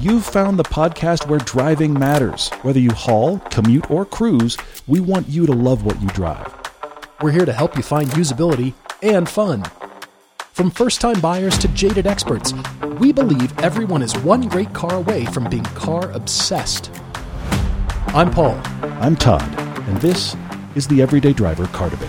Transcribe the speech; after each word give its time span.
You've 0.00 0.24
found 0.24 0.58
the 0.58 0.64
podcast 0.64 1.28
where 1.28 1.38
driving 1.38 1.94
matters. 1.96 2.48
Whether 2.62 2.80
you 2.80 2.90
haul, 2.90 3.38
commute, 3.50 3.90
or 3.90 4.04
cruise, 4.04 4.56
we 4.86 5.00
want 5.00 5.28
you 5.28 5.46
to 5.46 5.52
love 5.52 5.84
what 5.84 6.00
you 6.02 6.08
drive. 6.08 6.52
We're 7.22 7.30
here 7.30 7.46
to 7.46 7.52
help 7.52 7.76
you 7.76 7.82
find 7.82 8.08
usability 8.10 8.74
and 9.02 9.28
fun. 9.28 9.64
From 10.52 10.70
first 10.70 11.00
time 11.00 11.20
buyers 11.20 11.56
to 11.58 11.68
jaded 11.68 12.06
experts, 12.06 12.52
we 12.98 13.12
believe 13.12 13.56
everyone 13.60 14.02
is 14.02 14.16
one 14.18 14.48
great 14.48 14.72
car 14.72 14.94
away 14.94 15.26
from 15.26 15.48
being 15.48 15.64
car 15.64 16.10
obsessed. 16.10 16.90
I'm 18.08 18.30
Paul. 18.30 18.60
I'm 19.00 19.16
Todd, 19.16 19.42
and 19.88 19.96
this 19.98 20.36
is 20.74 20.86
the 20.88 21.02
Everyday 21.02 21.32
Driver 21.32 21.66
Car 21.68 21.90
Debate. 21.90 22.08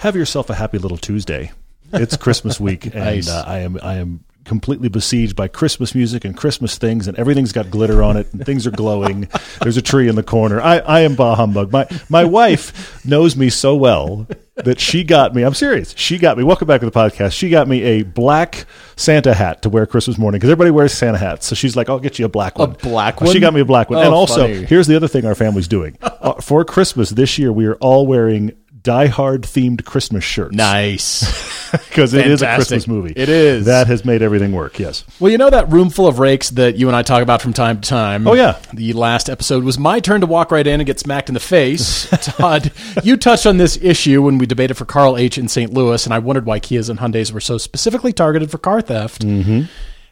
Have 0.00 0.16
yourself 0.16 0.48
a 0.50 0.54
happy 0.54 0.78
little 0.78 0.98
Tuesday. 0.98 1.52
It's 1.92 2.16
Christmas 2.16 2.58
week, 2.58 2.84
and 2.94 2.94
Nice. 2.94 3.28
uh, 3.28 3.44
I 3.46 3.58
am 3.58 3.78
I 3.82 3.94
am 3.96 4.24
completely 4.46 4.88
besieged 4.88 5.36
by 5.36 5.48
Christmas 5.48 5.94
music 5.94 6.24
and 6.24 6.36
Christmas 6.36 6.78
things, 6.78 7.06
and 7.08 7.18
everything's 7.18 7.52
got 7.52 7.70
glitter 7.70 8.02
on 8.02 8.16
it, 8.16 8.32
and 8.32 8.44
things 8.46 8.66
are 8.66 8.70
glowing. 8.70 9.28
There's 9.60 9.76
a 9.76 9.82
tree 9.82 10.08
in 10.08 10.14
the 10.14 10.22
corner. 10.22 10.60
I, 10.60 10.78
I 10.78 11.00
am 11.00 11.14
bah 11.16 11.34
humbug. 11.34 11.72
My 11.72 11.86
my 12.08 12.24
wife 12.24 13.04
knows 13.04 13.36
me 13.36 13.50
so 13.50 13.76
well 13.76 14.26
that 14.56 14.80
she 14.80 15.04
got 15.04 15.34
me. 15.34 15.42
I'm 15.42 15.52
serious. 15.54 15.92
She 15.98 16.16
got 16.16 16.38
me. 16.38 16.44
Welcome 16.44 16.66
back 16.66 16.80
to 16.80 16.86
the 16.86 16.92
podcast. 16.92 17.32
She 17.32 17.50
got 17.50 17.68
me 17.68 17.82
a 17.82 18.02
black 18.04 18.64
Santa 18.96 19.34
hat 19.34 19.60
to 19.62 19.68
wear 19.68 19.84
Christmas 19.86 20.16
morning 20.16 20.38
because 20.38 20.48
everybody 20.50 20.70
wears 20.70 20.94
Santa 20.94 21.18
hats. 21.18 21.46
So 21.46 21.54
she's 21.54 21.76
like, 21.76 21.90
"I'll 21.90 21.98
get 22.00 22.18
you 22.18 22.24
a 22.24 22.28
black 22.30 22.58
one." 22.58 22.70
A 22.70 22.74
black 22.74 23.20
one. 23.20 23.30
She 23.32 23.40
got 23.40 23.52
me 23.52 23.60
a 23.60 23.64
black 23.66 23.90
one, 23.90 23.98
Oh, 23.98 24.02
and 24.02 24.14
also 24.14 24.42
funny. 24.42 24.64
here's 24.64 24.86
the 24.86 24.96
other 24.96 25.08
thing 25.08 25.26
our 25.26 25.34
family's 25.34 25.68
doing 25.68 25.98
uh, 26.02 26.34
for 26.40 26.64
Christmas 26.64 27.10
this 27.10 27.38
year. 27.38 27.52
We 27.52 27.66
are 27.66 27.74
all 27.76 28.06
wearing 28.06 28.52
Die 28.86 29.06
Hard 29.08 29.42
themed 29.42 29.84
Christmas 29.84 30.22
shirts. 30.22 30.54
Nice. 30.54 31.72
because 31.88 32.14
it 32.14 32.24
is 32.24 32.40
a 32.40 32.54
Christmas 32.54 32.86
movie. 32.86 33.12
It 33.16 33.28
is. 33.28 33.66
that 33.66 33.88
has 33.88 34.04
made 34.04 34.22
everything 34.22 34.52
work. 34.52 34.78
Yes. 34.78 35.02
well, 35.18 35.32
you 35.32 35.38
know 35.38 35.50
that 35.50 35.68
room 35.72 35.90
full 35.90 36.06
of 36.06 36.20
rakes 36.20 36.50
that 36.50 36.76
you 36.76 36.86
and 36.86 36.94
I 36.94 37.02
talk 37.02 37.20
about 37.20 37.42
from 37.42 37.52
time 37.52 37.80
to 37.80 37.88
time? 37.88 38.28
Oh, 38.28 38.34
yeah. 38.34 38.60
The 38.72 38.92
last 38.92 39.28
episode 39.28 39.64
was 39.64 39.76
my 39.76 39.98
turn 39.98 40.20
to 40.20 40.28
walk 40.28 40.52
right 40.52 40.64
in 40.64 40.78
and 40.78 40.86
get 40.86 41.00
smacked 41.00 41.28
in 41.28 41.34
the 41.34 41.40
face. 41.40 42.08
Todd, 42.22 42.70
you 43.02 43.16
touched 43.16 43.44
on 43.44 43.56
this 43.56 43.76
issue 43.82 44.22
when 44.22 44.38
we 44.38 44.46
debated 44.46 44.74
for 44.74 44.84
Carl 44.84 45.16
H. 45.16 45.36
in 45.36 45.48
St. 45.48 45.74
Louis, 45.74 46.04
and 46.04 46.14
I 46.14 46.20
wondered 46.20 46.46
why 46.46 46.60
Kias 46.60 46.88
and 46.88 47.00
Hyundais 47.00 47.32
were 47.32 47.40
so 47.40 47.58
specifically 47.58 48.12
targeted 48.12 48.52
for 48.52 48.58
car 48.58 48.80
theft. 48.80 49.22
Mm-hmm. 49.22 49.62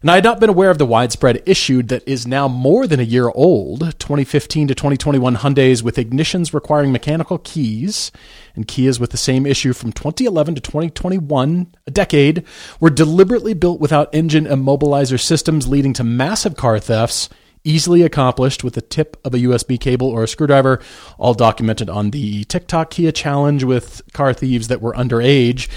And 0.04 0.10
I 0.10 0.16
had 0.16 0.24
not 0.24 0.38
been 0.38 0.50
aware 0.50 0.68
of 0.68 0.76
the 0.76 0.84
widespread 0.84 1.42
issue 1.46 1.82
that 1.84 2.06
is 2.06 2.26
now 2.26 2.46
more 2.46 2.86
than 2.86 3.00
a 3.00 3.04
year 3.04 3.30
old 3.34 3.80
2015 3.98 4.68
to 4.68 4.74
2021 4.74 5.36
Hyundais 5.36 5.82
with 5.82 5.96
ignitions 5.96 6.52
requiring 6.52 6.92
mechanical 6.92 7.38
keys, 7.38 8.12
and 8.54 8.68
Kias 8.68 9.00
with 9.00 9.12
the 9.12 9.16
same 9.16 9.46
issue 9.46 9.72
from 9.72 9.92
2011 9.92 10.56
to 10.56 10.60
2021, 10.60 11.74
a 11.86 11.90
decade, 11.90 12.44
were 12.80 12.90
deliberately 12.90 13.54
built 13.54 13.80
without 13.80 14.14
engine 14.14 14.44
immobilizer 14.44 15.18
systems, 15.18 15.68
leading 15.68 15.94
to 15.94 16.04
massive 16.04 16.54
car 16.54 16.78
thefts. 16.78 17.30
Easily 17.64 18.02
accomplished 18.02 18.62
with 18.62 18.74
the 18.74 18.82
tip 18.82 19.16
of 19.24 19.32
a 19.32 19.38
USB 19.38 19.80
cable 19.80 20.08
or 20.08 20.24
a 20.24 20.28
screwdriver, 20.28 20.82
all 21.16 21.32
documented 21.32 21.88
on 21.88 22.10
the 22.10 22.44
TikTok 22.44 22.90
Kia 22.90 23.10
challenge 23.10 23.64
with 23.64 24.02
car 24.12 24.34
thieves 24.34 24.68
that 24.68 24.82
were 24.82 24.92
underage. 24.92 25.70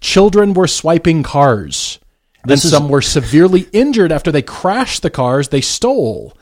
Children 0.00 0.54
were 0.54 0.66
swiping 0.66 1.22
cars 1.22 1.98
and 2.44 2.50
This 2.50 2.64
is- 2.64 2.70
some 2.70 2.88
were 2.88 3.02
severely 3.02 3.66
injured 3.72 4.12
after 4.12 4.30
they 4.30 4.42
crashed 4.42 5.02
the 5.02 5.10
cars 5.10 5.48
they 5.48 5.60
stole. 5.60 6.34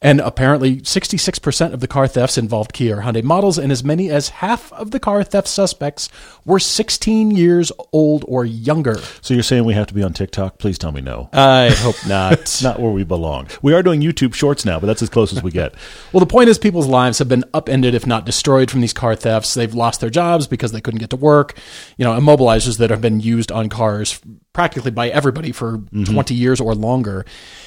And 0.00 0.20
apparently, 0.20 0.80
66% 0.84 1.74
of 1.74 1.80
the 1.80 1.88
car 1.88 2.06
thefts 2.06 2.38
involved 2.38 2.72
Kia 2.72 2.98
or 2.98 3.02
Hyundai 3.02 3.24
models, 3.24 3.58
and 3.58 3.72
as 3.72 3.82
many 3.82 4.10
as 4.10 4.28
half 4.28 4.72
of 4.74 4.92
the 4.92 5.00
car 5.00 5.24
theft 5.24 5.48
suspects 5.48 6.08
were 6.44 6.60
16 6.60 7.32
years 7.32 7.72
old 7.92 8.24
or 8.28 8.44
younger. 8.44 9.00
So 9.22 9.34
you're 9.34 9.42
saying 9.42 9.64
we 9.64 9.74
have 9.74 9.88
to 9.88 9.94
be 9.94 10.04
on 10.04 10.12
TikTok? 10.12 10.58
Please 10.58 10.78
tell 10.78 10.92
me 10.92 11.00
no. 11.00 11.28
I 11.32 11.70
hope 11.70 11.96
not. 12.06 12.60
Not 12.62 12.78
where 12.78 12.92
we 12.92 13.02
belong. 13.02 13.48
We 13.60 13.74
are 13.74 13.82
doing 13.82 14.00
YouTube 14.00 14.34
Shorts 14.34 14.64
now, 14.64 14.78
but 14.78 14.86
that's 14.86 15.02
as 15.02 15.08
close 15.08 15.32
as 15.36 15.42
we 15.42 15.50
get. 15.50 15.74
Well, 16.12 16.20
the 16.20 16.26
point 16.26 16.48
is, 16.48 16.58
people's 16.58 16.86
lives 16.86 17.18
have 17.18 17.28
been 17.28 17.44
upended, 17.52 17.94
if 17.94 18.06
not 18.06 18.24
destroyed, 18.24 18.70
from 18.70 18.80
these 18.82 18.92
car 18.92 19.16
thefts. 19.16 19.52
They've 19.54 19.74
lost 19.74 20.00
their 20.00 20.10
jobs 20.10 20.46
because 20.46 20.70
they 20.70 20.80
couldn't 20.80 21.00
get 21.00 21.10
to 21.10 21.16
work. 21.16 21.58
You 21.96 22.04
know, 22.04 22.18
immobilizers 22.18 22.78
that 22.78 22.90
have 22.90 23.00
been 23.00 23.18
used 23.20 23.50
on 23.50 23.68
cars 23.68 24.20
practically 24.52 24.90
by 24.90 25.08
everybody 25.08 25.52
for 25.52 25.78
mm-hmm. 25.78 26.04
20 26.04 26.34
years 26.34 26.60
or 26.60 26.74
longer. 26.74 27.24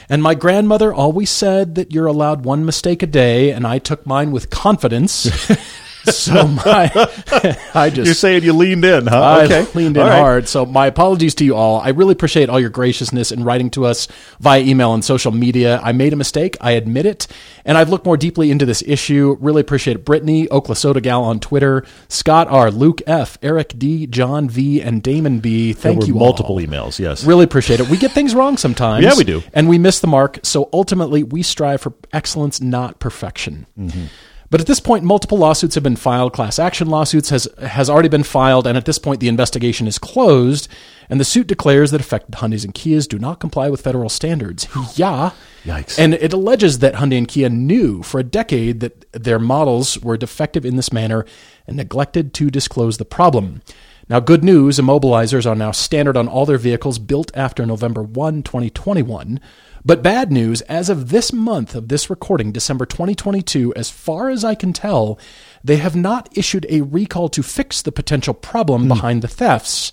And 0.09 0.22
my 0.22 0.36
grandmother 0.36 0.94
always 0.94 1.30
said 1.30 1.75
that 1.75 1.92
you're 1.92 2.08
allowed 2.08 2.44
one 2.44 2.66
mistake 2.66 3.02
a 3.02 3.08
day, 3.08 3.52
and 3.52 3.66
I 3.66 3.80
took 3.80 4.06
mine 4.06 4.31
with 4.31 4.50
confidence. 4.50 5.30
so 6.12 6.47
my, 6.47 6.91
I 7.75 7.89
just 7.89 8.06
You're 8.06 8.16
saying 8.16 8.44
you 8.44 8.53
leaned 8.53 8.84
in, 8.84 9.06
huh? 9.06 9.22
I 9.22 9.44
okay. 9.45 9.67
leaned 9.73 9.97
in 9.97 10.03
right. 10.03 10.17
hard. 10.17 10.47
So 10.47 10.66
my 10.66 10.88
apologies 10.88 11.35
to 11.35 11.45
you 11.45 11.56
all. 11.56 11.79
I 11.79 11.89
really 11.89 12.13
appreciate 12.13 12.50
all 12.50 12.59
your 12.59 12.72
graciousness 12.72 13.31
in 13.31 13.44
writing 13.44 13.69
to 13.72 13.85
us 13.85 14.07
via 14.40 14.61
email 14.61 14.94
and 14.94 15.06
social 15.06 15.31
media. 15.31 15.79
I 15.84 15.91
made 15.91 16.13
a 16.13 16.16
mistake. 16.16 16.57
I 16.59 16.72
admit 16.72 17.06
it. 17.06 17.28
And 17.66 17.78
I've 17.78 17.90
looked 17.90 18.06
more 18.06 18.17
deeply 18.17 18.50
into 18.50 18.66
this 18.66 18.81
issue. 18.85 19.38
Really 19.40 19.61
appreciate 19.61 19.95
it. 19.95 20.06
Brittany, 20.06 20.47
Oklasoda 20.47 21.03
Gal 21.03 21.23
on 21.23 21.40
Twitter, 21.40 21.85
Scott 22.07 22.47
R, 22.47 22.72
Luke 22.72 23.01
F, 23.06 23.38
Eric 23.44 23.78
D, 23.78 24.07
John 24.07 24.50
V, 24.50 24.81
and 24.81 25.03
Damon 25.03 25.40
B. 25.40 25.73
Thank 25.73 26.07
you 26.07 26.16
multiple 26.16 26.56
all. 26.56 26.61
emails, 26.61 26.97
yes. 26.97 27.23
Really 27.23 27.44
appreciate 27.44 27.79
it. 27.79 27.90
We 27.90 27.97
get 27.97 28.11
things 28.11 28.34
wrong 28.34 28.57
sometimes. 28.57 29.03
Yeah, 29.03 29.16
we 29.16 29.23
do. 29.23 29.44
And 29.53 29.69
we 29.69 29.78
miss 29.78 30.00
the 30.00 30.07
mark. 30.07 30.40
So 30.44 30.67
ultimately, 30.73 31.22
we 31.22 31.44
strive 31.44 31.81
for 31.81 31.94
excellence, 32.11 32.59
not 32.59 33.00
perfection. 33.00 33.67
Mm-hmm. 33.78 34.06
But 34.51 34.59
at 34.59 34.67
this 34.67 34.81
point, 34.81 35.06
multiple 35.06 35.38
lawsuits 35.38 35.75
have 35.75 35.84
been 35.84 35.95
filed. 35.95 36.34
Class 36.34 36.59
action 36.59 36.89
lawsuits 36.89 37.29
has 37.29 37.47
has 37.59 37.89
already 37.89 38.09
been 38.09 38.23
filed, 38.23 38.67
and 38.67 38.78
at 38.78 38.85
this 38.85 39.00
point, 39.00 39.22
the 39.22 39.29
investigation 39.29 39.88
is 39.88 39.97
closed. 39.97 40.67
And 41.09 41.19
the 41.19 41.25
suit 41.25 41.47
declares 41.47 41.91
that 41.91 42.01
affected 42.01 42.35
Hyundai's 42.35 42.66
and 42.66 42.73
Kias 42.73 43.07
do 43.07 43.17
not 43.17 43.40
comply 43.40 43.69
with 43.69 43.81
federal 43.81 44.09
standards. 44.09 44.67
yeah. 44.95 45.31
Yikes. 45.63 45.97
And 45.97 46.13
it 46.13 46.34
alleges 46.34 46.79
that 46.79 46.95
Hyundai 46.95 47.17
and 47.17 47.28
Kia 47.28 47.50
knew 47.50 48.03
for 48.03 48.19
a 48.19 48.23
decade 48.23 48.81
that 48.81 49.06
their 49.13 49.40
models 49.40 49.97
were 50.00 50.17
defective 50.17 50.66
in 50.66 50.75
this 50.75 50.91
manner 50.91 51.25
and 51.66 51.78
neglected 51.78 52.34
to 52.35 52.50
disclose 52.50 52.97
the 52.97 53.06
problem. 53.06 53.61
Now, 54.09 54.19
good 54.19 54.44
news 54.44 54.79
immobilizers 54.79 55.50
are 55.50 55.56
now 55.56 55.72
standard 55.72 56.17
on 56.17 56.28
all 56.28 56.45
their 56.45 56.57
vehicles 56.57 57.00
built 57.00 57.31
after 57.34 57.66
November 57.66 58.03
1, 58.03 58.44
2021. 58.44 59.40
But 59.84 60.03
bad 60.03 60.31
news, 60.31 60.62
as 60.62 60.90
of 60.90 61.09
this 61.09 61.34
month 61.34 61.74
of 61.74 61.88
this 61.88 62.09
recording, 62.09 62.52
December 62.52 62.86
2022, 62.86 63.74
as 63.75 63.90
far 63.90 64.30
as 64.30 64.44
I 64.44 64.53
can 64.53 64.74
tell, 64.74 65.18
they 65.64 65.78
have 65.78 65.96
not 65.96 66.30
issued 66.38 66.68
a 66.69 66.81
recall 66.81 67.30
to 67.30 67.42
fix 67.42 67.81
the 67.81 67.91
potential 67.91 68.34
problem 68.34 68.84
hmm. 68.84 68.88
behind 68.90 69.22
the 69.22 69.28
thefts. 69.28 69.91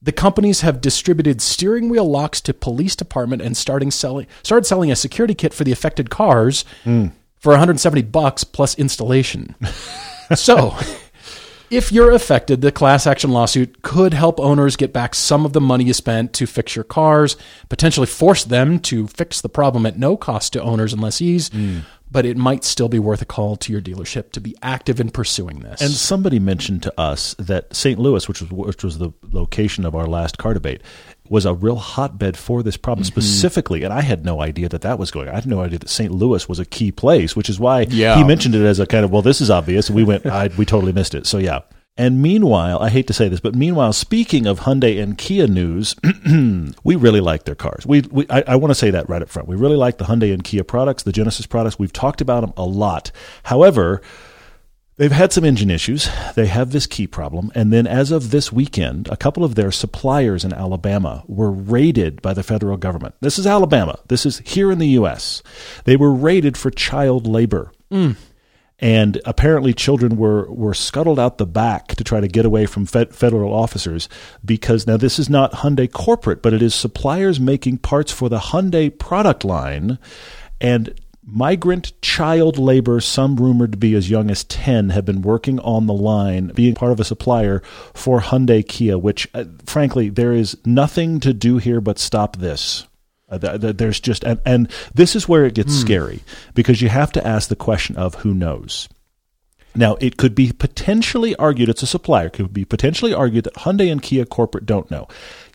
The 0.00 0.12
companies 0.12 0.60
have 0.60 0.80
distributed 0.80 1.40
steering 1.40 1.88
wheel 1.88 2.08
locks 2.08 2.40
to 2.42 2.54
police 2.54 2.94
department 2.94 3.42
and 3.42 3.56
starting 3.56 3.90
selling 3.90 4.26
started 4.42 4.64
selling 4.64 4.92
a 4.92 4.96
security 4.96 5.34
kit 5.34 5.52
for 5.52 5.64
the 5.64 5.72
affected 5.72 6.10
cars 6.10 6.64
hmm. 6.84 7.06
for 7.38 7.50
170 7.50 8.02
bucks 8.02 8.44
plus 8.44 8.78
installation. 8.78 9.54
so, 10.34 10.76
if 11.70 11.92
you're 11.92 12.12
affected, 12.12 12.60
the 12.60 12.72
class 12.72 13.06
action 13.06 13.30
lawsuit 13.30 13.82
could 13.82 14.14
help 14.14 14.40
owners 14.40 14.76
get 14.76 14.92
back 14.92 15.14
some 15.14 15.44
of 15.44 15.52
the 15.52 15.60
money 15.60 15.84
you 15.84 15.92
spent 15.92 16.32
to 16.34 16.46
fix 16.46 16.74
your 16.74 16.84
cars, 16.84 17.36
potentially 17.68 18.06
force 18.06 18.44
them 18.44 18.78
to 18.80 19.06
fix 19.08 19.40
the 19.40 19.48
problem 19.48 19.86
at 19.86 19.98
no 19.98 20.16
cost 20.16 20.52
to 20.54 20.62
owners 20.62 20.92
and 20.92 21.02
lessees, 21.02 21.48
hmm. 21.48 21.80
But 22.10 22.24
it 22.24 22.36
might 22.36 22.64
still 22.64 22.88
be 22.88 22.98
worth 22.98 23.20
a 23.22 23.24
call 23.26 23.56
to 23.56 23.72
your 23.72 23.80
dealership 23.82 24.32
to 24.32 24.40
be 24.40 24.54
active 24.62 24.98
in 25.00 25.10
pursuing 25.10 25.60
this. 25.60 25.80
And 25.80 25.90
somebody 25.90 26.38
mentioned 26.38 26.82
to 26.84 27.00
us 27.00 27.34
that 27.38 27.74
St. 27.74 27.98
Louis, 27.98 28.26
which 28.28 28.40
was 28.40 28.50
which 28.50 28.82
was 28.84 28.98
the 28.98 29.12
location 29.30 29.84
of 29.84 29.94
our 29.94 30.06
last 30.06 30.38
car 30.38 30.54
debate, 30.54 30.82
was 31.28 31.44
a 31.44 31.52
real 31.54 31.76
hotbed 31.76 32.36
for 32.36 32.62
this 32.62 32.76
problem 32.76 33.04
Mm-hmm. 33.04 33.12
specifically. 33.20 33.82
And 33.82 33.92
I 33.92 34.00
had 34.00 34.24
no 34.24 34.40
idea 34.40 34.68
that 34.70 34.80
that 34.80 34.98
was 34.98 35.10
going. 35.10 35.28
on. 35.28 35.34
I 35.34 35.36
had 35.36 35.46
no 35.46 35.60
idea 35.60 35.78
that 35.80 35.90
St. 35.90 36.10
Louis 36.10 36.48
was 36.48 36.58
a 36.58 36.64
key 36.64 36.90
place, 36.92 37.36
which 37.36 37.50
is 37.50 37.60
why 37.60 37.82
Yeah. 37.90 38.16
he 38.16 38.24
mentioned 38.24 38.54
it 38.54 38.64
as 38.64 38.78
a 38.80 38.86
kind 38.86 39.04
of 39.04 39.10
well, 39.10 39.22
this 39.22 39.40
is 39.40 39.50
obvious. 39.50 39.88
And 39.88 39.96
we 39.96 40.04
went, 40.04 40.24
I, 40.24 40.48
we 40.56 40.64
totally 40.64 40.92
missed 40.92 41.14
it. 41.14 41.26
So 41.26 41.38
yeah. 41.38 41.60
And 41.98 42.22
meanwhile, 42.22 42.78
I 42.78 42.90
hate 42.90 43.08
to 43.08 43.12
say 43.12 43.28
this, 43.28 43.40
but 43.40 43.56
meanwhile, 43.56 43.92
speaking 43.92 44.46
of 44.46 44.60
Hyundai 44.60 45.02
and 45.02 45.18
Kia 45.18 45.48
news, 45.48 45.96
we 46.84 46.94
really 46.94 47.20
like 47.20 47.44
their 47.44 47.56
cars. 47.56 47.84
We, 47.84 48.02
we 48.02 48.24
I, 48.30 48.44
I 48.46 48.56
want 48.56 48.70
to 48.70 48.76
say 48.76 48.90
that 48.92 49.08
right 49.08 49.20
up 49.20 49.28
front. 49.28 49.48
We 49.48 49.56
really 49.56 49.76
like 49.76 49.98
the 49.98 50.04
Hyundai 50.04 50.32
and 50.32 50.44
Kia 50.44 50.62
products, 50.62 51.02
the 51.02 51.12
Genesis 51.12 51.44
products. 51.44 51.76
We've 51.76 51.92
talked 51.92 52.20
about 52.20 52.42
them 52.42 52.52
a 52.56 52.64
lot. 52.64 53.10
However, 53.42 54.00
They've 54.98 55.12
had 55.12 55.32
some 55.32 55.44
engine 55.44 55.70
issues. 55.70 56.10
They 56.34 56.46
have 56.46 56.72
this 56.72 56.88
key 56.88 57.06
problem. 57.06 57.52
And 57.54 57.72
then, 57.72 57.86
as 57.86 58.10
of 58.10 58.32
this 58.32 58.52
weekend, 58.52 59.06
a 59.06 59.16
couple 59.16 59.44
of 59.44 59.54
their 59.54 59.70
suppliers 59.70 60.44
in 60.44 60.52
Alabama 60.52 61.22
were 61.28 61.52
raided 61.52 62.20
by 62.20 62.34
the 62.34 62.42
federal 62.42 62.76
government. 62.76 63.14
This 63.20 63.38
is 63.38 63.46
Alabama. 63.46 64.00
This 64.08 64.26
is 64.26 64.38
here 64.44 64.72
in 64.72 64.80
the 64.80 64.88
U.S. 64.88 65.40
They 65.84 65.96
were 65.96 66.12
raided 66.12 66.56
for 66.56 66.72
child 66.72 67.28
labor. 67.28 67.70
Mm. 67.92 68.16
And 68.80 69.20
apparently, 69.24 69.74
children 69.74 70.16
were, 70.16 70.50
were 70.52 70.74
scuttled 70.74 71.18
out 71.18 71.38
the 71.38 71.46
back 71.46 71.88
to 71.96 72.04
try 72.04 72.20
to 72.20 72.28
get 72.28 72.44
away 72.44 72.66
from 72.66 72.86
fed, 72.86 73.14
federal 73.14 73.52
officers 73.52 74.08
because 74.44 74.86
now 74.86 74.96
this 74.96 75.18
is 75.18 75.28
not 75.28 75.52
Hyundai 75.52 75.90
corporate, 75.90 76.42
but 76.42 76.52
it 76.52 76.62
is 76.62 76.74
suppliers 76.74 77.40
making 77.40 77.78
parts 77.78 78.12
for 78.12 78.28
the 78.28 78.38
Hyundai 78.38 78.96
product 78.96 79.44
line. 79.44 79.98
And 80.60 80.94
migrant 81.24 82.00
child 82.00 82.56
labor, 82.56 83.00
some 83.00 83.36
rumored 83.36 83.72
to 83.72 83.78
be 83.78 83.94
as 83.94 84.08
young 84.08 84.30
as 84.30 84.44
10, 84.44 84.90
have 84.90 85.04
been 85.04 85.22
working 85.22 85.58
on 85.60 85.86
the 85.86 85.94
line, 85.94 86.48
being 86.54 86.74
part 86.74 86.92
of 86.92 87.00
a 87.00 87.04
supplier 87.04 87.60
for 87.94 88.20
Hyundai 88.20 88.66
Kia, 88.66 88.96
which, 88.96 89.28
uh, 89.34 89.44
frankly, 89.66 90.08
there 90.08 90.32
is 90.32 90.56
nothing 90.64 91.20
to 91.20 91.34
do 91.34 91.58
here 91.58 91.80
but 91.80 91.98
stop 91.98 92.36
this. 92.36 92.86
Uh, 93.30 93.38
th- 93.38 93.60
th- 93.60 93.76
there's 93.76 94.00
just 94.00 94.24
and, 94.24 94.40
and 94.46 94.70
this 94.94 95.14
is 95.14 95.28
where 95.28 95.44
it 95.44 95.54
gets 95.54 95.74
Hmm. 95.74 95.80
scary 95.80 96.20
because 96.54 96.80
you 96.80 96.88
have 96.88 97.12
to 97.12 97.26
ask 97.26 97.48
the 97.48 97.56
question 97.56 97.96
of 97.96 98.14
who 98.16 98.32
knows. 98.34 98.88
Now, 99.74 99.96
it 100.00 100.16
could 100.16 100.34
be 100.34 100.50
potentially 100.52 101.36
argued, 101.36 101.68
it's 101.68 101.82
a 101.82 101.86
supplier, 101.86 102.26
it 102.28 102.32
could 102.32 102.52
be 102.54 102.64
potentially 102.64 103.12
argued 103.12 103.44
that 103.44 103.54
Hyundai 103.54 103.92
and 103.92 104.02
Kia 104.02 104.24
corporate 104.24 104.64
don't 104.66 104.90
know. 104.90 105.06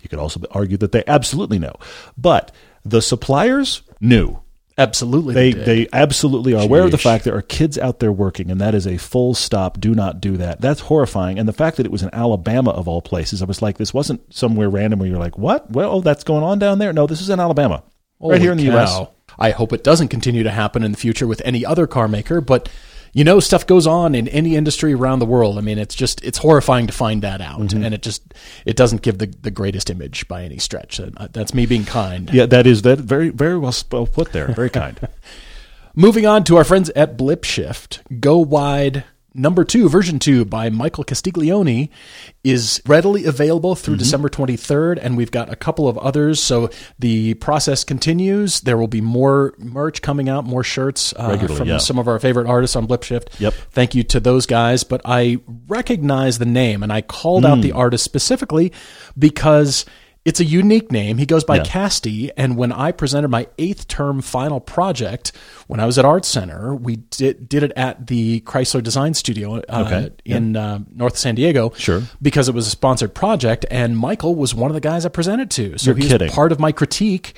You 0.02 0.08
could 0.08 0.20
also 0.20 0.40
argue 0.52 0.78
that 0.78 0.92
they 0.92 1.04
absolutely 1.08 1.58
know. 1.60 1.74
But 2.18 2.52
the 2.86 3.02
suppliers 3.02 3.82
knew. 4.00 4.40
Absolutely, 4.78 5.36
They, 5.36 5.52
did. 5.52 5.66
they 5.66 5.88
absolutely 5.94 6.56
are 6.56 6.64
aware 6.64 6.84
of 6.84 6.90
the 6.92 6.98
fact 6.98 7.26
there 7.26 7.36
are 7.36 7.44
kids 7.44 7.78
out 7.78 8.00
there 8.00 8.12
working, 8.12 8.50
and 8.50 8.60
that 8.60 8.74
is 8.74 8.88
a 8.88 8.98
full 8.98 9.36
stop. 9.36 9.80
Do 9.80 9.94
not 9.94 10.20
do 10.20 10.36
that. 10.38 10.62
That's 10.62 10.82
horrifying. 10.82 11.38
And 11.38 11.48
the 11.48 11.54
fact 11.54 11.78
that 11.78 11.86
it 11.86 11.92
was 11.92 12.02
in 12.02 12.10
Alabama, 12.12 12.72
of 12.72 12.88
all 12.88 13.02
places, 13.02 13.44
I 13.44 13.46
was 13.46 13.62
like, 13.62 13.78
this 13.78 13.94
wasn't 13.94 14.34
somewhere 14.34 14.70
random 14.70 15.00
where 15.00 15.08
you're 15.08 15.20
like, 15.20 15.38
what? 15.38 15.70
Well, 15.70 15.92
oh, 15.92 16.02
that's 16.02 16.24
going 16.24 16.44
on 16.44 16.58
down 16.58 16.80
there? 16.80 16.92
No, 16.92 17.06
this 17.06 17.22
is 17.22 17.30
in 17.30 17.40
Alabama. 17.40 17.84
right 18.20 18.42
here 18.42 18.52
in 18.52 18.58
the 18.58 18.66
Holy 18.66 18.78
U.S. 18.78 19.00
I 19.38 19.52
hope 19.52 19.74
it 19.74 19.84
doesn't 19.84 20.08
continue 20.08 20.44
to 20.44 20.52
happen 20.52 20.84
in 20.84 20.92
the 20.92 20.98
future 20.98 21.28
with 21.28 21.42
any 21.46 21.66
other 21.66 21.86
car 21.86 22.08
maker, 22.08 22.42
but 22.42 22.68
you 23.14 23.24
know, 23.24 23.40
stuff 23.40 23.66
goes 23.68 23.86
on 23.88 24.16
in 24.16 24.28
any 24.30 24.56
industry 24.56 24.94
around 24.94 25.20
the 25.20 25.26
world. 25.26 25.58
I 25.58 25.62
mean, 25.62 25.78
it's 25.78 25.96
just 25.96 26.24
it's 26.24 26.40
horrifying 26.40 26.88
to 26.88 26.94
find 26.94 27.22
that 27.22 27.42
out, 27.42 27.60
Mm-hmm. 27.62 27.84
and 27.84 27.94
it 27.94 28.02
just 28.02 28.34
it 28.66 28.76
doesn't 28.76 29.02
give 29.04 29.20
the, 29.20 29.28
the 29.28 29.52
greatest 29.52 29.90
image 29.90 30.28
by 30.28 30.44
any 30.44 30.58
stretch. 30.58 31.00
Uh, 31.00 31.28
That's 31.32 31.54
me 31.54 31.66
being 31.66 31.86
kind. 31.86 32.30
Yeah, 32.34 32.48
that 32.48 32.66
is 32.68 32.82
that 32.82 33.00
very 33.00 33.30
very 33.30 33.58
well 33.58 33.74
put 34.08 34.32
there. 34.32 34.48
Very 34.54 34.70
kind. 34.70 35.00
Moving 35.96 36.26
on 36.26 36.44
to 36.46 36.58
our 36.58 36.64
friends 36.64 36.90
at 36.96 37.18
BlipShift, 37.18 38.20
Go 38.20 38.40
Wide 38.40 39.04
number 39.34 39.64
two, 39.64 39.90
version 39.90 40.20
two 40.20 40.46
by 40.46 40.70
Michael 40.70 41.04
Castiglione 41.04 41.90
is 42.44 42.82
readily 42.86 43.26
available 43.26 43.76
through 43.76 43.98
December 43.98 44.30
23rd, 44.30 45.00
and 45.02 45.18
we've 45.18 45.32
got 45.32 45.52
a 45.52 45.56
couple 45.56 45.88
of 45.88 45.98
others. 45.98 46.42
So 46.42 46.70
the 47.00 47.34
process 47.36 47.84
continues. 47.84 48.62
There 48.62 48.78
will 48.78 48.88
be 48.88 49.02
more 49.02 49.54
merch 49.58 50.02
coming 50.02 50.30
out, 50.30 50.46
more 50.46 50.64
shirts 50.64 51.14
uh, 51.18 51.38
from 51.48 51.68
yeah. 51.68 51.78
some 51.78 51.98
of 51.98 52.08
our 52.08 52.20
favorite 52.20 52.48
artists 52.48 52.76
on 52.76 52.88
BlipShift. 52.88 53.40
Yep. 53.40 53.54
Thank 53.72 53.96
you 53.96 54.04
to 54.04 54.20
those 54.20 54.46
guys. 54.46 54.84
But 54.84 55.02
I 55.06 55.40
recognize 55.68 56.38
the 56.40 56.46
name, 56.46 56.84
and 56.84 56.92
I 56.92 57.02
called 57.02 57.46
out 57.46 57.62
the 57.62 57.72
artist 57.72 58.04
specifically 58.04 58.72
because. 59.18 59.86
It's 60.26 60.40
a 60.40 60.46
unique 60.46 60.90
name. 60.90 61.18
He 61.18 61.26
goes 61.26 61.44
by 61.44 61.58
Yeah. 61.58 61.64
Casti, 61.66 62.32
and 62.38 62.56
when 62.56 62.72
I 62.72 62.94
presented 62.94 63.28
my 63.28 63.48
eighth 63.58 63.90
term 63.90 64.22
final 64.22 64.62
project 64.62 65.34
when 65.68 65.82
I 65.82 65.86
was 65.86 65.98
at 65.98 66.06
Art 66.06 66.24
Center, 66.24 66.74
we 66.74 66.96
did 66.96 67.50
did 67.50 67.62
it 67.62 67.74
at 67.76 68.08
the 68.08 68.40
Chrysler 68.42 68.82
Design 68.82 69.16
Studio 69.16 69.56
uh, 69.68 69.84
Okay. 69.86 70.12
in 70.24 70.56
uh, 70.56 70.80
North 70.96 71.18
San 71.18 71.36
Diego. 71.36 71.72
Sure. 71.76 72.04
because 72.22 72.48
it 72.48 72.56
was 72.56 72.68
a 72.68 72.70
sponsored 72.70 73.14
project, 73.14 73.66
and 73.70 73.98
Michael 73.98 74.36
was 74.36 74.56
one 74.56 74.72
of 74.72 74.76
the 74.76 74.82
guys 74.82 75.06
I 75.06 75.10
presented 75.10 75.52
to. 75.52 75.78
So 75.78 75.88
You're 75.92 75.98
he 75.98 76.08
kidding. 76.08 76.28
was 76.28 76.36
part 76.36 76.54
of 76.54 76.60
my 76.60 76.72
critique, 76.72 77.36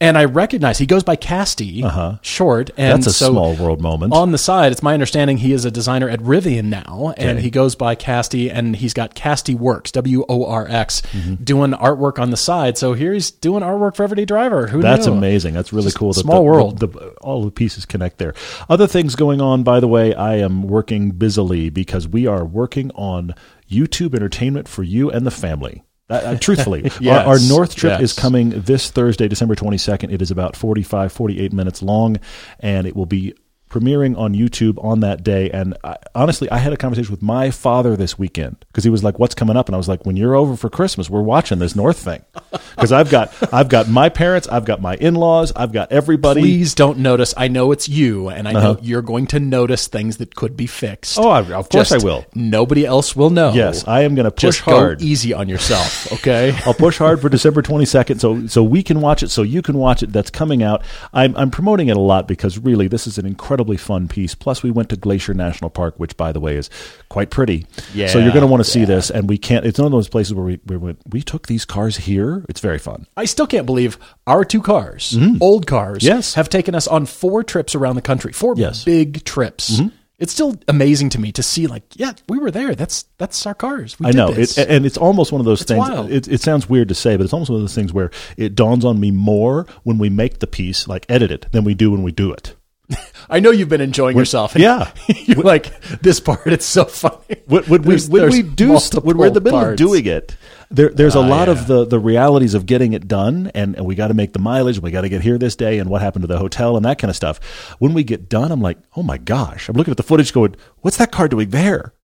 and 0.00 0.18
I 0.18 0.24
recognize 0.24 0.78
he 0.78 0.86
goes 0.86 1.02
by 1.04 1.16
Casti, 1.16 1.82
short, 2.20 2.70
and 2.76 2.98
That's 3.02 3.06
a 3.06 3.12
so 3.12 3.30
small 3.30 3.54
world 3.54 3.80
moment. 3.80 4.12
on 4.12 4.32
the 4.32 4.38
side, 4.38 4.72
it's 4.72 4.82
my 4.82 4.92
understanding 4.92 5.38
he 5.38 5.52
is 5.52 5.64
a 5.64 5.70
designer 5.70 6.08
at 6.08 6.20
Rivian 6.20 6.64
now, 6.64 7.14
and 7.16 7.38
he 7.38 7.48
goes 7.50 7.74
by 7.74 7.94
Casti, 7.94 8.50
and 8.50 8.76
he's 8.76 8.92
got 8.92 9.14
Casti 9.14 9.54
Works, 9.54 9.92
W 9.92 10.24
O 10.28 10.44
R 10.46 10.66
X, 10.68 11.00
Mm-hmm. 11.12 11.44
doing 11.44 11.70
artwork 11.72 12.18
on 12.18 12.30
the 12.30 12.36
side. 12.36 12.76
So 12.76 12.92
here 12.94 13.12
he's 13.12 13.30
doing 13.30 13.62
artwork 13.62 13.94
for 13.96 14.02
Everyday 14.02 14.24
Driver. 14.24 14.66
Who 14.66 14.82
That's 14.82 15.06
knew? 15.06 15.12
amazing. 15.12 15.54
That's 15.54 15.72
really 15.72 15.84
Just 15.86 15.98
cool. 15.98 16.12
That 16.12 16.20
small 16.20 16.36
the, 16.36 16.42
world. 16.42 16.78
The, 16.80 16.88
the- 16.88 17.08
all 17.20 17.44
the 17.44 17.50
pieces 17.52 17.86
connect 17.86 18.18
there. 18.18 18.34
Other 18.68 18.86
things 18.86 19.14
going 19.14 19.40
on, 19.40 19.62
by 19.62 19.80
the 19.80 19.88
way, 19.88 20.12
I 20.14 20.36
am 20.36 20.62
working 20.64 21.12
busily 21.12 21.70
because 21.70 22.08
we 22.08 22.26
are 22.26 22.44
working 22.44 22.90
on 22.92 23.34
YouTube 23.70 24.14
entertainment 24.14 24.68
for 24.68 24.82
you 24.82 25.10
and 25.10 25.24
the 25.24 25.30
family. 25.30 25.84
Uh, 26.10 26.14
uh, 26.14 26.36
truthfully, 26.38 26.82
Yes, 27.00 27.00
our, 27.26 27.34
our 27.34 27.38
North 27.48 27.76
trip 27.76 28.00
is 28.00 28.12
coming 28.12 28.50
this 28.50 28.90
Thursday, 28.90 29.26
December 29.26 29.54
22nd. 29.54 30.12
It 30.12 30.20
is 30.20 30.30
about 30.30 30.54
45, 30.54 31.12
48 31.12 31.52
minutes 31.52 31.82
long, 31.82 32.18
and 32.60 32.86
it 32.86 32.94
will 32.94 33.06
be 33.06 33.34
premiering 33.74 34.16
on 34.16 34.34
YouTube 34.34 34.82
on 34.84 35.00
that 35.00 35.24
day. 35.24 35.50
And 35.50 35.76
I, 35.82 35.96
honestly, 36.14 36.48
I 36.50 36.58
had 36.58 36.72
a 36.72 36.76
conversation 36.76 37.10
with 37.10 37.22
my 37.22 37.50
father 37.50 37.96
this 37.96 38.18
weekend 38.18 38.64
because 38.68 38.84
he 38.84 38.90
was 38.90 39.02
like, 39.02 39.18
"What's 39.18 39.34
coming 39.34 39.56
up?" 39.56 39.68
And 39.68 39.74
I 39.74 39.78
was 39.78 39.88
like, 39.88 40.06
"When 40.06 40.16
you're 40.16 40.34
over 40.36 40.56
for 40.56 40.70
Christmas, 40.70 41.10
we're 41.10 41.22
watching 41.22 41.58
this 41.58 41.74
North 41.74 41.98
thing." 41.98 42.22
Because 42.74 42.90
I've 42.90 43.08
got 43.08 43.32
I've 43.54 43.68
got 43.68 43.88
my 43.88 44.08
parents, 44.08 44.48
I've 44.48 44.64
got 44.64 44.82
my 44.82 44.96
in 44.96 45.14
laws, 45.14 45.52
I've 45.54 45.72
got 45.72 45.92
everybody. 45.92 46.40
Please 46.40 46.74
don't 46.74 46.98
notice. 46.98 47.32
I 47.36 47.46
know 47.46 47.70
it's 47.70 47.88
you, 47.88 48.28
and 48.28 48.48
I 48.48 48.52
know 48.52 48.78
you're 48.82 49.00
going 49.00 49.28
to 49.28 49.38
notice 49.38 49.86
things 49.86 50.16
that 50.16 50.34
could 50.34 50.56
be 50.56 50.66
fixed. 50.66 51.16
Uh-huh. 51.16 51.28
Oh, 51.28 51.30
I- 51.30 51.52
of 51.52 51.68
course 51.68 51.92
I 51.92 51.98
will. 51.98 52.26
Nobody 52.34 52.84
else 52.84 53.14
will 53.14 53.30
know. 53.30 53.52
Yes, 53.52 53.86
I 53.86 54.02
am 54.02 54.16
going 54.16 54.24
to 54.24 54.32
push 54.32 54.40
Just 54.40 54.60
hard. 54.60 55.02
easy 55.02 55.32
on 55.32 55.48
yourself, 55.48 56.12
okay? 56.14 56.52
I'll 56.66 56.74
push 56.74 56.98
hard 56.98 57.20
for 57.20 57.28
December 57.28 57.62
22nd, 57.62 58.20
so 58.20 58.46
so 58.48 58.64
we 58.64 58.82
can 58.82 59.00
watch 59.00 59.22
it, 59.22 59.30
so 59.30 59.42
you 59.42 59.62
can 59.62 59.78
watch 59.78 60.02
it. 60.02 60.12
That's 60.12 60.30
coming 60.30 60.64
out. 60.64 60.82
I'm 61.12 61.36
I'm 61.36 61.52
promoting 61.52 61.88
it 61.88 61.96
a 61.96 62.00
lot 62.00 62.26
because 62.26 62.58
really 62.58 62.88
this 62.88 63.06
is 63.06 63.18
an 63.18 63.26
incredibly 63.64 63.76
fun 63.76 64.08
piece. 64.08 64.34
Plus, 64.34 64.62
we 64.62 64.70
went 64.70 64.88
to 64.90 64.96
Glacier 64.96 65.34
National 65.34 65.70
Park, 65.70 65.94
which 65.98 66.16
by 66.16 66.32
the 66.32 66.40
way 66.40 66.56
is 66.56 66.68
quite 67.08 67.30
pretty. 67.30 67.66
Yeah, 67.94 68.08
So 68.08 68.18
you're 68.18 68.32
going 68.32 68.42
to 68.42 68.46
want 68.46 68.64
to 68.64 68.70
see 68.70 68.84
this, 68.84 69.10
and 69.10 69.28
we 69.28 69.38
can't. 69.38 69.64
It's 69.64 69.78
one 69.78 69.86
of 69.86 69.92
those 69.92 70.08
places 70.08 70.34
where 70.34 70.44
we 70.44 70.60
we 70.66 70.76
went. 70.76 70.98
We 71.10 71.22
took 71.22 71.46
these 71.46 71.64
cars 71.64 71.96
here. 71.96 72.44
It's 72.48 72.60
very 72.60 72.78
fun. 72.78 73.06
I 73.16 73.24
still 73.24 73.46
can't 73.46 73.66
believe 73.66 73.98
our 74.26 74.44
two 74.44 74.60
cars, 74.62 75.16
old 75.40 75.66
cars, 75.66 75.84
Mm-hmm. 76.02 76.06
Yes. 76.16 76.34
have 76.34 76.48
taken 76.48 76.74
us 76.74 76.86
on 76.86 77.06
four 77.06 77.42
trips 77.44 77.74
around 77.74 77.96
the 77.96 78.02
country. 78.02 78.32
Four 78.32 78.54
Yes. 78.56 78.80
Mm-hmm. 78.80 78.90
big 78.90 79.24
trips. 79.24 79.80
It's 80.16 80.32
still 80.32 80.54
amazing 80.68 81.10
to 81.10 81.20
me 81.20 81.32
to 81.32 81.42
see, 81.42 81.66
like, 81.66 81.82
yeah, 81.96 82.12
we 82.28 82.38
were 82.38 82.50
there. 82.52 82.74
That's 82.76 83.04
that's 83.18 83.44
our 83.46 83.54
cars. 83.54 83.98
We 83.98 84.06
I 84.06 84.10
did 84.12 84.16
know, 84.16 84.28
it, 84.30 84.56
and 84.58 84.86
it's 84.86 84.96
almost 84.96 85.32
one 85.32 85.40
of 85.40 85.44
those 85.44 85.64
things. 85.64 85.78
wild. 85.80 86.10
It, 86.10 86.28
it 86.28 86.40
sounds 86.40 86.68
weird 86.68 86.88
to 86.88 86.94
say, 86.94 87.16
but 87.16 87.24
it's 87.24 87.32
almost 87.32 87.50
one 87.50 87.56
of 87.56 87.62
those 87.62 87.74
things 87.74 87.92
where 87.92 88.10
it 88.36 88.54
dawns 88.54 88.84
on 88.84 89.00
me 89.00 89.10
more 89.10 89.66
when 89.82 89.98
we 89.98 90.08
make 90.10 90.38
the 90.38 90.46
piece, 90.46 90.86
like 90.86 91.04
edit 91.08 91.32
it, 91.32 91.46
than 91.50 91.64
we 91.64 91.74
do 91.74 91.90
when 91.90 92.04
we 92.04 92.12
do 92.12 92.32
it. 92.32 92.54
I 93.30 93.40
know 93.40 93.50
you've 93.50 93.68
been 93.68 93.80
enjoying 93.80 94.16
yourself. 94.16 94.54
yeah. 94.56 94.90
you're 95.08 95.42
like 95.42 95.80
this 96.00 96.20
part. 96.20 96.46
It's 96.46 96.66
so 96.66 96.84
funny. 96.84 97.40
When, 97.46 97.64
when 97.64 97.82
we? 97.82 97.96
Would 98.08 98.30
we 98.32 98.42
do? 98.42 98.78
St- 98.78 99.04
when 99.04 99.16
we're 99.16 99.28
in 99.28 99.32
the 99.32 99.40
middle 99.40 99.58
multiple 99.60 99.72
of 99.72 99.90
doing 99.90 100.06
it, 100.06 100.36
there, 100.70 100.90
there's 100.90 101.14
a 101.14 101.20
Ah, 101.20 101.26
lot 101.26 101.48
yeah. 101.48 101.52
of 101.52 101.66
the, 101.66 101.84
the 101.86 101.98
realities 101.98 102.54
of 102.54 102.66
getting 102.66 102.92
it 102.92 103.08
done, 103.08 103.50
and, 103.54 103.76
and 103.76 103.86
we 103.86 103.94
got 103.94 104.08
to 104.08 104.14
make 104.14 104.32
the 104.32 104.38
mileage, 104.38 104.78
we 104.80 104.90
got 104.90 105.02
to 105.02 105.08
get 105.08 105.22
here 105.22 105.38
this 105.38 105.56
day, 105.56 105.78
and 105.78 105.88
what 105.88 106.02
happened 106.02 106.24
to 106.24 106.26
the 106.26 106.38
hotel, 106.38 106.76
and 106.76 106.84
that 106.84 106.98
kind 106.98 107.08
of 107.10 107.16
stuff. 107.16 107.40
When 107.78 107.94
we 107.94 108.04
get 108.04 108.28
done, 108.28 108.52
I'm 108.52 108.60
like, 108.60 108.78
oh 108.96 109.02
my 109.02 109.18
gosh! 109.18 109.68
I'm 109.68 109.76
looking 109.76 109.92
at 109.92 109.96
the 109.96 110.02
footage, 110.02 110.32
going, 110.32 110.56
what's 110.80 110.96
that 110.98 111.12
car 111.12 111.28
doing 111.28 111.50
there? 111.50 111.94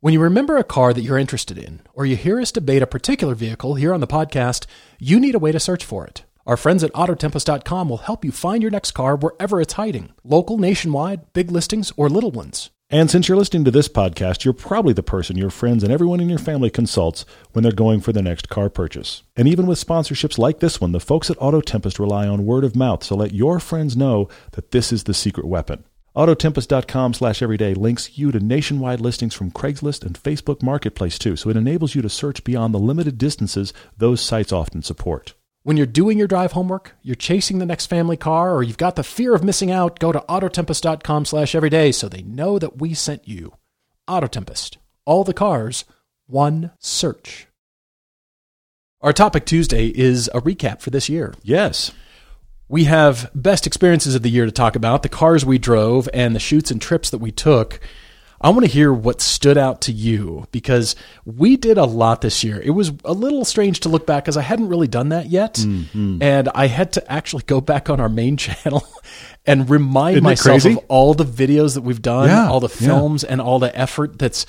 When 0.00 0.12
you 0.12 0.20
remember 0.20 0.58
a 0.58 0.64
car 0.64 0.92
that 0.92 1.00
you're 1.00 1.18
interested 1.18 1.56
in, 1.56 1.80
or 1.94 2.04
you 2.04 2.14
hear 2.16 2.38
us 2.40 2.52
debate 2.52 2.82
a 2.82 2.86
particular 2.86 3.34
vehicle 3.34 3.74
here 3.74 3.94
on 3.94 4.00
the 4.00 4.06
podcast, 4.06 4.66
you 4.98 5.18
need 5.18 5.34
a 5.34 5.38
way 5.38 5.50
to 5.50 5.58
search 5.60 5.82
for 5.84 6.06
it. 6.06 6.24
Our 6.46 6.58
friends 6.58 6.84
at 6.84 6.92
Autotempest.com 6.92 7.88
will 7.88 7.96
help 7.98 8.22
you 8.24 8.30
find 8.30 8.60
your 8.60 8.70
next 8.70 8.90
car 8.90 9.16
wherever 9.16 9.60
it's 9.60 9.74
hiding 9.74 10.12
local, 10.24 10.58
nationwide, 10.58 11.32
big 11.32 11.50
listings, 11.50 11.92
or 11.96 12.10
little 12.10 12.30
ones. 12.30 12.70
And 12.90 13.10
since 13.10 13.28
you're 13.28 13.38
listening 13.38 13.64
to 13.64 13.70
this 13.70 13.88
podcast, 13.88 14.44
you're 14.44 14.52
probably 14.52 14.92
the 14.92 15.02
person 15.02 15.38
your 15.38 15.48
friends 15.48 15.82
and 15.82 15.90
everyone 15.90 16.20
in 16.20 16.28
your 16.28 16.38
family 16.38 16.68
consults 16.68 17.24
when 17.52 17.62
they're 17.62 17.72
going 17.72 18.00
for 18.00 18.12
their 18.12 18.22
next 18.22 18.50
car 18.50 18.68
purchase. 18.68 19.22
And 19.36 19.48
even 19.48 19.66
with 19.66 19.84
sponsorships 19.84 20.36
like 20.36 20.60
this 20.60 20.82
one, 20.82 20.92
the 20.92 21.00
folks 21.00 21.30
at 21.30 21.40
Auto 21.40 21.62
Tempest 21.62 21.98
rely 21.98 22.28
on 22.28 22.44
word 22.44 22.62
of 22.62 22.76
mouth, 22.76 23.02
so 23.02 23.16
let 23.16 23.32
your 23.32 23.58
friends 23.58 23.96
know 23.96 24.28
that 24.52 24.70
this 24.70 24.92
is 24.92 25.04
the 25.04 25.14
secret 25.14 25.46
weapon. 25.46 25.84
Autotempest.com 26.14 27.14
slash 27.14 27.42
everyday 27.42 27.72
links 27.72 28.18
you 28.18 28.30
to 28.30 28.38
nationwide 28.38 29.00
listings 29.00 29.34
from 29.34 29.50
Craigslist 29.50 30.04
and 30.04 30.22
Facebook 30.22 30.62
Marketplace 30.62 31.18
too, 31.18 31.36
so 31.36 31.48
it 31.48 31.56
enables 31.56 31.94
you 31.94 32.02
to 32.02 32.10
search 32.10 32.44
beyond 32.44 32.74
the 32.74 32.78
limited 32.78 33.16
distances 33.16 33.72
those 33.96 34.20
sites 34.20 34.52
often 34.52 34.82
support. 34.82 35.34
When 35.64 35.78
you're 35.78 35.86
doing 35.86 36.18
your 36.18 36.28
drive 36.28 36.52
homework, 36.52 36.92
you're 37.00 37.14
chasing 37.14 37.58
the 37.58 37.64
next 37.64 37.86
family 37.86 38.18
car, 38.18 38.54
or 38.54 38.62
you've 38.62 38.76
got 38.76 38.96
the 38.96 39.02
fear 39.02 39.34
of 39.34 39.42
missing 39.42 39.70
out, 39.70 39.98
go 39.98 40.12
to 40.12 40.20
Autotempest.com 40.28 41.24
slash 41.24 41.54
everyday 41.54 41.90
so 41.90 42.06
they 42.06 42.20
know 42.20 42.58
that 42.58 42.78
we 42.78 42.92
sent 42.92 43.26
you. 43.26 43.54
Autotempest. 44.06 44.76
All 45.06 45.24
the 45.24 45.32
cars, 45.32 45.86
one 46.26 46.72
search. 46.78 47.46
Our 49.00 49.14
topic 49.14 49.46
Tuesday 49.46 49.86
is 49.86 50.28
a 50.34 50.42
recap 50.42 50.82
for 50.82 50.90
this 50.90 51.08
year. 51.08 51.32
Yes. 51.42 51.92
We 52.68 52.84
have 52.84 53.30
best 53.34 53.66
experiences 53.66 54.14
of 54.14 54.20
the 54.20 54.30
year 54.30 54.44
to 54.44 54.52
talk 54.52 54.76
about, 54.76 55.02
the 55.02 55.08
cars 55.08 55.46
we 55.46 55.56
drove, 55.56 56.10
and 56.12 56.36
the 56.36 56.40
shoots 56.40 56.70
and 56.70 56.80
trips 56.80 57.08
that 57.08 57.18
we 57.18 57.32
took. 57.32 57.80
I 58.44 58.50
want 58.50 58.66
to 58.66 58.70
hear 58.70 58.92
what 58.92 59.22
stood 59.22 59.56
out 59.56 59.80
to 59.82 59.92
you 59.92 60.46
because 60.52 60.96
we 61.24 61.56
did 61.56 61.78
a 61.78 61.86
lot 61.86 62.20
this 62.20 62.44
year. 62.44 62.60
It 62.60 62.70
was 62.72 62.92
a 63.02 63.14
little 63.14 63.42
strange 63.46 63.80
to 63.80 63.88
look 63.88 64.06
back 64.06 64.24
because 64.24 64.36
I 64.36 64.42
hadn't 64.42 64.68
really 64.68 64.86
done 64.86 65.08
that 65.08 65.30
yet. 65.30 65.54
Mm-hmm. 65.54 66.22
And 66.22 66.50
I 66.54 66.66
had 66.66 66.92
to 66.92 67.12
actually 67.12 67.44
go 67.46 67.62
back 67.62 67.88
on 67.88 68.00
our 68.00 68.10
main 68.10 68.36
channel 68.44 68.86
and 69.46 69.70
remind 69.70 70.16
Isn't 70.16 70.24
myself 70.24 70.64
of 70.66 70.76
all 70.88 71.14
the 71.14 71.24
videos 71.24 71.72
that 71.72 71.80
we've 71.80 72.02
done, 72.02 72.28
Yeah, 72.28 72.50
all 72.50 72.60
the 72.60 72.68
yeah. 72.68 72.88
films, 72.88 73.24
and 73.24 73.40
all 73.40 73.58
the 73.58 73.74
effort 73.74 74.18
that's 74.18 74.44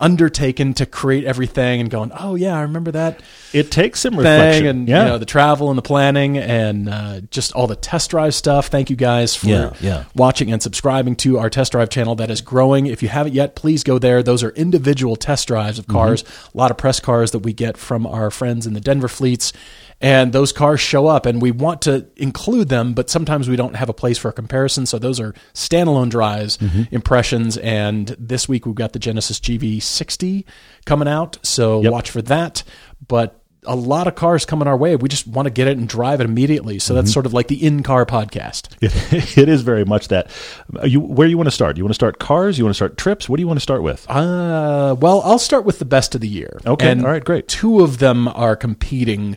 undertaken 0.00 0.74
to 0.74 0.86
create 0.86 1.24
everything 1.24 1.80
and 1.80 1.90
going, 1.90 2.12
oh, 2.18 2.34
yeah, 2.36 2.56
I 2.56 2.62
remember 2.62 2.92
that 2.92 3.20
It 3.52 3.70
takes 3.72 4.00
some 4.00 4.12
thing 4.14 4.20
reflection. 4.20 4.66
and 4.66 4.88
yeah. 4.88 5.02
you 5.04 5.08
know 5.10 5.18
the 5.18 5.26
travel 5.26 5.70
and 5.70 5.78
the 5.78 5.82
planning 5.82 6.38
and 6.38 6.88
uh, 6.88 7.20
just 7.30 7.52
all 7.52 7.66
the 7.66 7.74
test 7.76 8.10
drive 8.10 8.34
stuff. 8.34 8.68
Thank 8.68 8.90
you 8.90 8.96
guys 8.96 9.34
for 9.34 9.48
Yeah, 9.48 9.72
yeah. 9.80 10.04
watching 10.14 10.52
and 10.52 10.62
subscribing 10.62 11.16
to 11.16 11.38
our 11.38 11.50
test 11.50 11.72
drive 11.72 11.88
channel 11.90 12.14
that 12.16 12.30
is 12.30 12.40
growing. 12.40 12.86
If 12.86 13.02
you 13.02 13.08
haven't 13.08 13.34
yet, 13.34 13.56
please 13.56 13.82
go 13.82 13.98
there. 13.98 14.22
Those 14.22 14.42
are 14.44 14.50
individual 14.50 15.16
test 15.16 15.48
drives 15.48 15.78
of 15.78 15.86
Mm-hmm. 15.86 15.96
cars, 15.96 16.24
a 16.54 16.56
lot 16.56 16.70
of 16.70 16.76
press 16.76 17.00
cars 17.00 17.32
that 17.32 17.40
we 17.40 17.52
get 17.52 17.76
from 17.76 18.06
our 18.06 18.30
friends 18.30 18.66
in 18.66 18.74
the 18.74 18.80
Denver 18.80 19.08
fleets. 19.08 19.52
And 20.00 20.32
those 20.32 20.52
cars 20.52 20.80
show 20.80 21.08
up, 21.08 21.26
and 21.26 21.42
we 21.42 21.50
want 21.50 21.82
to 21.82 22.06
include 22.16 22.68
them, 22.68 22.94
but 22.94 23.10
sometimes 23.10 23.48
we 23.48 23.56
don't 23.56 23.74
have 23.74 23.88
a 23.88 23.92
place 23.92 24.16
for 24.16 24.28
a 24.28 24.32
comparison. 24.32 24.86
So 24.86 24.98
those 24.98 25.18
are 25.18 25.34
standalone 25.54 26.08
drives, 26.08 26.56
mm-hmm. 26.56 26.82
impressions. 26.94 27.56
And 27.58 28.14
this 28.18 28.48
week 28.48 28.64
we've 28.64 28.76
got 28.76 28.92
the 28.92 29.00
Genesis 29.00 29.40
GV60 29.40 30.44
coming 30.84 31.08
out. 31.08 31.38
So 31.42 31.82
Yep. 31.82 31.92
watch 31.92 32.10
for 32.10 32.22
that. 32.22 32.62
But 33.06 33.42
a 33.64 33.76
lot 33.76 34.06
of 34.06 34.14
cars 34.14 34.44
coming 34.44 34.66
our 34.68 34.76
way. 34.76 34.96
We 34.96 35.08
just 35.08 35.26
want 35.26 35.46
to 35.46 35.50
get 35.50 35.68
it 35.68 35.76
and 35.76 35.88
drive 35.88 36.20
it 36.20 36.24
immediately. 36.24 36.78
So 36.78 36.94
that's 36.94 37.08
mm-hmm. 37.08 37.12
sort 37.12 37.26
of 37.26 37.34
like 37.34 37.48
the 37.48 37.64
in 37.64 37.82
car 37.82 38.06
podcast. 38.06 38.68
It, 39.10 39.38
it 39.38 39.48
is 39.48 39.62
very 39.62 39.84
much 39.84 40.08
that. 40.08 40.30
Are 40.78 40.86
You, 40.86 41.00
where 41.00 41.26
you 41.28 41.36
want 41.36 41.48
to 41.48 41.52
start? 41.52 41.76
You 41.76 41.84
want 41.84 41.90
to 41.90 41.94
start 41.94 42.18
cars? 42.18 42.58
You 42.58 42.64
want 42.64 42.72
to 42.74 42.76
start 42.76 42.96
trips? 42.96 43.28
What 43.28 43.36
do 43.36 43.42
you 43.42 43.46
want 43.46 43.58
to 43.58 43.62
start 43.62 43.82
with? 43.82 44.08
Uh, 44.08 44.96
well, 44.98 45.20
I'll 45.22 45.38
start 45.38 45.64
with 45.64 45.78
the 45.78 45.84
best 45.84 46.14
of 46.14 46.20
the 46.20 46.28
year. 46.28 46.60
Okay, 46.64 46.90
And 46.90 47.04
all 47.04 47.10
right, 47.10 47.24
great. 47.24 47.48
Two 47.48 47.80
of 47.80 47.98
them 47.98 48.28
are 48.28 48.56
competing, 48.56 49.36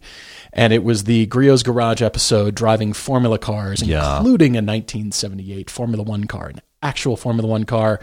and 0.53 0.74
it 0.74 0.84
was 0.84 1.03
the 1.05 1.25
Griot's 1.27 1.63
Garage 1.63 2.01
episode 2.01 2.55
driving 2.55 2.93
Formula 2.93 3.38
cars, 3.38 3.81
Yeah. 3.81 4.17
including 4.17 4.51
a 4.55 4.62
1978 4.62 5.70
Formula 5.70 6.03
One 6.03 6.25
car, 6.25 6.48
an 6.50 6.62
actual 6.81 7.15
Formula 7.17 7.48
One 7.48 7.63
car. 7.65 8.00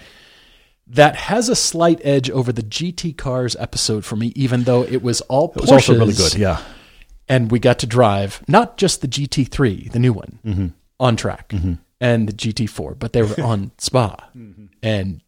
That 0.87 1.17
has 1.17 1.50
a 1.50 1.57
slight 1.57 2.00
edge 2.02 2.31
over 2.31 2.50
the 2.50 2.62
GT 2.62 3.12
Cars 3.17 3.55
episode 3.59 4.07
for 4.07 4.17
me, 4.17 4.33
even 4.35 4.64
though 4.64 4.85
it 4.85 5.02
was 5.02 5.21
all 5.23 5.52
It 5.55 5.61
was 5.61 5.71
also 5.71 5.93
really 5.99 6.14
good. 6.14 6.35
Yeah. 6.35 6.62
and 7.28 7.50
we 7.50 7.59
got 7.59 7.78
to 7.81 7.87
drive 7.87 8.43
not 8.49 8.78
just 8.78 9.02
the 9.02 9.09
GT3, 9.09 9.93
the 9.93 9.99
new 9.99 10.14
one, 10.14 10.38
Mm-hmm. 10.47 10.67
on 10.99 11.17
track, 11.17 11.52
and 12.00 12.26
the 12.28 12.33
GT4, 12.33 12.99
but 12.99 13.12
they 13.12 13.21
were 13.23 13.38
on 13.45 13.71
Spa, 13.76 14.17
Mm-hmm. 14.35 14.64
and 14.83 15.21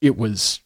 it 0.00 0.16
was 0.16 0.58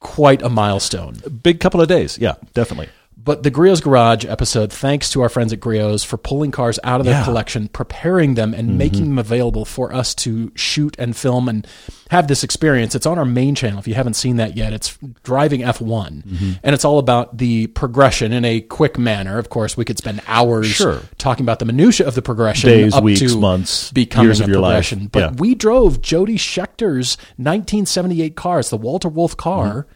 quite 0.00 0.42
a 0.42 0.48
milestone. 0.48 1.14
Big 1.44 1.60
couple 1.60 1.80
of 1.80 1.86
days. 1.86 2.18
Yeah, 2.18 2.34
definitely. 2.54 2.88
But 3.24 3.44
the 3.44 3.50
Griot's 3.52 3.80
Garage 3.80 4.24
episode, 4.24 4.72
thanks 4.72 5.10
to 5.10 5.22
our 5.22 5.28
friends 5.28 5.52
at 5.52 5.60
Griot's 5.60 6.02
for 6.02 6.16
pulling 6.16 6.50
cars 6.50 6.80
out 6.82 6.98
of 7.00 7.04
their 7.06 7.14
Yeah. 7.14 7.20
Mm-hmm. 7.20 7.30
collection, 7.30 7.68
preparing 7.68 8.34
them, 8.34 8.52
and 8.52 8.76
making 8.76 9.04
them 9.10 9.18
available 9.18 9.64
for 9.64 9.94
us 9.94 10.12
to 10.16 10.50
shoot 10.56 10.96
and 10.98 11.16
film 11.16 11.48
and 11.48 11.64
have 12.10 12.26
this 12.26 12.42
experience. 12.42 12.96
It's 12.96 13.06
on 13.06 13.18
our 13.18 13.24
main 13.24 13.54
channel. 13.54 13.78
If 13.78 13.86
you 13.86 13.94
haven't 13.94 14.14
seen 14.14 14.36
that 14.36 14.56
yet, 14.56 14.72
it's 14.72 14.98
Driving 15.22 15.60
F1. 15.60 16.24
Mm-hmm. 16.24 16.50
And 16.64 16.74
it's 16.74 16.84
all 16.84 16.98
about 16.98 17.38
the 17.38 17.68
progression 17.68 18.32
in 18.32 18.44
a 18.44 18.60
quick 18.60 18.98
manner. 18.98 19.38
Of 19.38 19.50
course, 19.50 19.76
we 19.76 19.84
could 19.84 19.98
spend 19.98 20.20
hours 20.26 20.66
Sure. 20.66 21.00
talking 21.18 21.44
about 21.44 21.60
the 21.60 21.64
minutia 21.64 22.06
of 22.08 22.16
the 22.16 22.22
progression 22.22 22.70
Days, 22.70 22.92
up 22.94 23.04
weeks, 23.04 23.20
to 23.20 23.38
months, 23.38 23.92
becoming 23.92 24.26
years 24.30 24.40
of 24.40 24.48
your 24.48 24.58
life. 24.58 24.92
But 25.12 25.18
Yeah. 25.20 25.30
we 25.38 25.54
drove 25.54 26.00
Jody 26.02 26.36
Scheckter's 26.38 27.16
1978 27.36 28.34
cars, 28.34 28.70
the 28.70 28.76
Walter 28.76 29.08
Wolf 29.08 29.36
car. 29.36 29.68
Mm-hmm. 29.68 29.88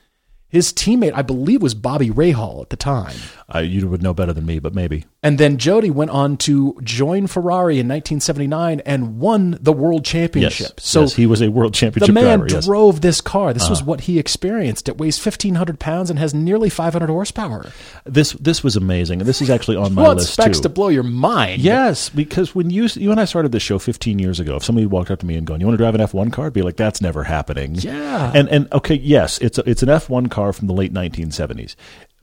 His 0.57 0.73
teammate, 0.73 1.13
I 1.13 1.21
believe, 1.21 1.61
was 1.61 1.75
Bobby 1.75 2.09
Rahal 2.09 2.63
at 2.63 2.71
the 2.71 2.79
time. 2.79 3.15
Uh, 3.55 3.59
you 3.59 3.87
would 3.89 4.03
know 4.03 4.15
better 4.15 4.33
than 4.33 4.47
me, 4.47 4.59
but 4.59 4.73
maybe. 4.73 5.05
And 5.27 5.39
then 5.39 5.59
Jody 5.59 5.91
went 5.91 6.13
on 6.13 6.37
to 6.39 6.79
join 6.85 7.27
Ferrari 7.27 7.81
in 7.81 7.89
1979 7.89 8.81
and 8.87 9.19
won 9.19 9.59
the 9.61 9.73
world 9.73 10.05
championship. 10.05 10.75
Yes. 10.77 10.87
So 10.87 11.01
yes, 11.01 11.15
he 11.15 11.27
was 11.27 11.43
a 11.43 11.51
world 11.51 11.75
championship. 11.75 12.07
the 12.07 12.13
man 12.13 12.39
driver. 12.39 12.45
Yes. 12.45 12.53
Uh-huh. 12.53 12.67
drove 12.67 13.01
this 13.01 13.21
car. 13.21 13.53
This 13.53 13.69
was 13.69 13.83
what 13.83 14.03
he 14.03 14.21
experienced. 14.21 14.89
It 14.89 14.99
weighs 14.99 15.19
1,500 15.19 15.81
pounds 15.81 16.11
and 16.11 16.19
has 16.21 16.33
nearly 16.33 16.71
500 16.71 17.09
horsepower. 17.11 17.73
This 18.05 18.35
this 18.35 18.63
was 18.63 18.77
amazing, 18.77 19.21
and 19.21 19.29
this 19.29 19.43
is 19.43 19.51
actually 19.51 19.77
on 19.79 19.95
my 19.95 20.03
What 20.03 20.19
list 20.19 20.35
specs 20.35 20.59
too. 20.59 20.63
to 20.63 20.69
blow 20.69 20.89
your 20.89 21.03
mind? 21.03 21.61
Yes, 21.61 22.09
because 22.09 22.55
when 22.55 22.71
you 22.71 22.87
you 22.95 23.11
and 23.11 23.19
I 23.19 23.25
started 23.25 23.51
this 23.51 23.65
show 23.65 23.81
15 23.81 24.21
years 24.21 24.39
ago, 24.39 24.55
if 24.55 24.63
somebody 24.63 24.87
walked 24.87 25.11
up 25.11 25.19
to 25.19 25.27
me 25.27 25.35
and 25.35 25.45
going, 25.45 25.61
"You 25.61 25.67
want 25.67 25.77
to 25.77 25.83
drive 25.83 25.97
an 25.97 26.01
F1 26.03 26.31
car?" 26.33 26.47
I'd 26.47 26.53
be 26.53 26.63
like, 26.63 26.77
"That's 26.77 27.01
never 27.01 27.25
happening." 27.25 27.75
Yeah. 27.75 28.31
And 28.33 28.49
and 28.49 28.73
okay, 28.73 28.95
yes, 28.95 29.39
it's 29.39 29.59
a, 29.59 29.69
it's 29.69 29.83
an 29.83 29.89
F1 29.89 30.31
car 30.31 30.53
from 30.53 30.69
the 30.69 30.75
late 30.75 30.95
1970s. 30.95 31.75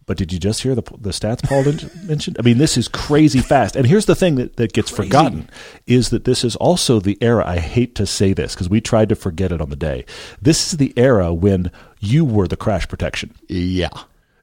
But 0.05 0.17
did 0.17 0.33
you 0.33 0.39
just 0.39 0.63
hear 0.63 0.75
the 0.75 0.83
the 0.97 1.11
stats 1.11 1.43
Paul 1.43 1.63
mentioned? 2.07 2.37
I 2.39 2.41
mean, 2.41 2.57
this 2.57 2.77
is 2.77 2.87
crazy 2.87 3.39
fast. 3.39 3.75
And 3.75 3.85
here's 3.85 4.05
the 4.05 4.15
thing 4.15 4.35
that, 4.35 4.57
that 4.57 4.73
gets 4.73 4.89
forgotten 4.89 5.49
is 5.87 6.09
that 6.09 6.25
this 6.25 6.43
is 6.43 6.55
also 6.57 6.99
the 6.99 7.17
era. 7.21 7.43
I 7.45 7.59
hate 7.59 7.95
to 7.95 8.05
say 8.05 8.33
this 8.33 8.53
because 8.53 8.69
we 8.69 8.81
tried 8.81 9.09
to 9.09 9.15
forget 9.15 9.51
it 9.51 9.61
on 9.61 9.69
the 9.69 9.75
day. 9.75 10.05
This 10.41 10.71
is 10.71 10.77
the 10.77 10.93
era 10.97 11.33
when 11.33 11.71
you 11.99 12.25
were 12.25 12.47
the 12.47 12.57
crash 12.57 12.87
protection. 12.87 13.33
Yeah. 13.47 13.89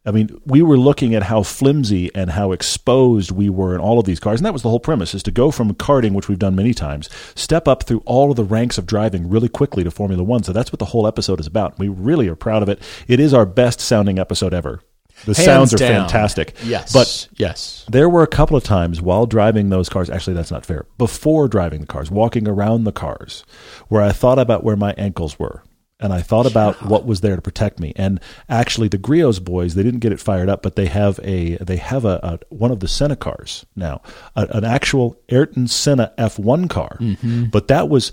I 0.06 0.12
mean, 0.12 0.40
we 0.46 0.62
were 0.62 0.78
looking 0.78 1.14
at 1.14 1.24
how 1.24 1.42
flimsy 1.42 2.10
and 2.14 2.30
how 2.30 2.52
exposed 2.52 3.30
we 3.30 3.50
were 3.50 3.74
in 3.74 3.80
all 3.82 3.98
of 3.98 4.06
these 4.06 4.18
cars. 4.18 4.40
And 4.40 4.46
that 4.46 4.52
was 4.54 4.62
the 4.62 4.70
whole 4.70 4.80
premise 4.80 5.14
is 5.14 5.22
to 5.24 5.30
go 5.30 5.50
from 5.50 5.74
karting, 5.74 6.12
which 6.12 6.26
we've 6.26 6.38
done 6.38 6.56
many 6.56 6.72
times, 6.72 7.10
step 7.34 7.68
up 7.68 7.82
through 7.82 8.02
all 8.06 8.30
of 8.30 8.36
the 8.36 8.44
ranks 8.44 8.78
of 8.78 8.86
driving 8.86 9.28
really 9.28 9.48
quickly 9.48 9.84
to 9.84 9.90
Formula 9.90 10.22
One. 10.22 10.42
So 10.42 10.54
that's 10.54 10.72
what 10.72 10.78
the 10.78 10.86
whole 10.86 11.06
episode 11.06 11.38
is 11.38 11.46
about. 11.46 11.78
We 11.78 11.88
really 11.88 12.28
are 12.28 12.34
proud 12.34 12.62
of 12.62 12.70
it. 12.70 12.80
It 13.08 13.20
is 13.20 13.34
our 13.34 13.44
best 13.44 13.78
sounding 13.78 14.18
episode 14.18 14.54
ever. 14.54 14.80
The 15.24 15.34
Hands 15.34 15.44
sounds 15.44 15.74
are 15.74 15.78
down. 15.78 16.08
fantastic. 16.08 16.54
Yes. 16.64 16.92
But 16.92 17.28
yes. 17.36 17.84
there 17.88 18.08
were 18.08 18.22
a 18.22 18.28
couple 18.28 18.56
of 18.56 18.64
times 18.64 19.00
while 19.00 19.26
driving 19.26 19.68
those 19.70 19.88
cars, 19.88 20.08
actually, 20.08 20.34
that's 20.34 20.50
not 20.50 20.64
fair, 20.66 20.86
before 20.98 21.48
driving 21.48 21.80
the 21.80 21.86
cars, 21.86 22.10
walking 22.10 22.48
around 22.48 22.84
the 22.84 22.92
cars, 22.92 23.44
where 23.88 24.02
I 24.02 24.12
thought 24.12 24.38
about 24.38 24.64
where 24.64 24.76
my 24.76 24.92
ankles 24.96 25.38
were. 25.38 25.62
And 26.02 26.14
I 26.14 26.22
thought 26.22 26.46
about 26.46 26.82
what 26.82 27.04
was 27.04 27.20
there 27.20 27.36
to 27.36 27.42
protect 27.42 27.78
me. 27.78 27.92
And 27.94 28.20
actually, 28.48 28.88
the 28.88 28.96
Griot's 28.96 29.38
boys, 29.38 29.74
they 29.74 29.82
didn't 29.82 30.00
get 30.00 30.12
it 30.12 30.18
fired 30.18 30.48
up, 30.48 30.62
but 30.62 30.74
they 30.74 30.86
have 30.86 31.20
a 31.22 31.56
they 31.58 31.76
have 31.76 32.06
a, 32.06 32.18
a 32.22 32.38
one 32.48 32.70
of 32.70 32.80
the 32.80 32.88
Senna 32.88 33.16
cars 33.16 33.66
now, 33.76 34.00
a, 34.34 34.46
an 34.50 34.64
actual 34.64 35.20
Ayrton 35.28 35.68
Senna 35.68 36.14
F1 36.16 36.70
car. 36.70 36.96
Mm-hmm. 37.00 37.44
But 37.50 37.68
that 37.68 37.90
was 37.90 38.12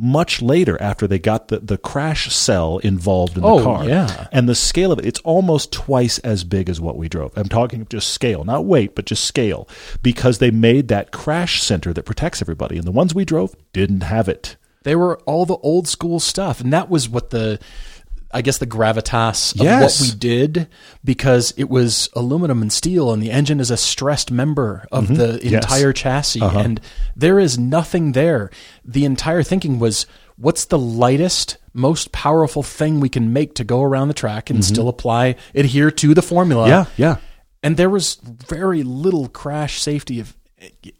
much 0.00 0.40
later 0.40 0.80
after 0.80 1.06
they 1.06 1.18
got 1.18 1.48
the, 1.48 1.58
the 1.58 1.76
crash 1.76 2.32
cell 2.34 2.78
involved 2.78 3.36
in 3.36 3.42
the 3.42 3.48
Oh, 3.48 3.62
car. 3.62 3.84
yeah. 3.84 4.28
And 4.32 4.48
the 4.48 4.54
scale 4.54 4.92
of 4.92 4.98
it, 4.98 5.04
it's 5.06 5.20
almost 5.20 5.72
twice 5.72 6.18
as 6.20 6.42
big 6.42 6.70
as 6.70 6.80
what 6.80 6.96
we 6.96 7.08
drove. 7.08 7.32
I'm 7.36 7.48
talking 7.48 7.82
of 7.82 7.88
just 7.90 8.08
scale, 8.10 8.42
not 8.44 8.64
weight, 8.64 8.94
but 8.94 9.04
just 9.04 9.24
scale, 9.24 9.68
because 10.02 10.38
they 10.38 10.50
made 10.50 10.88
that 10.88 11.12
crash 11.12 11.62
center 11.62 11.92
that 11.92 12.04
protects 12.04 12.40
everybody. 12.40 12.76
And 12.78 12.86
the 12.86 12.92
ones 12.92 13.14
we 13.14 13.24
drove 13.24 13.54
didn't 13.72 14.00
have 14.02 14.28
it. 14.28 14.56
They 14.82 14.96
were 14.96 15.18
all 15.26 15.44
the 15.44 15.58
old 15.58 15.86
school 15.86 16.18
stuff, 16.20 16.60
and 16.62 16.72
that 16.72 16.88
was 16.88 17.06
what 17.08 17.28
the, 17.30 17.58
I 18.32 18.42
guess, 18.42 18.58
the 18.58 18.66
gravitas 18.66 19.54
of 19.54 19.62
Yes. 19.62 20.00
what 20.00 20.10
we 20.12 20.18
did 20.18 20.68
because 21.04 21.52
it 21.56 21.68
was 21.68 22.08
aluminum 22.14 22.62
and 22.62 22.72
steel, 22.72 23.12
and 23.12 23.22
the 23.22 23.30
engine 23.30 23.58
is 23.60 23.70
a 23.70 23.76
stressed 23.76 24.30
member 24.30 24.86
of 24.92 25.08
the 25.08 25.14
Mm-hmm. 25.14 25.46
Yes. 25.48 25.64
Uh-huh. 25.64 25.74
entire 25.74 25.92
chassis, 25.92 26.40
and 26.40 26.80
there 27.16 27.38
is 27.38 27.58
nothing 27.58 28.12
there. 28.12 28.50
The 28.84 29.04
entire 29.04 29.42
thinking 29.42 29.78
was, 29.78 30.06
what's 30.36 30.64
the 30.66 30.78
lightest, 30.78 31.56
most 31.74 32.12
powerful 32.12 32.62
thing 32.62 33.00
we 33.00 33.08
can 33.08 33.32
make 33.32 33.54
to 33.56 33.64
go 33.64 33.82
around 33.82 34.08
the 34.08 34.14
track 34.14 34.48
and 34.50 34.64
still 34.64 34.88
apply, 34.88 35.36
adhere 35.54 35.90
to 35.90 36.14
the 36.14 36.22
formula? 36.22 36.68
Mm-hmm. 36.68 37.02
Yeah, 37.02 37.08
yeah. 37.12 37.16
And 37.62 37.76
there 37.76 37.90
was 37.90 38.14
very 38.48 38.82
little 38.82 39.28
crash 39.28 39.82
safety 39.82 40.18
of 40.20 40.34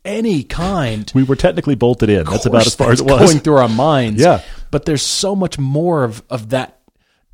any 0.04 0.42
kind. 0.42 1.10
We 1.14 1.22
were 1.22 1.36
technically 1.36 1.74
bolted 1.74 2.08
in. 2.10 2.24
That's 2.24 2.46
about 2.46 2.66
as 2.66 2.74
far 2.74 2.92
as 2.92 3.00
it 3.00 3.06
was. 3.06 3.18
going 3.20 3.38
through 3.40 3.56
our 3.56 3.68
minds. 3.68 4.20
Yeah. 4.20 4.42
But 4.70 4.84
there's 4.84 5.02
so 5.02 5.34
much 5.34 5.58
more 5.58 6.04
of, 6.04 6.22
of 6.30 6.50
that 6.50 6.79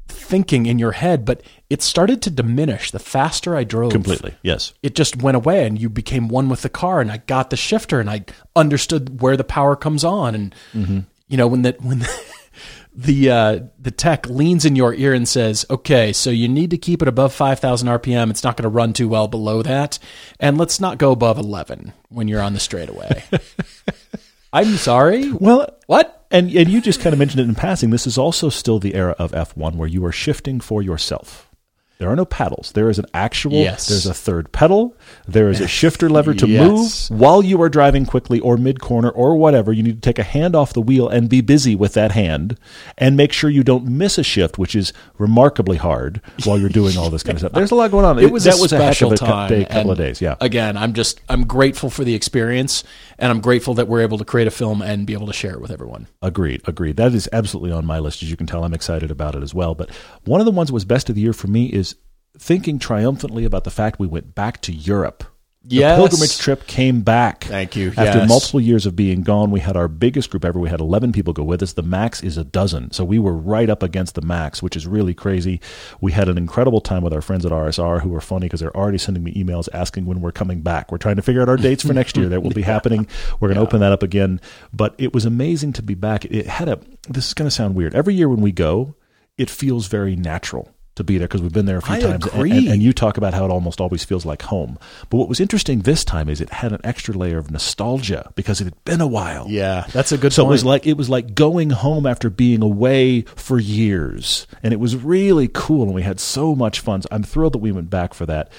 thinking 0.09 0.67
in 0.67 0.79
your 0.79 0.93
head. 0.93 1.25
But 1.25 1.43
it 1.71 1.83
started 1.83 2.23
to 2.23 2.31
diminish 2.31 2.91
the 2.91 2.99
faster 2.99 3.57
I 3.57 3.65
drove. 3.65 3.93
Completely. 3.93 4.35
Yes. 4.43 4.73
It 4.83 4.95
just 4.95 5.17
went 5.23 5.37
away 5.37 5.67
and 5.67 5.81
you 5.81 5.89
became 5.89 6.29
one 6.29 6.49
with 6.49 6.63
the 6.63 6.69
car 6.69 7.01
and 7.01 7.11
I 7.11 7.19
got 7.19 7.51
the 7.51 7.57
shifter 7.57 8.01
and 8.01 8.09
I 8.11 8.25
understood 8.55 9.21
where 9.21 9.37
the 9.37 9.45
power 9.45 9.77
comes 9.77 10.05
on. 10.05 10.35
And, 10.35 10.55
Mm-hmm. 10.75 10.99
you 11.29 11.37
know, 11.37 11.47
when 11.49 11.63
that, 11.63 11.81
when 11.83 11.99
the, 12.01 12.21
the, 12.95 13.31
uh, 13.31 13.61
the 13.79 13.91
tech 13.91 14.27
leans 14.29 14.65
in 14.65 14.77
your 14.77 14.95
ear 14.95 15.13
and 15.13 15.29
says, 15.29 15.67
okay, 15.69 16.13
so 16.13 16.31
you 16.31 16.49
need 16.49 16.71
to 16.71 16.79
keep 16.79 17.03
it 17.03 17.09
above 17.09 17.33
5,000 17.35 17.89
RPM. 17.89 18.31
It's 18.31 18.45
not 18.45 18.57
going 18.57 18.63
to 18.65 18.69
run 18.69 18.93
too 18.93 19.09
well 19.09 19.29
below 19.29 19.63
that. 19.63 19.99
And 20.41 20.57
let's 20.57 20.81
not 20.81 20.99
go 20.99 21.11
above 21.13 21.39
11 21.39 21.93
when 22.09 22.29
you're 22.29 22.41
on 22.43 22.55
the 22.55 22.61
straightaway. 22.61 23.25
I'm 24.53 24.77
sorry. 24.77 25.31
Well, 25.33 25.69
What? 25.87 26.16
And 26.31 26.51
and 26.51 26.69
you 26.69 26.81
just 26.81 27.01
kind 27.01 27.13
of 27.13 27.19
mentioned 27.19 27.41
it 27.41 27.49
in 27.49 27.55
passing. 27.55 27.91
This 27.91 28.07
is 28.07 28.19
also 28.19 28.49
still 28.49 28.79
the 28.79 28.95
era 28.95 29.15
of 29.19 29.33
F1 29.33 29.77
where 29.77 29.89
you 29.89 30.05
are 30.05 30.13
shifting 30.13 30.61
for 30.61 30.83
yourself. 30.83 31.51
There 31.99 32.11
are 32.11 32.17
no 32.17 32.25
paddles. 32.25 32.73
There 32.73 32.91
is 32.91 32.99
an 32.99 33.07
actual. 33.15 33.53
Yes. 33.53 33.89
There's 33.89 34.07
a 34.07 34.15
third 34.15 34.53
pedal. 34.53 34.96
There 35.29 35.49
is 35.49 35.61
a 35.61 35.69
shifter 35.69 36.09
lever 36.09 36.35
to 36.35 36.47
Yes. 36.47 37.11
move 37.11 37.21
while 37.21 37.43
you 37.43 37.61
are 37.63 37.69
driving 37.69 38.07
quickly 38.07 38.39
or 38.41 38.57
mid 38.57 38.81
corner 38.81 39.09
or 39.11 39.37
whatever. 39.37 39.73
You 39.73 39.83
need 39.83 39.95
to 39.97 40.01
take 40.01 40.19
a 40.19 40.23
hand 40.23 40.55
off 40.55 40.73
the 40.73 40.81
wheel 40.81 41.09
and 41.09 41.29
be 41.29 41.41
busy 41.41 41.75
with 41.75 41.95
that 41.95 42.13
hand, 42.13 42.59
and 42.99 43.17
make 43.17 43.33
sure 43.33 43.51
you 43.51 43.63
don't 43.65 43.87
miss 43.87 44.19
a 44.19 44.23
shift, 44.23 44.59
which 44.59 44.75
is 44.75 44.93
remarkably 45.19 45.77
hard 45.77 46.21
while 46.45 46.59
you're 46.59 46.69
doing 46.69 46.97
all 46.97 47.11
this 47.11 47.23
kind 47.23 47.35
of 47.37 47.41
stuff. 47.41 47.53
There's 47.53 47.71
a 47.71 47.75
lot 47.75 47.91
going 47.91 48.05
on. 48.05 48.19
It 48.19 48.31
was 48.31 48.45
that 48.45 48.59
a 48.59 48.61
was 48.61 48.73
a 48.73 48.77
heck 48.79 48.91
of 48.91 48.95
special 48.97 49.13
a 49.13 49.17
time. 49.17 49.49
day, 49.51 49.65
couple 49.65 49.91
of 49.91 49.99
days. 49.99 50.21
Yeah. 50.21 50.37
Again, 50.41 50.77
I'm 50.77 50.93
just 50.93 51.21
I'm 51.29 51.45
grateful 51.45 51.91
for 51.91 52.05
the 52.05 52.15
experience, 52.15 52.85
and 53.19 53.31
I'm 53.31 53.41
grateful 53.41 53.75
that 53.75 53.89
we're 53.89 54.03
able 54.03 54.19
to 54.19 54.25
create 54.25 54.47
a 54.47 54.51
film 54.53 54.83
and 54.83 55.07
be 55.07 55.13
able 55.13 55.27
to 55.27 55.33
share 55.33 55.53
it 55.55 55.61
with 55.61 55.71
everyone. 55.71 56.07
Agreed, 56.23 56.63
agreed. 56.67 56.97
That 56.97 57.13
is 57.15 57.29
absolutely 57.33 57.73
on 57.73 57.85
my 57.87 57.99
list. 57.99 58.23
As 58.23 58.31
you 58.31 58.37
can 58.37 58.47
tell, 58.47 58.65
I'm 58.65 58.75
excited 58.75 59.11
about 59.11 59.35
it 59.35 59.43
as 59.43 59.55
well. 59.55 59.75
But 59.75 59.91
one 60.25 60.41
of 60.41 60.45
the 60.47 60.53
ones 60.53 60.69
that 60.69 60.75
was 60.75 60.85
best 60.85 61.09
of 61.09 61.15
the 61.15 61.21
year 61.21 61.33
for 61.33 61.47
me 61.49 61.67
is 61.67 61.95
thinking 62.39 62.79
triumphantly 62.79 63.45
about 63.45 63.65
the 63.65 63.71
fact 63.71 63.99
we 63.99 64.07
went 64.07 64.35
back 64.35 64.61
to 64.63 64.73
Europe 64.73 65.25
Yes. 65.69 65.97
The 65.97 66.09
pilgrimage 66.09 66.39
trip 66.39 66.67
came 66.67 67.01
back. 67.03 67.45
Thank 67.45 67.75
you. 67.75 67.89
After 67.89 68.19
Yes. 68.21 68.29
multiple 68.29 68.61
years 68.61 68.87
of 68.87 68.95
being 68.95 69.23
gone, 69.23 69.51
we 69.51 69.61
had 69.61 69.77
our 69.77 69.89
biggest 69.89 70.31
group 70.31 70.45
ever. 70.45 70.61
We 70.61 70.69
had 70.69 70.81
11 70.81 71.13
people 71.13 71.33
go 71.33 71.43
with 71.43 71.63
us. 71.63 71.73
The 71.73 71.83
max 71.83 72.23
is 72.23 72.37
a 72.37 72.45
dozen. 72.45 72.93
So 72.93 73.05
we 73.05 73.19
were 73.19 73.37
right 73.37 73.69
up 73.69 73.83
against 73.83 74.15
the 74.15 74.23
max, 74.23 74.63
which 74.63 74.77
is 74.77 74.87
really 74.87 75.15
crazy. 75.15 75.61
We 76.01 76.13
had 76.13 76.29
an 76.29 76.39
incredible 76.39 76.81
time 76.81 77.03
with 77.03 77.13
our 77.13 77.21
friends 77.21 77.45
at 77.45 77.53
RSR 77.53 78.01
who 78.01 78.11
were 78.11 78.21
funny 78.21 78.47
because 78.47 78.61
they're 78.61 78.77
already 78.77 78.99
sending 78.99 79.25
me 79.25 79.35
emails 79.35 79.69
asking 79.73 80.07
when 80.07 80.21
we're 80.21 80.33
coming 80.33 80.61
back. 80.61 80.93
We're 80.93 80.99
trying 80.99 81.17
to 81.17 81.23
figure 81.23 81.43
out 81.43 81.49
our 81.49 81.57
dates 81.57 81.85
for 81.85 81.93
next 81.93 82.17
year. 82.17 82.29
That 82.29 82.43
will 82.43 82.51
be 82.51 82.63
happening. 82.63 83.09
We're 83.41 83.49
going 83.49 83.57
to 83.57 83.63
open 83.63 83.81
that 83.81 83.93
up 83.93 84.03
again. 84.05 84.41
But 84.73 84.95
it 84.99 85.13
was 85.13 85.25
amazing 85.25 85.73
to 85.75 85.83
be 85.83 85.95
back. 85.95 86.25
It 86.27 86.47
had 86.47 86.69
a, 86.69 86.79
this 87.09 87.27
is 87.27 87.35
going 87.35 87.49
to 87.49 87.55
sound 87.55 87.75
weird. 87.75 87.95
Every 87.95 88.15
year 88.15 88.29
when 88.29 88.41
we 88.41 88.53
go, 88.53 88.95
it 89.37 89.51
feels 89.51 89.89
very 89.89 90.15
natural 90.15 90.71
to 90.97 91.05
be 91.05 91.19
there 91.19 91.29
because 91.29 91.41
we've 91.41 91.53
been 91.53 91.67
there 91.67 91.79
a 91.79 91.83
few 91.83 91.95
I 91.95 92.01
times. 92.01 92.27
And-. 92.27 92.53
And, 92.53 92.69
and 92.69 92.83
you 92.83 92.93
talk 92.93 93.17
about 93.17 93.33
how 93.33 93.45
it 93.45 93.51
almost 93.51 93.81
always 93.81 94.05
feels 94.05 94.27
like 94.27 94.43
home. 94.43 94.79
But 95.09 95.19
what 95.19 95.29
was 95.29 95.41
interesting 95.41 95.81
this 95.81 96.05
time 96.05 96.29
is 96.29 96.41
it 96.41 96.51
had 96.51 96.73
an 96.73 96.81
extra 96.85 97.15
layer 97.15 97.39
of 97.39 97.51
nostalgia 97.51 98.33
because 98.35 98.61
it 98.61 98.65
had 98.65 98.85
been 98.85 99.01
a 99.01 99.07
while. 99.07 99.47
Yeah, 99.49 99.87
that's 99.93 100.13
a 100.13 100.19
good 100.19 100.33
So 100.33 100.43
point. 100.43 100.51
it 100.51 100.53
was 100.53 100.65
like 100.65 100.87
it 100.87 100.97
was 100.97 101.09
like 101.09 101.35
going 101.35 101.71
home 101.71 102.07
after 102.07 102.29
being 102.29 102.63
away 102.63 103.23
for 103.23 103.59
years, 103.59 104.47
and 104.63 104.73
it 104.73 104.81
was 104.81 104.97
really 104.97 105.49
cool, 105.53 105.85
and 105.85 105.95
we 105.95 106.03
had 106.03 106.19
so 106.21 106.55
much 106.55 106.81
fun. 106.81 107.03
So 107.03 107.09
I'm 107.11 107.23
thrilled 107.23 107.55
that 107.55 107.59
we 107.59 107.73
went 107.73 107.91
back 107.91 108.15
for 108.15 108.27
that. 108.27 108.51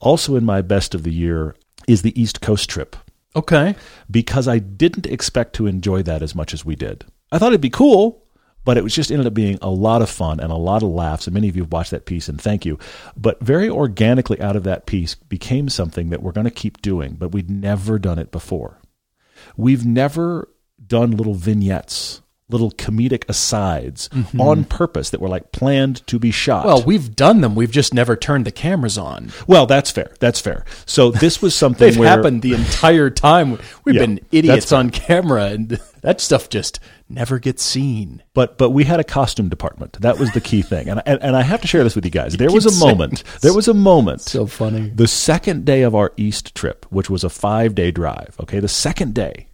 Also, 0.00 0.34
in 0.34 0.44
my 0.44 0.62
best 0.62 0.94
of 0.94 1.04
the 1.04 1.12
year 1.12 1.54
is 1.86 2.02
the 2.02 2.20
East 2.20 2.40
Coast 2.40 2.68
trip 2.68 2.96
okay. 3.36 3.74
because 4.10 4.48
I 4.48 4.58
didn't 4.58 5.06
expect 5.06 5.54
to 5.54 5.66
enjoy 5.66 6.02
that 6.02 6.22
as 6.22 6.34
much 6.34 6.52
as 6.54 6.64
we 6.64 6.74
did. 6.74 7.04
I 7.30 7.38
thought 7.38 7.48
it'd 7.48 7.60
be 7.60 7.70
cool, 7.70 8.21
but 8.64 8.76
it 8.76 8.84
was 8.84 8.94
just 8.94 9.10
ended 9.10 9.26
up 9.26 9.34
being 9.34 9.58
a 9.60 9.70
lot 9.70 10.02
of 10.02 10.10
fun 10.10 10.40
and 10.40 10.50
a 10.52 10.56
lot 10.56 10.82
of 10.82 10.88
laughs. 10.88 11.26
And 11.26 11.34
many 11.34 11.48
of 11.48 11.56
you 11.56 11.62
have 11.62 11.72
watched 11.72 11.90
that 11.90 12.06
piece, 12.06 12.28
and 12.28 12.40
thank 12.40 12.64
you. 12.64 12.78
But 13.16 13.40
very 13.40 13.68
organically 13.68 14.40
out 14.40 14.56
of 14.56 14.64
that 14.64 14.86
piece 14.86 15.14
became 15.14 15.68
something 15.68 16.10
that 16.10 16.22
we're 16.22 16.32
going 16.32 16.44
to 16.44 16.50
keep 16.50 16.80
doing, 16.80 17.14
but 17.14 17.32
we'd 17.32 17.50
never 17.50 17.98
done 17.98 18.18
it 18.18 18.30
before. 18.30 18.78
We've 19.56 19.84
never 19.84 20.48
done 20.84 21.12
little 21.12 21.34
vignettes, 21.34 22.21
little 22.52 22.70
comedic 22.72 23.24
asides 23.28 24.08
mm-hmm. 24.10 24.40
on 24.40 24.64
purpose 24.64 25.10
that 25.10 25.20
were 25.20 25.28
like 25.28 25.50
planned 25.52 26.06
to 26.06 26.18
be 26.18 26.30
shot. 26.30 26.66
Well, 26.66 26.82
we've 26.82 27.16
done 27.16 27.40
them. 27.40 27.54
We've 27.54 27.70
just 27.70 27.92
never 27.94 28.14
turned 28.14 28.44
the 28.44 28.52
cameras 28.52 28.98
on. 28.98 29.32
well, 29.46 29.66
that's 29.66 29.90
fair. 29.90 30.12
That's 30.20 30.40
fair. 30.40 30.64
So 30.86 31.10
this 31.10 31.42
was 31.42 31.54
something 31.54 31.88
They've 31.90 31.98
where 31.98 32.08
happened 32.08 32.42
the 32.42 32.54
entire 32.54 33.10
time. 33.10 33.58
We've 33.84 33.94
Yeah, 33.94 34.02
been 34.02 34.20
idiots 34.30 34.72
on 34.72 34.90
camera, 34.90 35.46
and 35.46 35.80
that 36.02 36.20
stuff 36.20 36.48
just 36.48 36.78
never 37.08 37.38
gets 37.38 37.62
seen. 37.62 38.22
But 38.34 38.58
but 38.58 38.70
we 38.70 38.84
had 38.84 39.00
a 39.00 39.04
costume 39.04 39.48
department. 39.48 40.00
That 40.00 40.18
was 40.18 40.30
the 40.32 40.40
key 40.40 40.62
thing. 40.72 40.88
And 40.88 41.02
and, 41.06 41.22
and 41.22 41.36
I 41.36 41.42
have 41.42 41.60
to 41.62 41.66
share 41.66 41.84
this 41.84 41.94
with 41.94 42.04
you 42.04 42.10
guys. 42.10 42.36
There 42.36 42.50
was 42.52 42.66
a 42.66 42.84
moment. 42.84 43.24
There 43.40 43.54
was 43.54 43.68
a 43.68 43.74
moment. 43.74 44.20
So 44.22 44.46
funny. 44.46 44.90
The 44.94 45.08
second 45.08 45.64
day 45.64 45.82
of 45.82 45.94
our 45.94 46.12
east 46.16 46.54
trip, 46.54 46.86
which 46.90 47.08
was 47.10 47.24
a 47.24 47.28
5-day 47.28 47.90
drive, 47.92 48.36
okay? 48.40 48.60
The 48.60 48.68
second 48.68 49.14
day, 49.14 49.48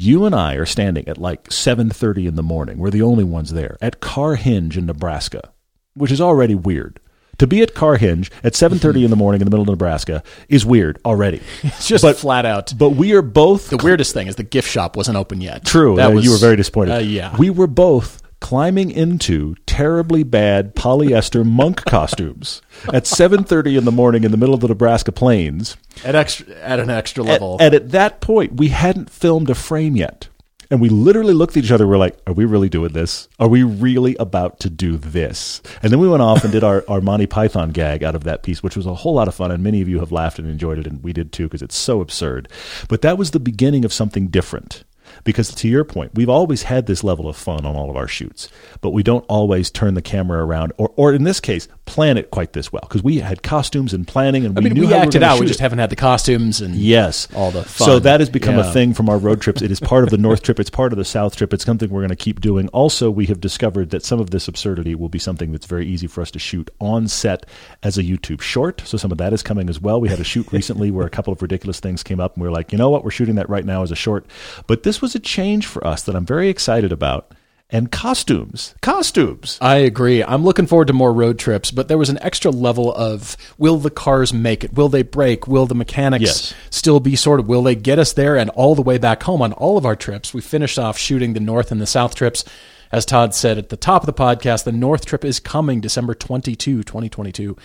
you 0.00 0.24
and 0.24 0.34
I 0.34 0.54
are 0.54 0.66
standing 0.66 1.06
at 1.08 1.18
like 1.18 1.50
7:30 1.50 2.26
in 2.26 2.34
the 2.34 2.42
morning. 2.42 2.78
We're 2.78 2.90
the 2.90 3.02
only 3.02 3.24
ones 3.24 3.52
there 3.52 3.76
at 3.82 4.00
Carhenge 4.00 4.76
in 4.76 4.86
Nebraska, 4.86 5.52
which 5.94 6.10
is 6.10 6.20
already 6.20 6.54
weird. 6.54 6.98
To 7.38 7.46
be 7.46 7.62
at 7.62 7.74
Carhenge 7.74 8.30
at 8.42 8.54
7:30 8.54 9.04
in 9.04 9.10
the 9.10 9.16
morning 9.16 9.42
in 9.42 9.44
the 9.44 9.50
middle 9.50 9.62
of 9.62 9.68
Nebraska 9.68 10.22
is 10.48 10.64
weird 10.64 10.98
already. 11.04 11.40
It's 11.62 11.86
just 11.86 12.02
But- 12.02 12.16
flat 12.16 12.46
out. 12.46 12.72
But 12.76 12.90
we 12.90 13.12
are 13.12 13.22
both 13.22 13.68
The 13.68 13.76
weirdest 13.76 14.14
thing 14.14 14.26
is 14.26 14.36
the 14.36 14.42
gift 14.42 14.70
shop 14.70 14.96
wasn't 14.96 15.18
open 15.18 15.42
yet. 15.42 15.66
True. 15.66 15.96
That 15.96 16.10
uh, 16.10 16.14
was, 16.14 16.24
you 16.24 16.30
were 16.30 16.38
very 16.38 16.56
disappointed. 16.56 16.94
Uh, 16.94 16.98
yeah. 16.98 17.36
We 17.36 17.50
were 17.50 17.66
both 17.66 18.22
climbing 18.40 18.90
into 18.90 19.54
terribly 19.66 20.22
bad 20.22 20.74
polyester 20.74 21.44
monk 21.44 21.84
costumes 21.84 22.62
at 22.92 23.04
7:30 23.06 23.76
in 23.76 23.84
the 23.84 23.92
morning 23.92 24.24
in 24.24 24.30
the 24.30 24.36
middle 24.36 24.54
of 24.54 24.60
the 24.60 24.68
Nebraska 24.68 25.12
plains. 25.12 25.76
at 26.04 26.14
extra 26.14 26.46
at 26.62 26.80
an 26.80 26.90
extra 26.90 27.22
And, 27.22 27.30
level. 27.32 27.56
and 27.60 27.74
at 27.74 27.90
that 27.90 28.20
point, 28.20 28.56
we 28.56 28.68
hadn't 28.68 29.10
filmed 29.10 29.50
a 29.50 29.54
frame 29.54 29.96
yet. 29.96 30.28
And 30.72 30.80
we 30.80 30.88
literally 30.88 31.34
looked 31.34 31.56
at 31.56 31.64
each 31.64 31.72
other. 31.72 31.84
We're 31.84 31.98
like, 31.98 32.16
"Are 32.28 32.32
we 32.32 32.44
really 32.44 32.68
doing 32.68 32.92
this? 32.92 33.28
Are 33.40 33.48
we 33.48 33.64
really 33.64 34.14
about 34.20 34.60
to 34.60 34.70
do 34.70 34.96
this?" 34.96 35.60
And 35.82 35.90
then 35.90 35.98
we 35.98 36.06
went 36.08 36.22
off 36.22 36.44
and 36.44 36.52
did 36.52 36.62
our, 36.62 36.84
our 36.86 37.00
Monty 37.00 37.26
Python 37.26 37.70
gag 37.72 38.04
out 38.04 38.14
of 38.14 38.22
that 38.22 38.44
piece, 38.44 38.62
which 38.62 38.76
was 38.76 38.86
a 38.86 38.94
whole 38.94 39.14
lot 39.14 39.26
of 39.26 39.34
fun. 39.34 39.50
And 39.50 39.64
many 39.64 39.80
of 39.82 39.88
you 39.88 39.98
have 39.98 40.12
laughed 40.12 40.38
and 40.38 40.48
enjoyed 40.48 40.78
it, 40.78 40.86
and 40.86 41.02
we 41.02 41.12
did 41.12 41.32
too 41.32 41.46
because 41.46 41.60
it's 41.60 41.76
so 41.76 42.00
absurd. 42.00 42.48
But 42.88 43.02
that 43.02 43.18
was 43.18 43.32
the 43.32 43.40
beginning 43.40 43.84
of 43.84 43.92
something 43.92 44.28
different. 44.28 44.84
Because 45.24 45.54
to 45.54 45.68
your 45.68 45.84
point, 45.84 46.12
we've 46.14 46.28
always 46.28 46.62
had 46.64 46.86
this 46.86 47.04
level 47.04 47.28
of 47.28 47.36
fun 47.36 47.66
on 47.66 47.76
all 47.76 47.90
of 47.90 47.96
our 47.96 48.08
shoots, 48.08 48.48
but 48.80 48.90
we 48.90 49.02
don't 49.02 49.24
always 49.28 49.70
turn 49.70 49.94
the 49.94 50.02
camera 50.02 50.44
around, 50.44 50.72
or, 50.78 50.92
or 50.96 51.12
in 51.12 51.24
this 51.24 51.40
case, 51.40 51.68
plan 51.86 52.16
it 52.16 52.30
quite 52.30 52.52
this 52.52 52.72
well. 52.72 52.82
Because 52.82 53.02
we 53.02 53.18
had 53.18 53.42
costumes 53.42 53.92
and 53.92 54.06
planning, 54.06 54.46
and 54.46 54.56
I 54.56 54.60
we 54.60 54.64
mean, 54.64 54.74
knew 54.74 54.80
we 54.86 54.92
how 54.92 55.00
acted 55.00 55.22
we 55.22 55.26
out. 55.26 55.40
We 55.40 55.46
just 55.46 55.60
it. 55.60 55.62
haven't 55.62 55.78
had 55.80 55.90
the 55.90 55.96
costumes 55.96 56.60
and 56.60 56.74
Yes. 56.74 57.26
all 57.34 57.50
the 57.50 57.62
fun. 57.64 57.86
So 57.86 57.98
that 57.98 58.20
has 58.20 58.30
become 58.30 58.56
Yeah. 58.56 58.68
a 58.70 58.72
thing 58.72 58.94
from 58.94 59.08
our 59.08 59.18
road 59.18 59.40
trips. 59.40 59.60
It 59.62 59.70
is 59.70 59.80
part 59.80 60.04
of 60.04 60.10
the 60.10 60.18
North 60.30 60.42
trip. 60.42 60.60
It's 60.60 60.70
part 60.70 60.92
of 60.92 60.98
the 60.98 61.04
South 61.04 61.36
trip. 61.36 61.52
It's 61.52 61.64
something 61.64 61.90
we're 61.90 62.00
going 62.00 62.08
to 62.10 62.16
keep 62.16 62.40
doing. 62.40 62.68
Also, 62.68 63.10
we 63.10 63.26
have 63.26 63.40
discovered 63.40 63.90
that 63.90 64.04
some 64.04 64.20
of 64.20 64.30
this 64.30 64.46
absurdity 64.48 64.94
will 64.94 65.08
be 65.08 65.18
something 65.18 65.52
that's 65.52 65.66
very 65.66 65.86
easy 65.86 66.06
for 66.06 66.20
us 66.22 66.30
to 66.32 66.38
shoot 66.38 66.70
on 66.80 67.08
set 67.08 67.44
as 67.82 67.98
a 67.98 68.02
YouTube 68.04 68.40
short. 68.40 68.82
So 68.84 68.96
some 68.96 69.10
of 69.12 69.18
that 69.18 69.32
is 69.32 69.42
coming 69.42 69.68
as 69.68 69.80
well. 69.80 70.00
We 70.00 70.08
had 70.08 70.20
a 70.20 70.24
shoot 70.24 70.46
recently 70.52 70.90
where 70.90 71.06
a 71.06 71.10
couple 71.10 71.32
of 71.32 71.42
ridiculous 71.42 71.80
things 71.80 72.02
came 72.02 72.20
up, 72.20 72.34
and 72.36 72.42
we 72.42 72.48
are 72.48 72.52
like, 72.52 72.72
you 72.72 72.78
know 72.78 72.90
what? 72.90 73.04
We're 73.04 73.10
shooting 73.10 73.34
that 73.34 73.48
right 73.50 73.64
now 73.64 73.82
as 73.82 73.90
a 73.90 73.96
short. 73.96 74.26
But 74.66 74.84
this 74.84 75.02
was 75.02 75.09
a 75.14 75.20
change 75.20 75.66
for 75.66 75.86
us 75.86 76.02
that 76.02 76.14
I'm 76.16 76.26
very 76.26 76.48
excited 76.48 76.92
about. 76.92 77.32
And 77.72 77.92
costumes, 77.92 78.74
costumes. 78.82 79.56
I 79.60 79.76
agree. 79.76 80.24
I'm 80.24 80.42
looking 80.42 80.66
forward 80.66 80.88
to 80.88 80.92
more 80.92 81.12
road 81.12 81.38
trips, 81.38 81.70
but 81.70 81.86
there 81.86 81.98
was 81.98 82.08
an 82.08 82.18
extra 82.20 82.50
level 82.50 82.92
of 82.92 83.36
will 83.58 83.76
the 83.76 83.90
cars 83.90 84.32
make 84.32 84.64
it? 84.64 84.72
Will 84.72 84.88
they 84.88 85.02
break? 85.04 85.46
Will 85.46 85.66
the 85.66 85.74
mechanics 85.76 86.24
Yes. 86.24 86.54
still 86.70 86.98
be 86.98 87.14
sort 87.14 87.38
of 87.38 87.46
Will 87.46 87.62
they 87.62 87.76
get 87.76 88.00
us 88.00 88.12
there 88.12 88.36
and 88.36 88.50
all 88.50 88.74
the 88.74 88.82
way 88.82 88.98
back 88.98 89.22
home 89.22 89.40
on 89.40 89.52
all 89.52 89.78
of 89.78 89.86
our 89.86 89.94
trips? 89.94 90.34
We 90.34 90.40
finished 90.40 90.80
off 90.80 90.98
shooting 90.98 91.32
the 91.32 91.38
North 91.38 91.70
and 91.70 91.80
the 91.80 91.86
South 91.86 92.16
trips. 92.16 92.44
As 92.90 93.06
Todd 93.06 93.36
said 93.36 93.56
at 93.56 93.68
the 93.68 93.76
top 93.76 94.02
of 94.02 94.06
the 94.06 94.12
podcast, 94.12 94.64
the 94.64 94.72
North 94.72 95.06
trip 95.06 95.24
is 95.24 95.38
coming 95.38 95.80
December 95.80 96.14
22, 96.14 96.82
2022. 96.82 97.56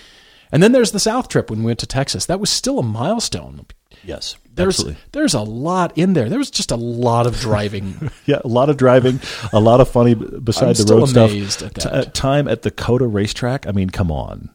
And 0.52 0.62
then 0.62 0.72
there's 0.72 0.92
the 0.92 1.00
South 1.00 1.30
trip 1.30 1.50
when 1.50 1.62
we 1.62 1.66
went 1.66 1.80
to 1.80 1.88
Texas. 1.88 2.28
That 2.28 2.40
was 2.40 2.52
still 2.52 2.78
a 2.78 2.84
milestone. 2.84 3.66
Yes, 4.04 4.36
There's 4.56 4.76
absolutely. 4.80 5.02
there's 5.12 5.34
a 5.34 5.42
lot 5.42 5.98
in 5.98 6.14
there. 6.14 6.30
There 6.30 6.40
was 6.40 6.50
just 6.52 6.72
a 6.72 6.76
lot 6.76 7.28
of 7.28 7.40
driving. 7.40 8.10
Yeah, 8.26 8.40
a 8.44 8.48
lot 8.48 8.70
of 8.70 8.78
driving, 8.78 9.20
a 9.54 9.60
lot 9.60 9.82
of 9.82 9.90
funny 9.90 10.16
beside 10.16 10.76
the 10.78 10.96
road 10.96 11.10
stuff. 11.10 11.32
at 11.62 11.74
that. 11.76 11.86
uh, 11.86 12.06
time 12.06 12.48
at 12.48 12.64
the 12.64 12.72
COTA 12.72 13.06
racetrack. 13.06 13.68
I 13.68 13.72
mean, 13.72 13.90
come 13.92 14.10
on. 14.12 14.50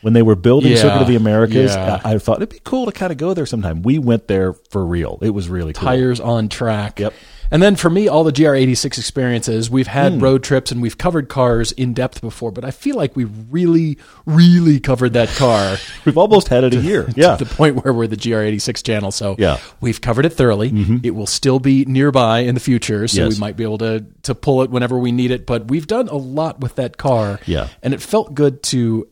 When 0.00 0.12
they 0.14 0.22
were 0.22 0.34
building 0.36 0.72
Yeah, 0.72 0.78
Circuit 0.78 1.02
of 1.02 1.08
the 1.08 1.16
Americas, 1.16 1.74
yeah. 1.74 2.00
I, 2.04 2.14
I 2.14 2.18
thought 2.18 2.36
it'd 2.38 2.50
be 2.50 2.60
cool 2.64 2.86
to 2.86 2.92
kind 2.92 3.10
of 3.12 3.18
go 3.18 3.34
there 3.34 3.46
sometime. 3.46 3.82
We 3.82 3.98
went 3.98 4.28
there 4.28 4.52
for 4.52 4.84
real. 4.84 5.18
It 5.22 5.30
was 5.30 5.48
really 5.48 5.72
cool. 5.72 5.86
tires 5.86 6.20
on 6.20 6.48
track. 6.48 7.00
Yep. 7.00 7.12
And 7.54 7.62
then 7.62 7.76
for 7.76 7.88
me, 7.88 8.08
all 8.08 8.24
the 8.24 8.32
GR86 8.32 8.98
experiences, 8.98 9.70
we've 9.70 9.86
had 9.86 10.14
Hmm. 10.14 10.18
road 10.18 10.42
trips 10.42 10.72
and 10.72 10.82
we've 10.82 10.98
covered 10.98 11.28
cars 11.28 11.70
in 11.70 11.94
depth 11.94 12.20
before, 12.20 12.50
but 12.50 12.64
I 12.64 12.72
feel 12.72 12.96
like 12.96 13.14
we 13.14 13.26
really, 13.26 13.96
really 14.26 14.80
covered 14.80 15.12
that 15.12 15.28
car 15.28 15.76
We've 16.04 16.18
almost 16.18 16.48
had 16.48 16.64
it 16.64 16.74
a 16.74 16.78
year. 16.80 17.08
Yeah. 17.16 17.36
to 17.36 17.44
the 17.44 17.54
point 17.54 17.84
where 17.84 17.92
we're 17.94 18.08
the 18.08 18.16
GR86 18.16 18.82
channel. 18.82 19.12
So 19.12 19.36
Yeah. 19.38 19.54
Mm-hmm. 19.58 19.76
we've 19.82 20.00
covered 20.00 20.26
it 20.26 20.30
thoroughly. 20.32 20.72
It 21.04 21.14
will 21.14 21.28
still 21.28 21.60
be 21.60 21.84
nearby 21.84 22.40
in 22.40 22.54
the 22.56 22.60
future, 22.60 23.06
so 23.06 23.22
Yes. 23.22 23.34
we 23.34 23.38
might 23.38 23.56
be 23.56 23.62
able 23.62 23.78
to 23.78 24.04
to 24.24 24.34
pull 24.34 24.62
it 24.62 24.70
whenever 24.70 24.98
we 24.98 25.12
need 25.12 25.30
it. 25.30 25.46
But 25.46 25.68
we've 25.68 25.86
done 25.86 26.08
a 26.08 26.16
lot 26.16 26.58
with 26.60 26.74
that 26.74 26.96
car. 26.96 27.38
Yeah. 27.46 27.68
And 27.84 27.94
it 27.94 28.00
felt 28.02 28.34
good 28.34 28.64
to 28.64 29.06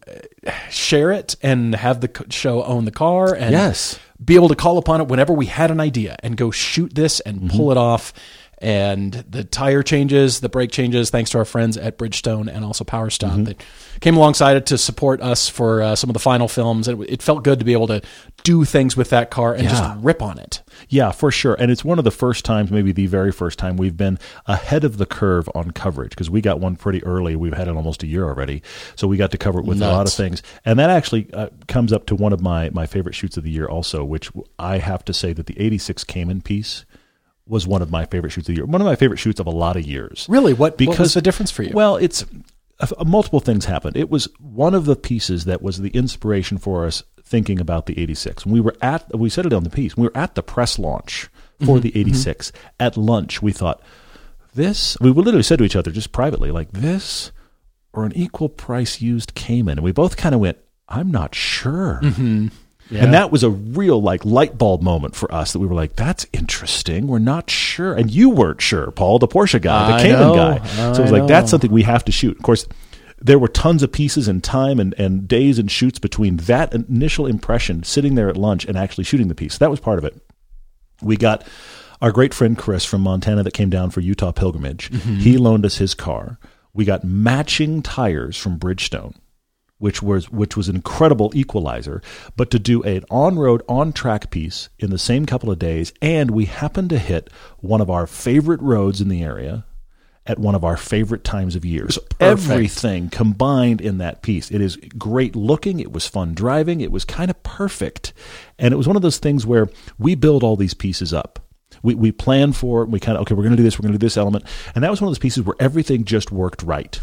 uh, 0.46 0.50
share 0.68 1.12
it 1.12 1.36
and 1.42 1.76
have 1.76 2.00
the 2.00 2.10
show 2.30 2.64
own 2.64 2.86
the 2.86 2.90
car 2.90 3.32
and 3.34 3.52
Yes. 3.52 4.00
Be 4.24 4.34
able 4.34 4.48
to 4.48 4.56
call 4.56 4.78
upon 4.78 5.00
it 5.00 5.08
whenever 5.08 5.32
we 5.32 5.46
had 5.46 5.70
an 5.70 5.80
idea 5.80 6.16
and 6.22 6.36
go 6.36 6.50
shoot 6.50 6.94
this 6.94 7.20
and 7.20 7.50
pull 7.50 7.66
mm-hmm. 7.66 7.72
it 7.72 7.76
off. 7.76 8.12
And 8.62 9.12
the 9.12 9.42
tire 9.42 9.82
changes, 9.82 10.38
the 10.38 10.48
brake 10.48 10.70
changes, 10.70 11.10
thanks 11.10 11.30
to 11.30 11.38
our 11.38 11.44
friends 11.44 11.76
at 11.76 11.98
Bridgestone 11.98 12.48
and 12.48 12.64
also 12.64 12.84
Power 12.84 13.10
Stop 13.10 13.36
that 13.44 13.60
came 14.00 14.16
alongside 14.16 14.56
it 14.56 14.66
to 14.66 14.78
support 14.78 15.20
us 15.20 15.48
for 15.48 15.82
uh, 15.82 15.96
some 15.96 16.08
of 16.08 16.14
the 16.14 16.20
final 16.20 16.46
films. 16.46 16.86
And 16.86 17.02
it, 17.02 17.14
it 17.14 17.22
felt 17.22 17.42
good 17.42 17.58
to 17.58 17.64
be 17.64 17.72
able 17.72 17.88
to 17.88 18.00
do 18.44 18.64
things 18.64 18.96
with 18.96 19.10
that 19.10 19.32
car 19.32 19.52
and 19.52 19.64
Yeah. 19.64 19.70
just 19.70 19.96
rip 20.04 20.22
on 20.22 20.38
it. 20.38 20.62
Yeah, 20.88 21.10
for 21.10 21.32
sure. 21.32 21.54
And 21.58 21.72
it's 21.72 21.84
one 21.84 21.98
of 21.98 22.04
the 22.04 22.12
first 22.12 22.44
times, 22.44 22.70
maybe 22.70 22.92
the 22.92 23.06
very 23.06 23.32
first 23.32 23.58
time, 23.58 23.76
we've 23.76 23.96
been 23.96 24.18
ahead 24.46 24.84
of 24.84 24.96
the 24.96 25.06
curve 25.06 25.48
on 25.56 25.72
coverage 25.72 26.10
because 26.10 26.30
we 26.30 26.40
got 26.40 26.60
one 26.60 26.76
pretty 26.76 27.02
early. 27.02 27.34
We've 27.34 27.52
had 27.54 27.66
it 27.66 27.74
almost 27.74 28.04
a 28.04 28.06
year 28.06 28.24
already. 28.24 28.62
So 28.94 29.08
we 29.08 29.16
got 29.16 29.32
to 29.32 29.38
cover 29.38 29.58
it 29.58 29.64
with 29.64 29.82
a 29.82 29.86
lot 29.90 30.06
of 30.06 30.12
things. 30.12 30.40
And 30.64 30.78
that 30.78 30.88
actually 30.88 31.28
uh, 31.34 31.48
comes 31.66 31.92
up 31.92 32.06
to 32.06 32.14
one 32.14 32.32
of 32.32 32.40
my, 32.40 32.70
my 32.70 32.86
favorite 32.86 33.16
shoots 33.16 33.36
of 33.36 33.42
the 33.42 33.50
year, 33.50 33.66
also, 33.66 34.04
which 34.04 34.30
I 34.58 34.78
have 34.78 35.04
to 35.06 35.12
say 35.12 35.32
that 35.32 35.46
the 35.46 35.60
86 35.60 36.04
Cayman 36.04 36.42
piece 36.42 36.84
was 37.52 37.66
one 37.66 37.82
of 37.82 37.90
my 37.90 38.06
favorite 38.06 38.30
shoots 38.30 38.48
of 38.48 38.54
the 38.54 38.60
year. 38.60 38.66
One 38.66 38.80
of 38.80 38.86
my 38.86 38.96
favorite 38.96 39.18
shoots 39.18 39.38
of 39.38 39.46
a 39.46 39.50
lot 39.50 39.76
of 39.76 39.86
years. 39.86 40.26
Really, 40.28 40.54
what, 40.54 40.78
Because 40.78 40.98
what 40.98 41.00
was 41.00 41.14
the 41.14 41.22
difference 41.22 41.50
for 41.50 41.62
you? 41.62 41.70
Well, 41.74 41.96
it's 41.96 42.24
uh, 42.80 43.04
multiple 43.04 43.40
things 43.40 43.66
happened. 43.66 43.96
It 43.96 44.08
was 44.08 44.26
one 44.40 44.74
of 44.74 44.86
the 44.86 44.96
pieces 44.96 45.44
that 45.44 45.60
was 45.62 45.78
the 45.78 45.90
inspiration 45.90 46.56
for 46.56 46.86
us 46.86 47.02
thinking 47.22 47.60
about 47.60 47.84
the 47.86 47.98
86. 48.00 48.46
We 48.46 48.58
were 48.60 48.74
at, 48.80 49.16
we 49.16 49.28
said 49.28 49.44
it 49.44 49.52
on 49.52 49.64
the 49.64 49.70
piece, 49.70 49.96
we 49.96 50.04
were 50.04 50.16
at 50.16 50.34
the 50.34 50.42
press 50.42 50.78
launch 50.78 51.28
for 51.64 51.78
the 51.78 51.96
86. 51.96 52.50
At 52.80 52.96
lunch, 52.96 53.40
we 53.42 53.52
thought, 53.52 53.80
this, 54.54 54.96
we 55.00 55.10
literally 55.10 55.42
said 55.42 55.58
to 55.58 55.64
each 55.64 55.76
other 55.76 55.90
just 55.90 56.10
privately, 56.10 56.50
like, 56.50 56.72
this 56.72 57.32
or 57.92 58.04
an 58.04 58.12
equal 58.14 58.48
price 58.48 59.00
used 59.00 59.34
Cayman. 59.34 59.78
And 59.78 59.84
we 59.84 59.92
both 59.92 60.16
kind 60.16 60.34
of 60.34 60.40
went, 60.40 60.58
I'm 60.88 61.10
not 61.10 61.34
sure. 61.34 62.00
Yeah. 62.92 63.04
And 63.04 63.14
that 63.14 63.32
was 63.32 63.42
a 63.42 63.50
real 63.50 64.02
like 64.02 64.24
light 64.24 64.58
bulb 64.58 64.82
moment 64.82 65.16
for 65.16 65.32
us 65.34 65.52
that 65.54 65.58
we 65.58 65.66
were 65.66 65.74
like, 65.74 65.96
that's 65.96 66.26
interesting. 66.32 67.06
We're 67.06 67.18
not 67.18 67.48
sure. 67.48 67.94
And 67.94 68.10
you 68.10 68.28
weren't 68.28 68.60
sure, 68.60 68.90
Paul, 68.90 69.18
the 69.18 69.26
Porsche 69.28 69.62
guy, 69.62 69.88
the 69.88 69.94
I 69.94 70.02
Cayman 70.02 70.20
know. 70.20 70.34
guy. 70.34 70.66
So 70.92 71.00
it 71.00 71.02
was 71.04 71.12
like, 71.12 71.26
that's 71.26 71.50
something 71.50 71.70
we 71.70 71.84
have 71.84 72.04
to 72.04 72.12
shoot. 72.12 72.36
Of 72.36 72.42
course, 72.42 72.66
there 73.18 73.38
were 73.38 73.48
tons 73.48 73.82
of 73.82 73.92
pieces 73.92 74.28
and 74.28 74.44
time 74.44 74.78
and, 74.78 74.94
and 74.98 75.26
days 75.26 75.58
and 75.58 75.70
shoots 75.70 75.98
between 75.98 76.36
that 76.38 76.74
initial 76.74 77.26
impression, 77.26 77.82
sitting 77.82 78.14
there 78.14 78.28
at 78.28 78.36
lunch 78.36 78.66
and 78.66 78.76
actually 78.76 79.04
shooting 79.04 79.28
the 79.28 79.34
piece. 79.34 79.58
That 79.58 79.70
was 79.70 79.80
part 79.80 79.98
of 79.98 80.04
it. 80.04 80.20
We 81.00 81.16
got 81.16 81.46
our 82.02 82.12
great 82.12 82.34
friend 82.34 82.58
Chris 82.58 82.84
from 82.84 83.00
Montana 83.00 83.42
that 83.44 83.54
came 83.54 83.70
down 83.70 83.90
for 83.90 84.00
Utah 84.00 84.32
pilgrimage. 84.32 84.90
Mm-hmm. 84.90 85.16
He 85.16 85.38
loaned 85.38 85.64
us 85.64 85.78
his 85.78 85.94
car. 85.94 86.38
We 86.74 86.84
got 86.84 87.04
matching 87.04 87.80
tires 87.80 88.36
from 88.36 88.58
Bridgestone, 88.58 89.14
which 89.82 90.00
was 90.00 90.30
which 90.30 90.56
was 90.56 90.68
an 90.68 90.76
incredible 90.76 91.32
equalizer. 91.34 92.00
But 92.36 92.52
to 92.52 92.60
do 92.60 92.84
an 92.84 93.04
on 93.10 93.36
road, 93.36 93.62
on 93.68 93.92
track 93.92 94.30
piece 94.30 94.68
in 94.78 94.90
the 94.90 94.98
same 94.98 95.26
couple 95.26 95.50
of 95.50 95.58
days, 95.58 95.92
and 96.00 96.30
we 96.30 96.44
happened 96.44 96.90
to 96.90 97.00
hit 97.00 97.28
one 97.58 97.80
of 97.80 97.90
our 97.90 98.06
favorite 98.06 98.60
roads 98.60 99.00
in 99.00 99.08
the 99.08 99.24
area 99.24 99.64
at 100.24 100.38
one 100.38 100.54
of 100.54 100.62
our 100.62 100.76
favorite 100.76 101.24
times 101.24 101.56
of 101.56 101.64
year. 101.64 101.90
So 101.90 102.00
everything 102.20 103.08
combined 103.08 103.80
in 103.80 103.98
that 103.98 104.22
piece. 104.22 104.52
It 104.52 104.60
is 104.60 104.76
great 104.96 105.34
looking. 105.34 105.80
It 105.80 105.90
was 105.90 106.06
fun 106.06 106.32
driving. 106.32 106.80
It 106.80 106.92
was 106.92 107.04
kind 107.04 107.28
of 107.28 107.42
perfect. 107.42 108.12
And 108.60 108.72
it 108.72 108.76
was 108.76 108.86
one 108.86 108.94
of 108.94 109.02
those 109.02 109.18
things 109.18 109.44
where 109.44 109.68
we 109.98 110.14
build 110.14 110.44
all 110.44 110.54
these 110.54 110.74
pieces 110.74 111.12
up. 111.12 111.40
We, 111.82 111.96
we 111.96 112.12
plan 112.12 112.52
for 112.52 112.84
it. 112.84 112.88
We 112.88 113.00
kind 113.00 113.16
of, 113.16 113.22
okay, 113.22 113.34
we're 113.34 113.42
going 113.42 113.56
to 113.56 113.56
do 113.56 113.64
this. 113.64 113.80
We're 113.80 113.82
going 113.82 113.94
to 113.94 113.98
do 113.98 114.06
this 114.06 114.16
element. 114.16 114.44
And 114.76 114.84
that 114.84 114.90
was 114.92 115.00
one 115.00 115.08
of 115.08 115.10
those 115.10 115.18
pieces 115.18 115.42
where 115.42 115.56
everything 115.58 116.04
just 116.04 116.30
worked 116.30 116.62
right. 116.62 117.00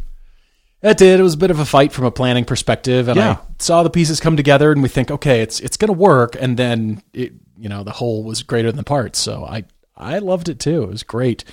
It 0.81 0.97
did. 0.97 1.19
It 1.19 1.23
was 1.23 1.33
a 1.33 1.37
bit 1.37 1.51
of 1.51 1.59
a 1.59 1.65
fight 1.65 1.91
from 1.91 2.05
a 2.05 2.11
planning 2.11 2.45
perspective, 2.45 3.07
and 3.07 3.17
Yeah. 3.17 3.31
I 3.31 3.37
saw 3.59 3.83
the 3.83 3.89
pieces 3.89 4.19
come 4.19 4.37
together, 4.37 4.71
and 4.71 4.81
we 4.81 4.89
think, 4.89 5.11
okay, 5.11 5.41
it's 5.41 5.59
it's 5.59 5.77
going 5.77 5.89
to 5.89 5.93
work, 5.99 6.37
and 6.39 6.57
then 6.57 7.01
it, 7.13 7.33
you 7.57 7.67
know, 7.67 7.83
the 7.83 7.91
whole 7.91 8.23
was 8.23 8.43
greater 8.43 8.69
than 8.69 8.77
the 8.77 8.83
parts. 8.83 9.19
So 9.19 9.45
I 9.45 9.65
I 9.97 10.19
loved 10.19 10.47
it 10.47 10.59
too. 10.59 10.83
It 10.83 10.89
was 10.89 11.03
great. 11.03 11.43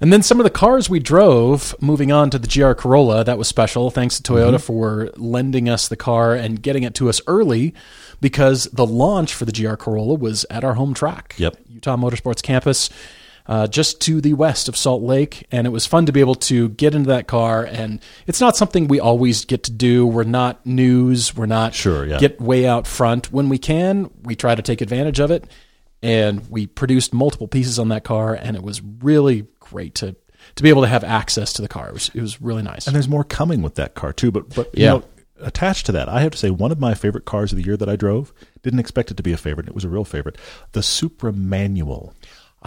And 0.00 0.12
then 0.12 0.22
some 0.22 0.38
of 0.38 0.44
the 0.44 0.50
cars 0.50 0.88
we 0.88 1.00
drove, 1.00 1.74
moving 1.80 2.12
on 2.12 2.30
to 2.30 2.38
the 2.38 2.46
GR 2.46 2.72
Corolla, 2.72 3.24
that 3.24 3.36
was 3.36 3.48
special. 3.48 3.90
Thanks 3.90 4.20
to 4.20 4.32
Toyota 4.32 4.54
mm-hmm. 4.54 4.56
for 4.58 5.10
lending 5.16 5.68
us 5.68 5.88
the 5.88 5.96
car 5.96 6.34
and 6.34 6.62
getting 6.62 6.84
it 6.84 6.94
to 6.96 7.08
us 7.08 7.20
early, 7.26 7.74
because 8.20 8.64
the 8.66 8.86
launch 8.86 9.34
for 9.34 9.44
the 9.44 9.50
GR 9.50 9.74
Corolla 9.74 10.14
was 10.14 10.46
at 10.50 10.62
our 10.62 10.74
home 10.74 10.94
track, 10.94 11.34
Yep. 11.38 11.56
Utah 11.68 11.96
Motorsports 11.96 12.42
Campus 12.42 12.90
uh, 13.48 13.66
just 13.66 14.00
to 14.02 14.20
the 14.20 14.34
west 14.34 14.68
of 14.68 14.76
Salt 14.76 15.02
Lake, 15.02 15.46
and 15.50 15.66
it 15.66 15.70
was 15.70 15.86
fun 15.86 16.04
to 16.06 16.12
be 16.12 16.20
able 16.20 16.34
to 16.34 16.68
get 16.70 16.94
into 16.94 17.08
that 17.08 17.26
car. 17.26 17.64
And 17.64 18.00
it's 18.26 18.40
not 18.40 18.56
something 18.56 18.86
we 18.88 19.00
always 19.00 19.44
get 19.46 19.64
to 19.64 19.72
do. 19.72 20.06
We're 20.06 20.24
not 20.24 20.64
news. 20.66 21.34
We're 21.34 21.46
not 21.46 21.74
Sure, 21.74 22.04
yeah. 22.06 22.18
get 22.18 22.40
way 22.40 22.66
out 22.66 22.86
front. 22.86 23.32
When 23.32 23.48
we 23.48 23.56
can, 23.58 24.10
we 24.22 24.36
try 24.36 24.54
to 24.54 24.62
take 24.62 24.80
advantage 24.82 25.18
of 25.18 25.30
it. 25.30 25.44
And 26.02 26.48
we 26.48 26.66
produced 26.68 27.12
multiple 27.12 27.48
pieces 27.48 27.78
on 27.78 27.88
that 27.88 28.04
car, 28.04 28.32
and 28.34 28.56
it 28.56 28.62
was 28.62 28.80
really 28.82 29.46
great 29.58 29.96
to 29.96 30.14
to 30.54 30.62
be 30.62 30.68
able 30.68 30.82
to 30.82 30.88
have 30.88 31.02
access 31.04 31.52
to 31.54 31.62
the 31.62 31.68
car. 31.68 31.88
It 31.88 31.92
was, 31.92 32.10
it 32.14 32.20
was 32.20 32.40
really 32.40 32.62
nice. 32.62 32.86
And 32.86 32.94
there's 32.94 33.08
more 33.08 33.24
coming 33.24 33.62
with 33.62 33.74
that 33.76 33.94
car 33.94 34.12
too. 34.12 34.30
But 34.30 34.54
but 34.54 34.66
you 34.78 34.84
Yeah. 34.84 34.90
know, 34.90 35.04
attached 35.40 35.86
to 35.86 35.92
that, 35.92 36.08
I 36.08 36.20
have 36.20 36.30
to 36.32 36.38
say 36.38 36.50
one 36.50 36.70
of 36.72 36.78
my 36.80 36.94
favorite 36.94 37.24
cars 37.24 37.52
of 37.52 37.56
the 37.58 37.64
year 37.64 37.76
that 37.76 37.88
I 37.88 37.96
drove. 37.96 38.32
Didn't 38.62 38.78
expect 38.78 39.10
it 39.10 39.16
to 39.18 39.22
be 39.22 39.32
a 39.32 39.36
favorite. 39.36 39.66
It 39.68 39.74
was 39.74 39.84
a 39.84 39.88
real 39.88 40.04
favorite. 40.04 40.36
The 40.72 40.82
Supra 40.82 41.32
manual 41.32 42.14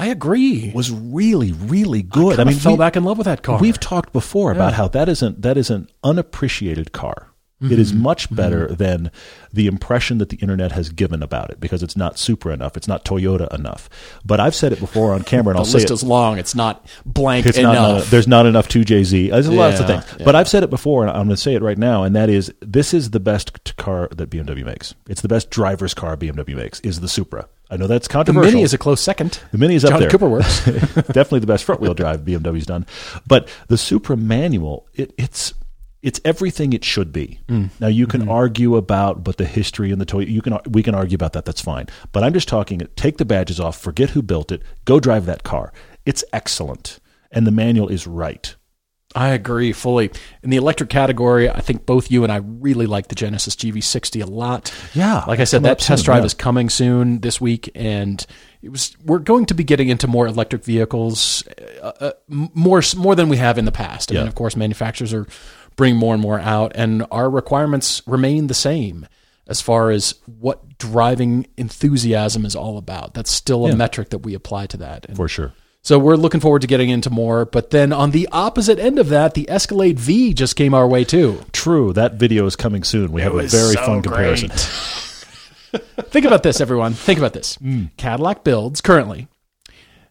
I 0.02 0.08
agree. 0.08 0.72
was 0.74 0.92
really 0.92 1.52
really 1.52 2.02
good. 2.04 2.40
I, 2.40 2.44
I 2.44 2.46
mean, 2.46 2.56
fell 2.58 2.74
we- 2.74 2.78
back 2.80 2.96
in 2.96 3.04
love 3.04 3.18
with 3.18 3.26
that 3.26 3.44
car. 3.44 3.60
We've 3.60 3.80
talked 3.80 4.12
before 4.14 4.52
about 4.52 4.74
how 4.74 4.88
that 4.90 5.08
isn't 5.10 5.42
that 5.44 5.58
is 5.58 5.70
an 5.70 5.88
unappreciated 6.04 6.92
car. 6.92 7.28
It 7.62 7.66
Mm-hmm. 7.66 7.80
is 7.80 7.94
much 7.94 8.36
better 8.36 8.70
than 8.74 9.12
the 9.54 9.68
impression 9.68 10.18
that 10.18 10.30
the 10.30 10.38
internet 10.38 10.72
has 10.72 10.90
given 10.90 11.22
about 11.22 11.52
it 11.52 11.60
because 11.60 11.84
it's 11.84 11.96
not 11.96 12.18
Supra 12.18 12.56
enough, 12.56 12.76
it's 12.76 12.88
not 12.88 13.06
Toyota 13.06 13.54
enough. 13.54 13.88
But 14.26 14.40
I've 14.40 14.56
said 14.56 14.74
it 14.74 14.80
before 14.80 15.14
on 15.14 15.22
camera, 15.22 15.52
and 15.52 15.60
I'll 15.60 15.66
the 15.66 15.70
say 15.70 15.78
list 15.78 15.92
it. 15.92 15.94
is 15.94 16.04
long. 16.04 16.40
It's 16.40 16.56
not 16.56 16.84
blank 17.06 17.46
It's 17.46 17.60
enough. 17.60 17.76
not, 17.76 17.94
not 18.00 18.04
there's 18.06 18.28
not 18.28 18.48
enough 18.48 18.68
2JZ. 18.68 19.30
There's 19.30 19.48
lots 19.48 19.80
of 19.80 19.86
things. 19.86 20.04
yeah. 20.18 20.26
But 20.26 20.36
I've 20.36 20.48
said 20.50 20.64
it 20.64 20.72
before, 20.72 21.04
and 21.04 21.12
I'm 21.12 21.28
going 21.28 21.30
to 21.30 21.38
say 21.38 21.54
it 21.54 21.62
right 21.62 21.78
now, 21.78 22.02
and 22.04 22.16
that 22.16 22.30
is 22.32 22.52
this 22.62 22.96
is 22.96 23.12
the 23.12 23.20
best 23.20 23.78
car 23.78 24.08
that 24.12 24.32
BMW 24.32 24.66
makes. 24.66 24.96
It's 25.08 25.22
the 25.22 25.28
best 25.28 25.52
driver's 25.52 25.94
car 25.94 26.18
BMW 26.18 26.56
makes, 26.56 26.80
is 26.80 27.00
the 27.02 27.08
Supra. 27.08 27.48
I 27.72 27.78
know 27.78 27.88
that's 27.88 28.08
controversial. 28.08 28.52
the. 28.52 28.56
Mini 28.56 28.64
is 28.64 28.74
a 28.74 28.78
close 28.78 29.00
second. 29.02 29.40
The 29.52 29.58
Mini 29.58 29.76
is 29.76 29.86
up 29.86 29.92
John 29.92 30.02
there. 30.02 30.10
Cooper 30.10 30.28
works. 30.30 30.66
Definitely 30.66 31.40
the 31.40 31.48
best 31.48 31.64
front 31.64 31.80
wheel 31.82 31.94
drive 31.94 32.22
BMW's 32.22 32.66
done. 32.66 32.86
But 33.26 33.48
the 33.70 33.78
Supra 33.78 34.18
manual, 34.18 34.88
it, 34.94 35.14
it's 35.18 35.54
it's 36.04 36.20
everything 36.26 36.74
it 36.74 36.84
should 36.84 37.14
be. 37.14 37.40
Mm. 37.48 37.70
Now 37.80 37.88
you 37.88 38.08
Mm-hmm. 38.08 38.22
can 38.22 38.30
argue 38.30 38.76
about 38.76 39.24
but 39.24 39.38
the 39.38 39.46
history 39.46 39.92
and 39.92 40.02
the 40.02 40.06
toy 40.06 40.20
you 40.22 40.42
can 40.42 40.58
we 40.70 40.84
can 40.84 40.94
argue 40.96 41.16
about 41.16 41.32
that 41.34 41.46
that's 41.46 41.62
fine. 41.62 41.88
But 42.12 42.24
I'm 42.24 42.34
just 42.34 42.48
talking 42.50 42.82
take 42.96 43.18
the 43.18 43.26
badges 43.26 43.60
off, 43.60 43.80
forget 43.80 44.10
who 44.12 44.22
built 44.22 44.52
it, 44.52 44.62
go 44.86 45.00
drive 45.00 45.26
that 45.28 45.44
car. 45.44 45.72
It's 46.06 46.24
excellent. 46.34 47.00
And 47.32 47.48
the 47.48 47.52
manual 47.52 47.88
is 47.88 48.06
right. 48.06 48.54
I 49.16 49.30
agree 49.30 49.74
fully. 49.74 50.10
In 50.42 50.50
the 50.52 50.58
electric 50.58 50.90
category, 50.90 51.50
I 51.50 51.60
think 51.60 51.86
both 51.86 52.10
you 52.10 52.24
and 52.24 52.32
I 52.32 52.38
really 52.38 52.86
like 52.86 53.08
the 53.10 53.16
Genesis 53.16 53.56
GV60 53.56 54.24
a 54.24 54.26
lot. 54.26 54.74
Yeah, 54.94 55.24
Like 55.28 55.40
I 55.40 55.44
said, 55.44 55.64
that 55.64 55.80
test 55.80 56.02
soon, 56.04 56.06
drive 56.06 56.22
yeah. 56.22 56.26
is 56.28 56.34
coming 56.34 56.70
soon 56.70 57.20
this 57.20 57.42
week, 57.42 57.70
and 57.76 58.26
it 58.62 58.70
was. 58.70 58.96
We're 59.04 59.20
going 59.20 59.46
to 59.48 59.54
be 59.54 59.64
getting 59.64 59.90
into 59.90 60.08
more 60.08 60.28
electric 60.28 60.64
vehicles, 60.64 61.44
uh, 61.82 61.92
uh, 62.00 62.12
more 62.30 62.82
more 62.96 63.16
than 63.16 63.28
we 63.30 63.38
have 63.38 63.58
in 63.58 63.66
the 63.66 63.72
past. 63.72 64.12
I 64.12 64.16
Yeah. 64.16 64.22
mean, 64.22 64.28
of 64.30 64.36
course, 64.36 64.56
manufacturers 64.56 65.14
are 65.14 65.28
bringing 65.76 66.00
more 66.00 66.14
and 66.14 66.22
more 66.22 66.40
out, 66.40 66.72
and 66.76 67.06
our 67.12 67.30
requirements 67.30 68.02
remain 68.06 68.48
the 68.48 68.54
same 68.54 69.08
as 69.48 69.60
far 69.62 69.90
as 69.92 70.16
what 70.40 70.78
driving 70.78 71.48
enthusiasm 71.58 72.46
is 72.46 72.56
all 72.56 72.78
about. 72.78 73.14
That's 73.14 73.32
still 73.32 73.66
a 73.66 73.70
Yeah. 73.70 73.76
metric 73.76 74.10
that 74.12 74.20
we 74.20 74.34
apply 74.34 74.68
to 74.68 74.78
that. 74.78 75.06
And 75.08 75.18
For 75.18 75.28
sure. 75.28 75.54
So 75.84 75.98
we're 75.98 76.16
looking 76.16 76.40
forward 76.40 76.62
to 76.62 76.68
getting 76.68 76.90
into 76.90 77.10
more. 77.10 77.46
But 77.46 77.72
then 77.72 77.92
on 77.92 78.12
the 78.12 78.30
opposite 78.32 78.80
end 78.80 79.00
of 79.00 79.10
that, 79.10 79.34
the 79.34 79.50
Escalade 79.50 80.00
V 80.00 80.34
just 80.34 80.56
came 80.56 80.74
our 80.74 80.88
way 80.88 81.04
too. 81.04 81.42
True. 81.52 81.92
That 81.94 82.16
video 82.16 82.46
is 82.46 82.56
coming 82.56 82.84
soon. 82.84 83.12
We 83.12 83.22
have 83.22 83.34
a 83.34 83.48
very 83.48 83.74
so 83.74 83.86
fun 83.86 84.02
comparison. 84.02 84.50
Think 86.10 86.26
about 86.26 86.44
this, 86.44 86.62
everyone. 86.62 86.94
Think 86.94 87.18
about 87.18 87.34
this. 87.34 87.58
Mm. 87.58 87.96
Cadillac 87.98 88.44
builds 88.44 88.82
currently 88.82 89.28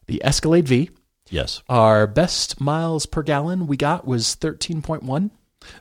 the 0.07 0.25
Escalade 0.25 0.67
V. 0.67 0.91
Yes. 1.29 1.63
Our 1.69 2.07
best 2.09 2.61
miles 2.61 3.07
per 3.07 3.23
gallon 3.23 3.67
we 3.67 3.77
got 3.77 4.07
was 4.07 4.35
thirteen 4.35 4.83
point 4.83 5.05
one. 5.05 5.31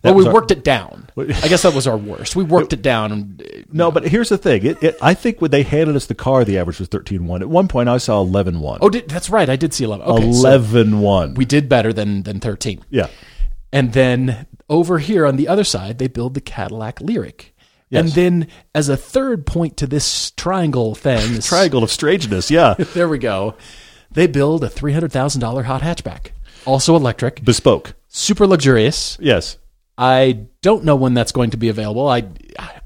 That 0.01 0.09
Well, 0.09 0.15
we 0.15 0.27
our- 0.27 0.33
worked 0.33 0.51
it 0.51 0.63
down. 0.63 1.09
I 1.17 1.47
guess 1.47 1.63
that 1.63 1.73
was 1.73 1.87
our 1.87 1.97
worst. 2.11 2.35
We 2.35 2.43
worked 2.43 2.73
it 2.73 2.81
down. 2.81 3.11
And, 3.11 3.41
uh, 3.41 3.61
No, 3.71 3.91
but 3.91 4.07
here's 4.07 4.29
the 4.29 4.37
thing. 4.37 4.65
It, 4.65 4.81
it, 4.83 4.97
I 5.01 5.13
think 5.13 5.41
when 5.41 5.51
they 5.51 5.63
handed 5.63 5.95
us 5.95 6.05
the 6.05 6.15
car, 6.15 6.43
the 6.45 6.57
average 6.57 6.79
was 6.79 6.89
13.1. 6.89 7.41
At 7.41 7.49
one 7.49 7.67
point, 7.67 7.89
I 7.89 7.97
saw 7.97 8.23
11.1. 8.23 8.77
oh, 8.81 8.89
did, 8.89 9.09
that's 9.09 9.29
right. 9.29 9.49
I 9.49 9.55
did 9.55 9.73
see 9.73 9.83
eleven. 9.85 10.05
Okay, 10.07 10.31
so 10.33 11.33
we 11.35 11.45
did 11.45 11.67
better 11.69 11.91
than 11.93 12.23
than 12.23 12.39
thirteen. 12.39 12.83
yeah. 12.89 13.07
And 13.71 13.93
then 13.93 14.47
over 14.69 14.97
here 14.99 15.25
on 15.27 15.35
the 15.37 15.47
other 15.47 15.63
side, 15.63 15.97
they 15.99 16.07
build 16.07 16.33
the 16.33 16.41
Cadillac 16.41 16.99
Lyriq. 16.99 17.51
Yes. 17.89 18.03
And 18.03 18.09
then 18.13 18.47
as 18.73 18.89
a 18.89 18.97
third 18.97 19.45
point 19.45 19.77
to 19.77 19.87
this 19.87 20.31
triangle 20.31 20.95
thing, 20.95 21.33
this, 21.35 21.47
Triangle 21.47 21.83
of 21.83 21.91
strangeness. 21.91 22.49
Yeah. 22.51 22.73
there 22.93 23.07
we 23.09 23.17
go. 23.19 23.55
They 24.11 24.25
build 24.27 24.63
a 24.63 24.69
three 24.69 24.93
hundred 24.93 25.11
thousand 25.11 25.41
dollar 25.41 25.63
hot 25.63 25.81
hatchback, 25.81 26.31
also 26.65 26.95
electric, 26.95 27.43
Bespoke. 27.45 27.93
super 28.07 28.47
luxurious. 28.47 29.17
Yes. 29.21 29.57
I 30.01 30.45
don't 30.61 30.85
know 30.85 30.95
when 30.95 31.13
that's 31.13 31.33
going 31.33 31.49
to 31.49 31.57
be 31.57 31.67
available. 31.67 32.07
I 32.07 32.23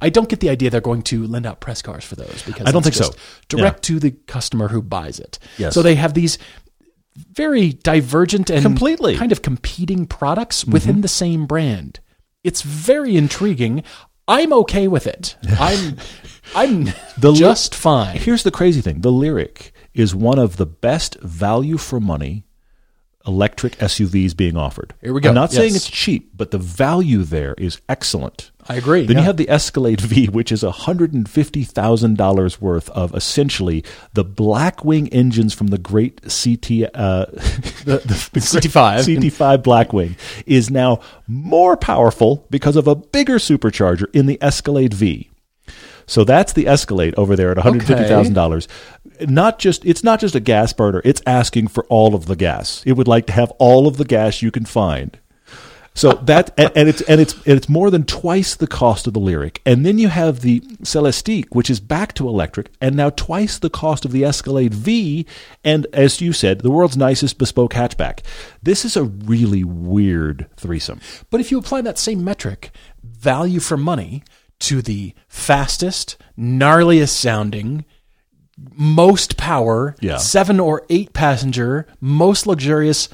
I 0.01 0.09
don't 0.09 0.27
get 0.27 0.39
the 0.39 0.49
idea 0.49 0.71
they're 0.71 0.81
going 0.81 1.03
to 1.03 1.27
lend 1.27 1.45
out 1.45 1.59
press 1.59 1.81
cars 1.83 2.03
for 2.03 2.15
those 2.15 2.41
because 2.43 2.65
I 2.67 2.71
don't 2.71 2.85
it's 2.87 2.97
think 2.97 3.05
so. 3.05 3.13
just 3.13 3.47
Direct 3.49 3.83
to 3.83 3.99
the 3.99 4.11
customer 4.25 4.67
who 4.69 4.81
buys 4.81 5.19
it. 5.19 5.37
Yes. 5.59 5.75
So 5.75 5.83
they 5.83 5.93
have 5.95 6.15
these 6.15 6.39
very 7.15 7.73
divergent 7.73 8.49
and 8.49 8.63
Completely. 8.63 9.13
Mm-hmm. 9.13 9.19
kind 9.19 9.31
of 9.31 9.43
competing 9.43 10.07
products 10.07 10.65
within 10.65 11.01
the 11.01 11.07
same 11.07 11.45
brand. 11.45 11.99
It's 12.43 12.63
very 12.63 13.15
intriguing. 13.15 13.83
I'm 14.27 14.51
okay 14.53 14.87
with 14.87 15.05
it. 15.05 15.35
I'm 15.59 15.97
I'm 16.55 16.85
The 17.19 17.31
li- 17.31 17.37
just 17.37 17.75
fine. 17.75 18.17
Here's 18.17 18.41
the 18.43 18.51
crazy 18.51 18.81
thing 18.81 19.01
the 19.01 19.11
Lyriq 19.11 19.69
is 19.93 20.15
one 20.15 20.39
of 20.39 20.57
the 20.57 20.65
best 20.65 21.19
value 21.21 21.77
for 21.77 21.99
money 21.99 22.45
electric 23.25 23.77
SUVs 23.77 24.35
being 24.35 24.57
offered. 24.57 24.93
Here 25.01 25.13
we 25.13 25.21
go. 25.21 25.29
I'm 25.29 25.35
not 25.35 25.51
saying 25.51 25.75
it's 25.75 25.89
cheap, 25.89 26.31
but 26.35 26.51
the 26.51 26.57
value 26.57 27.23
there 27.23 27.53
is 27.57 27.79
excellent. 27.87 28.51
I 28.67 28.75
agree. 28.75 29.05
Then 29.05 29.17
yeah. 29.17 29.23
you 29.23 29.25
have 29.27 29.37
the 29.37 29.49
Escalade 29.49 30.01
V, 30.01 30.27
which 30.27 30.51
is 30.51 30.63
$150,000 30.63 32.61
worth 32.61 32.89
of 32.89 33.13
essentially 33.15 33.83
the 34.13 34.23
Blackwing 34.23 35.09
engines 35.11 35.53
from 35.53 35.67
the 35.67 35.77
great 35.77 36.21
CT, 36.21 36.89
uh, 36.93 37.25
the, 37.85 38.01
the, 38.05 38.29
the 38.33 38.39
CT5. 38.39 39.17
CT5 39.19 39.63
Blackwing 39.63 40.15
is 40.45 40.69
now 40.69 41.01
more 41.27 41.75
powerful 41.75 42.45
because 42.49 42.75
of 42.75 42.87
a 42.87 42.95
bigger 42.95 43.35
supercharger 43.35 44.05
in 44.13 44.25
the 44.25 44.37
Escalade 44.41 44.93
V. 44.93 45.29
So 46.05 46.23
that's 46.23 46.53
the 46.53 46.67
Escalade 46.67 47.15
over 47.17 47.35
there 47.35 47.51
at 47.51 47.57
one 47.57 47.63
hundred 47.63 47.87
fifty 47.87 48.03
thousand 48.03 48.33
dollars. 48.33 48.67
Not 49.21 49.59
just 49.59 49.85
it's 49.85 50.03
not 50.03 50.19
just 50.19 50.35
a 50.35 50.39
gas 50.39 50.73
burner; 50.73 51.01
it's 51.03 51.21
asking 51.25 51.67
for 51.67 51.85
all 51.85 52.15
of 52.15 52.25
the 52.25 52.35
gas. 52.35 52.83
It 52.85 52.93
would 52.93 53.07
like 53.07 53.27
to 53.27 53.33
have 53.33 53.51
all 53.51 53.87
of 53.87 53.97
the 53.97 54.05
gas 54.05 54.41
you 54.41 54.51
can 54.51 54.65
find. 54.65 55.17
So 55.95 56.13
that 56.23 56.51
and, 56.57 56.71
and 56.75 56.89
it's 56.89 57.01
and 57.01 57.21
it's 57.21 57.33
and 57.33 57.57
it's 57.57 57.69
more 57.69 57.89
than 57.89 58.05
twice 58.05 58.55
the 58.55 58.67
cost 58.67 59.07
of 59.07 59.13
the 59.13 59.19
Lyriq, 59.19 59.59
and 59.65 59.85
then 59.85 59.97
you 59.97 60.09
have 60.09 60.41
the 60.41 60.61
Celestiq, 60.81 61.45
which 61.51 61.69
is 61.69 61.79
back 61.79 62.13
to 62.15 62.27
electric, 62.27 62.71
and 62.81 62.95
now 62.95 63.09
twice 63.11 63.59
the 63.59 63.69
cost 63.69 64.05
of 64.05 64.11
the 64.11 64.25
Escalade 64.25 64.73
V, 64.73 65.25
and 65.63 65.87
as 65.93 66.21
you 66.21 66.33
said, 66.33 66.61
the 66.61 66.71
world's 66.71 66.97
nicest 66.97 67.37
bespoke 67.37 67.73
hatchback. 67.73 68.19
This 68.61 68.85
is 68.85 68.97
a 68.97 69.03
really 69.03 69.63
weird 69.63 70.47
threesome. 70.57 71.01
But 71.29 71.41
if 71.41 71.51
you 71.51 71.57
apply 71.59 71.81
that 71.81 71.99
same 71.99 72.23
metric, 72.23 72.71
value 73.03 73.59
for 73.59 73.77
money, 73.77 74.23
to 74.63 74.81
the 74.81 75.13
fastest, 75.27 76.17
gnarliest 76.39 77.09
sounding, 77.09 77.83
most 78.75 79.37
power, 79.37 79.95
Yeah. 80.01 80.17
seven 80.17 80.59
or 80.59 80.83
eight 80.89 81.13
passenger, 81.13 81.87
most 81.99 82.45
luxurious 82.47 83.09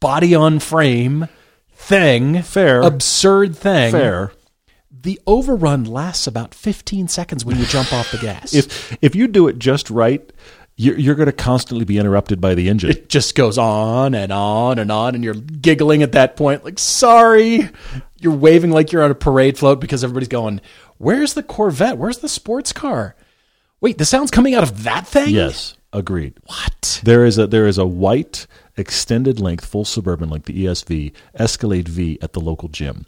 body 0.00 0.34
on 0.34 0.58
frame 0.58 1.28
thing, 1.74 2.42
Fair. 2.42 2.82
absurd 2.82 3.56
thing. 3.56 3.92
Fair. 3.92 4.32
The 4.90 5.20
overrun 5.26 5.84
lasts 5.84 6.26
about 6.26 6.54
15 6.54 7.08
seconds 7.08 7.44
when 7.44 7.58
you 7.58 7.64
jump 7.66 7.92
off 7.92 8.12
the 8.12 8.18
gas. 8.18 8.54
If 8.54 8.96
if 9.02 9.14
you 9.16 9.26
do 9.26 9.48
it 9.48 9.58
just 9.58 9.90
right, 9.90 10.32
you're, 10.76 10.96
you're 10.98 11.14
going 11.16 11.26
to 11.26 11.32
constantly 11.32 11.84
be 11.84 11.98
interrupted 11.98 12.40
by 12.40 12.54
the 12.54 12.68
engine. 12.68 12.90
it 12.90 13.08
just 13.08 13.34
goes 13.34 13.58
on 13.58 14.14
and 14.14 14.32
on 14.32 14.78
and 14.78 14.90
on, 14.92 15.14
and 15.14 15.22
you're 15.24 15.34
giggling 15.34 16.02
at 16.02 16.12
that 16.12 16.36
point, 16.36 16.64
like, 16.64 16.78
sorry. 16.78 17.68
You're 18.20 18.32
waving 18.32 18.70
like 18.70 18.92
you're 18.92 19.02
on 19.02 19.10
a 19.10 19.14
parade 19.16 19.58
float 19.58 19.80
because 19.80 20.04
everybody's 20.04 20.28
going, 20.28 20.60
Where's 20.98 21.34
the 21.34 21.42
Corvette? 21.42 21.98
Where's 21.98 22.18
the 22.18 22.28
sports 22.28 22.72
car? 22.72 23.16
Wait, 23.82 23.98
the 23.98 24.04
sound's 24.06 24.30
coming 24.30 24.54
out 24.54 24.62
of 24.62 24.84
that 24.84 25.06
thing? 25.06 25.28
yes, 25.34 25.76
agreed. 25.92 26.32
What? 26.46 27.00
There 27.04 27.24
is 27.26 27.36
a 27.36 27.46
there 27.46 27.66
is 27.66 27.76
a 27.76 27.84
white 27.86 28.46
extended 28.76 29.38
length 29.38 29.66
full 29.66 29.84
suburban 29.84 30.30
like 30.30 30.44
the 30.46 30.64
ESV 30.64 31.12
Escalade 31.34 31.88
V 31.88 32.18
at 32.22 32.32
the 32.32 32.40
local 32.40 32.68
gym, 32.68 33.04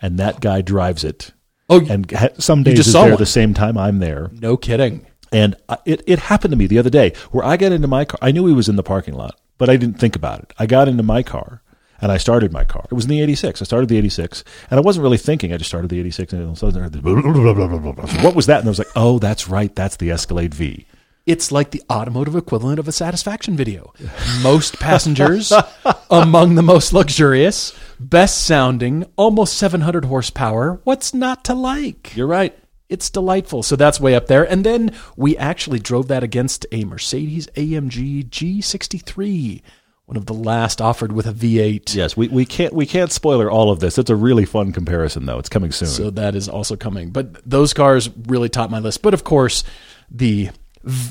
and 0.00 0.18
that 0.18 0.40
guy 0.40 0.62
drives 0.62 1.04
it. 1.04 1.32
Oh, 1.68 1.84
and 1.88 2.10
ha- 2.10 2.28
some 2.38 2.62
days 2.62 2.76
just 2.76 2.86
is 2.88 2.92
saw 2.92 3.02
there 3.02 3.12
one. 3.12 3.18
the 3.18 3.26
same 3.26 3.52
time 3.54 3.76
I'm 3.76 3.98
there. 3.98 4.30
no 4.32 4.56
kidding. 4.56 5.06
And 5.32 5.56
I- 5.68 5.78
it, 5.84 6.02
it 6.06 6.18
happened 6.20 6.52
to 6.52 6.56
me 6.56 6.66
the 6.66 6.78
other 6.78 6.90
day 6.90 7.12
where 7.32 7.44
I 7.44 7.56
got 7.56 7.72
into 7.72 7.88
my 7.88 8.04
car. 8.04 8.18
I 8.22 8.30
knew 8.30 8.46
he 8.46 8.54
was 8.54 8.68
in 8.68 8.76
the 8.76 8.82
parking 8.82 9.14
lot, 9.14 9.40
but 9.58 9.68
I 9.68 9.76
didn't 9.76 9.98
think 9.98 10.14
about 10.14 10.40
it. 10.40 10.52
I 10.58 10.66
got 10.66 10.86
into 10.88 11.02
my 11.02 11.22
car 11.24 11.62
and 12.04 12.12
I 12.12 12.18
started 12.18 12.52
my 12.52 12.64
car. 12.64 12.84
It 12.90 12.94
was 12.94 13.06
in 13.06 13.10
the 13.10 13.22
86. 13.22 13.62
I 13.62 13.64
started 13.64 13.88
the 13.88 13.96
86 13.96 14.44
and 14.70 14.78
I 14.78 14.82
wasn't 14.82 15.04
really 15.04 15.16
thinking. 15.16 15.54
I 15.54 15.56
just 15.56 15.70
started 15.70 15.88
the 15.88 15.98
86 15.98 16.34
and 16.34 16.42
all 16.42 16.50
of 16.50 16.56
a 16.56 16.58
sudden 16.58 16.78
I 16.78 16.82
heard 16.84 16.92
this 16.92 17.00
blah, 17.00 17.78
blah, 17.78 17.92
blah. 17.92 18.04
So 18.04 18.22
what 18.22 18.34
was 18.34 18.44
that? 18.44 18.58
And 18.58 18.68
I 18.68 18.70
was 18.70 18.78
like, 18.78 18.92
oh, 18.94 19.18
that's 19.18 19.48
right. 19.48 19.74
That's 19.74 19.96
the 19.96 20.10
Escalade 20.10 20.54
V. 20.54 20.86
It's 21.24 21.50
like 21.50 21.70
the 21.70 21.82
automotive 21.90 22.36
equivalent 22.36 22.78
of 22.78 22.86
a 22.86 22.92
satisfaction 22.92 23.56
video. 23.56 23.94
Most 24.42 24.78
passengers, 24.78 25.50
among 26.10 26.56
the 26.56 26.62
most 26.62 26.92
luxurious, 26.92 27.72
best 27.98 28.44
sounding, 28.44 29.06
almost 29.16 29.56
700 29.56 30.04
horsepower. 30.04 30.80
What's 30.84 31.14
not 31.14 31.42
to 31.44 31.54
like? 31.54 32.14
You're 32.14 32.26
right. 32.26 32.54
It's 32.90 33.08
delightful. 33.08 33.62
So 33.62 33.76
that's 33.76 33.98
way 33.98 34.14
up 34.14 34.26
there. 34.26 34.44
And 34.44 34.62
then 34.62 34.94
we 35.16 35.38
actually 35.38 35.78
drove 35.78 36.08
that 36.08 36.22
against 36.22 36.66
a 36.70 36.84
Mercedes 36.84 37.46
AMG 37.56 38.28
G63, 38.28 39.62
one 40.06 40.16
of 40.16 40.26
the 40.26 40.34
last 40.34 40.80
offered 40.80 41.12
with 41.12 41.26
a 41.26 41.32
V8. 41.32 41.94
Yes, 41.94 42.16
we, 42.16 42.28
we 42.28 42.44
can't 42.44 42.72
we 42.72 42.86
can't 42.86 43.10
spoiler 43.10 43.50
all 43.50 43.70
of 43.70 43.80
this. 43.80 43.96
It's 43.98 44.10
a 44.10 44.16
really 44.16 44.44
fun 44.44 44.72
comparison 44.72 45.26
though. 45.26 45.38
It's 45.38 45.48
coming 45.48 45.72
soon. 45.72 45.88
So 45.88 46.10
that 46.10 46.34
is 46.34 46.48
also 46.48 46.76
coming. 46.76 47.10
But 47.10 47.48
those 47.48 47.72
cars 47.72 48.10
really 48.26 48.48
top 48.48 48.70
my 48.70 48.78
list. 48.78 49.02
But 49.02 49.14
of 49.14 49.24
course, 49.24 49.64
the 50.10 50.50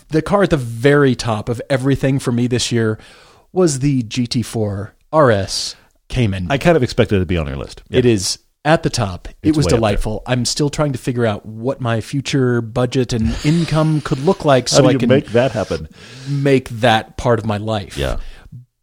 the 0.09 0.21
car 0.21 0.43
at 0.43 0.51
the 0.51 0.57
very 0.57 1.15
top 1.15 1.49
of 1.49 1.61
everything 1.69 2.19
for 2.19 2.31
me 2.31 2.45
this 2.47 2.71
year 2.71 2.99
was 3.51 3.79
the 3.79 4.03
GT4 4.03 4.91
RS 5.13 5.75
Cayman. 6.09 6.47
I 6.51 6.57
kind 6.57 6.77
of 6.77 6.83
expected 6.83 7.15
it 7.15 7.19
to 7.19 7.25
be 7.25 7.37
on 7.37 7.47
your 7.47 7.57
list. 7.57 7.81
It 7.89 8.05
is 8.05 8.37
at 8.65 8.83
the 8.83 8.89
top. 8.89 9.27
It 9.41 9.57
was 9.57 9.65
way 9.65 9.69
up 9.69 9.69
there. 9.71 9.77
delightful. 9.77 10.23
I'm 10.25 10.45
still 10.45 10.69
trying 10.69 10.93
to 10.93 10.97
figure 10.97 11.25
out 11.25 11.45
what 11.45 11.81
my 11.81 12.01
future 12.01 12.61
budget 12.61 13.13
and 13.13 13.35
income 13.43 14.01
could 14.01 14.19
look 14.19 14.45
like 14.45 14.69
so 14.69 14.85
I 14.85 14.93
can 14.95 15.09
make 15.09 15.27
that 15.27 15.51
happen? 15.51 15.89
make 16.29 16.69
that 16.69 17.17
part 17.17 17.39
of 17.39 17.45
my 17.45 17.57
life. 17.57 17.97
Yeah. 17.97 18.19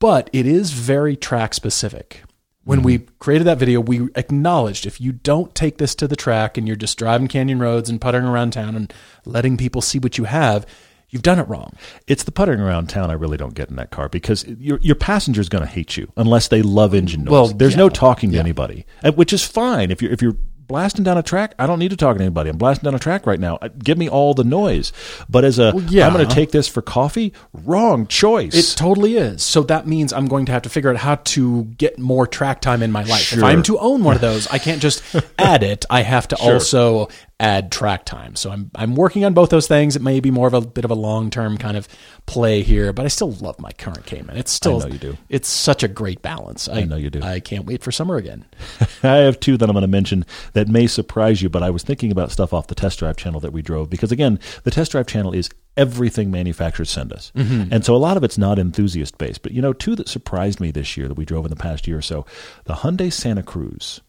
But 0.01 0.29
it 0.33 0.47
is 0.47 0.73
very 0.73 1.15
track 1.15 1.55
specific. 1.55 2.23
When 2.65 2.83
we 2.83 2.99
created 3.19 3.47
that 3.47 3.59
video, 3.59 3.81
we 3.81 4.09
acknowledged 4.15 4.87
if 4.87 5.01
you 5.01 5.13
don't 5.13 5.55
take 5.55 5.79
this 5.79 5.95
to 5.97 6.07
the 6.07 6.17
track 6.17 6.57
and 6.57 6.67
you're 6.67 6.77
just 6.77 6.99
driving 6.99 7.27
canyon 7.27 7.59
roads 7.59 7.89
and 7.89 8.01
puttering 8.01 8.27
around 8.27 8.53
town 8.53 8.77
and 8.77 8.93
letting 9.25 9.57
people 9.57 9.83
see 9.83 9.99
what 9.99 10.19
you 10.19 10.25
have, 10.25 10.67
you've 11.09 11.23
done 11.23 11.39
it 11.39 11.49
wrong. 11.49 11.73
It's 12.07 12.23
the 12.23 12.33
puttering 12.33 12.61
around 12.61 12.89
town 12.89 13.11
I 13.11 13.15
really 13.15 13.37
don't 13.37 13.55
get 13.55 13.71
in 13.71 13.77
that 13.77 13.91
car 13.91 14.09
because 14.09 14.45
your 14.47 14.79
your 14.83 14.95
passenger's 14.95 15.49
going 15.49 15.65
to 15.65 15.71
hate 15.71 15.97
you 15.97 16.13
unless 16.17 16.49
they 16.49 16.63
love 16.63 16.95
engine 16.95 17.25
noise. 17.25 17.33
Well, 17.33 17.49
There's 17.49 17.73
yeah. 17.73 17.79
no 17.79 17.89
talking 17.89 18.31
to 18.33 18.39
anybody, 18.39 18.87
uh, 19.03 19.13
which 19.13 19.33
is 19.33 19.45
fine 19.45 19.91
if 19.91 20.01
you're 20.01 20.13
if 20.13 20.23
you're 20.23 20.37
blasting 20.70 21.02
down 21.02 21.18
a 21.18 21.22
track. 21.22 21.52
I 21.59 21.66
don't 21.66 21.80
need 21.80 21.90
to 21.90 21.96
talk 21.96 22.16
to 22.16 22.22
anybody. 22.22 22.48
I'm 22.48 22.56
blasting 22.56 22.85
down 22.87 22.94
a 22.94 23.00
track 23.00 23.26
right 23.26 23.40
now. 23.40 23.59
Uh, 23.61 23.70
Give 23.76 23.98
me 23.98 24.09
all 24.09 24.35
the 24.35 24.44
noise. 24.44 24.92
But 25.28 25.44
as 25.44 25.59
a 25.59 25.72
yeah. 25.88 26.06
I'm 26.06 26.12
going 26.12 26.26
to 26.26 26.33
take 26.33 26.52
this 26.52 26.68
for 26.68 26.80
coffee. 26.80 27.33
Wrong 27.52 28.06
choice. 28.06 28.54
It 28.54 28.76
totally 28.76 29.16
is. 29.16 29.42
So 29.42 29.64
that 29.64 29.88
means 29.88 30.12
I'm 30.12 30.26
going 30.26 30.46
to 30.46 30.52
have 30.52 30.62
to 30.62 30.68
figure 30.68 30.90
out 30.90 30.96
how 30.96 31.16
to 31.16 31.64
get 31.64 31.98
more 31.98 32.24
track 32.24 32.61
time 32.61 32.85
in 32.85 32.92
my 32.92 33.02
life. 33.02 33.33
If 33.33 33.42
I'm 33.42 33.64
to 33.64 33.80
own 33.80 34.04
one 34.04 34.14
of 34.14 34.20
those, 34.20 34.46
I 34.46 34.59
can't 34.59 34.80
just 34.80 35.02
add 35.38 35.64
it. 35.64 35.85
I 35.90 36.02
have 36.02 36.28
to 36.28 36.37
also 36.37 37.09
add 37.40 37.72
track 37.72 38.05
time. 38.05 38.37
So 38.37 38.50
I'm 38.50 38.70
I'm 38.74 38.94
working 38.94 39.24
on 39.24 39.35
both 39.35 39.50
those 39.50 39.66
things. 39.66 39.96
It 39.96 40.03
may 40.03 40.20
be 40.20 40.31
more 40.31 40.46
of 40.46 40.55
a 40.55 40.61
bit 40.61 40.85
of 40.85 40.90
a 40.90 40.94
long 40.94 41.31
term 41.31 41.57
kind 41.59 41.76
of 41.76 41.88
play 42.26 42.62
here, 42.62 42.92
but 42.92 43.07
I 43.07 43.09
still 43.09 43.33
love 43.33 43.59
my 43.59 43.72
current 43.72 44.05
Cayman. 44.07 44.37
It's 44.37 44.53
still 44.53 44.79
know 44.79 44.87
you 44.87 44.98
do. 44.98 45.16
It's 45.29 45.48
such 45.48 45.83
a 45.83 45.88
great 45.88 46.22
balance. 46.22 46.68
I, 46.68 46.85
know 46.85 46.96
you 46.96 47.11
do. 47.11 47.22
I 47.22 47.40
can't 47.40 47.64
wait 47.64 47.83
for 47.83 47.90
summer 47.90 48.16
again. 48.16 48.44
I 49.03 49.16
have 49.16 49.40
two 49.40 49.57
that 49.57 49.68
I'm 49.68 49.72
going 49.72 49.83
to 49.83 49.88
mention 49.88 50.26
that 50.53 50.68
may 50.68 50.87
surprise 50.87 51.42
you, 51.42 51.48
but 51.48 51.62
I 51.62 51.70
was 51.70 51.83
thinking 51.83 52.12
about 52.12 52.31
stuff 52.31 52.53
off 52.53 52.66
the 52.66 52.74
test 52.74 52.98
drive 52.98 53.16
channel 53.16 53.40
that 53.40 53.53
we 53.53 53.62
drove 53.62 53.90
because, 53.90 54.12
again, 54.12 54.38
the 54.64 54.70
test 54.70 54.92
drive 54.92 55.07
channel 55.07 55.33
is 55.33 55.50
everything 55.76 56.31
manufacturers 56.31 56.90
send 56.90 57.12
us. 57.12 57.33
Mm-hmm. 57.35 57.72
And 57.72 57.85
so 57.85 57.94
a 57.94 57.98
lot 57.98 58.16
of 58.16 58.24
it's 58.24 58.38
not 58.38 58.59
enthusiast 58.59 59.18
based. 59.18 59.42
But, 59.42 59.53
you 59.53 59.62
know, 59.62 59.72
two 59.72 59.96
that 59.96 60.09
surprised 60.09 60.61
me 60.61 60.70
this 60.70 60.96
year 60.96 61.09
that 61.09 61.16
we 61.16 61.24
drove 61.24 61.46
in 61.46 61.50
the 61.50 61.57
past 61.57 61.88
year 61.88 61.98
or 61.98 62.03
so 62.03 62.26
the 62.64 62.74
Hyundai 62.74 63.12
Santa 63.12 63.42
Cruz. 63.42 64.00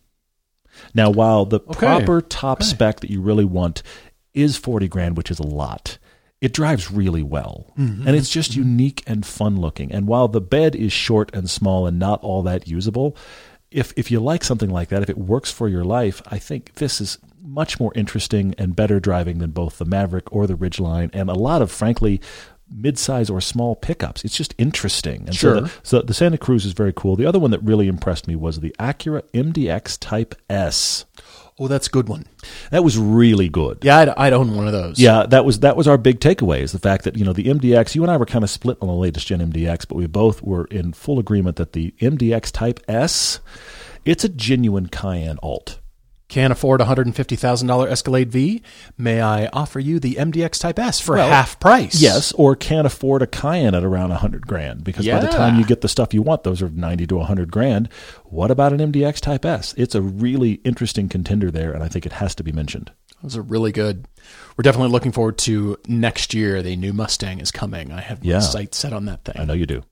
Now, 0.93 1.09
while 1.09 1.45
the 1.45 1.59
proper 1.59 2.21
top 2.21 2.63
spec 2.63 2.99
that 3.01 3.09
you 3.09 3.21
really 3.21 3.45
want 3.45 3.83
is 4.33 4.57
40 4.57 4.87
grand, 4.87 5.17
which 5.17 5.31
is 5.31 5.39
a 5.39 5.47
lot, 5.47 5.97
it 6.39 6.53
drives 6.53 6.91
really 6.91 7.23
well. 7.23 7.71
Mm-hmm, 7.77 8.07
and 8.07 8.15
it's 8.15 8.29
just 8.29 8.51
mm-hmm. 8.51 8.61
unique 8.61 9.03
and 9.05 9.25
fun 9.25 9.59
looking. 9.59 9.91
And 9.91 10.07
while 10.07 10.27
the 10.27 10.41
bed 10.41 10.75
is 10.75 10.91
short 10.91 11.29
and 11.33 11.49
small 11.49 11.85
and 11.85 11.99
not 11.99 12.21
all 12.21 12.41
that 12.43 12.67
usable, 12.67 13.15
if 13.69 13.93
if 13.95 14.11
you 14.11 14.19
like 14.19 14.43
something 14.43 14.69
like 14.69 14.89
that, 14.89 15.03
if 15.03 15.09
it 15.09 15.17
works 15.17 15.51
for 15.51 15.69
your 15.69 15.83
life, 15.83 16.21
I 16.27 16.39
think 16.39 16.75
this 16.75 16.99
is 16.99 17.17
much 17.41 17.79
more 17.79 17.91
interesting 17.95 18.53
and 18.57 18.75
better 18.75 18.99
driving 18.99 19.39
than 19.39 19.51
both 19.51 19.77
the 19.77 19.85
Maverick 19.85 20.31
or 20.31 20.45
the 20.45 20.55
Ridgeline 20.55 21.09
and 21.13 21.29
a 21.29 21.33
lot 21.33 21.61
of 21.61 21.71
frankly 21.71 22.21
mid-size 22.71 23.29
or 23.29 23.41
small 23.41 23.75
pickups. 23.75 24.23
It's 24.23 24.35
just 24.35 24.55
interesting. 24.57 25.23
And 25.27 25.35
Sure. 25.35 25.55
so 25.55 25.61
the, 25.61 25.71
so 25.83 26.01
the 26.01 26.13
Santa 26.13 26.37
Cruz 26.37 26.65
is 26.65 26.73
very 26.73 26.93
cool. 26.95 27.15
The 27.15 27.25
other 27.25 27.39
one 27.39 27.51
that 27.51 27.61
really 27.63 27.87
impressed 27.87 28.27
me 28.27 28.35
was 28.35 28.59
the 28.59 28.75
Acura 28.79 29.21
MDX 29.33 29.97
Type 29.99 30.35
S. 30.49 31.05
Oh, 31.59 31.67
that's 31.67 31.87
a 31.87 31.91
good 31.91 32.07
one. 32.09 32.25
That 32.71 32.83
was 32.83 32.97
really 32.97 33.47
good. 33.49 33.79
Yeah, 33.83 33.97
I'd, 33.99 34.09
I'd 34.09 34.33
own 34.33 34.55
one 34.55 34.65
of 34.65 34.73
those. 34.73 34.97
Yeah, 34.99 35.25
that 35.27 35.45
was 35.45 35.59
that 35.59 35.75
was 35.77 35.87
our 35.87 35.97
big 35.97 36.19
takeaway 36.19 36.61
is 36.61 36.71
the 36.71 36.79
fact 36.79 37.03
that 37.03 37.17
you 37.17 37.23
know 37.25 37.33
the 37.33 37.43
MDX. 37.43 37.93
You 37.93 38.01
and 38.01 38.09
I 38.11 38.17
were 38.17 38.25
kind 38.25 38.43
of 38.43 38.49
split 38.49 38.77
on 38.81 38.87
the 38.87 38.93
latest 38.95 39.27
gen 39.27 39.51
MDX, 39.51 39.87
but 39.87 39.95
we 39.95 40.07
both 40.07 40.41
were 40.41 40.65
in 40.65 40.93
full 40.93 41.19
agreement 41.19 41.57
that 41.57 41.73
the 41.73 41.93
MDX 41.99 42.51
Type 42.51 42.79
S, 42.87 43.39
it's 44.05 44.23
a 44.23 44.29
genuine 44.29 44.87
Cayenne 44.87 45.37
alt. 45.43 45.77
Can't 46.31 46.53
afford 46.53 46.79
a 46.79 46.85
$150,000 46.85 47.87
Escalade 47.91 48.31
V? 48.31 48.61
May 48.97 49.19
I 49.21 49.47
offer 49.47 49.81
you 49.81 49.99
the 49.99 50.15
MDX 50.15 50.61
Type 50.61 50.79
S 50.79 50.97
for 50.97 51.15
Well, 51.15 51.27
half 51.27 51.59
price? 51.59 52.01
Yes, 52.01 52.31
or 52.31 52.55
can't 52.55 52.87
afford 52.87 53.21
a 53.21 53.27
Cayenne 53.27 53.75
at 53.75 53.83
around 53.83 54.11
a 54.11 54.15
hundred 54.15 54.47
grand 54.47 54.85
because 54.85 55.05
by 55.05 55.19
the 55.19 55.27
time 55.27 55.59
you 55.59 55.65
get 55.65 55.81
the 55.81 55.89
stuff 55.89 56.13
you 56.13 56.21
want, 56.21 56.43
those 56.43 56.61
are 56.61 56.69
ninety 56.69 57.05
to 57.07 57.19
hundred 57.19 57.51
grand. 57.51 57.89
What 58.23 58.49
about 58.49 58.71
an 58.71 58.79
MDX 58.93 59.19
Type 59.19 59.43
S? 59.43 59.73
It's 59.75 59.93
a 59.93 60.01
really 60.01 60.53
interesting 60.63 61.09
contender 61.09 61.51
there, 61.51 61.73
and 61.73 61.83
I 61.83 61.89
think 61.89 62.05
it 62.05 62.13
has 62.13 62.33
to 62.35 62.43
be 62.43 62.53
mentioned. 62.53 62.93
Those 63.21 63.35
are 63.35 63.41
really 63.41 63.73
good. 63.73 64.07
We're 64.57 64.63
definitely 64.63 64.91
looking 64.93 65.11
forward 65.11 65.37
to 65.39 65.75
next 65.89 66.33
year. 66.33 66.61
The 66.63 66.77
new 66.77 66.93
Mustang 66.93 67.41
is 67.41 67.51
coming. 67.51 67.91
I 67.91 67.99
have 67.99 68.23
my 68.23 68.31
Yeah. 68.31 68.39
sights 68.39 68.77
set 68.77 68.93
on 68.93 69.03
that 69.05 69.25
thing. 69.25 69.35
I 69.37 69.43
know 69.43 69.53
you 69.53 69.65
do. 69.65 69.83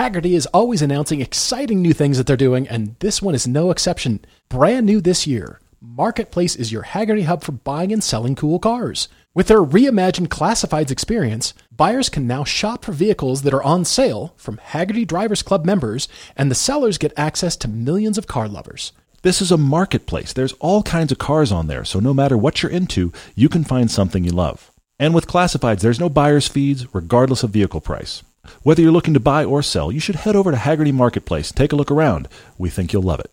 Hagerty 0.00 0.32
is 0.32 0.46
always 0.46 0.80
announcing 0.80 1.20
exciting 1.20 1.82
new 1.82 1.92
things 1.92 2.16
that 2.16 2.26
they're 2.26 2.34
doing, 2.34 2.66
and 2.66 2.96
this 3.00 3.20
one 3.20 3.34
is 3.34 3.46
no 3.46 3.70
exception. 3.70 4.24
Brand 4.48 4.86
new 4.86 4.98
this 4.98 5.26
year, 5.26 5.60
Marketplace 5.78 6.56
is 6.56 6.72
your 6.72 6.84
Hagerty 6.84 7.26
hub 7.26 7.44
for 7.44 7.52
buying 7.52 7.92
and 7.92 8.02
selling 8.02 8.34
cool 8.34 8.58
cars. 8.58 9.08
With 9.34 9.48
their 9.48 9.62
reimagined 9.62 10.28
classifieds 10.28 10.90
experience, 10.90 11.52
buyers 11.70 12.08
can 12.08 12.26
now 12.26 12.44
shop 12.44 12.86
for 12.86 12.92
vehicles 12.92 13.42
that 13.42 13.52
are 13.52 13.62
on 13.62 13.84
sale 13.84 14.32
from 14.38 14.56
Hagerty 14.70 15.06
Drivers 15.06 15.42
Club 15.42 15.66
members, 15.66 16.08
and 16.34 16.50
the 16.50 16.54
sellers 16.54 16.96
get 16.96 17.12
access 17.18 17.54
to 17.56 17.68
millions 17.68 18.16
of 18.16 18.26
car 18.26 18.48
lovers. 18.48 18.92
This 19.20 19.42
is 19.42 19.52
a 19.52 19.58
marketplace. 19.58 20.32
There's 20.32 20.54
all 20.60 20.82
kinds 20.82 21.12
of 21.12 21.18
cars 21.18 21.52
on 21.52 21.66
there, 21.66 21.84
so 21.84 22.00
no 22.00 22.14
matter 22.14 22.38
what 22.38 22.62
you're 22.62 22.72
into, 22.72 23.12
you 23.34 23.50
can 23.50 23.64
find 23.64 23.90
something 23.90 24.24
you 24.24 24.32
love. 24.32 24.70
And 24.98 25.14
with 25.14 25.28
classifieds, 25.28 25.80
there's 25.80 26.00
no 26.00 26.08
buyer's 26.08 26.48
fees, 26.48 26.86
regardless 26.94 27.42
of 27.42 27.50
vehicle 27.50 27.82
price. 27.82 28.22
Whether 28.62 28.82
you're 28.82 28.92
looking 28.92 29.14
to 29.14 29.20
buy 29.20 29.44
or 29.44 29.62
sell, 29.62 29.92
you 29.92 30.00
should 30.00 30.16
head 30.16 30.36
over 30.36 30.50
to 30.50 30.56
Hagerty 30.56 30.92
Marketplace 30.92 31.50
and 31.50 31.56
take 31.56 31.72
a 31.72 31.76
look 31.76 31.90
around. 31.90 32.28
We 32.58 32.70
think 32.70 32.92
you'll 32.92 33.02
love 33.02 33.20
it. 33.20 33.30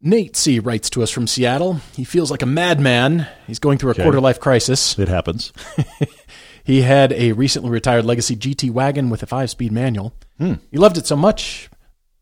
Nate 0.00 0.34
C. 0.36 0.58
writes 0.58 0.90
to 0.90 1.02
us 1.02 1.10
from 1.10 1.28
Seattle. 1.28 1.80
He 1.94 2.02
feels 2.04 2.30
like 2.30 2.42
a 2.42 2.46
madman. 2.46 3.28
He's 3.46 3.60
going 3.60 3.78
through 3.78 3.90
a 3.90 3.94
Okay. 3.94 4.02
quarter 4.02 4.20
life 4.20 4.40
crisis. 4.40 4.98
It 4.98 5.08
happens. 5.08 5.52
He 6.64 6.82
had 6.82 7.12
a 7.14 7.32
recently 7.32 7.70
retired 7.70 8.04
Legacy 8.04 8.36
GT 8.36 8.70
wagon 8.70 9.10
with 9.10 9.20
a 9.24 9.26
five 9.26 9.50
speed 9.50 9.72
manual. 9.72 10.12
Hmm. 10.38 10.54
He 10.70 10.78
loved 10.78 10.96
it 10.96 11.08
so 11.08 11.16
much, 11.16 11.68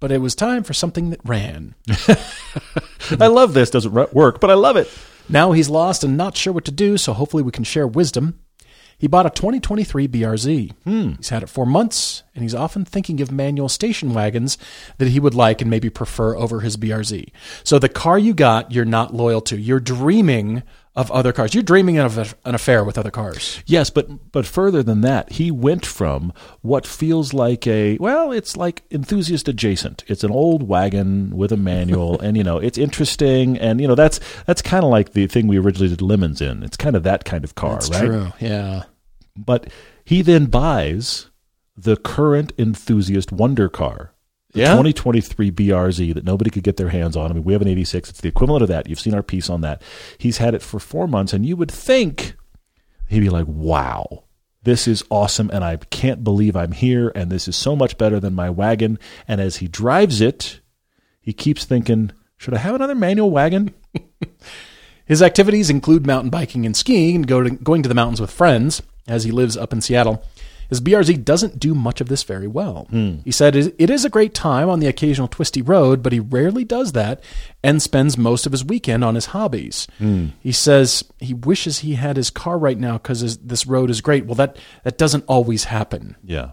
but 0.00 0.10
it 0.10 0.22
was 0.22 0.34
time 0.34 0.62
for 0.62 0.72
something 0.72 1.10
that 1.10 1.20
ran. 1.26 1.74
I 3.20 3.26
love 3.26 3.52
this. 3.52 3.68
Doesn't 3.68 3.92
work, 4.14 4.40
but 4.40 4.48
I 4.50 4.54
love 4.54 4.76
it. 4.78 4.90
Now 5.28 5.52
he's 5.52 5.68
lost 5.68 6.04
and 6.04 6.16
not 6.16 6.38
sure 6.38 6.54
what 6.54 6.64
to 6.64 6.70
do, 6.70 6.96
so 6.96 7.12
hopefully 7.12 7.42
we 7.42 7.52
can 7.52 7.64
share 7.64 7.86
wisdom. 7.86 8.40
He 9.00 9.06
bought 9.06 9.24
a 9.24 9.30
2023 9.30 10.08
BRZ. 10.08 10.72
Hmm. 10.84 11.12
He's 11.12 11.30
had 11.30 11.42
it 11.42 11.48
for 11.48 11.64
months, 11.64 12.22
and 12.34 12.42
he's 12.42 12.54
often 12.54 12.84
thinking 12.84 13.22
of 13.22 13.32
manual 13.32 13.70
station 13.70 14.12
wagons 14.12 14.58
that 14.98 15.08
he 15.08 15.18
would 15.18 15.34
like 15.34 15.62
and 15.62 15.70
maybe 15.70 15.88
prefer 15.88 16.36
over 16.36 16.60
his 16.60 16.76
BRZ. 16.76 17.30
So 17.64 17.78
the 17.78 17.88
car 17.88 18.18
you 18.18 18.34
got, 18.34 18.72
you're 18.72 18.84
not 18.84 19.14
loyal 19.14 19.40
to. 19.42 19.56
You're 19.56 19.80
dreaming 19.80 20.62
of 20.96 21.10
other 21.12 21.32
cars. 21.32 21.54
You're 21.54 21.62
dreaming 21.62 21.98
of 21.98 22.18
an 22.44 22.54
affair 22.54 22.84
with 22.84 22.98
other 22.98 23.10
cars. 23.10 23.62
Yes, 23.64 23.90
but 23.90 24.32
but 24.32 24.44
further 24.44 24.82
than 24.82 25.00
that, 25.02 25.32
he 25.32 25.50
went 25.50 25.86
from 25.86 26.32
what 26.62 26.86
feels 26.86 27.32
like 27.32 27.66
a 27.66 27.96
well, 27.98 28.32
it's 28.32 28.56
like 28.56 28.82
enthusiast 28.90 29.48
adjacent. 29.48 30.04
It's 30.08 30.24
an 30.24 30.30
old 30.30 30.64
wagon 30.68 31.36
with 31.36 31.52
a 31.52 31.56
manual, 31.56 32.20
and 32.24 32.36
you 32.36 32.44
know 32.44 32.58
it's 32.58 32.76
interesting, 32.76 33.56
and 33.58 33.80
you 33.80 33.86
know 33.88 33.94
that's 33.94 34.20
that's 34.46 34.62
kind 34.62 34.84
of 34.84 34.90
like 34.90 35.12
the 35.12 35.26
thing 35.26 35.46
we 35.46 35.58
originally 35.58 35.88
did 35.88 36.02
lemons 36.02 36.40
in. 36.40 36.62
It's 36.62 36.76
kind 36.76 36.96
of 36.96 37.04
that 37.04 37.24
kind 37.24 37.44
of 37.44 37.54
car, 37.54 37.78
right? 37.90 38.32
Yeah. 38.40 38.82
But 39.44 39.70
he 40.04 40.22
then 40.22 40.46
buys 40.46 41.30
the 41.76 41.96
current 41.96 42.52
enthusiast 42.58 43.32
wonder 43.32 43.68
car. 43.68 44.12
The 44.52 44.60
Yeah? 44.60 44.70
2023 44.72 45.50
BRZ 45.50 46.14
that 46.14 46.24
nobody 46.24 46.50
could 46.50 46.64
get 46.64 46.76
their 46.76 46.88
hands 46.88 47.16
on. 47.16 47.30
I 47.30 47.34
mean, 47.34 47.44
we 47.44 47.52
have 47.52 47.62
an 47.62 47.68
86. 47.68 48.10
It's 48.10 48.20
the 48.20 48.28
equivalent 48.28 48.62
of 48.62 48.68
that. 48.68 48.88
You've 48.88 49.00
seen 49.00 49.14
our 49.14 49.22
piece 49.22 49.48
on 49.48 49.60
that. 49.60 49.80
He's 50.18 50.38
had 50.38 50.54
it 50.54 50.62
for 50.62 50.80
four 50.80 51.06
months, 51.06 51.32
and 51.32 51.46
you 51.46 51.56
would 51.56 51.70
think 51.70 52.34
he'd 53.08 53.20
be 53.20 53.30
like, 53.30 53.46
wow, 53.46 54.24
this 54.62 54.86
is 54.88 55.04
awesome, 55.10 55.50
and 55.52 55.64
I 55.64 55.76
can't 55.76 56.24
believe 56.24 56.56
I'm 56.56 56.72
here, 56.72 57.12
and 57.14 57.30
this 57.30 57.48
is 57.48 57.56
so 57.56 57.74
much 57.76 57.96
better 57.96 58.20
than 58.20 58.34
my 58.34 58.50
wagon. 58.50 58.98
And 59.26 59.40
as 59.40 59.56
he 59.56 59.68
drives 59.68 60.20
it, 60.20 60.60
he 61.20 61.32
keeps 61.32 61.64
thinking, 61.64 62.10
should 62.36 62.54
I 62.54 62.58
have 62.58 62.74
another 62.74 62.94
manual 62.94 63.30
wagon? 63.30 63.72
His 65.06 65.22
activities 65.22 65.70
include 65.70 66.06
mountain 66.06 66.30
biking 66.30 66.66
and 66.66 66.76
skiing 66.76 67.16
and 67.16 67.26
go 67.26 67.42
to, 67.42 67.50
going 67.50 67.82
to 67.82 67.88
the 67.88 67.94
mountains 67.94 68.20
with 68.20 68.30
friends 68.30 68.80
as 69.06 69.24
he 69.24 69.30
lives 69.30 69.56
up 69.56 69.72
in 69.72 69.80
Seattle. 69.80 70.24
His 70.70 70.80
BRZ 70.80 71.24
doesn't 71.24 71.58
do 71.58 71.74
much 71.74 72.00
of 72.00 72.08
this 72.08 72.22
very 72.22 72.46
well. 72.46 72.86
Hmm. 72.90 73.16
He 73.24 73.32
said 73.32 73.56
it 73.56 73.90
is 73.90 74.04
a 74.04 74.10
great 74.10 74.34
time 74.34 74.70
on 74.70 74.78
the 74.78 74.86
occasional 74.86 75.26
twisty 75.26 75.62
road, 75.62 76.00
but 76.00 76.12
he 76.12 76.20
rarely 76.20 76.64
does 76.64 76.92
that 76.92 77.22
and 77.62 77.82
spends 77.82 78.16
most 78.16 78.46
of 78.46 78.52
his 78.52 78.64
weekend 78.64 79.02
on 79.02 79.16
his 79.16 79.26
hobbies. 79.26 79.88
Hmm. 79.98 80.28
He 80.40 80.52
says 80.52 81.02
he 81.18 81.34
wishes 81.34 81.80
he 81.80 81.94
had 81.94 82.16
his 82.16 82.30
car 82.30 82.56
right 82.56 82.78
now 82.78 82.98
because 82.98 83.38
this 83.38 83.66
road 83.66 83.90
is 83.90 84.00
great. 84.00 84.26
Well, 84.26 84.36
that, 84.36 84.58
that 84.84 84.96
doesn't 84.96 85.24
always 85.26 85.64
happen. 85.64 86.16
Yeah. 86.22 86.52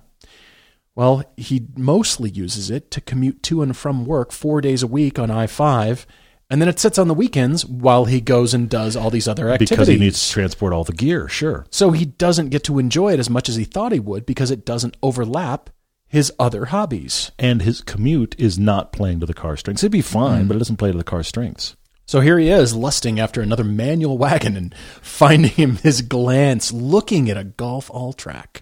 Well, 0.96 1.24
he 1.38 1.68
mostly 1.78 2.32
uses 2.32 2.72
it 2.72 2.90
to 2.90 3.02
commute 3.02 3.44
to 3.44 3.62
and 3.62 3.78
from 3.78 4.04
work 4.04 4.32
four 4.32 4.62
days 4.62 4.82
a 4.82 4.88
week 4.88 5.20
on 5.20 5.30
I 5.30 5.46
5, 5.46 6.08
and 6.50 6.62
then 6.62 6.70
it 6.70 6.80
sits 6.80 6.98
on 6.98 7.08
the 7.08 7.14
weekends 7.14 7.66
while 7.66 8.06
he 8.06 8.22
goes 8.22 8.54
and 8.54 8.70
does 8.70 8.96
all 8.96 9.10
these 9.10 9.28
other 9.28 9.50
activities. 9.50 9.70
Because 9.70 9.88
he 9.88 9.98
needs 9.98 10.26
to 10.26 10.34
transport 10.34 10.74
all 10.74 10.84
the 10.84 10.94
gear, 10.94 11.28
sure. 11.28 11.66
so 11.70 11.92
he 11.92 12.06
doesn't 12.06 12.50
get 12.50 12.64
to 12.66 12.80
enjoy 12.80 13.14
it 13.14 13.20
as 13.20 13.30
much 13.30 13.50
as 13.50 13.56
he 13.56 13.64
thought 13.66 13.92
he 13.92 14.00
would 14.00 14.26
because 14.26 14.52
it 14.52 14.66
doesn't 14.66 14.96
overlap 15.04 15.70
his 16.08 16.32
other 16.40 16.66
hobbies. 16.66 17.32
and 17.38 17.62
his 17.64 17.82
commute 17.82 18.34
is 18.40 18.58
not 18.58 18.94
playing 18.94 19.20
to 19.20 19.26
the 19.26 19.34
car 19.34 19.58
strengths. 19.58 19.84
It'd 19.84 19.92
be 19.92 20.02
fine, 20.02 20.46
mm. 20.46 20.48
but 20.48 20.56
it 20.56 20.60
doesn't 20.60 20.78
play 20.78 20.92
to 20.92 20.98
the 20.98 21.04
car 21.04 21.22
strengths. 21.24 21.76
So 22.06 22.22
here 22.22 22.40
he 22.40 22.48
is, 22.50 22.74
lusting 22.74 23.20
after 23.20 23.42
another 23.42 23.66
manual 23.66 24.18
wagon 24.18 24.56
and 24.56 24.74
finding 25.02 25.52
him 25.52 25.76
his 25.78 26.02
glance 26.02 26.72
looking 26.72 27.30
at 27.30 27.36
a 27.36 27.44
Golf 27.44 27.90
Alltrack. 27.90 28.62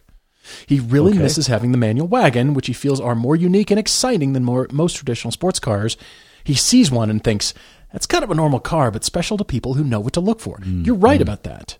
He 0.65 0.80
really 0.80 1.12
Okay. 1.12 1.21
misses 1.21 1.45
having 1.45 1.71
the 1.71 1.78
manual 1.78 2.08
wagon, 2.08 2.56
which 2.56 2.65
he 2.65 2.74
feels 2.74 3.00
are 3.00 3.13
more 3.13 3.36
unique 3.36 3.69
and 3.69 3.80
exciting 3.80 4.34
than 4.34 4.43
more, 4.43 4.67
most 4.71 4.95
traditional 4.95 5.32
sports 5.32 5.60
cars. 5.60 5.98
He 6.43 6.56
sees 6.56 6.89
one 6.89 7.10
and 7.12 7.24
thinks, 7.24 7.54
that's 7.95 8.05
kind 8.05 8.25
of 8.25 8.29
a 8.29 8.36
normal 8.36 8.60
car, 8.60 8.91
but 8.91 9.05
special 9.05 9.38
to 9.38 9.45
people 9.45 9.75
who 9.75 9.84
know 9.86 10.01
what 10.01 10.12
to 10.12 10.19
look 10.19 10.41
for. 10.41 10.60
You're 10.65 10.95
right 10.95 11.13
mm-hmm. 11.13 11.21
about 11.21 11.43
that. 11.43 11.77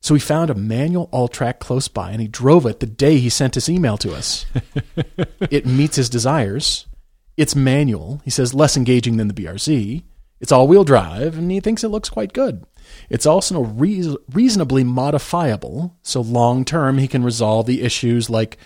So 0.00 0.12
he 0.12 0.18
found 0.18 0.50
a 0.50 0.56
manual 0.56 1.06
Alltrack 1.12 1.60
close 1.60 1.86
by 1.86 2.10
and 2.10 2.20
he 2.20 2.26
drove 2.26 2.66
it 2.66 2.80
the 2.80 2.86
day 2.86 3.18
he 3.18 3.28
sent 3.28 3.54
his 3.54 3.68
email 3.68 3.96
to 3.98 4.12
us. 4.12 4.44
it 5.52 5.64
meets 5.64 5.94
his 5.94 6.10
desires. 6.10 6.86
It's 7.36 7.54
manual. 7.54 8.20
He 8.24 8.30
says 8.30 8.54
less 8.54 8.76
engaging 8.76 9.18
than 9.18 9.28
the 9.28 9.34
BRZ. 9.34 10.02
It's 10.40 10.50
all 10.50 10.66
wheel 10.66 10.82
drive 10.82 11.38
and 11.38 11.48
he 11.48 11.60
thinks 11.60 11.84
it 11.84 11.90
looks 11.90 12.08
quite 12.10 12.32
good. 12.32 12.66
It's 13.08 13.24
also 13.24 13.62
rea- 13.62 14.16
reasonably 14.32 14.82
modifiable, 14.82 15.96
so 16.02 16.22
long 16.22 16.64
term 16.64 16.98
he 16.98 17.06
can 17.06 17.22
resolve 17.22 17.66
the 17.66 17.82
issues 17.82 18.28
like 18.28 18.58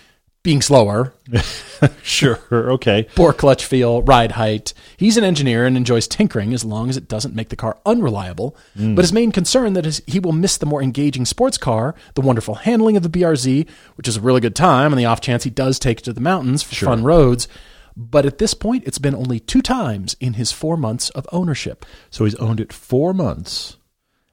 being 0.47 0.61
slower, 0.61 1.13
Sure, 2.03 2.39
okay. 2.51 3.09
bore 3.17 3.33
clutch 3.33 3.65
feel, 3.65 4.01
ride 4.03 4.31
height. 4.31 4.73
He's 4.95 5.17
an 5.17 5.25
engineer 5.25 5.65
and 5.65 5.75
enjoys 5.75 6.07
tinkering 6.07 6.53
as 6.53 6.63
long 6.63 6.89
as 6.89 6.95
it 6.95 7.09
doesn't 7.09 7.35
make 7.35 7.49
the 7.49 7.57
car 7.57 7.77
unreliable. 7.85 8.55
Hmm. 8.77 8.95
But 8.95 9.03
his 9.03 9.11
main 9.11 9.33
concern 9.33 9.73
that 9.73 9.85
is 9.85 10.01
he 10.07 10.21
will 10.21 10.31
miss 10.31 10.55
the 10.55 10.65
more 10.65 10.81
engaging 10.81 11.25
sports 11.25 11.57
car, 11.57 11.95
the 12.13 12.21
wonderful 12.21 12.55
handling 12.55 12.95
of 12.95 13.03
the 13.03 13.09
BRZ, 13.09 13.67
which 13.95 14.07
is 14.07 14.15
a 14.15 14.21
really 14.21 14.39
good 14.39 14.55
time 14.55 14.93
on 14.93 14.97
the 14.97 15.03
off 15.03 15.19
chance 15.19 15.43
he 15.43 15.49
does 15.49 15.79
take 15.79 15.99
it 15.99 16.03
to 16.05 16.13
the 16.13 16.21
mountains 16.21 16.63
for 16.63 16.75
fun 16.85 17.03
roads. 17.03 17.49
But 17.97 18.25
at 18.25 18.37
this 18.37 18.53
point, 18.53 18.85
it's 18.87 18.99
been 18.99 19.15
only 19.15 19.41
two 19.41 19.61
times 19.61 20.15
in 20.21 20.35
his 20.35 20.53
four 20.53 20.77
months 20.77 21.09
of 21.09 21.27
ownership. 21.33 21.85
So 22.09 22.23
he's 22.23 22.35
owned 22.35 22.61
it 22.61 22.71
four 22.71 23.13
months, 23.13 23.75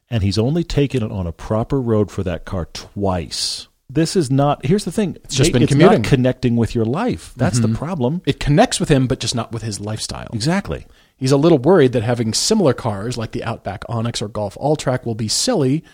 and 0.09 0.23
he's 0.23 0.39
only 0.39 0.63
taken 0.63 1.03
it 1.03 1.11
on 1.11 1.27
a 1.27 1.33
proper 1.33 1.81
road 1.81 2.13
for 2.13 2.23
that 2.23 2.45
car 2.45 2.67
twice. 2.67 3.67
This 3.95 4.17
is 4.17 4.29
not. 4.29 4.67
Here's 4.67 4.85
the 4.85 4.91
thing. 4.91 5.17
It's 5.23 5.37
just 5.37 5.53
been 5.53 5.63
it's 5.63 5.71
commuting. 5.71 6.03
not 6.03 6.09
connecting 6.09 6.57
with 6.57 6.75
your 6.75 6.85
life. 6.85 7.33
That's 7.37 7.61
the 7.61 7.69
mm-hmm. 7.69 7.77
problem. 7.77 8.23
It 8.27 8.41
connects 8.41 8.81
with 8.81 8.89
him, 8.89 9.07
but 9.07 9.21
just 9.21 9.37
not 9.37 9.53
with 9.53 9.63
his 9.63 9.79
lifestyle. 9.79 10.31
Exactly. 10.33 10.87
He's 11.17 11.31
a 11.31 11.37
little 11.37 11.59
worried 11.59 11.93
that 11.93 12.03
having 12.03 12.35
similar 12.35 12.75
cars 12.75 13.17
like 13.17 13.31
the 13.31 13.45
Outback 13.45 13.85
Onyx 13.89 14.21
or 14.21 14.27
Golf 14.27 14.57
Alltrack 14.57 15.07
will 15.07 15.15
be 15.15 15.29
silly. 15.29 15.85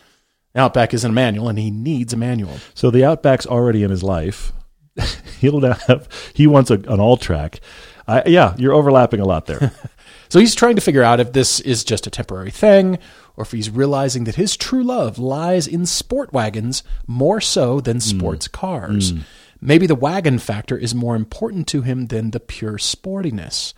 Outback 0.55 0.95
isn't 0.95 1.11
a 1.11 1.15
manual, 1.15 1.51
and 1.51 1.59
he 1.59 1.71
needs 1.71 2.15
a 2.15 2.17
manual. 2.17 2.57
So 2.73 2.91
the 2.91 3.05
Outback's 3.05 3.47
already 3.47 3.83
in 3.83 3.91
his 3.91 4.03
life. 4.03 4.53
He'll 5.41 5.61
have. 5.61 6.09
He 6.35 6.47
wants 6.47 6.71
a, 6.71 6.75
an 6.75 6.99
Alltrack. 6.99 7.61
I, 8.09 8.23
yeah, 8.27 8.55
you're 8.57 8.73
overlapping 8.73 9.21
a 9.21 9.27
lot 9.27 9.45
there. 9.45 9.73
So 10.31 10.39
he's 10.39 10.55
trying 10.55 10.77
to 10.77 10.81
figure 10.81 11.03
out 11.03 11.21
if 11.21 11.33
this 11.33 11.61
is 11.61 11.85
just 11.85 12.07
a 12.07 12.11
temporary 12.11 12.53
thing, 12.53 12.99
or 13.37 13.43
if 13.43 13.51
he's 13.51 13.69
realizing 13.69 14.25
that 14.25 14.37
his 14.37 14.57
true 14.57 14.85
love 14.85 15.19
lies 15.19 15.67
in 15.67 15.87
sport 15.87 16.33
wagons 16.33 16.83
more 17.07 17.41
so 17.41 17.81
than 17.81 17.97
hmm. 17.97 18.01
sports 18.01 18.49
cars. 18.49 19.11
Hmm. 19.11 19.19
Maybe 19.61 19.87
the 19.87 19.95
wagon 19.95 20.39
factor 20.39 20.79
is 20.79 20.95
more 20.95 21.17
important 21.17 21.67
to 21.69 21.83
him 21.83 22.07
than 22.07 22.31
the 22.31 22.41
pure 22.41 22.79
sportiness. 22.79 23.75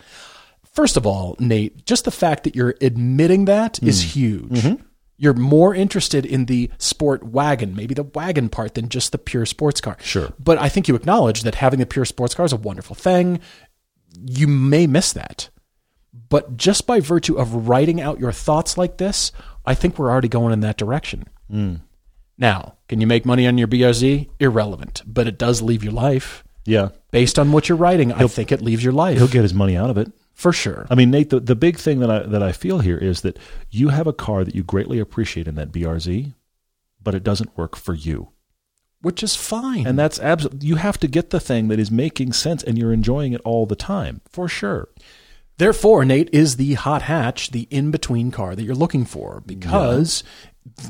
First 0.72 0.96
of 0.96 1.06
all, 1.06 1.36
Nate, 1.40 1.84
just 1.86 2.04
the 2.04 2.10
fact 2.10 2.44
that 2.44 2.54
you're 2.54 2.76
admitting 2.80 3.46
that 3.46 3.82
is 3.82 4.02
hmm. 4.02 4.08
huge. 4.08 4.50
Mm-hmm. 4.50 4.82
You're 5.16 5.34
more 5.34 5.74
interested 5.74 6.26
in 6.26 6.46
the 6.46 6.70
sport 6.78 7.22
wagon, 7.22 7.74
maybe 7.74 7.94
the 7.94 8.02
wagon 8.02 8.48
part, 8.48 8.74
than 8.74 8.88
just 8.88 9.12
the 9.12 9.18
pure 9.18 9.46
sports 9.46 9.80
car. 9.80 9.96
Sure. 10.00 10.32
But 10.38 10.58
I 10.58 10.68
think 10.68 10.88
you 10.88 10.96
acknowledge 10.96 11.42
that 11.42 11.54
having 11.54 11.78
the 11.78 11.86
pure 11.86 12.04
sports 12.04 12.34
car 12.34 12.44
is 12.44 12.52
a 12.52 12.56
wonderful 12.56 12.96
thing. 12.96 13.40
You 14.20 14.48
may 14.48 14.86
miss 14.86 15.12
that. 15.12 15.48
But 16.12 16.56
just 16.56 16.86
by 16.86 17.00
virtue 17.00 17.36
of 17.38 17.68
writing 17.68 18.00
out 18.00 18.20
your 18.20 18.32
thoughts 18.32 18.76
like 18.76 18.98
this, 18.98 19.32
I 19.64 19.74
think 19.74 19.98
we're 19.98 20.10
already 20.10 20.28
going 20.28 20.52
in 20.52 20.60
that 20.60 20.76
direction. 20.76 21.24
Mm. 21.50 21.80
Now, 22.36 22.76
can 22.88 23.00
you 23.00 23.06
make 23.06 23.24
money 23.24 23.46
on 23.46 23.58
your 23.58 23.68
BRZ? 23.68 24.28
Irrelevant, 24.40 25.02
but 25.06 25.26
it 25.26 25.38
does 25.38 25.62
leave 25.62 25.84
your 25.84 25.92
life. 25.92 26.44
yeah, 26.64 26.88
Based 27.10 27.38
on 27.38 27.52
what 27.52 27.68
you're 27.68 27.78
writing, 27.78 28.12
I 28.12 28.26
think 28.26 28.50
it 28.52 28.62
leaves 28.62 28.82
your 28.82 28.92
life 28.92 29.18
he'll 29.18 29.28
get 29.28 29.42
his 29.42 29.54
money 29.54 29.76
out 29.76 29.90
of 29.90 29.98
it. 29.98 30.10
for 30.32 30.52
sure. 30.52 30.86
I 30.90 30.94
mean, 30.94 31.10
Nate, 31.10 31.30
the, 31.30 31.40
the 31.40 31.54
big 31.54 31.76
thing 31.76 32.00
that 32.00 32.10
I 32.10 32.20
that 32.20 32.42
I 32.42 32.52
feel 32.52 32.78
here 32.80 32.96
is 32.98 33.20
that 33.20 33.38
you 33.70 33.88
have 33.90 34.06
a 34.06 34.12
car 34.12 34.44
that 34.44 34.54
you 34.54 34.62
greatly 34.62 34.98
appreciate 34.98 35.46
in 35.46 35.54
that 35.56 35.72
BRZ, 35.72 36.32
but 37.02 37.14
it 37.14 37.22
doesn't 37.22 37.56
work 37.56 37.76
for 37.76 37.94
you. 37.94 38.30
Which 39.02 39.22
is 39.22 39.34
fine. 39.36 39.86
And 39.86 39.98
that's 39.98 40.18
absolutely 40.20 40.66
you 40.66 40.76
have 40.76 40.98
to 41.00 41.08
get 41.08 41.30
the 41.30 41.40
thing 41.40 41.68
that 41.68 41.78
is 41.80 41.90
making 41.90 42.32
sense 42.32 42.62
and 42.62 42.78
you're 42.78 42.92
enjoying 42.92 43.32
it 43.34 43.40
all 43.44 43.66
the 43.66 43.76
time, 43.76 44.20
for 44.28 44.48
sure. 44.48 44.88
Therefore, 45.58 46.04
Nate 46.04 46.30
is 46.32 46.56
the 46.56 46.74
hot 46.74 47.02
hatch, 47.02 47.50
the 47.50 47.68
in 47.70 47.90
between 47.90 48.30
car 48.30 48.56
that 48.56 48.62
you're 48.62 48.74
looking 48.74 49.04
for 49.04 49.42
because 49.46 50.24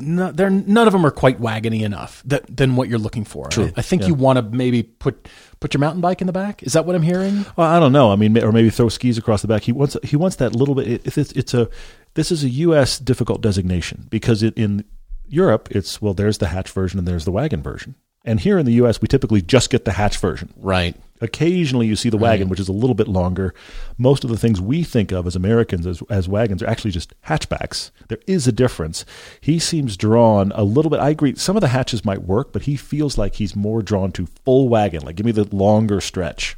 no, 0.01 0.31
they're, 0.33 0.51
none 0.51 0.87
of 0.87 0.93
them 0.93 1.05
are 1.05 1.11
quite 1.11 1.41
wagony 1.41 1.83
enough 1.83 2.23
that, 2.27 2.57
than 2.57 2.77
what 2.77 2.89
you're 2.89 2.99
looking 2.99 3.25
for. 3.25 3.49
I, 3.57 3.73
I 3.77 3.83
think 3.83 4.03
Yeah. 4.03 4.09
you 4.09 4.15
want 4.15 4.37
to 4.37 4.43
maybe 4.43 4.83
put 4.83 5.29
put 5.61 5.75
your 5.75 5.81
mountain 5.81 6.01
bike 6.01 6.21
in 6.21 6.27
the 6.27 6.33
back. 6.33 6.63
Is 6.63 6.73
that 6.75 6.85
what 6.87 6.95
I'm 6.97 7.03
hearing? 7.03 7.45
Well, 7.57 7.69
I 7.69 7.81
don't 7.81 7.93
know. 7.93 8.13
I 8.13 8.17
mean, 8.17 8.37
or 8.43 8.53
maybe 8.53 8.71
throw 8.71 8.89
skis 8.89 9.19
across 9.19 9.43
the 9.43 9.49
back. 9.49 9.63
He 9.63 9.73
wants 9.73 9.97
he 10.03 10.17
wants 10.17 10.37
that 10.37 10.55
little 10.55 10.75
bit. 10.75 10.89
It, 10.89 11.17
it's 11.19 11.33
it's 11.33 11.55
a 11.55 11.69
this 12.15 12.31
is 12.31 12.45
a 12.45 12.49
U.S. 12.49 12.99
difficult 12.99 13.41
designation 13.41 14.07
because 14.11 14.43
it, 14.43 14.55
in 14.57 14.85
Europe 15.27 15.69
it's 15.71 16.01
well 16.03 16.15
there's 16.15 16.39
the 16.39 16.49
hatch 16.49 16.71
version 16.71 16.99
and 16.99 17.09
there's 17.09 17.25
the 17.25 17.33
wagon 17.33 17.63
version. 17.63 17.95
And 18.25 18.39
here 18.39 18.57
in 18.59 18.67
the 18.67 18.75
U.S., 18.75 19.01
we 19.03 19.09
typically 19.09 19.43
just 19.43 19.69
get 19.69 19.85
the 19.85 19.91
hatch 19.93 20.19
version. 20.19 20.53
Right. 20.57 20.95
Occasionally, 21.23 21.87
you 21.87 21.95
see 21.95 22.11
the 22.11 22.19
wagon, 22.19 22.49
which 22.49 22.59
is 22.59 22.69
a 22.69 22.73
little 22.73 22.95
bit 22.95 23.07
longer. 23.07 23.55
Most 23.97 24.25
of 24.25 24.31
the 24.31 24.37
things 24.37 24.61
we 24.61 24.83
think 24.83 25.13
of 25.13 25.25
as 25.25 25.37
Americans 25.37 25.87
as, 25.87 26.03
as 26.11 26.29
wagons 26.29 26.63
are 26.63 26.67
actually 26.67 26.91
just 26.91 27.15
hatchbacks. 27.23 27.93
There 28.09 28.19
is 28.27 28.49
a 28.49 28.53
difference. 28.53 29.05
He 29.41 29.61
seems 29.61 29.97
drawn 29.97 30.51
a 30.57 30.65
little 30.65 30.91
bit. 30.91 30.99
I 30.99 31.11
agree. 31.11 31.37
Some 31.37 31.57
of 31.57 31.61
the 31.61 31.69
hatches 31.69 32.05
might 32.05 32.25
work, 32.25 32.53
but 32.53 32.63
he 32.63 32.75
feels 32.77 33.17
like 33.17 33.37
he's 33.37 33.55
more 33.55 33.83
drawn 33.83 34.11
to 34.13 34.27
full 34.45 34.69
wagon. 34.69 35.05
Like, 35.05 35.15
give 35.15 35.25
me 35.25 35.33
the 35.33 35.45
longer 35.55 36.01
stretch. 36.01 36.57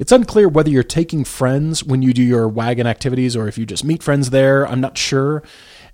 It's 0.00 0.10
unclear 0.10 0.48
whether 0.48 0.70
you're 0.70 0.82
taking 0.82 1.24
friends 1.24 1.84
when 1.84 2.02
you 2.02 2.12
do 2.12 2.22
your 2.24 2.48
wagon 2.48 2.88
activities 2.88 3.36
or 3.36 3.46
if 3.46 3.56
you 3.56 3.64
just 3.64 3.84
meet 3.84 4.02
friends 4.02 4.30
there. 4.30 4.66
I'm 4.66 4.80
not 4.80 4.98
sure. 4.98 5.44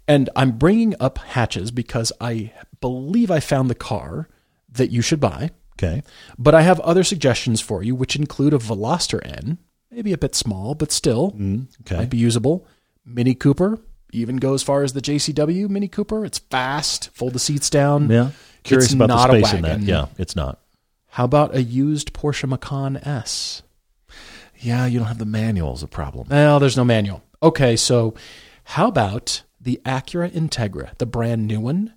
And 0.08 0.30
I'm 0.34 0.52
bringing 0.52 0.94
up 0.98 1.18
hatches 1.18 1.70
because 1.70 2.12
I 2.18 2.52
believe 2.80 3.30
I 3.30 3.40
found 3.40 3.68
the 3.68 3.74
car 3.74 4.28
that 4.72 4.90
you 4.90 5.02
should 5.02 5.20
buy. 5.20 5.50
Okay. 5.78 6.02
But 6.38 6.54
I 6.54 6.62
have 6.62 6.80
other 6.80 7.04
suggestions 7.04 7.60
for 7.60 7.82
you, 7.82 7.94
which 7.94 8.16
include 8.16 8.54
a 8.54 8.58
Veloster 8.58 9.20
N, 9.24 9.58
maybe 9.90 10.12
a 10.12 10.18
bit 10.18 10.34
small, 10.34 10.74
but 10.74 10.90
still 10.92 11.32
Mm, 11.32 11.66
okay. 11.82 11.96
might 11.98 12.10
be 12.10 12.16
usable. 12.18 12.66
Mini 13.04 13.34
Cooper, 13.34 13.78
even 14.12 14.36
go 14.38 14.54
as 14.54 14.62
far 14.62 14.82
as 14.82 14.92
the 14.94 15.00
JCW 15.02 15.68
Mini 15.68 15.88
Cooper. 15.88 16.24
It's 16.24 16.38
fast, 16.38 17.10
fold 17.12 17.34
the 17.34 17.38
seats 17.38 17.68
down. 17.70 18.08
Yeah. 18.10 18.30
Curious 18.62 18.86
It's 18.86 18.94
about 18.94 19.08
the 19.30 19.38
space 19.44 19.52
in 19.52 19.62
that. 19.62 19.80
Yeah, 19.80 20.06
it's 20.18 20.34
not. 20.34 20.60
How 21.10 21.24
about 21.24 21.54
a 21.54 21.62
used 21.62 22.12
Porsche 22.12 22.48
Macan 22.48 22.96
S? 22.96 23.62
Yeah, 24.58 24.86
you 24.86 24.98
don't 24.98 25.08
have 25.08 25.18
the 25.18 25.24
manuals, 25.26 25.82
a 25.82 25.86
problem. 25.86 26.28
Well, 26.30 26.58
there's 26.58 26.76
no 26.76 26.84
manual. 26.84 27.22
Okay, 27.42 27.76
so 27.76 28.14
how 28.64 28.88
about 28.88 29.42
the 29.60 29.80
Acura 29.84 30.30
Integra, 30.30 30.96
the 30.98 31.06
brand 31.06 31.46
new 31.46 31.60
one? 31.60 31.92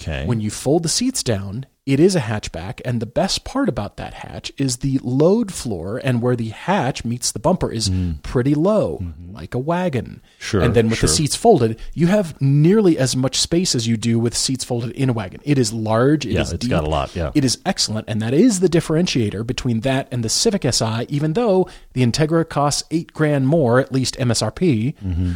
Okay. 0.00 0.26
When 0.26 0.40
you 0.40 0.50
fold 0.50 0.82
the 0.82 0.88
seats 0.88 1.22
down, 1.22 1.64
it 1.84 1.98
is 1.98 2.14
a 2.14 2.20
hatchback, 2.20 2.80
and 2.84 3.00
the 3.02 3.06
best 3.06 3.44
part 3.44 3.68
about 3.68 3.96
that 3.96 4.14
hatch 4.14 4.52
is 4.56 4.76
the 4.78 5.00
load 5.02 5.52
floor 5.52 6.00
and 6.04 6.22
where 6.22 6.36
the 6.36 6.50
hatch 6.50 7.04
meets 7.04 7.32
the 7.32 7.40
bumper 7.40 7.72
is 7.72 7.90
pretty 8.22 8.54
low, 8.54 9.02
like 9.32 9.52
a 9.54 9.58
wagon. 9.58 10.04
Mm. 10.04 10.08
Mm-hmm. 10.12 10.18
Sure, 10.38 10.60
And 10.62 10.74
then 10.74 10.88
with 10.90 11.00
the 11.00 11.08
seats 11.08 11.34
folded, 11.34 11.80
you 11.94 12.06
have 12.06 12.40
nearly 12.40 12.98
as 12.98 13.16
much 13.16 13.40
space 13.40 13.74
as 13.74 13.88
you 13.88 13.96
do 13.96 14.18
with 14.20 14.36
seats 14.36 14.64
folded 14.64 14.92
in 14.92 15.08
a 15.08 15.12
wagon. 15.12 15.40
It 15.44 15.58
is 15.58 15.72
large. 15.72 16.24
It 16.24 16.32
Yeah, 16.32 16.42
is 16.42 16.52
it's 16.52 16.62
deep, 16.62 16.70
got 16.70 16.84
a 16.84 16.88
lot, 16.88 17.16
yeah. 17.16 17.32
It 17.34 17.44
is 17.44 17.58
excellent, 17.66 18.08
and 18.08 18.22
that 18.22 18.32
is 18.32 18.60
the 18.60 18.68
differentiator 18.68 19.44
between 19.46 19.80
that 19.80 20.06
and 20.12 20.22
the 20.24 20.28
Civic 20.28 20.62
Si. 20.72 21.06
Even 21.08 21.32
though 21.32 21.68
the 21.94 22.02
Integra 22.06 22.48
costs 22.48 22.84
eight 22.92 23.12
grand 23.12 23.48
more, 23.48 23.80
at 23.80 23.90
least 23.92 24.16
MSRP, 24.18 24.94
Mm-hmm. 25.02 25.32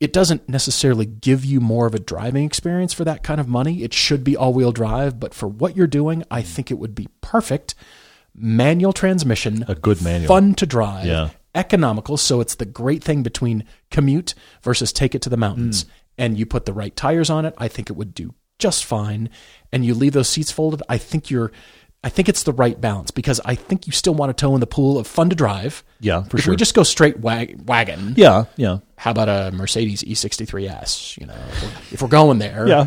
It 0.00 0.12
doesn't 0.12 0.48
necessarily 0.48 1.06
give 1.06 1.44
you 1.44 1.60
more 1.60 1.86
of 1.86 1.94
a 1.94 1.98
driving 1.98 2.44
experience 2.44 2.92
for 2.92 3.04
that 3.04 3.22
kind 3.22 3.40
of 3.40 3.48
money. 3.48 3.82
It 3.82 3.94
should 3.94 4.22
be 4.24 4.36
all 4.36 4.52
wheel 4.52 4.72
drive, 4.72 5.18
but 5.18 5.32
for 5.34 5.46
what 5.48 5.76
you're 5.76 5.86
doing, 5.86 6.22
I 6.30 6.42
think 6.42 6.70
it 6.70 6.78
would 6.78 6.94
be 6.94 7.08
perfect. 7.22 7.74
Manual 8.34 8.92
transmission, 8.92 9.64
A 9.68 9.74
good 9.74 10.02
manual. 10.02 10.28
fun 10.28 10.54
to 10.56 10.66
drive, 10.66 11.06
Yeah. 11.06 11.30
economical. 11.54 12.18
So 12.18 12.40
it's 12.42 12.56
the 12.56 12.66
great 12.66 13.02
thing 13.02 13.22
between 13.22 13.64
commute 13.90 14.34
versus 14.62 14.92
take 14.92 15.14
it 15.14 15.22
to 15.22 15.30
the 15.30 15.38
mountains. 15.38 15.82
Hmm. 15.84 15.88
And 16.18 16.38
you 16.38 16.44
put 16.46 16.66
the 16.66 16.72
right 16.74 16.94
tires 16.94 17.30
on 17.30 17.44
it, 17.46 17.54
I 17.58 17.68
think 17.68 17.88
it 17.90 17.94
would 17.96 18.12
do 18.14 18.34
just 18.58 18.84
fine. 18.84 19.28
And 19.72 19.84
you 19.84 19.94
leave 19.94 20.12
those 20.14 20.28
seats 20.28 20.50
folded, 20.50 20.82
I 20.88 20.98
think 20.98 21.30
you're. 21.30 21.52
I 22.06 22.08
think 22.08 22.28
it's 22.28 22.44
the 22.44 22.52
right 22.52 22.80
balance 22.80 23.10
because 23.10 23.40
I 23.44 23.56
think 23.56 23.86
you 23.88 23.92
still 23.92 24.14
want 24.14 24.30
to 24.30 24.40
toe 24.40 24.54
in 24.54 24.60
the 24.60 24.66
pool 24.66 24.96
of 24.96 25.08
fun 25.08 25.28
to 25.30 25.34
drive. 25.36 25.82
Yeah, 25.98 26.22
for 26.22 26.36
if 26.36 26.44
sure. 26.44 26.52
we 26.52 26.56
just 26.56 26.72
go 26.74 26.84
straight 26.84 27.18
wag- 27.18 27.68
wagon, 27.68 28.14
yeah, 28.16 28.44
yeah, 28.56 28.78
how 28.96 29.10
about 29.10 29.28
a 29.28 29.50
Mercedes 29.52 30.04
E 30.04 30.14
E63S? 30.14 31.18
You 31.20 31.26
know, 31.26 31.34
if 31.34 31.62
we're, 31.62 31.68
if 31.94 32.02
we're 32.02 32.08
going 32.08 32.38
there, 32.38 32.68
yeah, 32.68 32.86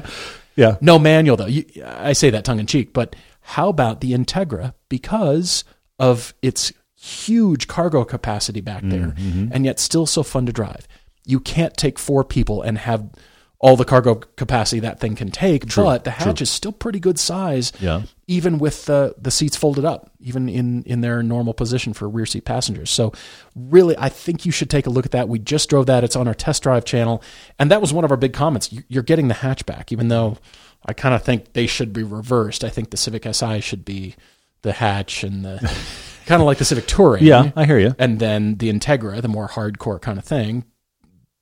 yeah. 0.56 0.78
no 0.82 0.98
manual 0.98 1.36
though. 1.38 1.48
You, 1.48 1.66
I 1.86 2.14
say 2.14 2.30
that 2.30 2.46
tongue 2.46 2.60
in 2.60 2.66
cheek, 2.66 2.94
but 2.94 3.16
how 3.42 3.68
about 3.70 4.00
the 4.02 4.14
Integra 4.14 4.74
because 4.90 5.64
of 6.00 6.34
its 6.42 6.72
huge 6.96 7.68
cargo 7.68 8.06
capacity 8.06 8.62
back 8.62 8.84
there, 8.84 9.16
Mm-hmm. 9.18 9.50
and 9.52 9.66
yet 9.66 9.80
still 9.80 10.06
so 10.06 10.24
fun 10.24 10.46
to 10.46 10.54
drive? 10.54 10.88
You 11.26 11.40
can't 11.42 11.76
take 11.76 12.00
four 12.00 12.24
people 12.24 12.62
and 12.62 12.78
have 12.78 13.10
all 13.60 13.76
the 13.76 13.86
cargo 13.86 14.16
capacity 14.16 14.80
that 14.80 15.02
thing 15.02 15.16
can 15.16 15.30
take, 15.32 15.76
but 15.76 16.06
the 16.06 16.12
hatch 16.12 16.42
is 16.42 16.50
still 16.50 16.72
pretty 16.72 17.00
good 17.02 17.20
size. 17.20 17.74
Yeah. 17.82 18.04
Even 18.30 18.60
with 18.60 18.86
the 18.86 19.16
the 19.20 19.32
seats 19.32 19.58
folded 19.58 19.84
up, 19.86 20.12
even 20.20 20.48
in 20.48 20.84
in 20.84 21.02
their 21.02 21.24
normal 21.24 21.54
position 21.56 21.94
for 21.94 22.08
rear 22.08 22.28
seat 22.28 22.46
passengers. 22.46 22.92
So, 22.92 23.12
really, 23.56 23.96
I 23.98 24.10
think 24.10 24.46
you 24.46 24.52
should 24.52 24.70
take 24.70 24.86
a 24.86 24.92
look 24.92 25.06
at 25.06 25.12
that. 25.14 25.28
We 25.28 25.40
just 25.40 25.68
drove 25.70 25.88
that; 25.88 26.04
it's 26.04 26.16
on 26.16 26.28
our 26.28 26.36
test 26.36 26.62
drive 26.62 26.86
channel, 26.86 27.24
and 27.58 27.72
that 27.72 27.82
was 27.82 27.92
one 27.92 28.06
of 28.06 28.12
our 28.12 28.18
big 28.18 28.34
comments. 28.34 28.72
You- 28.72 28.84
You're 28.88 29.04
getting 29.04 29.30
the 29.30 29.34
hatchback, 29.34 29.92
even 29.92 30.10
though 30.10 30.38
I 30.86 30.94
kind 30.94 31.16
of 31.16 31.24
think 31.24 31.54
they 31.54 31.66
should 31.66 31.92
be 31.92 32.04
reversed. 32.04 32.64
I 32.64 32.70
think 32.70 32.92
the 32.92 32.98
Civic 32.98 33.26
Si 33.34 33.62
should 33.62 33.84
be 33.84 34.16
the 34.62 34.74
hatch, 34.74 35.24
and 35.24 35.44
the 35.44 35.58
kind 36.28 36.40
of 36.40 36.46
like 36.46 36.60
the 36.60 36.66
Civic 36.66 36.86
Touring. 36.86 37.24
Yeah, 37.24 37.52
I 37.56 37.66
hear 37.66 37.80
you. 37.80 37.96
and 37.98 38.20
then 38.20 38.58
the 38.58 38.72
Integra, 38.72 39.22
the 39.24 39.28
more 39.28 39.48
hardcore 39.48 40.00
kind 40.00 40.20
of 40.20 40.24
thing, 40.26 40.66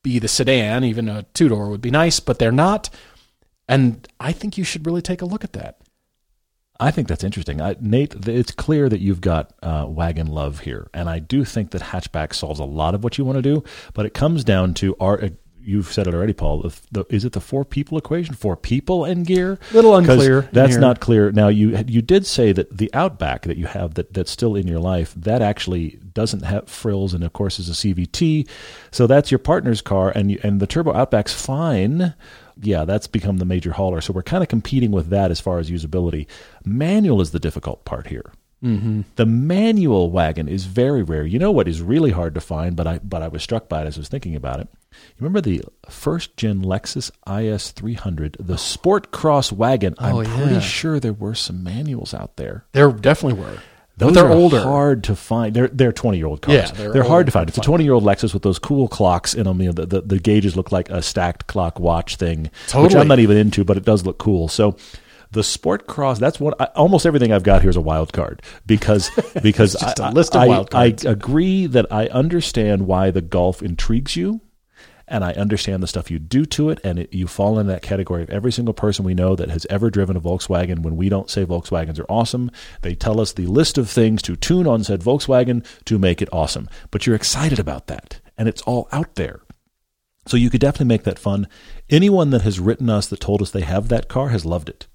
be 0.03 0.19
the 0.19 0.29
sedan. 0.29 0.85
Even 0.85 1.09
a 1.09 1.23
two 1.33 1.49
door 1.49 1.67
would 1.69 1.81
be 1.81 1.91
nice, 1.91 2.21
but 2.21 2.39
they're 2.39 2.51
not. 2.53 2.89
And 3.67 4.07
I 4.21 4.31
think 4.31 4.57
you 4.57 4.63
should 4.63 4.85
really 4.85 5.01
take 5.01 5.21
a 5.21 5.25
look 5.25 5.43
at 5.43 5.51
that. 5.51 5.79
I 6.79 6.91
think 6.91 7.07
that's 7.07 7.23
interesting. 7.23 7.61
I, 7.61 7.75
Nate, 7.79 8.27
it's 8.27 8.51
clear 8.51 8.87
that 8.89 8.99
you've 8.99 9.21
got 9.21 9.53
uh, 9.63 9.85
wagon 9.87 10.27
love 10.27 10.59
here, 10.59 10.89
and 10.93 11.09
I 11.09 11.19
do 11.19 11.43
think 11.43 11.71
that 11.71 11.81
hatchback 11.81 12.33
solves 12.33 12.59
a 12.59 12.65
lot 12.65 12.93
of 12.93 13.03
what 13.03 13.17
you 13.17 13.25
want 13.25 13.37
to 13.37 13.41
do. 13.41 13.63
But 13.93 14.05
it 14.05 14.13
comes 14.13 14.43
down 14.43 14.73
to 14.75 14.95
our. 14.99 15.29
You've 15.67 15.91
said 15.91 16.07
it 16.07 16.13
already, 16.13 16.31
Paul. 16.31 16.61
The, 16.61 16.79
the, 16.93 17.05
is 17.13 17.25
it 17.25 17.33
the 17.33 17.41
four 17.41 17.65
people 17.65 17.97
equation? 17.97 18.35
Four 18.35 18.55
people 18.55 19.03
and 19.03 19.27
gear? 19.27 19.59
Little 19.73 19.97
unclear 19.97 20.47
That's 20.53 20.71
here. 20.71 20.79
not 20.79 21.01
clear. 21.01 21.29
Now 21.29 21.49
you 21.49 21.83
you 21.87 22.01
did 22.01 22.25
say 22.25 22.53
that 22.53 22.77
the 22.77 22.89
Outback 22.93 23.41
that 23.41 23.57
you 23.57 23.65
have 23.65 23.95
that 23.95 24.13
that's 24.13 24.31
still 24.31 24.55
in 24.55 24.65
your 24.65 24.79
life 24.79 25.13
that 25.17 25.41
actually 25.41 25.99
doesn't 26.13 26.43
have 26.43 26.69
frills 26.69 27.13
and 27.13 27.21
of 27.21 27.33
course 27.33 27.59
is 27.59 27.67
a 27.67 27.73
CVT, 27.73 28.47
so 28.91 29.07
that's 29.07 29.29
your 29.29 29.39
partner's 29.39 29.81
car 29.81 30.09
and 30.15 30.31
you, 30.31 30.39
and 30.41 30.61
the 30.61 30.67
Turbo 30.67 30.93
Outback's 30.93 31.33
fine. 31.33 32.13
Yeah, 32.61 32.85
that's 32.85 33.07
become 33.07 33.37
the 33.37 33.45
major 33.45 33.73
hauler. 33.73 33.99
So 33.99 34.13
we're 34.13 34.23
kind 34.23 34.43
of 34.43 34.47
competing 34.47 34.91
with 34.91 35.09
that 35.09 35.31
as 35.31 35.41
far 35.41 35.59
as 35.59 35.69
usability. 35.69 36.27
Manual 36.63 37.19
is 37.19 37.31
the 37.31 37.39
difficult 37.41 37.83
part 37.83 38.07
here. 38.07 38.31
Mm-hmm. 38.63 39.01
The 39.17 39.25
manual 39.25 40.09
wagon 40.09 40.47
is 40.47 40.65
very 40.65 41.03
rare. 41.03 41.25
You 41.25 41.37
know 41.37 41.51
what 41.51 41.67
is 41.67 41.81
really 41.81 42.09
hard 42.11 42.33
to 42.35 42.41
find, 42.41 42.75
but 42.75 42.87
I 42.87 42.99
but 43.03 43.21
I 43.21 43.27
was 43.27 43.43
struck 43.43 43.69
by 43.69 43.83
it 43.83 43.87
as 43.87 43.97
I 43.97 44.01
was 44.01 44.07
thinking 44.09 44.35
about 44.35 44.59
it. 44.59 44.67
You 44.91 44.97
remember 45.19 45.41
the 45.41 45.63
first 45.89 46.35
gen 46.37 46.63
Lexus 46.63 47.11
IS 47.27 47.69
300, 47.71 48.37
the 48.39 48.57
Sport 48.57 49.11
Cross 49.11 49.51
wagon? 49.51 49.93
I'm 49.99 50.15
Oh, 50.15 50.21
yeah. 50.21 50.35
pretty 50.35 50.59
sure 50.61 50.99
there 50.99 51.13
were 51.13 51.35
some 51.35 51.63
manuals 51.63 52.15
out 52.15 52.35
there. 52.37 52.65
There 52.71 52.91
definitely 52.91 53.39
were. 53.39 53.59
Those 53.97 54.09
but 54.09 54.21
they're 54.21 54.29
are 54.29 54.33
older. 54.33 54.61
hard 54.61 55.03
to 55.05 55.15
find. 55.15 55.55
They're 55.55 55.67
they're 55.67 55.91
20 55.91 56.17
year 56.17 56.25
old 56.27 56.41
cars. 56.41 56.55
Yeah, 56.55 56.71
they're 56.71 56.93
they're, 56.93 57.03
hard 57.03 57.25
to 57.27 57.31
find. 57.31 57.49
It's 57.49 57.57
a 57.59 57.61
20 57.61 57.83
year 57.83 57.93
old 57.93 58.03
Lexus 58.03 58.33
with 58.33 58.43
those 58.43 58.57
cool 58.59 58.87
clocks 58.87 59.33
in 59.35 59.43
them. 59.43 59.59
You 59.61 59.67
know, 59.67 59.73
the, 59.73 59.85
the 59.85 60.01
the 60.01 60.19
gauges 60.19 60.55
look 60.55 60.71
like 60.71 60.89
a 60.89 61.01
stacked 61.03 61.45
clock 61.47 61.79
watch 61.79 62.15
thing, 62.15 62.43
which 62.43 62.51
Totally. 62.69 62.99
I'm 63.01 63.07
not 63.07 63.19
even 63.19 63.37
into, 63.37 63.63
but 63.63 63.77
it 63.77 63.85
does 63.85 64.03
look 64.05 64.17
cool. 64.17 64.47
So. 64.47 64.77
The 65.31 65.43
Sport 65.43 65.87
Cross, 65.87 66.19
that's 66.19 66.39
what 66.39 66.59
I, 66.61 66.65
almost 66.75 67.05
everything 67.05 67.31
I've 67.33 67.43
got 67.43 67.61
here 67.61 67.69
is 67.69 67.75
a 67.75 67.81
wild 67.81 68.13
card 68.13 68.41
because 68.65 69.09
because 69.43 69.75
I- 69.75 70.11
list 70.11 70.35
of 70.35 70.41
I- 70.41 70.47
wild 70.47 70.71
cards. 70.71 71.05
I 71.05 71.11
agree 71.11 71.65
that 71.67 71.85
I 71.91 72.07
understand 72.07 72.87
why 72.87 73.11
the 73.11 73.21
Golf 73.21 73.61
intrigues 73.61 74.15
you, 74.15 74.41
and 75.07 75.23
I 75.23 75.33
understand 75.33 75.81
the 75.83 75.87
stuff 75.87 76.09
you 76.11 76.19
do 76.19 76.45
to 76.45 76.69
it, 76.69 76.79
and 76.83 76.99
it, 76.99 77.13
you 77.13 77.27
fall 77.27 77.59
in 77.59 77.67
that 77.67 77.81
category 77.81 78.23
of 78.23 78.29
every 78.29 78.51
single 78.51 78.73
person 78.73 79.05
we 79.05 79.13
know 79.13 79.35
that 79.35 79.49
has 79.49 79.65
ever 79.69 79.89
driven 79.89 80.15
a 80.17 80.21
Volkswagen. 80.21 80.79
When 80.79 80.95
we 80.97 81.09
don't 81.09 81.29
say 81.29 81.45
Volkswagens 81.45 81.99
are 81.99 82.05
awesome, 82.09 82.51
they 82.81 82.95
tell 82.95 83.19
us 83.21 83.33
the 83.33 83.45
list 83.47 83.77
of 83.77 83.89
things 83.89 84.21
to 84.23 84.35
tune 84.35 84.67
on 84.67 84.83
said 84.83 85.01
Volkswagen 85.01 85.65
to 85.85 85.99
make 85.99 86.21
it 86.21 86.29
awesome. 86.31 86.69
But 86.91 87.05
you're 87.05 87.15
excited 87.15 87.59
about 87.59 87.87
that, 87.87 88.19
and 88.37 88.47
it's 88.47 88.61
all 88.63 88.87
out 88.91 89.15
there. 89.15 89.41
So 90.25 90.35
you 90.35 90.49
could 90.49 90.59
definitely 90.61 90.87
make 90.87 91.03
that 91.03 91.19
fun. 91.19 91.47
Anyone 91.89 92.31
that 92.31 92.41
has 92.41 92.59
written 92.59 92.89
us 92.89 93.07
that 93.07 93.21
told 93.21 93.41
us 93.41 93.51
they 93.51 93.61
have 93.61 93.87
that 93.87 94.09
car 94.09 94.29
has 94.29 94.45
loved 94.45 94.67
it. 94.67 94.87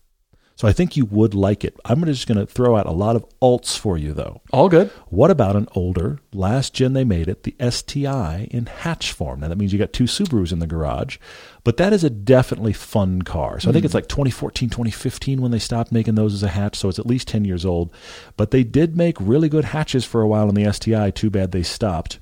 So 0.56 0.68
I 0.68 0.72
think 0.72 0.96
you 0.96 1.06
would 1.06 1.34
like 1.34 1.64
it. 1.64 1.76
I'm 1.84 2.04
just 2.04 2.28
going 2.28 2.38
to 2.38 2.46
throw 2.46 2.76
out 2.76 2.86
a 2.86 2.92
lot 2.92 3.16
of 3.16 3.26
alts 3.40 3.76
for 3.76 3.96
you, 3.98 4.12
though. 4.12 4.42
All 4.52 4.68
good. 4.68 4.90
What 5.08 5.30
about 5.30 5.56
an 5.56 5.66
older, 5.74 6.20
last 6.32 6.74
gen 6.74 6.92
they 6.92 7.04
made 7.04 7.28
it, 7.28 7.42
the 7.42 7.56
STI 7.70 8.48
in 8.50 8.66
hatch 8.66 9.12
form? 9.12 9.40
Now 9.40 9.48
that 9.48 9.56
means 9.56 9.72
you 9.72 9.78
got 9.78 9.92
two 9.92 10.04
Subarus 10.04 10.52
in 10.52 10.58
the 10.58 10.66
garage, 10.66 11.18
but 11.64 11.78
that 11.78 11.92
is 11.92 12.04
a 12.04 12.10
definitely 12.10 12.72
fun 12.72 13.22
car. 13.22 13.58
So 13.58 13.70
I 13.70 13.72
think 13.72 13.82
hmm. 13.82 13.86
it's 13.86 13.94
like 13.94 14.08
2014, 14.08 14.68
2015 14.68 15.40
when 15.40 15.50
they 15.50 15.58
stopped 15.58 15.90
making 15.90 16.14
those 16.14 16.34
as 16.34 16.42
a 16.42 16.48
hatch, 16.48 16.76
so 16.76 16.88
it's 16.88 16.98
at 16.98 17.06
least 17.06 17.28
10 17.28 17.44
years 17.44 17.64
old. 17.64 17.92
But 18.36 18.50
they 18.50 18.62
did 18.62 18.96
make 18.96 19.16
really 19.20 19.48
good 19.48 19.64
hatches 19.64 20.04
for 20.04 20.20
a 20.20 20.28
while 20.28 20.48
in 20.48 20.54
the 20.54 20.70
STI. 20.72 21.10
Too 21.10 21.30
bad 21.30 21.52
they 21.52 21.62
stopped. 21.62 22.20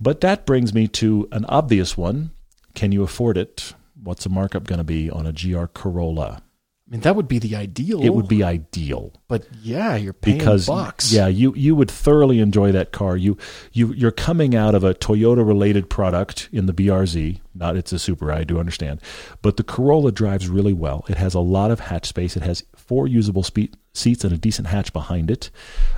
But 0.00 0.20
that 0.20 0.46
brings 0.46 0.72
me 0.72 0.88
to 0.88 1.28
an 1.32 1.44
obvious 1.46 1.96
one. 1.96 2.30
Can 2.74 2.92
you 2.92 3.02
afford 3.02 3.36
it? 3.36 3.74
What's 4.02 4.24
the 4.24 4.30
markup 4.30 4.64
going 4.64 4.78
to 4.78 4.84
be 4.84 5.10
on 5.10 5.26
a 5.26 5.32
GR 5.32 5.66
Corolla? 5.66 6.42
I 6.86 6.90
mean, 6.90 7.00
that 7.00 7.16
would 7.16 7.28
be 7.28 7.38
the 7.38 7.56
ideal. 7.56 8.02
It 8.02 8.10
would 8.10 8.28
be 8.28 8.42
ideal 8.42 9.12
but 9.34 9.48
yeah, 9.62 9.96
you're 9.96 10.12
paying 10.12 10.38
because 10.38 10.66
bucks. 10.66 11.12
yeah, 11.12 11.26
you 11.26 11.52
you 11.56 11.74
would 11.74 11.90
thoroughly 11.90 12.38
enjoy 12.38 12.70
that 12.70 12.92
car. 12.92 13.16
You 13.16 13.36
you 13.72 13.92
you're 13.92 14.12
coming 14.12 14.54
out 14.54 14.76
of 14.76 14.84
a 14.84 14.94
Toyota 14.94 15.44
related 15.44 15.90
product 15.90 16.48
in 16.52 16.66
the 16.66 16.72
BRZ. 16.72 17.40
Not 17.54 17.76
it's 17.76 17.92
a 17.92 17.98
super. 17.98 18.32
I 18.32 18.42
do 18.42 18.58
understand, 18.58 19.00
but 19.40 19.56
the 19.56 19.62
Corolla 19.62 20.10
drives 20.10 20.48
really 20.48 20.72
well. 20.72 21.04
It 21.08 21.16
has 21.16 21.34
a 21.34 21.40
lot 21.40 21.70
of 21.70 21.78
hatch 21.80 22.06
space. 22.06 22.36
It 22.36 22.42
has 22.42 22.64
four 22.74 23.06
usable 23.06 23.44
spe- 23.44 23.74
seats 23.92 24.24
and 24.24 24.32
a 24.32 24.38
decent 24.38 24.66
hatch 24.66 24.92
behind 24.92 25.30
it. 25.30 25.50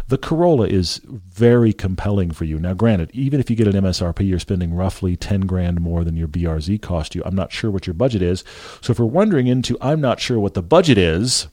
The 0.09 0.19
Corolla 0.19 0.67
is 0.67 1.01
very 1.07 1.73
compelling 1.73 2.31
for 2.31 2.45
you. 2.45 2.59
Now, 2.59 2.75
granted, 2.75 3.11
even 3.13 3.41
if 3.41 3.49
you 3.49 3.57
get 3.57 3.69
an 3.69 3.83
MSRP, 3.83 4.29
you're 4.29 4.39
spending 4.39 4.75
roughly 4.75 5.17
ten 5.17 5.43
grand 5.43 5.81
more 5.81 6.05
than 6.05 6.17
your 6.17 6.29
BRZ 6.29 6.83
cost 6.83 7.15
you. 7.15 7.23
I'm 7.25 7.35
not 7.35 7.53
sure 7.53 7.71
what 7.71 7.87
your 7.87 7.95
budget 7.95 8.21
is. 8.21 8.45
So 8.83 8.91
if 8.91 8.99
we're 8.99 9.07
wondering 9.07 9.47
into, 9.47 9.79
I'm 9.81 10.01
not 10.03 10.21
sure 10.21 10.39
what 10.39 10.55
the 10.55 10.63
budget 10.63 10.99
is. 10.99 11.49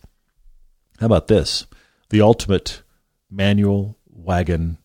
How 0.99 1.05
about 1.05 1.27
this? 1.27 1.65
The 2.09 2.21
ultimate 2.21 2.83
manual 3.31 3.97
wagon 4.09 4.77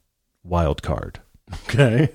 wild 0.44 0.82
card. 0.82 1.20
Okay. 1.64 2.10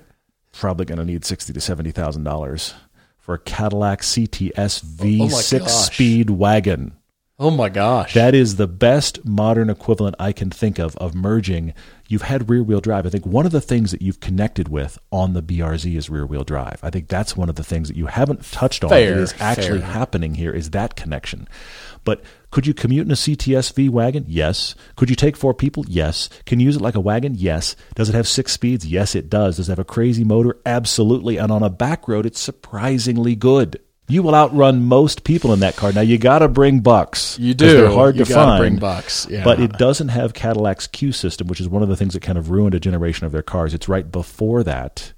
Probably 0.54 0.86
going 0.86 1.00
to 1.00 1.06
need 1.06 1.26
sixty 1.26 1.52
to 1.52 1.60
seventy 1.60 1.92
thousand 1.92 2.24
dollars 2.24 2.76
for 3.24 3.36
a 3.36 3.40
Cadillac 3.40 4.02
CTS 4.02 4.84
V 4.84 5.22
oh, 5.22 5.24
oh 5.24 5.28
my 5.30 5.34
six 5.42 5.64
gosh. 5.66 5.94
speed 5.94 6.30
wagon. 6.30 6.92
Oh 7.44 7.52
my 7.52 7.68
gosh. 7.68 8.14
That 8.14 8.34
is 8.34 8.56
the 8.56 8.68
best 8.68 9.26
modern 9.26 9.70
equivalent 9.70 10.16
I 10.18 10.32
can 10.32 10.50
think 10.50 10.80
of 10.80 10.96
of 10.96 11.14
merging. 11.14 11.74
You've 12.08 12.22
had 12.22 12.50
rear 12.50 12.64
wheel 12.64 12.80
drive. 12.80 13.06
I 13.06 13.10
think 13.10 13.26
one 13.26 13.46
of 13.46 13.52
the 13.52 13.60
things 13.60 13.92
that 13.92 14.02
you've 14.02 14.22
connected 14.22 14.70
with 14.70 14.98
on 15.12 15.34
the 15.34 15.44
BRZ 15.44 15.94
is 15.94 16.10
rear 16.10 16.26
wheel 16.26 16.46
drive. 16.46 16.80
I 16.82 16.90
think 16.90 17.10
that's 17.10 17.36
one 17.36 17.50
of 17.50 17.56
the 17.56 17.64
things 17.64 17.90
that 17.90 17.98
you 17.98 18.06
haven't 18.06 18.50
touched 18.54 18.86
on 18.86 18.92
Fair, 18.92 19.16
that 19.16 19.22
is 19.22 19.34
actually 19.42 19.82
fair. 19.82 19.90
happening 19.90 20.36
here 20.36 20.54
is 20.54 20.70
that 20.70 20.96
connection. 20.96 21.50
But 22.06 22.24
could 22.50 22.66
you 22.66 22.74
commute 22.74 23.08
in 23.08 23.12
a 23.12 23.16
CTS 23.16 23.74
V 23.74 23.90
wagon? 23.90 24.24
Yes. 24.26 24.74
Could 24.96 25.10
you 25.10 25.16
take 25.18 25.36
four 25.36 25.54
people? 25.54 25.84
Yes. 25.90 26.30
Can 26.46 26.62
you 26.62 26.66
use 26.68 26.78
it 26.78 26.82
like 26.82 26.96
a 26.96 27.02
wagon? 27.02 27.34
Yes. 27.36 27.76
Does 27.96 28.08
it 28.08 28.16
have 28.16 28.28
six 28.28 28.54
speeds? 28.54 28.86
Yes, 28.86 29.16
it 29.16 29.30
does. 29.30 29.58
Does 29.58 29.68
it 29.68 29.72
have 29.74 29.80
a 29.80 29.84
crazy 29.84 30.24
motor? 30.24 30.60
Absolutely. 30.66 31.36
And 31.36 31.52
on 31.52 31.62
a 31.62 31.70
back 31.70 32.08
road, 32.08 32.26
it's 32.26 32.40
surprisingly 32.40 33.36
good. 33.36 33.82
You 34.10 34.22
will 34.22 34.36
outrun 34.36 34.84
most 34.84 35.24
people 35.24 35.54
in 35.54 35.62
that 35.62 35.76
car. 35.76 35.94
Now 35.94 36.02
you 36.02 36.18
got 36.18 36.40
to 36.40 36.48
bring 36.50 36.82
bucks. 36.82 37.40
You 37.40 37.54
do. 37.54 37.66
They're 37.66 37.90
hard 37.90 38.18
You 38.18 38.26
to 38.26 38.34
find. 38.34 38.60
bring 38.62 38.76
bucks, 38.78 39.28
yeah. 39.30 39.44
But 39.44 39.60
it 39.62 39.72
doesn't 39.78 40.10
have 40.10 40.34
Cadillac's 40.34 40.88
CUE 40.88 41.14
system, 41.14 41.48
which 41.48 41.62
is 41.62 41.70
one 41.70 41.82
of 41.84 41.90
the 41.90 41.96
things 41.96 42.14
that 42.14 42.22
kind 42.22 42.38
of 42.38 42.50
ruined 42.50 42.76
a 42.76 42.80
generation 42.80 43.26
of 43.26 43.32
their 43.32 43.42
cars. 43.42 43.74
It's 43.74 43.88
right 43.88 44.12
before 44.12 44.62
that. 44.64 45.14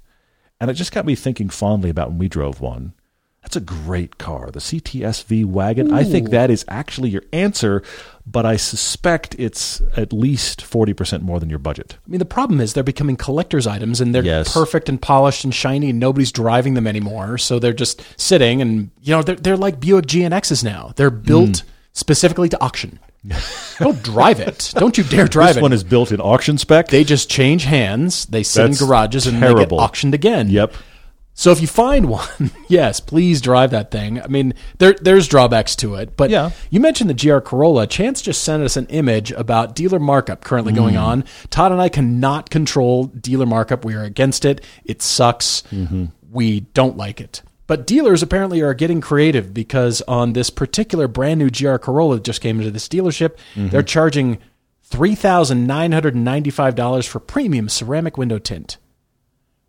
And 0.60 0.70
it 0.70 0.74
just 0.74 0.92
got 0.92 1.04
me 1.04 1.14
thinking 1.16 1.48
fondly 1.48 1.90
about 1.90 2.10
when 2.10 2.18
we 2.18 2.28
drove 2.28 2.60
one. 2.60 2.92
That's 3.46 3.54
a 3.54 3.60
great 3.60 4.18
car. 4.18 4.50
The 4.50 4.58
CTSV 4.58 5.44
wagon. 5.44 5.92
I 5.94 6.02
think 6.02 6.30
that 6.30 6.50
is 6.50 6.64
actually 6.66 7.10
your 7.10 7.22
answer, 7.32 7.80
but 8.26 8.44
I 8.44 8.56
suspect 8.56 9.36
it's 9.38 9.80
at 9.96 10.12
least 10.12 10.62
40% 10.62 11.22
more 11.22 11.38
than 11.38 11.48
your 11.48 11.60
budget. 11.60 11.96
I 12.04 12.10
mean, 12.10 12.18
the 12.18 12.24
problem 12.24 12.60
is 12.60 12.72
they're 12.72 12.82
becoming 12.82 13.14
collector's 13.14 13.64
items 13.68 14.00
and 14.00 14.12
they're 14.12 14.24
Yes. 14.24 14.52
perfect 14.52 14.88
and 14.88 15.00
polished 15.00 15.44
and 15.44 15.54
shiny 15.54 15.90
and 15.90 16.00
nobody's 16.00 16.32
driving 16.32 16.74
them 16.74 16.88
anymore. 16.88 17.38
So 17.38 17.60
they're 17.60 17.72
just 17.72 18.02
sitting 18.20 18.60
and, 18.60 18.90
you 19.00 19.14
know, 19.14 19.22
they're, 19.22 19.36
they're 19.36 19.56
like 19.56 19.78
Buick 19.78 20.06
GNXs 20.06 20.64
now. 20.64 20.92
They're 20.96 21.08
built 21.10 21.60
Hmm. 21.60 21.68
specifically 21.92 22.48
to 22.48 22.60
auction. 22.60 22.98
Don't 23.78 24.02
drive 24.02 24.40
it. 24.40 24.72
Don't 24.74 24.98
you 24.98 25.04
dare 25.04 25.28
drive 25.28 25.50
This 25.50 25.56
it. 25.58 25.62
one 25.62 25.72
is 25.72 25.84
built 25.84 26.10
in 26.10 26.20
auction 26.20 26.58
spec. 26.58 26.88
they 26.88 27.04
just 27.04 27.30
change 27.30 27.62
hands. 27.64 28.26
They 28.26 28.42
sit 28.42 28.62
That's 28.66 28.80
in 28.80 28.86
garages 28.88 29.28
and 29.28 29.40
they 29.40 29.54
get 29.54 29.70
auctioned 29.70 30.14
again. 30.14 30.48
yep. 30.50 30.74
So 31.38 31.52
if 31.52 31.60
you 31.60 31.66
find 31.66 32.08
one, 32.08 32.50
yes, 32.66 32.98
please 32.98 33.40
drive 33.42 33.70
that 33.70 33.90
thing. 33.90 34.20
I 34.22 34.26
mean, 34.26 34.54
there 34.78 34.94
there's 35.00 35.28
drawbacks 35.28 35.76
to 35.76 35.94
it, 35.96 36.16
but 36.16 36.30
Yeah. 36.30 36.50
you 36.70 36.80
mentioned 36.80 37.10
the 37.10 37.14
GR 37.14 37.38
Corolla. 37.40 37.86
Chance 37.86 38.22
just 38.22 38.42
sent 38.42 38.62
us 38.62 38.76
an 38.76 38.86
image 38.86 39.32
about 39.32 39.74
dealer 39.74 40.00
markup 40.00 40.42
currently 40.44 40.72
Mm. 40.72 40.76
going 40.76 40.96
on. 40.96 41.24
Todd 41.50 41.72
and 41.72 41.80
I 41.80 41.90
cannot 41.90 42.48
control 42.50 43.04
dealer 43.04 43.46
markup. 43.46 43.84
We 43.84 43.94
are 43.94 44.02
against 44.02 44.44
it. 44.46 44.62
It 44.84 45.02
sucks. 45.02 45.62
Mm-hmm. 45.70 46.06
We 46.32 46.60
don't 46.74 46.96
like 46.96 47.20
it. 47.20 47.42
But 47.66 47.86
dealers 47.86 48.22
apparently 48.22 48.62
are 48.62 48.74
getting 48.74 49.00
creative 49.00 49.52
because 49.52 50.00
on 50.08 50.32
this 50.32 50.50
particular 50.50 51.06
brand 51.08 51.38
new 51.40 51.50
GR 51.50 51.76
Corolla 51.76 52.14
that 52.16 52.24
just 52.24 52.40
came 52.40 52.58
into 52.60 52.70
this 52.70 52.88
dealership, 52.88 53.36
Mm-hmm. 53.54 53.68
they're 53.68 53.82
charging 53.82 54.38
three 54.84 55.14
thousand 55.14 55.66
nine 55.66 55.92
hundred 55.92 56.14
and 56.14 56.24
ninety-five 56.24 56.74
dollars 56.74 57.04
for 57.06 57.18
premium 57.20 57.68
ceramic 57.68 58.16
window 58.16 58.38
tint. 58.38 58.78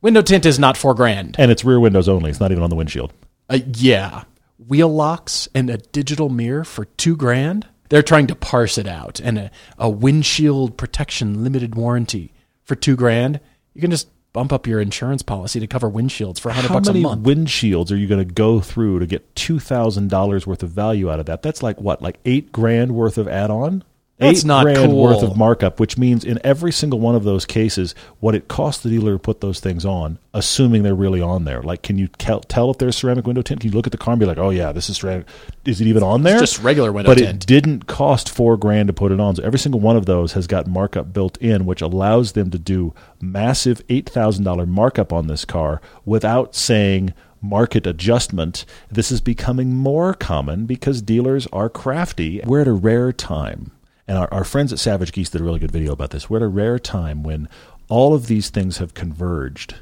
Window 0.02 0.22
tint 0.22 0.46
is 0.46 0.60
not 0.60 0.78
four 0.78 0.94
grand. 0.94 1.36
And 1.40 1.52
it's 1.52 1.66
rear 1.66 1.80
windows 1.80 2.08
only. 2.08 2.30
It's 2.30 2.40
not 2.40 2.52
even 2.52 2.64
on 2.64 2.70
the 2.70 2.76
windshield. 2.76 3.14
Uh, 3.50 3.60
yeah, 3.76 4.24
wheel 4.68 4.90
locks 4.94 5.48
and 5.56 5.70
a 5.70 5.78
digital 5.78 6.30
mirror 6.30 6.64
for 6.64 6.86
two 6.86 7.16
grand. 7.16 7.68
They're 7.90 8.04
trying 8.04 8.28
to 8.28 8.36
parse 8.36 8.78
it 8.78 8.88
out, 8.88 9.20
and 9.22 9.38
a, 9.38 9.52
a 9.78 9.90
windshield 9.90 10.78
protection 10.78 11.44
limited 11.44 11.76
warranty 11.76 12.34
for 12.64 12.76
two 12.76 12.96
grand. 12.98 13.40
You 13.74 13.82
can 13.82 13.92
just 13.92 14.10
bump 14.34 14.52
up 14.52 14.68
your 14.68 14.82
insurance 14.82 15.24
policy 15.24 15.60
to 15.62 15.68
cover 15.68 15.90
windshields 15.90 16.40
for 16.40 16.50
a 16.50 16.54
hundred 16.54 16.68
How 16.68 16.74
bucks 16.76 16.90
a 16.90 16.94
many 16.94 17.04
month. 17.04 17.26
windshields 17.26 17.92
are 17.92 17.96
you 17.96 18.06
going 18.06 18.20
to 18.28 18.34
go 18.34 18.60
through 18.60 19.00
to 19.00 19.08
get 19.08 19.36
two 19.36 19.58
thousand 19.58 20.10
dollars 20.10 20.46
worth 20.46 20.64
of 20.64 20.70
value 20.70 21.10
out 21.10 21.20
of 21.20 21.26
that? 21.28 21.42
That's 21.42 21.64
like 21.64 21.80
what, 21.80 22.02
like 22.02 22.20
eight 22.26 22.52
grand 22.52 22.94
worth 22.94 23.18
of 23.18 23.28
add-on. 23.28 23.84
That's 24.20 24.40
eight 24.40 24.46
not 24.46 24.64
grand 24.64 24.92
cool. 24.92 25.04
worth 25.04 25.22
of 25.22 25.38
markup, 25.38 25.80
which 25.80 25.96
means 25.96 26.26
in 26.26 26.40
every 26.44 26.72
single 26.72 27.00
one 27.00 27.14
of 27.14 27.24
those 27.24 27.46
cases, 27.46 27.94
what 28.20 28.34
it 28.34 28.48
costs 28.48 28.82
the 28.82 28.90
dealer 28.90 29.14
to 29.14 29.20
put 29.20 29.42
those 29.42 29.60
things 29.60 29.86
on, 29.86 30.18
assuming 30.34 30.82
they're 30.82 30.96
really 30.96 31.22
on 31.22 31.46
there. 31.46 31.62
Like, 31.62 31.84
can 31.84 32.00
you 32.00 32.08
cal- 32.18 32.40
tell 32.40 32.72
if 32.72 32.80
there's 32.80 32.96
ceramic 32.98 33.28
window 33.28 33.44
tint? 33.44 33.62
Can 33.62 33.70
you 33.70 33.76
look 33.76 33.86
at 33.86 33.92
the 33.92 33.98
car 34.00 34.14
and 34.14 34.20
be 34.20 34.26
like, 34.26 34.40
"Oh 34.40 34.50
yeah, 34.50 34.72
this 34.72 34.90
is 34.90 34.98
ceramic." 34.98 35.28
Is 35.66 35.82
it 35.82 35.86
even 35.86 36.02
on 36.02 36.24
there? 36.24 36.40
just 36.40 36.64
regular 36.64 36.92
window 36.92 37.12
but 37.12 37.20
tint. 37.20 37.44
it 37.44 37.48
didn't 37.48 37.86
cost 37.86 38.28
four 38.28 38.58
grand 38.58 38.88
to 38.88 38.94
put 38.94 39.12
it 39.12 39.20
on. 39.20 39.36
So 39.36 39.44
every 39.44 39.60
single 39.60 39.82
one 39.82 39.96
of 39.96 40.08
those 40.08 40.34
has 40.34 40.48
got 40.48 40.66
markup 40.66 41.14
built 41.14 41.38
in, 41.38 41.68
which 41.68 41.82
allows 41.84 42.32
them 42.32 42.50
to 42.50 42.58
do 42.58 42.96
massive 43.22 43.84
eight 43.88 44.10
thousand 44.10 44.46
dollar 44.46 44.66
markup 44.66 45.14
on 45.14 45.28
this 45.28 45.46
car 45.46 45.80
without 46.06 46.56
saying 46.56 47.14
market 47.40 47.86
adjustment. 47.86 48.66
This 48.90 49.12
is 49.12 49.22
becoming 49.22 49.76
more 49.76 50.16
common 50.16 50.66
because 50.66 51.04
dealers 51.04 51.46
are 51.54 51.70
crafty. 51.70 52.42
We're 52.46 52.62
at 52.62 52.68
a 52.68 52.74
rare 52.74 53.14
time. 53.14 53.74
And 54.08 54.18
our, 54.18 54.34
our 54.34 54.44
friends 54.44 54.72
at 54.72 54.80
Savage 54.80 55.12
Geese 55.12 55.30
did 55.30 55.42
a 55.42 55.44
really 55.44 55.60
good 55.60 55.72
video 55.72 55.92
about 55.92 56.12
this. 56.12 56.30
We're 56.30 56.38
at 56.38 56.44
a 56.44 56.48
rare 56.48 56.80
time 56.80 57.24
when 57.24 57.50
all 57.90 58.14
of 58.14 58.28
these 58.28 58.50
things 58.50 58.78
have 58.78 58.94
converged 58.94 59.76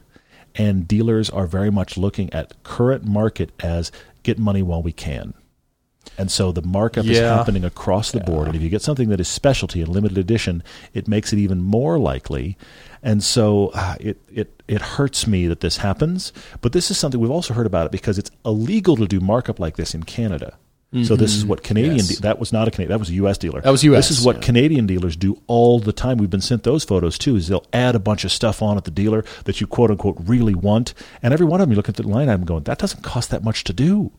and 0.56 0.88
dealers 0.88 1.30
are 1.30 1.48
very 1.48 1.70
much 1.70 1.98
looking 1.98 2.32
at 2.34 2.64
current 2.64 3.06
market 3.06 3.52
as 3.60 3.92
get 4.24 4.40
money 4.40 4.62
while 4.62 4.82
we 4.82 4.92
can. 4.92 5.34
And 6.18 6.32
so 6.32 6.52
the 6.52 6.62
markup 6.62 7.06
is 7.06 7.18
happening 7.20 7.66
across 7.66 8.12
the 8.12 8.22
board. 8.22 8.48
And 8.48 8.56
if 8.56 8.62
you 8.62 8.70
get 8.70 8.82
something 8.82 9.10
that 9.10 9.20
is 9.20 9.28
specialty 9.28 9.82
and 9.82 9.90
limited 9.90 10.18
edition, 10.18 10.64
it 10.94 11.08
makes 11.08 11.34
it 11.34 11.40
even 11.40 11.62
more 11.62 11.98
likely. 12.00 12.58
And 13.04 13.22
so 13.22 13.72
uh, 13.74 13.96
it, 14.00 14.22
it, 14.32 14.64
it 14.68 14.82
hurts 14.82 15.28
me 15.28 15.48
that 15.48 15.60
this 15.60 15.78
happens. 15.78 16.32
But 16.62 16.72
this 16.72 16.90
is 16.90 16.98
something 16.98 17.20
we've 17.20 17.30
also 17.30 17.54
heard 17.54 17.66
about 17.66 17.88
it 17.88 17.92
because 17.92 18.18
it's 18.18 18.32
illegal 18.46 18.96
to 18.96 19.08
do 19.08 19.20
markup 19.20 19.60
like 19.60 19.76
this 19.76 19.94
in 19.94 20.04
Canada. 20.04 20.58
So 21.04 21.16
this 21.16 21.36
is 21.36 21.46
what 21.46 21.62
Canadian 21.64 21.96
Mm-hmm. 21.96 22.08
Yes. 22.08 22.16
de- 22.18 22.22
that 22.22 22.40
was 22.40 22.54
not 22.54 22.68
a 22.68 22.72
Canadian 22.72 22.90
that 22.92 23.00
was 23.00 23.10
a 23.10 23.14
U.S. 23.16 23.38
dealer. 23.38 23.60
That 23.62 23.70
was 23.72 23.84
US, 23.84 24.08
This 24.10 24.20
is 24.20 24.26
what 24.26 24.38
yeah. 24.38 24.42
Canadian 24.44 24.88
dealers 24.88 25.16
do 25.16 25.42
all 25.48 25.80
the 25.80 25.92
time. 25.92 26.18
We've 26.18 26.30
been 26.30 26.40
sent 26.42 26.64
those 26.64 26.84
photos 26.84 27.18
too. 27.18 27.36
Is 27.36 27.48
they'll 27.48 27.66
add 27.74 27.96
a 27.96 28.00
bunch 28.00 28.24
of 28.24 28.32
stuff 28.32 28.62
on 28.62 28.78
at 28.78 28.86
the 28.86 28.92
dealer 28.92 29.26
that 29.44 29.60
you 29.60 29.68
quote 29.68 29.92
unquote 29.92 30.16
really 30.20 30.56
want, 30.56 30.94
and 31.22 31.34
every 31.34 31.46
one 31.46 31.60
of 31.60 31.66
them 31.68 31.72
you 31.72 31.76
look 31.76 31.90
at 31.90 31.96
the 31.96 32.08
line 32.08 32.30
item 32.30 32.46
going, 32.46 32.64
that 32.64 32.78
doesn't 32.78 33.04
cost 33.04 33.30
that 33.32 33.44
much 33.44 33.64
to 33.66 33.74
do. 33.74 34.12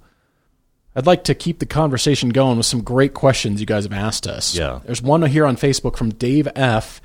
I'd 0.95 1.07
like 1.07 1.25
to 1.25 1.35
keep 1.35 1.59
the 1.59 1.67
conversation 1.67 2.31
going 2.31 2.57
with 2.57 2.67
some 2.67 2.83
great 2.83 3.13
questions 3.15 3.61
you 3.61 3.67
guys 3.67 3.85
have 3.85 3.93
asked 3.93 4.27
us. 4.27 4.55
Yeah. 4.57 4.81
There's 4.87 5.03
one 5.03 5.23
here 5.23 5.45
on 5.47 5.57
Facebook 5.57 5.97
from 5.97 6.11
Dave 6.11 6.49
F. 6.57 7.01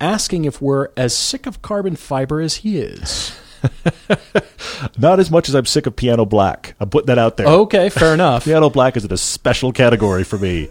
asking 0.00 0.44
if 0.44 0.60
we're 0.62 0.88
as 0.96 1.16
sick 1.16 1.46
of 1.46 1.62
carbon 1.62 1.96
fiber 1.96 2.40
as 2.40 2.56
he 2.56 2.78
is. 2.78 3.32
Not 4.98 5.20
as 5.20 5.30
much 5.30 5.48
as 5.48 5.54
I'm 5.54 5.66
sick 5.66 5.86
of 5.86 5.96
piano 5.96 6.24
black. 6.24 6.74
I'm 6.80 6.90
putting 6.90 7.06
that 7.06 7.18
out 7.18 7.36
there. 7.36 7.46
Okay, 7.46 7.88
fair 7.90 8.14
enough. 8.14 8.44
Piano 8.44 8.70
black 8.70 8.96
is 8.96 9.04
in 9.04 9.12
a 9.12 9.16
special 9.16 9.72
category 9.72 10.24
for 10.24 10.38
me. 10.38 10.68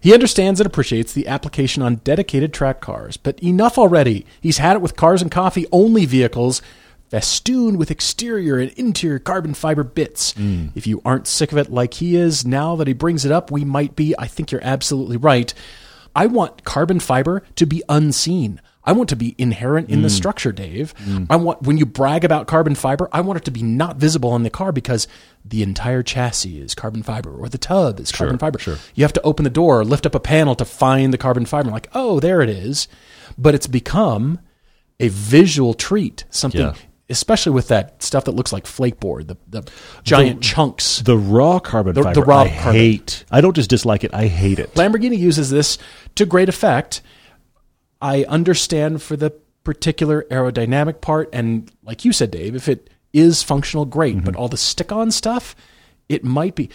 He 0.00 0.12
understands 0.12 0.58
and 0.58 0.66
appreciates 0.66 1.12
the 1.12 1.28
application 1.28 1.82
on 1.82 1.96
dedicated 1.96 2.52
track 2.52 2.80
cars, 2.80 3.16
but 3.16 3.40
enough 3.42 3.78
already. 3.78 4.26
He's 4.40 4.58
had 4.58 4.74
it 4.74 4.82
with 4.82 4.96
cars 4.96 5.22
and 5.22 5.30
coffee 5.30 5.66
only 5.70 6.06
vehicles, 6.06 6.60
festooned 7.08 7.78
with 7.78 7.90
exterior 7.90 8.58
and 8.58 8.72
interior 8.72 9.20
carbon 9.20 9.54
fiber 9.54 9.84
bits. 9.84 10.34
Mm. 10.34 10.72
If 10.74 10.88
you 10.88 11.00
aren't 11.04 11.28
sick 11.28 11.52
of 11.52 11.58
it 11.58 11.70
like 11.70 11.94
he 11.94 12.16
is, 12.16 12.44
now 12.44 12.74
that 12.76 12.88
he 12.88 12.94
brings 12.94 13.24
it 13.24 13.30
up, 13.30 13.52
we 13.52 13.64
might 13.64 13.94
be. 13.94 14.12
I 14.18 14.26
think 14.26 14.50
you're 14.50 14.64
absolutely 14.64 15.18
right. 15.18 15.54
I 16.16 16.26
want 16.26 16.64
carbon 16.64 16.98
fiber 16.98 17.44
to 17.56 17.66
be 17.66 17.82
unseen. 17.88 18.60
I 18.84 18.92
want 18.92 19.08
to 19.10 19.16
be 19.16 19.34
inherent 19.38 19.90
in 19.90 20.02
the 20.02 20.08
mm. 20.08 20.12
structure, 20.12 20.50
Dave. 20.50 20.92
Mm. 21.04 21.26
I 21.30 21.36
want 21.36 21.62
when 21.62 21.78
you 21.78 21.86
brag 21.86 22.24
about 22.24 22.48
carbon 22.48 22.74
fiber, 22.74 23.08
I 23.12 23.20
want 23.20 23.36
it 23.36 23.44
to 23.44 23.50
be 23.52 23.62
not 23.62 23.96
visible 23.96 24.34
in 24.34 24.42
the 24.42 24.50
car 24.50 24.72
because 24.72 25.06
the 25.44 25.62
entire 25.62 26.02
chassis 26.02 26.60
is 26.60 26.74
carbon 26.74 27.02
fiber 27.02 27.32
or 27.32 27.48
the 27.48 27.58
tub 27.58 28.00
is 28.00 28.10
carbon 28.10 28.38
fiber. 28.38 28.58
sure. 28.58 28.78
You 28.94 29.04
have 29.04 29.12
to 29.12 29.22
open 29.22 29.44
the 29.44 29.50
door, 29.50 29.84
lift 29.84 30.04
up 30.06 30.14
a 30.14 30.20
panel 30.20 30.54
to 30.56 30.64
find 30.64 31.12
the 31.12 31.18
carbon 31.18 31.46
fiber. 31.46 31.70
Like, 31.70 31.88
oh, 31.94 32.18
there 32.18 32.40
it 32.42 32.48
is. 32.48 32.88
But 33.38 33.54
it's 33.54 33.68
become 33.68 34.40
a 34.98 35.08
visual 35.08 35.74
treat. 35.74 36.24
Something, 36.30 36.60
Yeah. 36.60 36.74
especially 37.08 37.52
with 37.52 37.68
that 37.68 38.02
stuff 38.02 38.24
that 38.24 38.32
looks 38.32 38.52
like 38.52 38.66
flake 38.66 38.98
board, 38.98 39.28
the, 39.28 39.36
the 39.48 39.70
giant 40.02 40.42
chunks. 40.42 41.00
The 41.02 41.16
raw 41.16 41.60
carbon 41.60 41.94
The- 41.94 42.02
fiber, 42.02 42.14
the 42.20 42.22
raw 42.26 42.40
I 42.42 42.48
carbon. 42.48 42.72
hate. 42.72 43.24
I 43.30 43.40
don't 43.40 43.54
just 43.54 43.70
dislike 43.70 44.02
it. 44.02 44.12
I 44.12 44.26
hate 44.26 44.58
it. 44.58 44.74
Lamborghini 44.74 45.18
uses 45.18 45.50
this 45.50 45.78
to 46.16 46.26
great 46.26 46.48
effect. 46.48 47.00
I 48.02 48.24
understand 48.24 49.00
for 49.00 49.16
the 49.16 49.30
particular 49.64 50.26
aerodynamic 50.30 51.00
part, 51.00 51.30
and 51.32 51.70
like 51.84 52.04
you 52.04 52.12
said, 52.12 52.32
Dave, 52.32 52.54
if 52.54 52.68
it 52.68 52.90
is 53.12 53.42
functional 53.42 53.84
great, 53.84 54.24
but 54.24 54.32
mm-hmm. 54.32 54.40
all 54.40 54.48
the 54.48 54.56
stick-on 54.56 55.10
stuff, 55.10 55.54
it 56.08 56.24
might 56.24 56.54
be. 56.56 56.68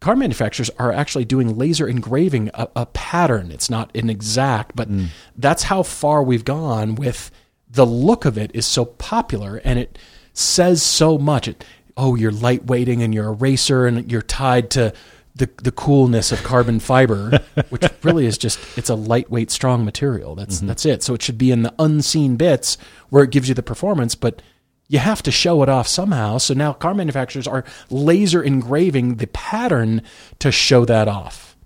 Car 0.00 0.14
manufacturers 0.14 0.70
are 0.78 0.92
actually 0.92 1.24
doing 1.24 1.58
laser 1.58 1.88
engraving 1.88 2.50
a, 2.54 2.68
a 2.76 2.86
pattern. 2.86 3.50
It's 3.50 3.68
not 3.68 3.94
an 3.96 4.08
exact, 4.08 4.76
but 4.76 4.88
mm. 4.88 5.08
that's 5.36 5.64
how 5.64 5.82
far 5.82 6.22
we've 6.22 6.44
gone 6.44 6.94
with 6.94 7.32
the 7.68 7.84
look 7.84 8.24
of 8.24 8.38
it 8.38 8.52
is 8.54 8.64
so 8.64 8.84
popular 8.84 9.60
and 9.64 9.78
it 9.80 9.98
says 10.32 10.82
so 10.84 11.18
much. 11.18 11.48
It, 11.48 11.64
oh, 11.96 12.14
you're 12.14 12.30
lightweighting 12.30 13.02
and 13.02 13.12
you're 13.12 13.28
a 13.28 13.32
racer 13.32 13.86
and 13.86 14.10
you're 14.10 14.22
tied 14.22 14.70
to 14.70 14.94
the 15.38 15.50
the 15.62 15.72
coolness 15.72 16.32
of 16.32 16.42
carbon 16.42 16.80
fiber, 16.80 17.40
which 17.70 17.84
really 18.02 18.26
is 18.26 18.36
just 18.38 18.58
it's 18.76 18.90
a 18.90 18.94
lightweight, 18.94 19.50
strong 19.50 19.84
material. 19.84 20.34
That's 20.34 20.58
mm-hmm. 20.58 20.66
that's 20.66 20.84
it. 20.84 21.02
So 21.02 21.14
it 21.14 21.22
should 21.22 21.38
be 21.38 21.50
in 21.50 21.62
the 21.62 21.74
unseen 21.78 22.36
bits 22.36 22.76
where 23.08 23.24
it 23.24 23.30
gives 23.30 23.48
you 23.48 23.54
the 23.54 23.62
performance, 23.62 24.14
but 24.14 24.42
you 24.88 24.98
have 24.98 25.22
to 25.22 25.30
show 25.30 25.62
it 25.62 25.68
off 25.68 25.86
somehow. 25.86 26.38
So 26.38 26.54
now 26.54 26.72
car 26.72 26.94
manufacturers 26.94 27.46
are 27.46 27.64
laser 27.90 28.42
engraving 28.42 29.16
the 29.16 29.26
pattern 29.28 30.02
to 30.40 30.50
show 30.50 30.84
that 30.84 31.08
off. 31.08 31.56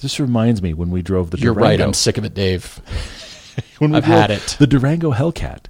This 0.00 0.18
reminds 0.20 0.60
me 0.60 0.74
when 0.74 0.90
we 0.90 1.02
drove 1.02 1.30
the 1.30 1.38
You're 1.38 1.54
Durango. 1.54 1.70
right. 1.70 1.80
I'm 1.80 1.94
sick 1.94 2.18
of 2.18 2.24
it, 2.24 2.34
Dave. 2.34 2.80
when 3.78 3.92
we 3.92 3.98
I've 3.98 4.04
had 4.04 4.30
it. 4.30 4.56
The 4.58 4.66
Durango 4.66 5.12
Hellcat, 5.12 5.66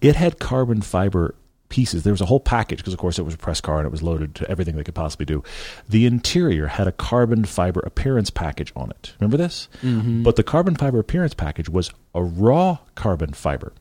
it 0.00 0.16
had 0.16 0.38
carbon 0.38 0.82
fiber 0.82 1.34
pieces. 1.68 2.02
There 2.02 2.12
was 2.12 2.20
a 2.20 2.26
whole 2.26 2.40
package 2.40 2.78
because, 2.78 2.92
of 2.92 2.98
course, 2.98 3.18
it 3.18 3.24
was 3.24 3.34
a 3.34 3.38
press 3.38 3.60
car 3.60 3.78
and 3.78 3.86
it 3.86 3.90
was 3.90 4.02
loaded 4.02 4.34
to 4.36 4.50
everything 4.50 4.76
they 4.76 4.84
could 4.84 4.94
possibly 4.94 5.26
do. 5.26 5.42
The 5.88 6.06
interior 6.06 6.68
had 6.68 6.86
a 6.86 6.92
carbon 6.92 7.44
fiber 7.44 7.80
appearance 7.80 8.30
package 8.30 8.72
on 8.76 8.90
it. 8.90 9.14
Remember 9.20 9.36
this? 9.36 9.68
Mm-hmm. 9.82 10.22
But 10.22 10.36
the 10.36 10.42
carbon 10.42 10.76
fiber 10.76 10.98
appearance 10.98 11.34
package 11.34 11.68
was 11.68 11.90
a 12.14 12.22
raw 12.22 12.78
carbon 12.94 13.32
fiber, 13.32 13.72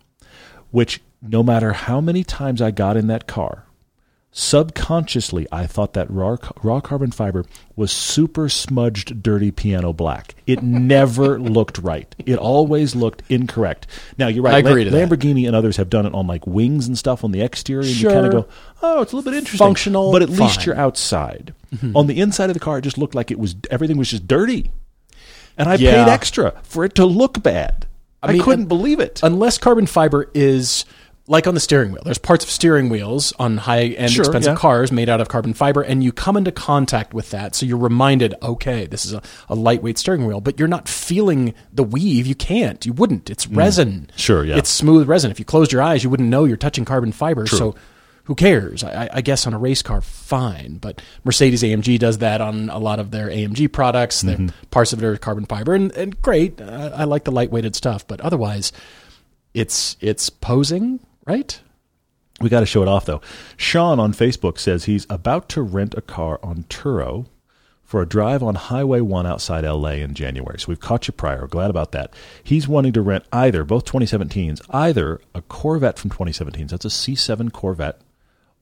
which 0.71 1.01
no 1.21 1.43
matter 1.43 1.73
how 1.73 2.01
many 2.01 2.23
times 2.23 2.61
I 2.61 2.71
got 2.71 2.97
in 2.97 3.07
that 3.07 3.27
car, 3.27 3.66
subconsciously 4.38 5.47
I 5.51 5.65
thought 5.65 5.93
that 5.93 6.09
raw 6.11 6.38
raw 6.61 6.79
carbon 6.79 7.11
fiber 7.11 7.43
was 7.75 7.91
super 7.91 8.49
smudged 8.49 9.21
dirty 9.23 9.51
piano 9.51 9.93
black. 9.93 10.35
It 10.45 10.61
never 10.61 11.39
looked 11.57 11.79
right. 11.79 12.13
It 12.25 12.38
always 12.38 12.95
looked 12.95 13.23
incorrect. 13.29 13.88
Now 14.17 14.27
you're 14.27 14.43
right. 14.43 14.53
I 14.55 14.59
agree 14.69 14.83
to 14.83 14.89
that. 14.91 15.09
Lamborghini 15.09 15.47
and 15.47 15.55
others 15.55 15.77
have 15.77 15.89
done 15.89 16.05
it 16.05 16.13
on 16.13 16.27
like 16.27 16.45
wings 16.45 16.88
and 16.88 16.97
stuff 16.97 17.23
on 17.23 17.31
the 17.31 17.41
exterior 17.41 17.81
and 17.88 17.95
Sure. 17.95 18.09
you 18.11 18.15
kind 18.15 18.25
of 18.27 18.31
go, 18.31 18.47
"Oh, 18.81 19.01
it's 19.01 19.11
a 19.11 19.15
little 19.15 19.31
bit 19.31 19.38
interesting." 19.38 19.65
Functional, 19.65 20.11
but 20.11 20.21
at 20.21 20.29
least 20.29 20.39
fine. 20.41 20.49
Mm-hmm. 20.49 20.69
you're 20.69 20.77
outside. 20.77 21.53
On 21.95 22.07
the 22.07 22.19
inside 22.19 22.49
of 22.49 22.53
the 22.53 22.59
car 22.61 22.77
it 22.77 22.81
just 22.83 22.97
looked 22.97 23.15
like 23.15 23.31
it 23.31 23.39
was 23.39 23.55
everything 23.71 23.97
was 23.97 24.09
just 24.09 24.27
dirty. 24.27 24.71
And 25.57 25.67
I 25.67 25.75
Yeah. 25.75 26.05
paid 26.05 26.11
extra 26.11 26.53
for 26.63 26.85
it 26.85 26.95
to 26.95 27.05
look 27.05 27.41
bad. 27.41 27.88
I, 28.23 28.33
mean, 28.33 28.41
couldn't 28.41 28.61
and- 28.61 28.67
believe 28.69 28.99
it. 28.99 29.19
unless 29.23 29.57
carbon 29.57 29.85
fiber 29.85 30.29
is 30.33 30.85
like 31.30 31.45
on 31.45 31.53
the 31.53 31.59
steering 31.59 31.91
wheel. 31.91 32.01
There's 32.05 32.17
parts 32.17 32.45
of 32.45 32.49
steering 32.51 32.88
wheels 32.89 33.34
on 33.38 33.57
high 33.57 33.84
end 33.88 34.11
Sure, 34.11 34.23
expensive 34.23 34.53
yeah. 34.53 34.57
cars 34.59 34.91
made 34.91 35.09
out 35.09 35.19
of 35.21 35.28
carbon 35.28 35.53
fiber, 35.53 35.82
and 35.82 36.03
you 36.03 36.11
come 36.13 36.38
into 36.38 36.51
contact 36.51 37.13
with 37.13 37.32
that. 37.32 37.53
So 37.55 37.65
you're 37.65 37.78
reminded, 37.78 38.34
okay, 38.41 38.86
this 38.86 39.05
is 39.05 39.13
a, 39.13 39.21
a 39.49 39.55
lightweight 39.55 39.97
steering 39.97 40.25
wheel, 40.25 40.39
but 40.41 40.57
you're 40.57 40.67
not 40.69 40.88
feeling 40.88 41.53
the 41.73 41.84
weave. 41.84 42.25
You 42.28 42.36
can't. 42.36 42.86
You 42.86 42.93
wouldn't. 42.93 43.30
It's 43.30 43.45
resin. 43.47 44.07
Mm. 44.11 44.17
Sure, 44.17 44.43
yeah. 44.45 44.57
It's 44.57 44.69
smooth 44.69 45.07
resin. 45.07 45.30
If 45.32 45.39
you 45.39 45.45
closed 45.45 45.71
your 45.73 45.82
eyes, 45.82 46.03
you 46.03 46.09
wouldn't 46.09 46.30
know 46.30 46.45
you're 46.45 46.55
touching 46.57 46.86
carbon 46.86 47.11
fiber. 47.11 47.45
So 47.45 47.75
who 48.23 48.36
cares? 48.36 48.84
I, 48.84 49.03
I- 49.05 49.09
I 49.15 49.21
guess 49.21 49.45
on 49.47 49.53
a 49.53 49.57
race 49.59 49.82
car, 49.82 49.99
fine. 50.01 50.78
But 50.78 51.01
Mercedes 51.25 51.61
AMG 51.63 51.99
does 51.99 52.19
that 52.19 52.39
on 52.41 52.69
a 52.69 52.78
lot 52.80 52.99
of 52.99 53.11
their 53.11 53.28
AMG 53.28 53.71
products. 53.71 54.21
Their 54.21 54.38
Mm-hmm. 54.38 54.65
parts 54.71 54.93
of 54.93 55.03
it 55.03 55.05
are 55.05 55.17
carbon 55.17 55.45
fiber, 55.45 55.73
and, 55.73 55.91
and 55.93 56.21
great. 56.21 56.61
Uh, 56.61 56.91
I 56.95 57.03
like 57.03 57.25
the 57.25 57.32
lightweighted 57.34 57.75
stuff, 57.75 58.07
but 58.07 58.21
otherwise, 58.21 58.71
it's 59.53 59.97
it's 60.01 60.30
posing, 60.30 60.99
right? 61.28 61.59
We 62.39 62.49
got 62.49 62.61
to 62.61 62.65
show 62.65 62.82
it 62.82 62.88
off 62.88 63.05
though. 63.05 63.21
Sean 63.57 63.99
on 63.99 64.13
Facebook 64.13 64.59
says 64.59 64.86
he's 64.86 65.07
about 65.09 65.49
to 65.49 65.61
rent 65.61 65.95
a 65.95 66.01
car 66.01 66.39
on 66.43 66.63
Turo 66.63 67.28
for 67.84 68.01
a 68.01 68.05
drive 68.05 68.43
on 68.43 68.55
Highway 68.55 68.99
1 68.99 69.25
outside 69.25 69.63
LA 69.63 69.91
in 69.91 70.13
January. 70.13 70.59
So 70.59 70.67
we've 70.67 70.80
caught 70.80 71.07
you 71.07 71.13
prior. 71.13 71.47
Glad 71.47 71.69
about 71.69 71.93
that. 71.93 72.13
He's 72.43 72.67
wanting 72.67 72.91
to 72.93 73.01
rent 73.01 73.23
either, 73.32 73.63
both 73.63 73.86
2017s, 73.86 74.61
either 74.69 75.21
a 75.34 75.41
Corvette 75.41 75.97
from 75.97 76.09
2017, 76.09 76.67
so 76.67 76.75
that's 76.75 76.86
a 76.86 76.89
C7 76.89 77.51
Corvette, 77.53 78.01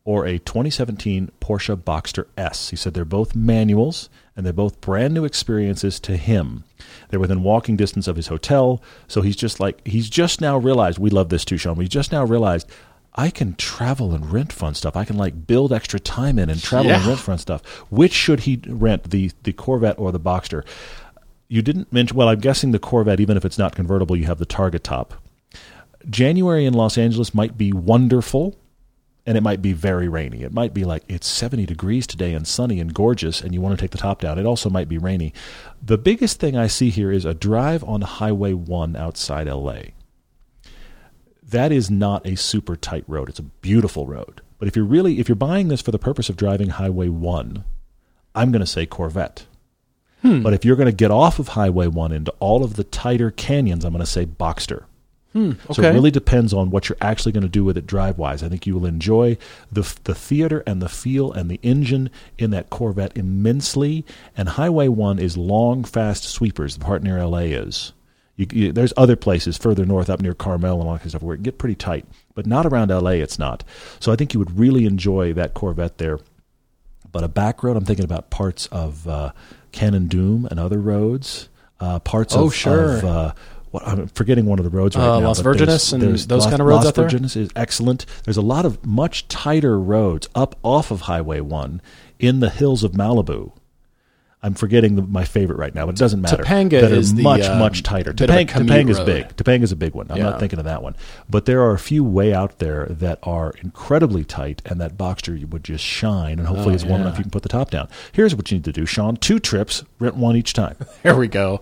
or 0.04 0.28
a 0.28 0.38
2017 0.38 1.32
Porsche 1.42 1.76
Boxster 1.76 2.28
S. 2.38 2.70
He 2.70 2.76
said 2.76 2.94
they're 2.94 3.04
both 3.04 3.36
manuals 3.36 4.10
and 4.36 4.46
they're 4.46 4.54
both 4.54 4.82
brand 4.82 5.14
new 5.14 5.26
experiences 5.26 6.00
to 6.02 6.18
him. 6.18 6.64
They're 7.10 7.20
within 7.20 7.44
walking 7.44 7.76
distance 7.76 8.08
of 8.08 8.16
his 8.16 8.28
hotel, 8.28 8.82
so 9.08 9.22
he's 9.22 9.36
just 9.36 9.60
like 9.60 9.86
he's 9.88 10.10
just 10.10 10.42
now 10.42 10.58
realized 10.58 11.00
we 11.00 11.10
love 11.10 11.30
this 11.30 11.46
too, 11.46 11.58
Sean. 11.58 11.76
We 11.76 11.88
just 11.88 12.12
now 12.12 12.26
realized 12.26 12.70
I 13.16 13.30
can 13.30 13.56
travel 13.56 14.14
and 14.14 14.32
rent 14.32 14.52
fun 14.52 14.76
stuff. 14.76 14.96
I 14.96 15.06
can 15.06 15.18
like 15.18 15.48
build 15.48 15.72
extra 15.72 16.00
time 16.00 16.38
in 16.38 16.50
and 16.50 16.62
travel 16.62 16.92
and 16.92 17.06
rent 17.06 17.20
fun 17.20 17.38
stuff. 17.38 17.66
Which 17.90 18.14
should 18.14 18.42
he 18.42 18.62
rent, 18.68 19.10
the 19.12 19.32
the 19.44 19.54
Corvette 19.54 19.98
or 19.98 20.12
the 20.12 20.20
Boxster? 20.20 20.66
You 21.48 21.62
didn't 21.62 21.94
mention. 21.94 22.18
Well, 22.18 22.28
I'm 22.28 22.40
guessing 22.40 22.72
the 22.72 22.80
Corvette, 22.80 23.20
even 23.20 23.38
if 23.38 23.46
it's 23.46 23.58
not 23.58 23.76
convertible, 23.76 24.16
you 24.16 24.26
have 24.26 24.40
the 24.40 24.46
targa 24.46 24.82
top. 24.82 25.14
January 26.10 26.66
in 26.66 26.74
Los 26.74 26.98
Angeles 26.98 27.34
might 27.34 27.58
be 27.58 27.72
wonderful 27.72 28.56
and 29.26 29.38
it 29.38 29.42
might 29.42 29.62
be 29.62 29.74
very 29.74 30.08
rainy. 30.08 30.44
It 30.44 30.54
might 30.54 30.74
be 30.74 30.86
like 30.86 31.04
it's 31.08 31.28
70 31.28 31.66
degrees 31.66 32.06
today 32.06 32.34
and 32.34 32.48
sunny 32.48 32.80
and 32.80 32.94
gorgeous, 32.94 33.42
and 33.42 33.54
you 33.54 33.62
want 33.62 33.78
to 33.78 33.82
take 33.82 33.92
the 33.92 33.98
top 33.98 34.22
down. 34.22 34.38
It 34.38 34.46
also 34.46 34.70
might 34.70 34.88
be 34.88 34.98
rainy. 34.98 35.34
The 35.82 35.98
biggest 35.98 36.40
thing 36.40 36.56
I 36.56 36.68
see 36.68 36.92
here 36.92 37.12
is 37.12 37.26
a 37.26 37.34
drive 37.34 37.84
on 37.84 38.02
Highway 38.02 38.54
1 38.54 38.96
outside 38.96 39.48
LA. 39.48 39.78
That 41.42 41.72
is 41.72 41.90
not 41.90 42.26
a 42.26 42.36
super 42.36 42.76
tight 42.76 43.04
road. 43.08 43.30
It's 43.30 43.40
a 43.40 43.44
beautiful 43.44 44.06
road. 44.06 44.42
But 44.60 44.68
if 44.68 44.76
you're 44.76 44.86
really 44.86 45.20
if 45.20 45.28
you're 45.28 45.36
buying 45.36 45.68
this 45.68 45.82
for 45.82 45.92
the 45.92 46.00
purpose 46.00 46.30
of 46.30 46.38
driving 46.38 46.70
Highway 46.70 47.10
1, 47.10 47.64
I'm 48.36 48.52
going 48.52 48.62
to 48.62 48.68
say 48.68 48.86
Corvette. 48.86 49.46
Hmm. 50.22 50.42
But 50.42 50.54
if 50.54 50.64
you're 50.64 50.76
going 50.76 50.90
to 50.90 50.96
get 50.96 51.12
off 51.12 51.40
of 51.40 51.50
Highway 51.50 51.88
1 51.88 52.12
into 52.12 52.32
all 52.40 52.64
of 52.64 52.76
the 52.76 52.84
tighter 52.84 53.32
canyons, 53.32 53.86
I'm 53.86 53.92
going 53.92 54.06
to 54.06 54.10
say 54.10 54.26
Boxster. 54.26 54.86
So 55.74 55.82
it 55.90 55.94
really 55.94 56.12
depends 56.12 56.54
on 56.54 56.70
what 56.70 56.88
you're 56.88 56.98
actually 57.02 57.34
going 57.34 57.44
to 57.44 57.50
do 57.50 57.64
with 57.66 57.78
it 57.78 57.86
drive 57.86 58.18
wise. 58.18 58.42
I 58.42 58.48
think 58.50 58.66
you 58.66 58.74
will 58.76 58.86
enjoy 58.86 59.38
the 59.72 59.82
the 60.06 60.16
theater 60.16 60.64
and 60.66 60.82
the 60.82 60.88
feel 60.90 61.32
and 61.34 61.50
the 61.52 61.60
engine 61.62 62.10
in 62.38 62.52
that 62.52 62.70
Corvette 62.70 63.18
immensely. 63.18 64.06
And 64.38 64.48
Highway 64.50 64.88
One 64.88 65.20
is 65.20 65.36
long, 65.38 65.84
fast 65.84 66.24
sweepers. 66.24 66.78
The 66.78 66.86
part 66.86 67.04
near 67.04 67.24
LA 67.26 67.40
is. 67.40 67.92
You, 68.38 68.48
you, 68.52 68.72
there's 68.74 68.92
other 68.98 69.16
places 69.16 69.58
further 69.58 69.86
north, 69.86 70.10
up 70.10 70.22
near 70.22 70.34
Carmel 70.34 70.80
and 70.80 70.88
all 70.88 70.94
that 70.94 71.00
kind 71.00 71.06
of 71.06 71.12
stuff, 71.12 71.22
where 71.22 71.36
it 71.36 71.44
get 71.44 71.58
pretty 71.58 71.76
tight, 71.76 72.06
but 72.34 72.46
not 72.46 72.66
around 72.66 72.90
LA. 72.90 73.12
It's 73.12 73.40
not. 73.40 73.64
So 74.02 74.12
I 74.12 74.16
think 74.18 74.34
you 74.34 74.40
would 74.40 74.58
really 74.60 74.86
enjoy 74.86 75.32
that 75.34 75.54
Corvette 75.54 75.98
there. 76.00 76.20
But 77.12 77.24
a 77.24 77.30
back 77.30 77.64
road, 77.64 77.78
I'm 77.78 77.86
thinking 77.86 78.04
about 78.04 78.30
parts 78.30 78.66
of 78.68 79.08
uh, 79.08 79.32
Kanan 79.72 80.08
Dume 80.10 80.46
and 80.52 80.60
other 80.60 80.80
roads. 80.80 81.48
Uh, 81.80 82.00
parts 82.00 82.36
Oh, 82.36 82.48
of, 82.48 82.56
sure. 82.56 82.98
of 82.98 83.04
uh, 83.06 83.34
I'm 83.86 84.08
forgetting 84.10 84.46
one 84.46 84.60
of 84.60 84.66
the 84.66 84.72
roads 84.72 84.96
right 84.96 85.04
Uh, 85.04 85.20
now. 85.20 85.28
Las 85.28 85.42
Virgenes 85.42 85.94
and 85.94 86.02
those 86.02 86.30
Las- 86.30 86.46
kind 86.46 86.60
of 86.62 86.68
roads 86.68 86.86
Las 86.86 86.88
out 86.88 86.96
there? 86.96 87.08
Virgenes 87.10 87.36
is 87.36 87.50
excellent. 87.56 88.06
There's 88.24 88.38
a 88.38 88.42
lot 88.42 88.66
of 88.66 88.86
much 88.86 89.28
tighter 89.28 89.80
roads 89.80 90.28
up 90.36 90.56
off 90.64 90.92
of 90.92 91.02
Highway 91.02 91.40
One 91.42 91.82
in 92.20 92.40
the 92.40 92.50
hills 92.50 92.84
of 92.84 92.92
Malibu. 92.94 93.52
I'm 94.44 94.54
forgetting 94.54 94.96
the, 94.96 95.02
my 95.02 95.24
favorite 95.24 95.58
right 95.58 95.74
now, 95.74 95.88
but 95.88 95.96
it 95.96 95.98
doesn't 95.98 96.22
matter. 96.22 96.44
Topanga 96.44 96.82
that 96.82 96.92
is 96.92 97.16
the, 97.16 97.24
much 97.24 97.42
uh, 97.42 97.58
much 97.58 97.82
tighter. 97.82 98.14
bit 98.14 98.30
of 98.30 98.36
a 98.36 98.46
Topanga, 98.46 98.90
is 98.90 99.00
big. 99.00 99.36
Topanga's 99.36 99.72
a 99.72 99.76
big 99.76 99.96
one. 99.96 100.06
I'm 100.12 100.18
Yeah. 100.18 100.24
not 100.26 100.40
thinking 100.40 100.60
of 100.60 100.66
that 100.66 100.84
one, 100.84 100.96
but 101.28 101.46
there 101.46 101.64
are 101.64 101.72
a 101.72 101.80
few 101.80 102.04
way 102.04 102.32
out 102.32 102.60
there 102.60 102.86
that 102.92 103.18
are 103.24 103.56
incredibly 103.64 104.24
tight, 104.24 104.62
and 104.68 104.80
that 104.80 104.98
Boxster 104.98 105.50
would 105.50 105.64
just 105.64 105.84
shine. 105.84 106.38
And 106.38 106.48
hopefully, 106.48 106.74
Oh, 106.74 106.76
it's 106.76 106.86
warm 106.86 107.02
yeah. 107.02 107.08
enough 107.08 107.18
you 107.18 107.24
can 107.24 107.32
put 107.32 107.42
the 107.42 107.50
top 107.50 107.72
down. 107.72 107.88
Here's 108.12 108.36
what 108.36 108.52
you 108.52 108.58
need 108.58 108.66
to 108.66 108.72
do, 108.72 108.86
Sean: 108.86 109.16
two 109.18 109.40
trips, 109.40 109.84
rent 109.98 110.16
one 110.16 110.36
each 110.36 110.54
time. 110.54 110.76
There 111.02 111.16
we 111.16 111.28
go. 111.28 111.62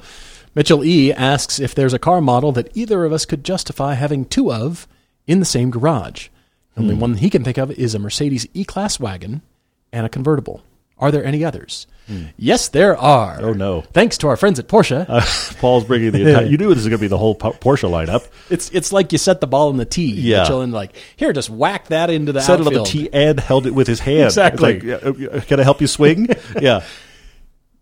Mitchell 0.56 0.84
E 0.84 1.12
asks 1.12 1.60
if 1.60 1.74
there's 1.76 1.94
a 1.94 2.00
car 2.00 2.22
model 2.22 2.52
that 2.54 2.70
either 2.76 3.06
of 3.06 3.14
us 3.14 3.26
could 3.26 3.44
justify 3.44 3.94
having 3.96 4.26
two 4.26 4.52
of 4.52 4.88
in 5.28 5.40
the 5.40 5.46
same 5.46 5.72
garage. 5.72 6.28
The 6.76 6.82
Hmm. 6.82 6.90
only 6.90 6.96
one 7.02 7.14
he 7.16 7.30
can 7.30 7.44
think 7.44 7.58
of 7.58 7.72
is 7.72 7.94
a 7.96 8.00
Mercedes 8.00 8.48
E 8.54 8.64
Class 8.64 9.00
wagon 9.00 9.42
and 9.92 10.06
a 10.06 10.10
convertible. 10.10 10.62
Are 11.00 11.12
there 11.12 11.26
any 11.26 11.44
others? 11.44 11.88
Yes, 12.38 12.68
there 12.68 12.98
are. 12.98 13.38
Hmm. 13.38 13.46
Oh, 13.46 13.54
no. 13.54 13.82
Thanks 13.94 14.18
to 14.20 14.28
our 14.28 14.36
friends 14.38 14.60
at 14.60 14.68
Porsche. 14.68 15.06
Uh, 15.10 15.22
Paul's 15.60 15.86
bringing 15.86 16.12
the 16.12 16.22
entire. 16.30 16.46
You 16.46 16.58
knew 16.58 16.68
this 16.70 16.78
was 16.80 16.88
going 16.90 16.98
to 16.98 17.02
be 17.02 17.08
the 17.08 17.18
whole 17.18 17.36
Porsche 17.36 17.90
lineup. 17.90 18.28
it's 18.50 18.70
it's 18.72 18.92
like 18.92 19.12
you 19.12 19.18
set 19.18 19.40
the 19.42 19.48
ball 19.48 19.70
in 19.70 19.78
the 19.78 19.86
tee, 19.86 20.12
Yeah. 20.14 20.42
Mitchell, 20.44 20.62
and 20.62 20.74
like 20.74 20.96
here, 21.16 21.32
just 21.34 21.50
whack 21.50 21.88
that 21.88 22.10
into 22.10 22.32
the 22.34 22.42
Set 22.42 22.60
it 22.60 22.68
on 22.68 22.74
the 22.74 22.80
outfield. 22.82 22.88
tee 22.88 23.10
and 23.14 23.40
held 23.40 23.66
it 23.68 23.74
with 23.74 23.88
his 23.88 24.00
hand. 24.02 24.26
Exactly. 24.26 24.80
Like, 24.82 25.04
uh, 25.04 25.42
can 25.42 25.60
I 25.60 25.64
help 25.64 25.80
you 25.82 25.88
swing? 25.88 26.28
yeah. 26.62 26.84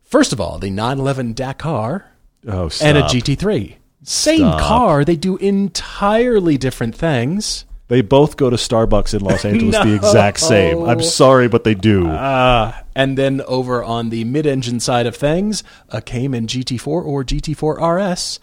First 0.03 0.34
of 0.34 0.41
all, 0.41 0.59
the 0.59 0.69
911 0.69 1.34
Dakar 1.34 2.05
Oh, 2.48 2.70
stop. 2.70 2.88
and 2.88 2.98
a 2.98 3.02
GT3. 3.04 3.76
Same 4.04 4.39
Stop. 4.39 4.60
car, 4.62 5.06
they 5.06 5.16
do 5.16 5.38
entirely 5.38 6.58
different 6.58 6.96
things. 6.96 7.66
They 7.88 8.02
both 8.02 8.38
go 8.38 8.50
to 8.50 8.56
Starbucks 8.56 9.14
in 9.14 9.22
Los 9.22 9.44
Angeles 9.46 9.76
the 9.76 9.94
exact 9.94 10.39
same. 10.39 10.84
I'm 10.86 11.04
sorry, 11.04 11.48
but 11.50 11.64
they 11.66 11.76
do. 11.76 12.08
Uh, 12.08 12.74
and 12.96 13.18
then 13.18 13.42
over 13.42 13.84
on 13.84 14.10
the 14.10 14.24
mid-engine 14.24 14.80
side 14.80 15.06
of 15.06 15.16
things, 15.16 15.64
a 15.89 16.02
Cayman 16.02 16.48
GT4 16.48 16.88
or 16.88 17.24
GT4 17.24 17.80
RS 18.16 18.39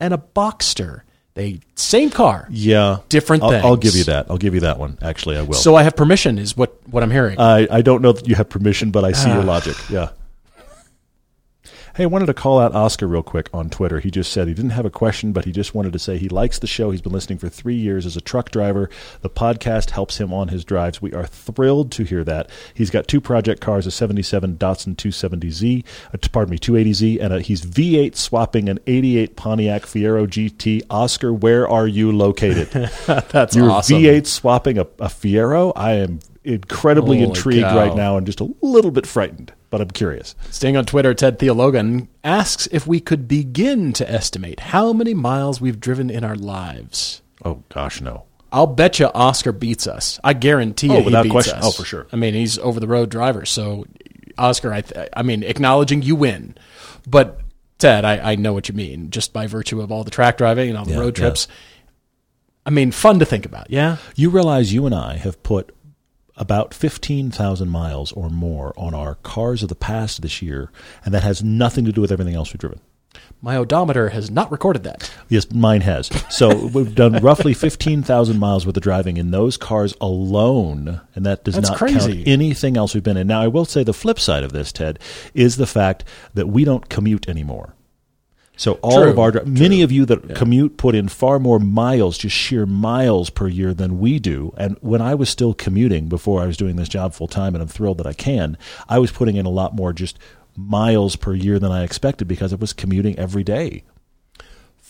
and 0.00 0.14
a 0.14 0.18
Boxster. 0.18 1.02
They 1.34 1.60
same 1.76 2.10
car. 2.10 2.46
Yeah, 2.50 2.98
Different 3.08 3.42
I'll, 3.42 3.66
I'll 3.66 3.76
give 3.76 3.94
you 3.96 4.04
that. 4.04 4.26
I'll 4.30 4.36
give 4.38 4.52
you 4.54 4.60
that 4.60 4.78
one. 4.78 4.98
Actually, 5.00 5.38
I 5.38 5.42
will. 5.42 5.54
So 5.54 5.74
I 5.74 5.82
have 5.82 5.96
permission, 5.96 6.38
is 6.38 6.54
what 6.56 6.76
what 6.90 7.02
I'm 7.02 7.10
hearing. 7.10 7.38
I, 7.40 7.66
I 7.70 7.80
don't 7.80 8.02
know 8.02 8.12
that 8.12 8.28
you 8.28 8.34
have 8.34 8.50
permission, 8.50 8.90
but 8.90 9.02
I 9.02 9.12
see 9.12 9.30
Ah. 9.30 9.34
your 9.36 9.42
logic. 9.44 9.74
Yeah. 9.88 10.10
Hey, 11.94 12.04
I 12.04 12.06
wanted 12.06 12.24
to 12.24 12.34
call 12.34 12.58
out 12.58 12.74
Oscar 12.74 13.06
real 13.06 13.22
quick 13.22 13.50
on 13.52 13.68
Twitter. 13.68 14.00
He 14.00 14.10
just 14.10 14.32
said 14.32 14.48
he 14.48 14.54
didn't 14.54 14.70
have 14.70 14.86
a 14.86 14.90
question, 14.90 15.32
but 15.32 15.44
he 15.44 15.52
just 15.52 15.74
wanted 15.74 15.92
to 15.92 15.98
say 15.98 16.16
he 16.16 16.30
likes 16.30 16.58
the 16.58 16.66
show. 16.66 16.90
He's 16.90 17.02
been 17.02 17.12
listening 17.12 17.38
for 17.38 17.50
three 17.50 17.74
years 17.74 18.06
as 18.06 18.16
a 18.16 18.22
truck 18.22 18.50
driver. 18.50 18.88
The 19.20 19.28
podcast 19.28 19.90
helps 19.90 20.16
him 20.16 20.32
on 20.32 20.48
his 20.48 20.64
drives. 20.64 21.02
We 21.02 21.12
are 21.12 21.26
thrilled 21.26 21.92
to 21.92 22.04
hear 22.04 22.24
that. 22.24 22.48
He's 22.72 22.88
got 22.88 23.08
two 23.08 23.20
project 23.20 23.60
cars, 23.60 23.86
a 23.86 23.90
77 23.90 24.56
Datsun 24.56 24.96
270Z, 24.96 25.84
uh, 26.14 26.28
pardon 26.32 26.52
me, 26.52 26.58
280Z, 26.58 27.20
and 27.20 27.34
a, 27.34 27.40
he's 27.42 27.60
V8 27.60 28.16
swapping 28.16 28.70
an 28.70 28.78
88 28.86 29.36
Pontiac 29.36 29.82
Fiero 29.82 30.26
GT. 30.26 30.84
Oscar, 30.88 31.30
where 31.30 31.68
are 31.68 31.86
you 31.86 32.10
located? 32.10 32.68
That's 33.28 33.54
You're 33.54 33.70
awesome. 33.70 33.98
V8 33.98 34.26
swapping 34.26 34.78
a, 34.78 34.82
a 34.98 35.08
Fiero. 35.08 35.74
I 35.76 35.96
am 35.96 36.20
incredibly 36.42 37.18
Holy 37.18 37.28
intrigued 37.28 37.64
cow. 37.64 37.76
right 37.76 37.94
now 37.94 38.16
and 38.16 38.24
just 38.26 38.40
a 38.40 38.50
little 38.62 38.90
bit 38.90 39.06
frightened, 39.06 39.52
but 39.72 39.80
I'm 39.80 39.90
curious. 39.90 40.36
Staying 40.50 40.76
on 40.76 40.84
Twitter, 40.84 41.14
Ted 41.14 41.38
Theologan 41.38 42.06
asks 42.22 42.68
if 42.70 42.86
we 42.86 43.00
could 43.00 43.26
begin 43.26 43.94
to 43.94 44.08
estimate 44.08 44.60
how 44.60 44.92
many 44.92 45.14
miles 45.14 45.62
we've 45.62 45.80
driven 45.80 46.10
in 46.10 46.22
our 46.24 46.36
lives. 46.36 47.22
Oh 47.42 47.62
gosh, 47.70 48.02
no. 48.02 48.24
I'll 48.52 48.66
bet 48.66 48.98
you 49.00 49.06
Oscar 49.14 49.50
beats 49.50 49.86
us. 49.86 50.20
I 50.22 50.34
guarantee 50.34 50.90
oh, 50.90 50.92
you 50.92 50.98
Oh, 50.98 51.00
he 51.00 51.04
without 51.06 51.22
beats 51.22 51.32
question. 51.32 51.58
us. 51.58 51.64
Oh, 51.64 51.70
for 51.72 51.86
sure. 51.86 52.06
I 52.12 52.16
mean, 52.16 52.34
he's 52.34 52.58
over 52.58 52.78
the 52.80 52.86
road 52.86 53.08
driver. 53.08 53.46
So, 53.46 53.86
Oscar, 54.36 54.74
I, 54.74 54.82
th- 54.82 55.08
I 55.16 55.22
mean, 55.22 55.42
acknowledging 55.42 56.02
you 56.02 56.16
win, 56.16 56.54
but 57.08 57.40
Ted, 57.78 58.04
I, 58.04 58.32
I 58.32 58.34
know 58.36 58.52
what 58.52 58.68
you 58.68 58.74
mean. 58.74 59.08
Just 59.08 59.32
by 59.32 59.46
virtue 59.46 59.80
of 59.80 59.90
all 59.90 60.04
the 60.04 60.10
track 60.10 60.36
driving 60.36 60.68
and 60.68 60.76
all 60.78 60.84
the 60.84 60.92
Yeah, 60.92 60.98
road 61.00 61.16
yeah. 61.18 61.24
trips. 61.24 61.48
I 62.66 62.70
mean, 62.70 62.92
fun 62.92 63.18
to 63.20 63.24
think 63.24 63.46
about. 63.46 63.70
Yeah. 63.70 63.96
You 64.16 64.28
realize 64.28 64.70
you 64.74 64.84
and 64.84 64.94
I 64.94 65.16
have 65.16 65.42
put 65.42 65.74
about 66.42 66.74
15,000 66.74 67.68
miles 67.68 68.10
or 68.12 68.28
more 68.28 68.74
on 68.76 68.94
our 68.94 69.14
cars 69.14 69.62
of 69.62 69.68
the 69.68 69.76
past 69.76 70.22
this 70.22 70.42
year, 70.42 70.72
and 71.04 71.14
that 71.14 71.22
has 71.22 71.42
nothing 71.44 71.84
to 71.84 71.92
do 71.92 72.00
with 72.00 72.10
everything 72.10 72.34
else 72.34 72.52
we've 72.52 72.58
driven. 72.58 72.80
My 73.40 73.56
odometer 73.56 74.08
has 74.08 74.28
not 74.28 74.50
recorded 74.50 74.82
that. 74.82 75.08
Yes, 75.28 75.50
mine 75.52 75.82
has. 75.82 76.10
So 76.30 76.66
we've 76.74 76.94
done 76.96 77.14
roughly 77.22 77.54
15,000 77.54 78.38
miles 78.40 78.66
worth 78.66 78.76
of 78.76 78.82
driving 78.82 79.18
in 79.18 79.30
those 79.30 79.56
cars 79.56 79.94
alone, 80.00 81.00
and 81.14 81.24
that 81.24 81.44
does 81.44 81.54
That's 81.54 81.68
not 81.68 81.78
crazy. 81.78 82.16
count 82.16 82.28
anything 82.28 82.76
else 82.76 82.92
we've 82.92 83.04
been 83.04 83.16
in. 83.16 83.28
Now, 83.28 83.40
I 83.40 83.46
will 83.46 83.64
say 83.64 83.84
the 83.84 83.92
flip 83.92 84.18
side 84.18 84.42
of 84.42 84.50
this, 84.52 84.72
Ted, 84.72 84.98
is 85.34 85.58
the 85.58 85.66
fact 85.66 86.04
that 86.34 86.48
we 86.48 86.64
don't 86.64 86.88
commute 86.88 87.28
anymore. 87.28 87.74
So 88.62 88.74
all 88.74 89.00
True, 89.02 89.10
of 89.10 89.18
our 89.18 89.32
dri- 89.32 89.44
many 89.44 89.82
of 89.82 89.90
you 89.90 90.04
that 90.06 90.36
commute 90.36 90.76
put 90.76 90.94
in 90.94 91.08
far 91.08 91.40
more 91.40 91.58
miles, 91.58 92.16
just 92.16 92.36
sheer 92.36 92.64
miles 92.64 93.28
per 93.28 93.48
year 93.48 93.74
than 93.74 93.98
we 93.98 94.20
do. 94.20 94.54
And 94.56 94.76
when 94.80 95.02
I 95.02 95.16
was 95.16 95.28
still 95.28 95.52
commuting 95.52 96.08
before 96.08 96.40
I 96.40 96.46
was 96.46 96.56
doing 96.56 96.76
this 96.76 96.88
job 96.88 97.12
full 97.12 97.26
time, 97.26 97.56
and 97.56 97.62
I'm 97.62 97.66
thrilled 97.66 97.98
that 97.98 98.06
I 98.06 98.12
can, 98.12 98.56
I 98.88 99.00
was 99.00 99.10
putting 99.10 99.34
in 99.34 99.46
a 99.46 99.50
lot 99.50 99.74
more 99.74 99.92
just 99.92 100.16
miles 100.56 101.16
per 101.16 101.34
year 101.34 101.58
than 101.58 101.72
I 101.72 101.82
expected 101.82 102.28
because 102.28 102.52
I 102.52 102.56
was 102.56 102.72
commuting 102.72 103.18
every 103.18 103.42
day. 103.42 103.82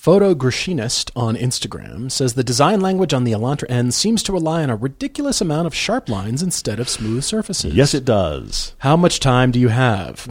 Photogrechinist 0.02 1.12
on 1.14 1.36
Instagram 1.36 2.10
says 2.10 2.34
the 2.34 2.42
design 2.42 2.80
language 2.80 3.14
on 3.14 3.22
the 3.22 3.30
Elantra 3.30 3.70
N 3.70 3.92
seems 3.92 4.24
to 4.24 4.32
rely 4.32 4.64
on 4.64 4.68
a 4.68 4.74
ridiculous 4.74 5.40
amount 5.40 5.68
of 5.68 5.76
sharp 5.76 6.08
lines 6.08 6.42
instead 6.42 6.80
of 6.80 6.88
smooth 6.88 7.22
surfaces. 7.22 7.72
Yes, 7.72 7.94
it 7.94 8.04
does. 8.04 8.74
How 8.78 8.96
much 8.96 9.20
time 9.20 9.52
do 9.52 9.60
you 9.60 9.68
have? 9.68 10.24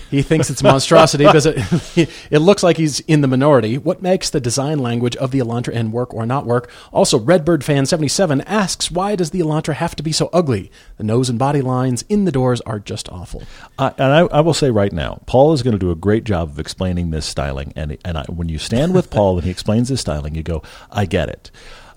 he 0.10 0.22
thinks 0.22 0.48
it's 0.48 0.62
a 0.62 0.64
monstrosity 0.64 1.26
because 1.26 1.44
it, 1.44 1.58
it 2.30 2.38
looks 2.38 2.62
like 2.62 2.78
he's 2.78 3.00
in 3.00 3.20
the 3.20 3.28
minority. 3.28 3.76
What 3.76 4.00
makes 4.00 4.30
the 4.30 4.40
design 4.40 4.78
language 4.78 5.14
of 5.16 5.30
the 5.30 5.40
Elantra 5.40 5.74
N 5.74 5.92
work 5.92 6.14
or 6.14 6.24
not 6.24 6.46
work? 6.46 6.70
Also, 6.90 7.18
Redbird 7.18 7.62
fan 7.62 7.84
77 7.84 8.40
asks 8.40 8.90
why 8.90 9.14
does 9.14 9.32
the 9.32 9.40
Elantra 9.40 9.74
have 9.74 9.94
to 9.96 10.02
be 10.02 10.10
so 10.10 10.30
ugly? 10.32 10.72
The 10.96 11.04
nose 11.04 11.28
and 11.28 11.38
body 11.38 11.60
lines 11.60 12.02
in 12.08 12.24
the 12.24 12.32
doors 12.32 12.62
are 12.62 12.78
just 12.78 13.12
awful. 13.12 13.42
I, 13.78 13.88
and 13.98 14.10
I, 14.10 14.20
I 14.20 14.40
will 14.40 14.54
say 14.54 14.70
right 14.70 14.90
now, 14.90 15.20
Paul 15.26 15.52
is 15.52 15.62
going 15.62 15.72
to 15.72 15.78
do 15.78 15.90
a 15.90 15.94
great 15.94 16.24
job 16.24 16.48
of 16.48 16.58
explaining 16.58 17.10
this 17.10 17.26
styling. 17.26 17.74
And 17.76 17.98
and 18.06 18.16
I, 18.16 18.24
when 18.24 18.48
you 18.48 18.56
stand 18.56 18.94
with 18.94 19.10
Paul 19.10 19.17
and 19.18 19.44
he 19.44 19.50
explains 19.50 19.88
his 19.88 20.00
styling, 20.00 20.34
you 20.34 20.42
go, 20.42 20.62
"I 20.90 21.04
get 21.06 21.28
it." 21.28 21.50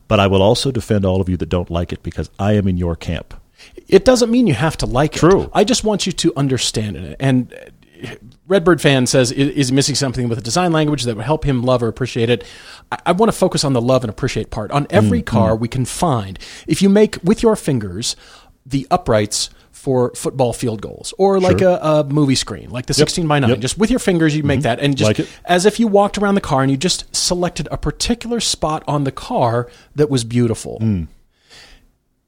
But 0.07 0.19
I 0.19 0.27
will 0.27 0.41
also 0.41 0.71
defend 0.71 1.05
all 1.05 1.21
of 1.21 1.29
you 1.29 1.37
that 1.37 1.49
don't 1.49 1.69
like 1.69 1.93
it 1.93 2.03
because 2.03 2.29
I 2.37 2.53
am 2.53 2.67
in 2.67 2.77
your 2.77 2.95
camp. 2.95 3.33
It 3.87 4.03
doesn't 4.03 4.29
mean 4.29 4.47
you 4.47 4.53
have 4.53 4.75
to 4.77 4.85
like 4.85 5.15
it. 5.15 5.19
True. 5.19 5.49
I 5.53 5.63
just 5.63 5.83
want 5.83 6.05
you 6.05 6.11
to 6.11 6.33
understand 6.35 6.97
it. 6.97 7.15
And 7.19 7.53
Redbird 8.47 8.81
fan 8.81 9.05
says, 9.05 9.31
is 9.31 9.71
missing 9.71 9.95
something 9.95 10.27
with 10.27 10.37
the 10.37 10.43
design 10.43 10.71
language 10.71 11.03
that 11.03 11.15
would 11.15 11.25
help 11.25 11.45
him 11.45 11.63
love 11.63 11.83
or 11.83 11.87
appreciate 11.87 12.29
it? 12.29 12.43
I, 12.91 12.97
I 13.07 13.11
want 13.13 13.31
to 13.31 13.37
focus 13.37 13.63
on 13.63 13.73
the 13.73 13.81
love 13.81 14.03
and 14.03 14.09
appreciate 14.09 14.49
part. 14.49 14.71
On 14.71 14.87
every 14.89 15.21
mm, 15.21 15.25
car, 15.25 15.55
mm. 15.55 15.59
we 15.59 15.67
can 15.67 15.85
find, 15.85 16.37
if 16.67 16.81
you 16.81 16.89
make 16.89 17.17
with 17.23 17.43
your 17.43 17.55
fingers 17.55 18.15
the 18.65 18.87
uprights 18.91 19.49
for 19.71 20.13
football 20.15 20.53
field 20.53 20.81
goals 20.81 21.13
or 21.17 21.39
like 21.39 21.59
Sure. 21.59 21.79
a, 21.81 21.99
a 21.99 22.03
movie 22.03 22.35
screen, 22.35 22.69
like 22.69 22.85
the 22.85 22.93
16 22.93 23.27
by 23.27 23.39
9, 23.39 23.49
Yep. 23.49 23.59
just 23.59 23.77
with 23.77 23.89
your 23.89 23.99
fingers, 23.99 24.35
you 24.35 24.43
make 24.43 24.59
mm-hmm. 24.59 24.63
that. 24.63 24.79
And 24.79 24.95
just 24.95 25.17
Like 25.17 25.27
as 25.45 25.65
if 25.65 25.79
you 25.79 25.87
walked 25.87 26.17
around 26.17 26.35
the 26.35 26.41
car 26.41 26.61
and 26.61 26.69
you 26.69 26.77
just 26.77 27.13
selected 27.15 27.67
a 27.71 27.77
particular 27.77 28.39
spot 28.39 28.83
on 28.87 29.03
the 29.03 29.11
car 29.11 29.69
that 29.95 30.09
was 30.09 30.23
beautiful 30.23 30.79
mm. 30.81 31.07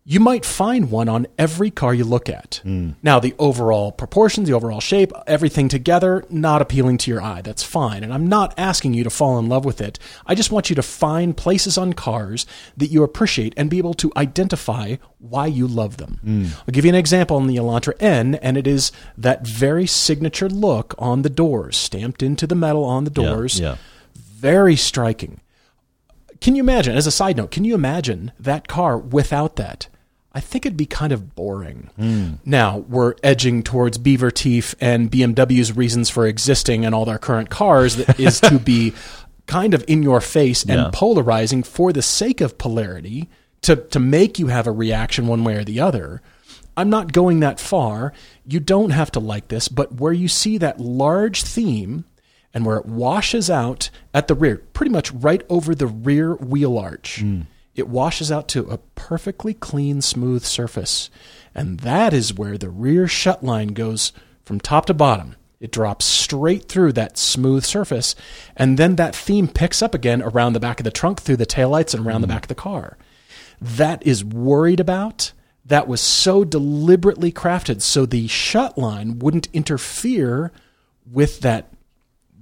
You 0.05 0.19
might 0.19 0.45
find 0.45 0.91
one 0.91 1.07
on 1.07 1.25
every 1.37 1.71
car 1.71 1.93
you 1.93 2.03
look 2.03 2.27
at. 2.27 2.59
Hmm. 2.63 2.91
Now, 3.01 3.19
the 3.19 3.33
overall 3.39 3.91
proportions, 3.93 4.49
the 4.49 4.53
overall 4.53 4.81
shape, 4.81 5.13
everything 5.27 5.69
together, 5.69 6.25
not 6.29 6.61
appealing 6.61 6.97
to 6.99 7.11
your 7.11 7.21
eye. 7.21 7.41
That's 7.41 7.63
fine. 7.63 8.03
And 8.03 8.13
I'm 8.13 8.27
not 8.27 8.53
asking 8.57 8.95
you 8.95 9.05
to 9.05 9.09
fall 9.09 9.39
in 9.39 9.47
love 9.47 9.63
with 9.63 9.79
it. 9.79 9.99
I 10.25 10.35
just 10.35 10.51
want 10.51 10.69
you 10.69 10.75
to 10.75 10.81
find 10.83 11.37
places 11.37 11.77
on 11.77 11.93
cars 11.93 12.45
that 12.75 12.87
you 12.87 13.01
appreciate 13.01 13.53
and 13.55 13.69
be 13.69 13.77
able 13.77 13.93
to 13.95 14.11
identify 14.17 14.97
why 15.19 15.47
you 15.47 15.67
love 15.67 15.95
them. 15.97 16.19
Hmm. 16.21 16.45
I'll 16.67 16.73
give 16.73 16.83
you 16.83 16.89
an 16.89 16.95
example 16.95 17.37
on 17.37 17.47
the 17.47 17.55
Elantra 17.55 17.93
N, 18.01 18.35
and 18.35 18.57
it 18.57 18.67
is 18.67 18.91
that 19.17 19.47
very 19.47 19.87
signature 19.87 20.49
look 20.49 20.95
on 20.97 21.21
the 21.21 21.29
doors, 21.29 21.77
stamped 21.77 22.21
into 22.21 22.45
the 22.45 22.55
metal 22.55 22.83
on 22.83 23.05
the 23.05 23.09
doors. 23.09 23.57
yeah. 23.59 23.77
Very 24.15 24.75
striking. 24.75 25.39
Can 26.41 26.55
you 26.55 26.61
imagine, 26.61 26.97
as 26.97 27.07
a 27.07 27.11
side 27.11 27.37
note, 27.37 27.51
can 27.51 27.63
you 27.63 27.73
imagine 27.73 28.33
that 28.37 28.67
car 28.67 28.97
without 28.97 29.55
that? 29.55 29.87
I 30.34 30.39
think 30.39 30.65
it'd 30.65 30.75
be 30.77 30.88
kind 30.88 31.13
of 31.13 31.36
boring. 31.36 31.89
Hmm. 31.95 32.34
Now, 32.43 32.79
we're 32.79 33.13
edging 33.21 33.61
towards 33.61 33.97
Beaver 33.99 34.31
Teeth 34.31 34.73
and 34.81 35.11
BMW's 35.11 35.75
reasons 35.75 36.09
for 36.09 36.25
existing 36.25 36.86
and 36.86 36.95
all 36.95 37.05
their 37.05 37.19
current 37.19 37.49
cars 37.51 37.97
that 37.97 38.19
is 38.19 38.39
to 38.41 38.57
be 38.57 38.93
kind 39.45 39.73
of 39.75 39.84
in 39.88 40.01
your 40.01 40.21
face 40.21 40.63
and 40.63 40.71
Yeah. 40.71 40.89
polarizing 40.91 41.61
for 41.63 41.93
the 41.93 42.01
sake 42.01 42.41
of 42.41 42.57
polarity 42.57 43.29
to, 43.61 43.75
to 43.75 43.99
make 43.99 44.39
you 44.39 44.47
have 44.47 44.65
a 44.65 44.71
reaction 44.71 45.27
one 45.27 45.43
way 45.43 45.55
or 45.55 45.63
the 45.63 45.79
other. 45.79 46.21
I'm 46.75 46.89
not 46.89 47.13
going 47.13 47.41
that 47.41 47.59
far. 47.59 48.11
You 48.47 48.59
don't 48.59 48.89
have 48.89 49.11
to 49.11 49.19
like 49.19 49.49
this, 49.49 49.67
but 49.67 49.99
where 49.99 50.13
you 50.13 50.27
see 50.27 50.57
that 50.57 50.79
large 50.79 51.43
theme 51.43 52.05
and 52.55 52.65
where 52.65 52.77
it 52.77 52.88
washes 52.88 53.51
out 53.51 53.91
at 54.13 54.27
the 54.27 54.34
rear, 54.34 54.57
pretty 54.73 54.91
much 54.91 55.11
right 55.11 55.43
over 55.49 55.75
the 55.75 55.86
rear 55.88 56.34
wheel 56.36 56.77
arch. 56.79 57.23
It 57.76 57.88
washes 57.88 58.32
out 58.32 58.47
to 58.49 58.69
a 58.69 58.78
perfectly 58.78 59.53
clean, 59.53 60.01
smooth 60.01 60.43
surface. 60.43 61.09
And 61.55 61.80
that 61.80 62.13
is 62.13 62.34
where 62.34 62.57
the 62.57 62.69
rear 62.69 63.07
shut 63.07 63.43
line 63.43 63.69
goes 63.69 64.13
from 64.43 64.59
top 64.59 64.86
to 64.88 64.93
bottom. 64.93 65.36
It 65.59 65.71
drops 65.71 66.05
straight 66.05 66.67
through 66.67 66.91
that 66.93 67.17
smooth 67.17 67.63
surface, 67.63 68.15
and 68.57 68.78
then 68.78 68.97
that 68.97 69.15
theme 69.15 69.47
picks 69.47 69.82
up 69.82 69.95
again 69.95 70.21
around 70.21 70.51
the 70.51 70.59
back 70.59 70.82
of 70.82 70.84
the 70.84 70.91
trunk 70.91 71.21
through 71.21 71.38
the 71.38 71.45
taillights 71.45 71.93
and 71.93 72.05
around 72.05 72.19
the 72.19 72.28
hmm. 72.28 72.34
back 72.34 72.43
of 72.43 72.49
the 72.49 72.55
car. 72.55 72.97
That 73.61 74.05
is 74.05 74.26
worried 74.26 74.82
about. 74.82 75.32
That 75.65 75.88
was 75.88 76.01
so 76.01 76.43
deliberately 76.43 77.32
crafted 77.32 77.82
so 77.82 78.05
the 78.05 78.28
shut 78.28 78.78
line 78.78 79.19
wouldn't 79.19 79.47
interfere 79.53 80.51
with 81.09 81.39
that 81.39 81.74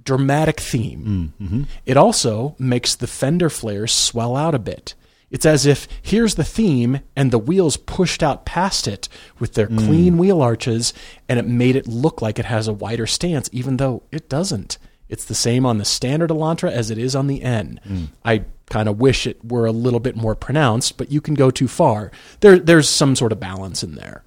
dramatic 0.02 0.58
theme. 0.58 1.32
Mm-hmm. 1.40 1.62
It 1.86 1.96
also 1.96 2.56
makes 2.58 2.96
the 2.96 3.06
fender 3.06 3.48
flares 3.48 3.92
swell 3.92 4.34
out 4.36 4.56
a 4.56 4.58
bit. 4.58 4.94
It's 5.32 5.46
as 5.46 5.64
if 5.64 5.88
here's 6.00 6.36
the 6.36 6.44
theme 6.44 7.00
and 7.16 7.30
the 7.30 7.38
wheels 7.38 7.78
pushed 7.78 8.22
out 8.22 8.44
past 8.44 8.86
it 8.86 9.08
with 9.38 9.54
their 9.54 9.66
clean 9.66 10.14
mm. 10.14 10.18
wheel 10.18 10.42
arches 10.42 10.92
and 11.26 11.38
it 11.38 11.46
made 11.46 11.74
it 11.74 11.88
look 11.88 12.20
like 12.20 12.38
it 12.38 12.44
has 12.44 12.68
a 12.68 12.72
wider 12.72 13.06
stance 13.06 13.48
even 13.50 13.78
though 13.78 14.02
it 14.12 14.28
doesn't. 14.28 14.76
It's 15.08 15.24
the 15.24 15.34
same 15.34 15.64
on 15.66 15.78
the 15.78 15.84
standard 15.86 16.30
Elantra 16.30 16.70
as 16.70 16.90
it 16.90 16.98
is 16.98 17.16
on 17.16 17.26
the 17.26 17.42
N. 17.42 17.80
Mm. 17.88 18.08
I 18.24 18.44
kind 18.68 18.88
of 18.88 19.00
wish 19.00 19.26
it 19.26 19.42
were 19.44 19.66
a 19.66 19.72
little 19.72 20.00
bit 20.00 20.16
more 20.16 20.34
pronounced, 20.34 20.96
but 20.96 21.10
you 21.10 21.20
can 21.20 21.34
go 21.34 21.50
too 21.50 21.68
far. 21.68 22.10
There 22.40 22.58
there's 22.58 22.88
some 22.88 23.16
sort 23.16 23.32
of 23.32 23.40
balance 23.40 23.82
in 23.82 23.94
there. 23.94 24.24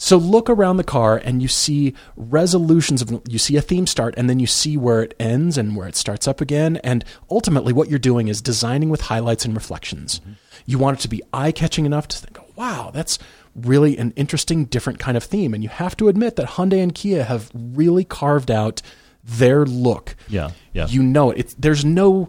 So 0.00 0.16
look 0.16 0.48
around 0.48 0.76
the 0.76 0.84
car 0.84 1.16
and 1.16 1.42
you 1.42 1.48
see 1.48 1.92
resolutions 2.16 3.02
of 3.02 3.20
you 3.28 3.38
see 3.38 3.56
a 3.56 3.60
theme 3.60 3.86
start 3.86 4.14
and 4.16 4.30
then 4.30 4.38
you 4.38 4.46
see 4.46 4.76
where 4.76 5.02
it 5.02 5.12
ends 5.18 5.58
and 5.58 5.74
where 5.76 5.88
it 5.88 5.96
starts 5.96 6.28
up 6.28 6.40
again 6.40 6.76
and 6.78 7.04
ultimately 7.30 7.72
what 7.72 7.90
you're 7.90 7.98
doing 7.98 8.28
is 8.28 8.40
designing 8.40 8.90
with 8.90 9.02
highlights 9.02 9.44
and 9.44 9.56
reflections. 9.56 10.20
Mm-hmm. 10.20 10.32
You 10.66 10.78
want 10.78 10.98
it 10.98 11.02
to 11.02 11.08
be 11.08 11.22
eye-catching 11.32 11.84
enough 11.84 12.06
to 12.08 12.18
think, 12.18 12.38
"Wow, 12.56 12.90
that's 12.94 13.18
really 13.56 13.98
an 13.98 14.12
interesting 14.12 14.66
different 14.66 15.00
kind 15.00 15.16
of 15.16 15.24
theme." 15.24 15.52
And 15.52 15.64
you 15.64 15.68
have 15.68 15.96
to 15.96 16.08
admit 16.08 16.36
that 16.36 16.50
Hyundai 16.50 16.82
and 16.82 16.94
Kia 16.94 17.24
have 17.24 17.50
really 17.54 18.04
carved 18.04 18.50
out 18.50 18.82
their 19.24 19.64
look. 19.66 20.14
Yeah, 20.28 20.50
yeah. 20.72 20.86
You 20.86 21.02
know 21.02 21.30
it. 21.32 21.38
It's, 21.38 21.54
there's 21.54 21.84
no 21.84 22.28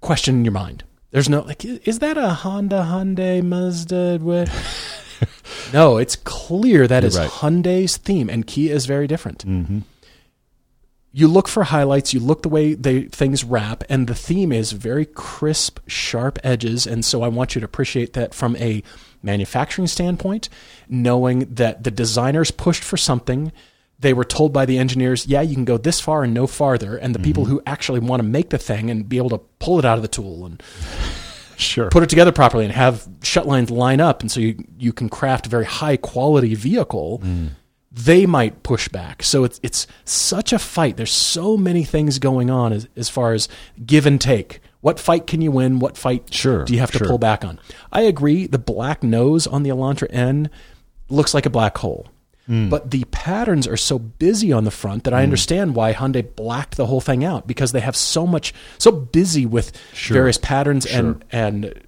question 0.00 0.36
in 0.36 0.44
your 0.44 0.52
mind. 0.52 0.84
There's 1.12 1.28
no 1.28 1.40
like, 1.40 1.64
is 1.64 2.00
that 2.00 2.18
a 2.18 2.28
Honda, 2.30 2.86
Hyundai, 2.88 3.42
Mazda? 3.42 4.18
What? 4.20 4.50
no, 5.72 5.98
it's 5.98 6.16
clear 6.16 6.86
that 6.86 7.04
is 7.04 7.18
right. 7.18 7.30
Hyundai's 7.30 7.96
theme, 7.96 8.28
and 8.28 8.46
Kia 8.46 8.74
is 8.74 8.86
very 8.86 9.06
different. 9.06 9.46
Mm-hmm. 9.46 9.80
You 11.12 11.26
look 11.26 11.48
for 11.48 11.64
highlights. 11.64 12.14
You 12.14 12.20
look 12.20 12.42
the 12.42 12.48
way 12.48 12.74
they 12.74 13.02
things 13.02 13.42
wrap, 13.42 13.82
and 13.88 14.06
the 14.06 14.14
theme 14.14 14.52
is 14.52 14.72
very 14.72 15.04
crisp, 15.04 15.80
sharp 15.86 16.38
edges. 16.44 16.86
And 16.86 17.04
so 17.04 17.22
I 17.22 17.28
want 17.28 17.54
you 17.54 17.60
to 17.60 17.64
appreciate 17.64 18.12
that 18.12 18.32
from 18.32 18.56
a 18.56 18.82
manufacturing 19.22 19.88
standpoint, 19.88 20.48
knowing 20.88 21.40
that 21.54 21.84
the 21.84 21.90
designers 21.90 22.50
pushed 22.50 22.84
for 22.84 22.96
something. 22.96 23.52
They 23.98 24.14
were 24.14 24.24
told 24.24 24.52
by 24.52 24.64
the 24.64 24.78
engineers, 24.78 25.26
"Yeah, 25.26 25.42
you 25.42 25.54
can 25.54 25.66
go 25.66 25.76
this 25.76 26.00
far 26.00 26.22
and 26.22 26.32
no 26.32 26.46
farther." 26.46 26.96
And 26.96 27.14
the 27.14 27.18
people 27.18 27.44
mm-hmm. 27.44 27.54
who 27.54 27.62
actually 27.66 28.00
want 28.00 28.22
to 28.22 28.26
make 28.26 28.48
the 28.48 28.56
thing 28.56 28.88
and 28.88 29.06
be 29.08 29.18
able 29.18 29.30
to 29.30 29.40
pull 29.58 29.78
it 29.78 29.84
out 29.84 29.98
of 29.98 30.02
the 30.02 30.08
tool 30.08 30.46
and 30.46 30.62
Sure. 31.60 31.90
put 31.90 32.02
it 32.02 32.08
together 32.08 32.32
properly 32.32 32.64
and 32.64 32.72
have 32.72 33.06
shut 33.22 33.46
lines 33.46 33.70
line 33.70 34.00
up 34.00 34.22
and 34.22 34.30
so 34.30 34.40
you, 34.40 34.64
you 34.78 34.92
can 34.92 35.08
craft 35.08 35.46
a 35.46 35.50
very 35.50 35.64
high 35.64 35.96
quality 35.96 36.54
vehicle 36.54 37.20
mm. 37.22 37.50
they 37.92 38.26
might 38.26 38.62
push 38.62 38.88
back. 38.88 39.22
So 39.22 39.44
it's 39.44 39.58
it's 39.62 39.86
such 40.04 40.52
a 40.52 40.58
fight. 40.58 40.96
There's 40.96 41.12
so 41.12 41.56
many 41.56 41.84
things 41.84 42.18
going 42.18 42.50
on 42.50 42.72
as, 42.72 42.88
as 42.96 43.08
far 43.08 43.32
as 43.32 43.48
give 43.84 44.06
and 44.06 44.20
take. 44.20 44.60
What 44.80 44.98
fight 44.98 45.26
can 45.26 45.42
you 45.42 45.50
win? 45.50 45.78
What 45.78 45.98
fight 45.98 46.32
Sure, 46.32 46.64
do 46.64 46.72
you 46.72 46.80
have 46.80 46.92
to 46.92 46.98
sure. 46.98 47.08
pull 47.08 47.18
back 47.18 47.44
on? 47.44 47.58
I 47.92 48.02
agree 48.02 48.46
the 48.46 48.58
black 48.58 49.02
nose 49.02 49.46
on 49.46 49.62
the 49.62 49.70
elantra 49.70 50.06
n 50.10 50.50
looks 51.08 51.34
like 51.34 51.46
a 51.46 51.50
black 51.50 51.76
hole 51.78 52.06
Hmm. 52.46 52.68
but 52.68 52.90
the 52.90 53.04
patterns 53.10 53.68
are 53.68 53.76
so 53.76 53.98
busy 53.98 54.52
on 54.52 54.64
the 54.64 54.70
front 54.70 55.04
that 55.04 55.14
I 55.14 55.22
understand 55.22 55.76
why 55.76 55.92
Hyundai 55.92 56.34
blacked 56.34 56.76
the 56.76 56.86
whole 56.86 57.00
thing 57.00 57.24
out 57.24 57.46
because 57.46 57.72
they 57.72 57.80
have 57.80 57.94
so 57.94 58.26
much 58.26 58.52
so 58.78 58.90
busy 58.90 59.46
with 59.46 59.72
various 60.08 60.38
patterns 60.38 60.86
and 60.86 61.24
and 61.30 61.80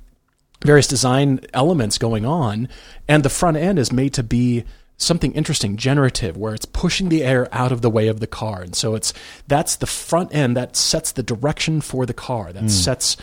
various 0.64 0.86
design 0.86 1.40
elements 1.52 1.98
going 1.98 2.24
on. 2.24 2.68
And 3.08 3.22
the 3.22 3.28
front 3.28 3.56
end 3.56 3.78
is 3.78 3.92
made 3.92 4.14
to 4.14 4.22
be 4.22 4.64
something 4.96 5.32
interesting 5.32 5.76
generative 5.76 6.36
where 6.36 6.54
it's 6.54 6.64
pushing 6.64 7.08
the 7.08 7.24
air 7.24 7.48
out 7.52 7.72
of 7.72 7.82
the 7.82 7.90
way 7.90 8.06
of 8.06 8.20
the 8.20 8.26
car. 8.26 8.62
And 8.62 8.74
so 8.74 8.94
it's 8.94 9.12
that's 9.48 9.76
the 9.76 9.86
front 9.86 10.34
end 10.34 10.56
that 10.56 10.76
sets 10.76 11.12
the 11.12 11.22
direction 11.22 11.80
for 11.80 12.06
the 12.06 12.14
car 12.14 12.52
that 12.52 12.70
sets 12.70 13.16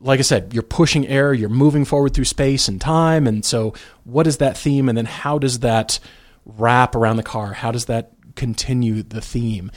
like 0.00 0.18
I 0.18 0.22
said, 0.22 0.52
you're 0.54 0.62
pushing 0.62 1.06
air, 1.06 1.32
you're 1.32 1.48
moving 1.48 1.84
forward 1.84 2.14
through 2.14 2.24
space 2.24 2.68
and 2.68 2.80
time. 2.80 3.26
And 3.26 3.44
so, 3.44 3.74
what 4.04 4.26
is 4.26 4.38
that 4.38 4.56
theme? 4.56 4.88
And 4.88 4.96
then, 4.96 5.06
how 5.06 5.38
does 5.38 5.60
that 5.60 6.00
wrap 6.44 6.94
around 6.94 7.16
the 7.16 7.22
car? 7.22 7.52
How 7.52 7.70
does 7.70 7.84
that 7.84 8.12
continue 8.34 9.02
the 9.02 9.20
theme? 9.20 9.70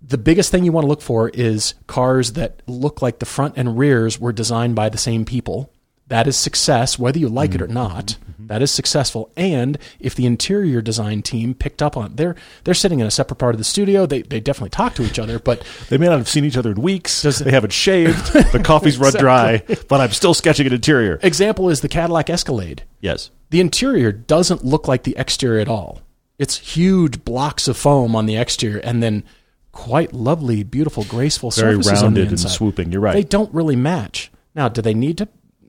The 0.00 0.18
biggest 0.18 0.50
thing 0.50 0.64
you 0.64 0.72
want 0.72 0.84
to 0.84 0.88
look 0.88 1.02
for 1.02 1.28
is 1.30 1.74
cars 1.86 2.32
that 2.32 2.62
look 2.66 3.02
like 3.02 3.18
the 3.18 3.26
front 3.26 3.54
and 3.56 3.78
rears 3.78 4.20
were 4.20 4.32
designed 4.32 4.74
by 4.74 4.88
the 4.88 4.98
same 4.98 5.24
people. 5.24 5.72
That 6.08 6.28
is 6.28 6.36
success, 6.36 6.98
whether 6.98 7.18
you 7.18 7.28
like 7.28 7.54
it 7.54 7.62
or 7.62 7.66
mm-hmm. 7.66 7.74
not. 7.74 8.06
Mm-hmm. 8.06 8.26
Mm-hmm. 8.46 8.46
That 8.46 8.62
is 8.62 8.70
successful. 8.70 9.32
And 9.36 9.78
if 9.98 10.14
the 10.14 10.26
interior 10.26 10.80
design 10.80 11.22
team 11.22 11.54
picked 11.54 11.82
up 11.82 11.96
on 11.96 12.06
it, 12.06 12.16
they're 12.16 12.36
they're 12.64 12.74
sitting 12.74 13.00
in 13.00 13.06
a 13.06 13.10
separate 13.10 13.36
part 13.36 13.54
of 13.54 13.58
the 13.58 13.64
studio. 13.64 14.06
They 14.06 14.22
they 14.22 14.40
definitely 14.40 14.70
talk 14.70 14.94
to 14.94 15.02
each 15.02 15.18
other, 15.18 15.38
but 15.38 15.66
They 15.88 15.98
may 15.98 16.06
not 16.06 16.18
have 16.18 16.28
seen 16.28 16.44
each 16.44 16.56
other 16.56 16.70
in 16.70 16.80
weeks. 16.80 17.22
they 17.22 17.50
haven't 17.50 17.72
shaved. 17.72 18.32
The 18.56 18.62
coffee's 18.62 18.96
run 18.96 19.12
dry, 19.14 19.62
but 19.88 20.00
I'm 20.00 20.12
still 20.12 20.32
sketching 20.32 20.66
an 20.66 20.72
interior. 20.72 21.18
example 21.22 21.68
is 21.68 21.80
the 21.80 21.88
Cadillac 21.88 22.30
Escalade. 22.30 22.84
Yes. 23.00 23.30
The 23.50 23.60
interior 23.60 24.12
doesn't 24.12 24.64
look 24.64 24.88
like 24.88 25.02
the 25.02 25.16
exterior 25.18 25.60
at 25.60 25.68
all. 25.68 26.00
It's 26.38 26.56
huge 26.58 27.24
blocks 27.24 27.68
of 27.68 27.76
foam 27.76 28.14
on 28.14 28.26
the 28.26 28.36
exterior 28.36 28.78
and 28.78 29.02
then 29.02 29.24
quite 29.72 30.12
lovely, 30.12 30.62
beautiful, 30.62 31.04
graceful 31.04 31.50
Very 31.50 31.74
surfaces 31.74 32.02
on 32.02 32.14
the 32.14 32.20
rounded 32.20 32.40
and 32.40 32.50
swooping. 32.50 32.92
You're 32.92 33.00
right. 33.00 33.14
They 33.14 33.24
don't 33.24 33.52
really 33.52 33.76
match. 33.76 34.30
Now, 34.54 34.68
do 34.68 34.80
they 34.80 34.94
need 34.94 35.18
to 35.18 35.28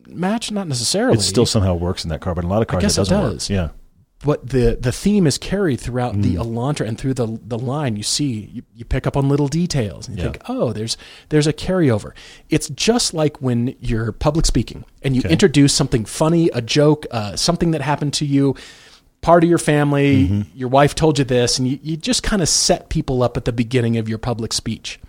match? 0.09 0.51
Not 0.51 0.67
necessarily. 0.67 1.17
it 1.17 1.21
still 1.21 1.45
somehow 1.45 1.73
works 1.75 2.03
in 2.03 2.09
that 2.09 2.21
car, 2.21 2.33
but 2.35 2.43
in 2.43 2.49
a 2.49 2.53
lot 2.53 2.61
of 2.61 2.67
cars 2.67 2.83
I 2.83 2.85
guess 2.85 2.97
it 2.97 3.01
it 3.01 3.09
doesn't 3.09 3.31
does. 3.33 3.49
work. 3.49 3.55
Yeah. 3.55 3.69
but 4.25 4.49
the 4.49 4.75
the 4.81 4.91
theme 4.91 5.27
is 5.27 5.37
carried 5.37 5.79
throughout 5.79 6.19
the 6.21 6.35
Mm. 6.35 6.43
Elantra 6.43 6.87
and 6.87 6.97
through 6.97 7.13
the 7.13 7.39
the 7.45 7.57
line. 7.59 7.95
You 7.97 8.03
see, 8.03 8.49
you, 8.51 8.63
you 8.75 8.83
pick 8.83 9.05
up 9.05 9.15
on 9.15 9.29
little 9.29 9.47
details, 9.47 10.07
and 10.07 10.17
you 10.17 10.23
Yeah. 10.23 10.31
think, 10.31 10.43
oh, 10.49 10.73
there's 10.73 10.97
there's 11.29 11.45
a 11.47 11.53
carryover. 11.53 12.11
It's 12.49 12.67
just 12.69 13.13
like 13.13 13.37
when 13.41 13.75
you're 13.79 14.11
public 14.11 14.45
speaking 14.47 14.85
and 15.03 15.15
you 15.15 15.21
introduce 15.23 15.73
something 15.73 16.03
funny, 16.05 16.49
a 16.53 16.61
joke, 16.61 17.05
uh, 17.11 17.35
something 17.35 17.71
that 17.71 17.81
happened 17.81 18.13
to 18.15 18.25
you. 18.25 18.55
Part 19.21 19.43
of 19.43 19.49
your 19.49 19.57
family, 19.59 20.23
Mm-hmm. 20.27 20.41
your 20.57 20.69
wife 20.69 20.93
told 20.95 21.17
you 21.19 21.25
this, 21.25 21.57
and 21.59 21.67
you, 21.67 21.79
you 21.81 21.97
just 21.97 22.21
kind 22.23 22.41
of 22.41 22.47
set 22.47 22.89
people 22.89 23.23
up 23.23 23.35
at 23.35 23.45
the 23.45 23.51
beginning 23.51 23.97
of 23.97 24.07
your 24.07 24.19
public 24.19 24.53
speech. 24.53 24.99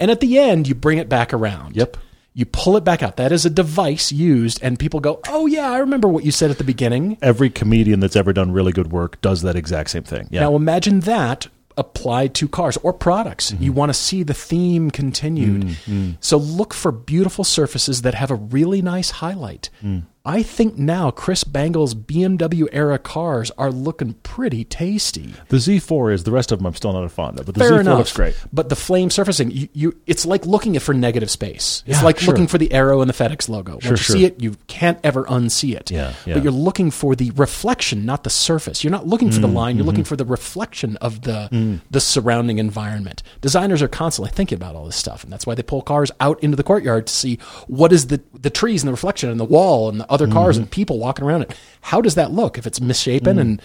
And 0.00 0.10
at 0.10 0.20
the 0.20 0.38
end, 0.38 0.66
you 0.66 0.74
bring 0.74 0.98
it 0.98 1.08
back 1.08 1.32
around. 1.32 1.76
Yep. 1.76 1.96
You 2.36 2.46
pull 2.46 2.76
it 2.76 2.82
back 2.82 3.02
out. 3.02 3.16
That 3.16 3.30
is 3.30 3.46
a 3.46 3.50
device 3.50 4.10
used, 4.10 4.58
and 4.60 4.76
people 4.76 4.98
go, 4.98 5.20
oh, 5.28 5.46
yeah, 5.46 5.70
I 5.70 5.78
remember 5.78 6.08
what 6.08 6.24
you 6.24 6.32
said 6.32 6.50
at 6.50 6.58
the 6.58 6.64
beginning. 6.64 7.16
Every 7.22 7.48
comedian 7.48 8.00
that's 8.00 8.16
ever 8.16 8.32
done 8.32 8.50
really 8.50 8.72
good 8.72 8.90
work 8.90 9.20
does 9.20 9.42
that 9.42 9.54
exact 9.54 9.90
same 9.90 10.02
thing. 10.02 10.26
Yeah. 10.30 10.40
Now 10.40 10.56
imagine 10.56 11.00
that 11.00 11.46
applied 11.76 12.34
to 12.34 12.48
cars 12.48 12.76
or 12.78 12.92
products. 12.92 13.52
You 13.52 13.70
mm-hmm. 13.70 13.78
want 13.78 13.90
to 13.90 13.94
see 13.94 14.22
the 14.22 14.34
theme 14.34 14.90
continued. 14.90 15.62
Mm-hmm. 15.62 16.10
So 16.20 16.36
look 16.36 16.74
for 16.74 16.92
beautiful 16.92 17.44
surfaces 17.44 18.02
that 18.02 18.14
have 18.14 18.30
a 18.30 18.36
really 18.36 18.82
nice 18.82 19.10
highlight. 19.10 19.70
Mm. 19.82 20.04
I 20.26 20.42
think 20.42 20.78
now 20.78 21.10
Chris 21.10 21.44
Bangle's 21.44 21.94
BMW 21.94 22.66
era 22.72 22.98
cars 22.98 23.50
are 23.58 23.70
looking 23.70 24.14
pretty 24.22 24.64
tasty. 24.64 25.34
the 25.48 25.58
Z4 25.58 26.14
is 26.14 26.24
the 26.24 26.30
rest 26.32 26.50
of 26.50 26.58
them. 26.58 26.66
I'm 26.66 26.74
still 26.74 26.94
not 26.94 27.04
a 27.04 27.10
fond 27.10 27.38
of, 27.38 27.44
but 27.44 27.54
the 27.54 27.60
Fair 27.60 27.72
Z4 27.72 27.80
enough. 27.80 27.98
looks 27.98 28.12
great. 28.14 28.34
But 28.50 28.70
the 28.70 28.74
flame 28.76 29.10
surfacing, 29.10 29.50
you, 29.50 29.68
you 29.74 29.96
it's 30.06 30.24
like 30.24 30.46
looking 30.46 30.78
for 30.78 30.94
negative 30.94 31.30
space. 31.30 31.82
It's 31.86 31.98
Yeah, 31.98 32.04
like 32.04 32.18
sure. 32.18 32.32
looking 32.32 32.46
for 32.46 32.56
the 32.56 32.72
arrow 32.72 33.02
in 33.02 33.08
the 33.08 33.12
FedEx 33.12 33.50
logo. 33.50 33.72
Once 33.72 33.84
you 33.84 33.96
sure. 33.96 34.16
see 34.16 34.24
it, 34.24 34.40
you 34.42 34.56
can't 34.66 34.98
ever 35.04 35.24
unsee 35.24 35.74
it. 35.76 35.90
Yeah, 35.90 36.14
yeah. 36.24 36.34
But 36.34 36.42
you're 36.42 36.52
looking 36.52 36.90
for 36.90 37.14
the 37.14 37.30
reflection, 37.32 38.06
not 38.06 38.24
the 38.24 38.30
surface. 38.30 38.82
You're 38.82 38.92
not 38.92 39.06
looking 39.06 39.30
for 39.30 39.40
Mm, 39.40 39.42
the 39.42 39.48
line. 39.48 39.76
You're 39.76 39.82
mm-hmm. 39.82 39.88
looking 39.88 40.04
for 40.04 40.16
the 40.16 40.24
reflection 40.24 40.96
of 41.02 41.20
the 41.22 41.80
the 41.90 42.00
surrounding 42.00 42.56
environment. 42.56 43.22
Designers 43.42 43.82
are 43.82 43.88
constantly 43.88 44.30
thinking 44.32 44.56
about 44.56 44.74
all 44.74 44.86
this 44.86 44.96
stuff, 44.96 45.22
and 45.22 45.30
that's 45.30 45.46
why 45.46 45.54
they 45.54 45.62
pull 45.62 45.82
cars 45.82 46.10
out 46.18 46.42
into 46.42 46.56
the 46.56 46.62
courtyard 46.62 47.08
to 47.08 47.12
see 47.12 47.38
what 47.66 47.92
is 47.92 48.06
the 48.06 48.22
the 48.32 48.48
trees 48.48 48.82
and 48.82 48.88
the 48.88 48.92
reflection 48.92 49.28
and 49.28 49.38
the 49.38 49.44
wall 49.44 49.90
and 49.90 50.00
the 50.00 50.13
other 50.14 50.26
cars 50.28 50.56
Mm-hmm. 50.56 50.62
and 50.62 50.70
people 50.70 50.98
walking 50.98 51.24
around 51.24 51.42
it. 51.42 51.54
How 51.82 52.00
does 52.00 52.14
that 52.14 52.30
look? 52.32 52.56
If 52.56 52.66
it's 52.66 52.80
misshapen 52.80 53.36
Mm. 53.36 53.40
and 53.40 53.62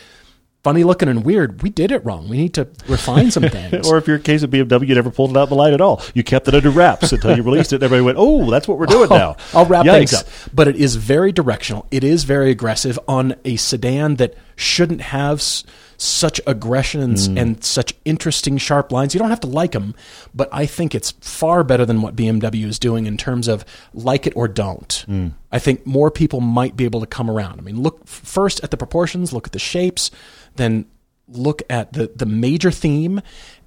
funny 0.61 0.83
looking 0.83 1.07
and 1.07 1.23
weird, 1.23 1.61
we 1.63 1.69
did 1.69 1.89
it 1.89 2.03
wrong. 2.03 2.27
We 2.27 2.35
need 2.37 2.53
to 2.55 2.67
refine 2.89 3.31
some 3.31 3.43
things. 3.49 3.87
Or 3.87 3.97
if 3.97 4.07
you're 4.07 4.19
case 4.19 4.43
of 4.43 4.49
BMW, 4.49 4.89
you 4.89 4.95
never 4.95 5.09
pulled 5.09 5.31
it 5.31 5.37
out 5.37 5.47
the 5.47 5.55
light 5.55 5.71
at 5.73 5.79
all. 5.79 6.01
You 6.13 6.21
kept 6.23 6.47
it 6.49 6.53
under 6.55 6.69
wraps 6.69 7.13
until 7.13 7.35
you 7.37 7.43
released 7.43 7.71
it. 7.71 7.77
And 7.77 7.83
everybody 7.83 8.03
went, 8.05 8.17
"Oh, 8.19 8.49
that's 8.51 8.67
what 8.67 8.77
we're 8.77 8.85
doing 8.87 9.09
now." 9.23 9.37
I'll 9.53 9.65
wrap 9.65 9.85
Yikes. 9.85 9.93
things 9.97 10.13
up. 10.15 10.27
But 10.53 10.67
it 10.67 10.75
is 10.75 10.95
very 10.97 11.31
directional. 11.31 11.87
It 11.91 12.03
is 12.03 12.25
very 12.25 12.51
aggressive 12.51 12.99
on 13.07 13.35
a 13.45 13.55
sedan 13.55 14.15
that 14.15 14.33
shouldn't 14.59 15.01
have 15.01 15.37
s- 15.39 15.63
such 15.97 16.39
aggression 16.47 17.01
and, 17.01 17.15
Mm. 17.17 17.41
and 17.41 17.63
such 17.63 17.93
interesting 18.05 18.57
sharp 18.57 18.91
lines. 18.91 19.13
You 19.13 19.19
don't 19.19 19.29
have 19.29 19.39
to 19.41 19.47
like 19.47 19.71
them, 19.73 19.95
but 20.33 20.47
I 20.51 20.65
think 20.65 20.93
it's 20.95 21.11
far 21.21 21.63
better 21.63 21.85
than 21.85 22.01
what 22.01 22.15
BMW 22.15 22.65
is 22.67 22.79
doing 22.79 23.05
in 23.05 23.17
terms 23.17 23.47
of 23.47 23.63
like 23.93 24.25
it 24.27 24.33
or 24.35 24.47
don't. 24.47 25.05
Mm. 25.09 25.31
I 25.51 25.59
think 25.59 25.85
more 25.85 26.09
people 26.11 26.41
might 26.41 26.75
be 26.77 26.85
able 26.85 26.99
to 27.01 27.05
come 27.07 27.29
around. 27.29 27.59
I 27.59 27.63
mean, 27.63 27.81
look 27.81 28.01
f- 28.03 28.09
first 28.23 28.59
at 28.63 28.71
the 28.71 28.77
proportions, 28.77 29.33
look 29.33 29.47
at 29.47 29.53
the 29.53 29.59
shapes, 29.59 30.11
then 30.55 30.85
look 31.27 31.61
at 31.69 31.93
the 31.93 32.11
the 32.15 32.25
major 32.25 32.71
theme 32.71 33.21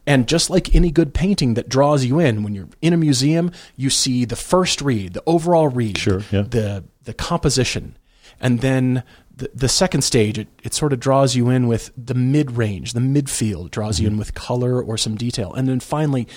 and 0.07 0.27
just 0.27 0.51
like 0.51 0.75
any 0.75 0.91
good 0.91 1.15
painting 1.15 1.55
that 1.55 1.69
draws 1.69 2.05
you 2.05 2.19
in 2.19 2.43
when 2.43 2.55
you're 2.57 2.69
in 2.81 2.93
a 2.93 2.97
museum 2.97 3.53
you 3.77 3.89
see 3.89 4.25
the 4.25 4.35
first 4.35 4.83
read 4.83 5.13
the 5.13 5.23
overall 5.27 5.69
read 5.69 5.97
Sure, 5.97 6.23
yeah. 6.33 6.43
the 6.43 6.83
the 7.05 7.15
composition 7.15 7.97
and 8.41 8.63
then 8.63 9.05
the, 9.43 9.51
the 9.55 9.69
second 9.69 10.03
stage 10.03 10.39
it, 10.39 10.49
it 10.63 10.73
sort 10.73 10.93
of 10.93 11.01
draws 11.01 11.35
you 11.35 11.51
in 11.51 11.67
with 11.67 11.91
the 11.97 12.15
mid-range 12.15 12.93
the 12.93 13.01
midfield 13.01 13.71
draws 13.71 14.01
you 14.01 14.07
in 14.07 14.13
mm-hmm. 14.13 14.21
with 14.21 14.35
color 14.35 14.81
or 14.81 14.97
some 14.97 15.17
detail. 15.17 15.53
And 15.53 15.69
then 15.69 15.81
finally 15.81 16.29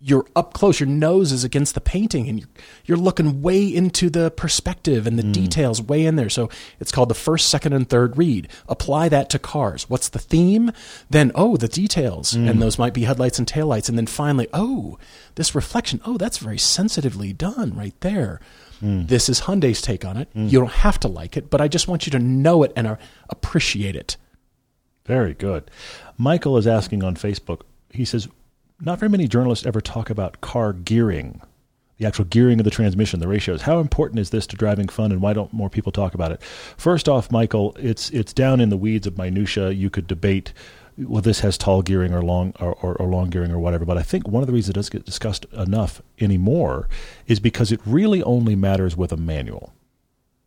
you're 0.00 0.26
up 0.36 0.52
close 0.52 0.80
your 0.80 0.88
nose 0.88 1.32
is 1.32 1.44
against 1.44 1.74
the 1.74 1.80
painting 1.80 2.28
and 2.28 2.38
you're, 2.38 2.48
you're 2.84 2.98
looking 2.98 3.40
way 3.40 3.64
into 3.64 4.10
the 4.10 4.30
perspective 4.32 5.06
and 5.06 5.18
the 5.18 5.22
mm. 5.22 5.32
details 5.32 5.80
way 5.80 6.04
in 6.04 6.16
there. 6.16 6.28
So 6.28 6.50
it's 6.78 6.92
called 6.92 7.08
the 7.08 7.14
first 7.14 7.48
second 7.48 7.72
and 7.72 7.88
third 7.88 8.18
read. 8.18 8.48
Apply 8.68 9.08
that 9.08 9.30
to 9.30 9.38
cars. 9.38 9.88
What's 9.88 10.10
the 10.10 10.18
theme? 10.18 10.72
Then 11.08 11.32
oh 11.34 11.56
the 11.56 11.68
details. 11.68 12.34
Mm. 12.34 12.50
And 12.50 12.62
those 12.62 12.78
might 12.78 12.92
be 12.92 13.04
headlights 13.04 13.38
and 13.38 13.48
taillights. 13.48 13.88
And 13.88 13.96
then 13.96 14.06
finally 14.06 14.46
oh 14.52 14.98
this 15.36 15.54
reflection. 15.54 16.02
Oh 16.04 16.18
that's 16.18 16.38
very 16.38 16.58
sensitively 16.58 17.32
done 17.32 17.74
right 17.74 17.98
there 18.00 18.40
this 18.80 19.28
is 19.28 19.40
Hyundai's 19.40 19.80
take 19.80 20.04
on 20.04 20.16
it. 20.16 20.28
You 20.34 20.58
don't 20.60 20.72
have 20.72 21.00
to 21.00 21.08
like 21.08 21.36
it, 21.36 21.50
but 21.50 21.60
I 21.60 21.68
just 21.68 21.88
want 21.88 22.06
you 22.06 22.10
to 22.12 22.18
know 22.18 22.62
it 22.62 22.72
and 22.76 22.86
uh, 22.86 22.96
appreciate 23.30 23.96
it. 23.96 24.16
Very 25.06 25.34
good. 25.34 25.70
Michael 26.16 26.56
is 26.56 26.66
asking 26.66 27.02
on 27.04 27.14
Facebook. 27.14 27.60
He 27.90 28.04
says, 28.04 28.28
"Not 28.80 28.98
very 28.98 29.10
many 29.10 29.28
journalists 29.28 29.66
ever 29.66 29.80
talk 29.80 30.10
about 30.10 30.40
car 30.40 30.72
gearing, 30.72 31.40
the 31.98 32.06
actual 32.06 32.24
gearing 32.24 32.58
of 32.58 32.64
the 32.64 32.70
transmission, 32.70 33.20
the 33.20 33.28
ratios. 33.28 33.62
How 33.62 33.80
important 33.80 34.18
is 34.18 34.30
this 34.30 34.46
to 34.48 34.56
driving 34.56 34.88
fun, 34.88 35.12
and 35.12 35.20
why 35.20 35.32
don't 35.32 35.52
more 35.52 35.70
people 35.70 35.92
talk 35.92 36.14
about 36.14 36.32
it?" 36.32 36.42
First 36.76 37.08
off, 37.08 37.30
Michael, 37.30 37.76
it's 37.78 38.10
it's 38.10 38.32
down 38.32 38.60
in 38.60 38.70
the 38.70 38.76
weeds 38.76 39.06
of 39.06 39.18
minutia. 39.18 39.70
You 39.70 39.90
could 39.90 40.06
debate 40.06 40.52
well, 40.98 41.22
this 41.22 41.40
has 41.40 41.58
tall 41.58 41.82
gearing 41.82 42.12
or 42.12 42.22
long 42.22 42.52
or, 42.60 42.74
or, 42.74 42.94
or, 42.96 43.08
long 43.08 43.30
gearing 43.30 43.50
or 43.50 43.58
whatever. 43.58 43.84
But 43.84 43.98
I 43.98 44.02
think 44.02 44.28
one 44.28 44.42
of 44.42 44.46
the 44.46 44.52
reasons 44.52 44.70
it 44.70 44.74
doesn't 44.74 44.92
get 44.92 45.04
discussed 45.04 45.44
enough 45.52 46.02
anymore 46.20 46.88
is 47.26 47.40
because 47.40 47.72
it 47.72 47.80
really 47.84 48.22
only 48.22 48.54
matters 48.54 48.96
with 48.96 49.12
a 49.12 49.16
manual. 49.16 49.72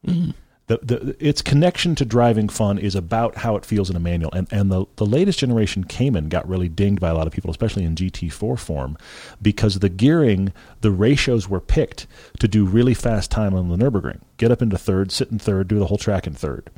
Mm-hmm. 0.05 0.31
The, 0.67 0.79
the, 0.83 1.25
its 1.25 1.41
connection 1.41 1.95
to 1.95 2.03
driving 2.03 2.49
fun 2.49 2.77
is 2.77 2.93
about 2.93 3.37
how 3.37 3.55
it 3.55 3.65
feels 3.65 3.89
in 3.89 3.95
a 3.95 4.01
manual. 4.01 4.31
And, 4.33 4.51
and 4.51 4.69
the, 4.69 4.85
the 4.97 5.05
latest 5.05 5.39
generation 5.39 5.85
Cayman 5.85 6.27
got 6.27 6.47
really 6.47 6.67
dinged 6.67 6.99
by 6.99 7.09
a 7.09 7.13
lot 7.13 7.25
of 7.25 7.31
people, 7.31 7.49
especially 7.49 7.85
in 7.85 7.95
GT4 7.95 8.59
form, 8.59 8.97
because 9.41 9.79
the 9.79 9.87
gearing, 9.87 10.51
the 10.81 10.91
ratios 10.91 11.47
were 11.47 11.61
picked 11.61 12.05
to 12.39 12.49
do 12.49 12.65
really 12.65 12.93
fast 12.93 13.31
time 13.31 13.53
on 13.53 13.69
the 13.69 13.77
Nürburgring. 13.77 14.19
Get 14.35 14.51
up 14.51 14.61
into 14.61 14.77
third, 14.77 15.11
sit 15.11 15.31
in 15.31 15.39
third, 15.39 15.69
do 15.69 15.79
the 15.79 15.85
whole 15.85 15.97
track 15.97 16.27
in 16.27 16.33
third. 16.33 16.69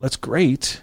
That's 0.00 0.16
great. 0.16 0.82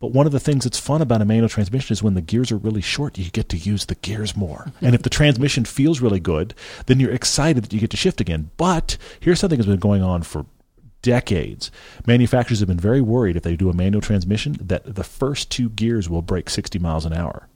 But 0.00 0.12
one 0.12 0.24
of 0.24 0.32
the 0.32 0.40
things 0.40 0.64
that's 0.64 0.80
fun 0.80 1.02
about 1.02 1.20
a 1.20 1.26
manual 1.26 1.50
transmission 1.50 1.92
is 1.92 2.02
when 2.02 2.14
the 2.14 2.22
gears 2.22 2.50
are 2.50 2.56
really 2.56 2.80
short, 2.80 3.18
you 3.18 3.30
get 3.30 3.50
to 3.50 3.58
use 3.58 3.84
the 3.84 3.94
gears 3.96 4.34
more. 4.34 4.72
and 4.80 4.94
if 4.94 5.02
the 5.02 5.10
transmission 5.10 5.66
feels 5.66 6.00
really 6.00 6.20
good, 6.20 6.54
then 6.86 6.98
you're 6.98 7.12
excited 7.12 7.62
that 7.62 7.72
you 7.72 7.80
get 7.80 7.90
to 7.90 7.98
shift 7.98 8.20
again. 8.20 8.50
But 8.56 8.96
here's 9.20 9.38
something 9.38 9.58
that's 9.58 9.68
been 9.68 9.78
going 9.78 10.02
on 10.02 10.22
for 10.22 10.46
decades. 11.02 11.70
Manufacturers 12.06 12.60
have 12.60 12.68
been 12.68 12.80
very 12.80 13.02
worried 13.02 13.36
if 13.36 13.42
they 13.42 13.56
do 13.56 13.68
a 13.68 13.74
manual 13.74 14.00
transmission 14.00 14.56
that 14.60 14.94
the 14.94 15.04
first 15.04 15.50
two 15.50 15.68
gears 15.68 16.08
will 16.08 16.22
break 16.22 16.48
60 16.48 16.78
miles 16.78 17.04
an 17.04 17.12
hour 17.12 17.48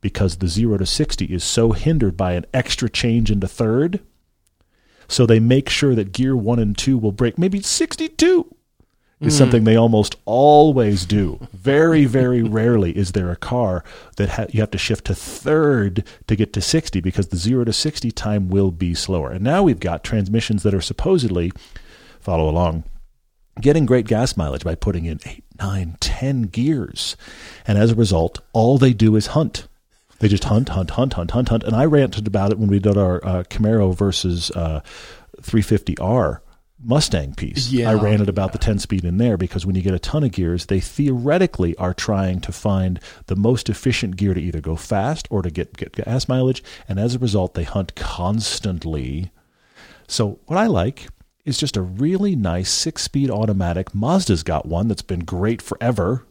because 0.00 0.36
the 0.36 0.48
0 0.48 0.78
to 0.78 0.86
60 0.86 1.26
is 1.26 1.44
so 1.44 1.72
hindered 1.72 2.16
by 2.16 2.32
an 2.32 2.44
extra 2.52 2.88
change 2.90 3.30
into 3.30 3.48
third. 3.48 4.00
So 5.08 5.26
they 5.26 5.40
make 5.40 5.68
sure 5.68 5.94
that 5.94 6.12
gear 6.12 6.34
1 6.36 6.58
and 6.58 6.76
2 6.76 6.96
will 6.96 7.12
break 7.12 7.38
maybe 7.38 7.60
62 7.60 8.53
is 9.26 9.34
mm. 9.34 9.38
something 9.38 9.64
they 9.64 9.76
almost 9.76 10.16
always 10.24 11.06
do. 11.06 11.38
Very, 11.52 12.04
very 12.04 12.42
rarely 12.60 12.96
is 12.96 13.12
there 13.12 13.30
a 13.30 13.36
car 13.36 13.84
that 14.16 14.30
ha- 14.30 14.46
you 14.50 14.60
have 14.60 14.70
to 14.72 14.78
shift 14.78 15.06
to 15.06 15.14
third 15.14 16.04
to 16.26 16.36
get 16.36 16.52
to 16.52 16.60
60 16.60 17.00
because 17.00 17.28
the 17.28 17.36
0 17.36 17.64
to 17.64 17.72
60 17.72 18.10
time 18.12 18.48
will 18.48 18.70
be 18.70 18.94
slower. 18.94 19.30
And 19.30 19.42
now 19.42 19.62
we've 19.62 19.80
got 19.80 20.04
transmissions 20.04 20.62
that 20.62 20.74
are 20.74 20.80
supposedly 20.80 21.52
follow 22.20 22.48
along, 22.48 22.84
getting 23.60 23.86
great 23.86 24.06
gas 24.06 24.36
mileage 24.36 24.64
by 24.64 24.74
putting 24.74 25.04
in 25.04 25.20
eight, 25.26 25.44
nine, 25.58 25.96
ten 26.00 26.42
gears. 26.42 27.16
And 27.66 27.78
as 27.78 27.92
a 27.92 27.96
result, 27.96 28.40
all 28.52 28.78
they 28.78 28.92
do 28.92 29.16
is 29.16 29.28
hunt. 29.28 29.68
They 30.20 30.28
just 30.28 30.44
hunt, 30.44 30.70
hunt, 30.70 30.90
hunt, 30.90 31.14
hunt, 31.14 31.32
hunt, 31.32 31.48
hunt. 31.48 31.64
And 31.64 31.74
I 31.74 31.84
ranted 31.84 32.26
about 32.26 32.52
it 32.52 32.58
when 32.58 32.68
we 32.68 32.78
did 32.78 32.96
our 32.96 33.24
uh, 33.24 33.42
Camaro 33.44 33.94
versus 33.94 34.50
uh, 34.52 34.80
350R 35.42 36.40
Mustang 36.84 37.34
piece. 37.34 37.72
Yeah, 37.72 37.90
I 37.90 37.94
ranted 37.94 38.28
about 38.28 38.50
yeah. 38.50 38.52
the 38.52 38.58
10 38.58 38.78
speed 38.78 39.04
in 39.04 39.16
there 39.16 39.36
because 39.36 39.64
when 39.64 39.74
you 39.74 39.82
get 39.82 39.94
a 39.94 39.98
ton 39.98 40.22
of 40.22 40.32
gears, 40.32 40.66
they 40.66 40.80
theoretically 40.80 41.74
are 41.76 41.94
trying 41.94 42.40
to 42.42 42.52
find 42.52 43.00
the 43.26 43.36
most 43.36 43.68
efficient 43.70 44.16
gear 44.16 44.34
to 44.34 44.40
either 44.40 44.60
go 44.60 44.76
fast 44.76 45.26
or 45.30 45.42
to 45.42 45.50
get, 45.50 45.76
get 45.76 45.92
gas 45.92 46.28
mileage. 46.28 46.62
And 46.88 46.98
as 46.98 47.14
a 47.14 47.18
result, 47.18 47.54
they 47.54 47.64
hunt 47.64 47.94
constantly. 47.94 49.30
So, 50.06 50.38
what 50.46 50.58
I 50.58 50.66
like 50.66 51.08
is 51.44 51.58
just 51.58 51.76
a 51.76 51.82
really 51.82 52.36
nice 52.36 52.70
six 52.70 53.02
speed 53.02 53.30
automatic. 53.30 53.94
Mazda's 53.94 54.42
got 54.42 54.66
one 54.66 54.88
that's 54.88 55.02
been 55.02 55.20
great 55.20 55.62
forever. 55.62 56.26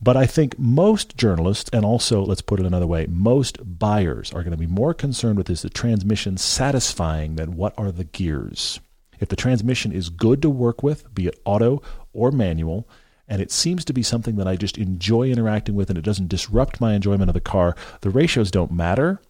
But 0.00 0.16
I 0.16 0.26
think 0.26 0.58
most 0.58 1.16
journalists, 1.16 1.70
and 1.72 1.84
also, 1.84 2.22
let's 2.22 2.42
put 2.42 2.60
it 2.60 2.66
another 2.66 2.86
way, 2.86 3.06
most 3.08 3.58
buyers 3.78 4.32
are 4.32 4.42
going 4.42 4.50
to 4.50 4.56
be 4.58 4.66
more 4.66 4.92
concerned 4.92 5.38
with 5.38 5.48
is 5.48 5.62
the 5.62 5.70
transmission 5.70 6.36
satisfying 6.36 7.36
than 7.36 7.56
what 7.56 7.72
are 7.78 7.90
the 7.90 8.04
gears. 8.04 8.80
If 9.20 9.28
the 9.28 9.36
transmission 9.36 9.92
is 9.92 10.08
good 10.08 10.42
to 10.42 10.50
work 10.50 10.82
with, 10.82 11.12
be 11.14 11.26
it 11.26 11.40
auto 11.44 11.82
or 12.12 12.30
manual, 12.30 12.88
and 13.28 13.40
it 13.40 13.50
seems 13.50 13.84
to 13.86 13.92
be 13.92 14.02
something 14.02 14.36
that 14.36 14.48
I 14.48 14.56
just 14.56 14.78
enjoy 14.78 15.30
interacting 15.30 15.74
with 15.74 15.88
and 15.88 15.98
it 15.98 16.04
doesn't 16.04 16.28
disrupt 16.28 16.80
my 16.80 16.94
enjoyment 16.94 17.30
of 17.30 17.34
the 17.34 17.40
car, 17.40 17.74
the 18.02 18.10
ratios 18.10 18.50
don't 18.50 18.70
matter. 18.70 19.20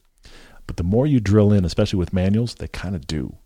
But 0.67 0.77
the 0.79 0.83
more 0.83 1.07
you 1.07 1.21
drill 1.21 1.53
in, 1.53 1.65
especially 1.65 1.99
with 1.99 2.13
manuals, 2.13 2.55
they 2.55 2.69
kind 2.69 2.97
of 2.97 3.07
do. 3.07 3.37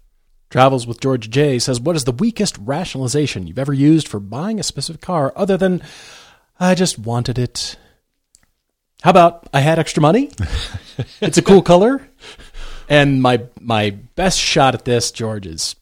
Travels 0.50 0.86
with 0.86 1.00
George 1.00 1.28
J 1.28 1.58
says, 1.58 1.80
What 1.80 1.96
is 1.96 2.04
the 2.04 2.12
weakest 2.12 2.56
rationalization 2.58 3.46
you've 3.46 3.58
ever 3.58 3.74
used 3.74 4.08
for 4.08 4.20
buying 4.20 4.58
a 4.58 4.62
specific 4.62 5.02
car 5.02 5.32
other 5.36 5.56
than, 5.56 5.82
I 6.58 6.74
just 6.74 6.98
wanted 6.98 7.38
it? 7.38 7.76
How 9.02 9.10
about, 9.10 9.48
I 9.52 9.60
had 9.60 9.78
extra 9.78 10.00
money? 10.00 10.30
it's 11.20 11.38
a 11.38 11.42
cool 11.42 11.62
color. 11.62 12.08
And 12.88 13.20
my, 13.20 13.42
my 13.60 13.90
best 13.90 14.40
shot 14.40 14.74
at 14.74 14.86
this, 14.86 15.10
George, 15.10 15.46
is, 15.46 15.76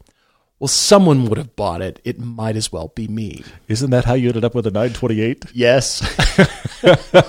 well, 0.58 0.68
someone 0.68 1.26
would 1.26 1.36
have 1.36 1.54
bought 1.54 1.82
it. 1.82 2.00
It 2.04 2.18
might 2.18 2.56
as 2.56 2.72
well 2.72 2.88
be 2.94 3.08
me. 3.08 3.44
Isn't 3.68 3.90
that 3.90 4.06
how 4.06 4.14
you 4.14 4.28
ended 4.28 4.44
up 4.44 4.54
with 4.54 4.66
a 4.66 4.70
928? 4.70 5.46
Yes. 5.52 6.00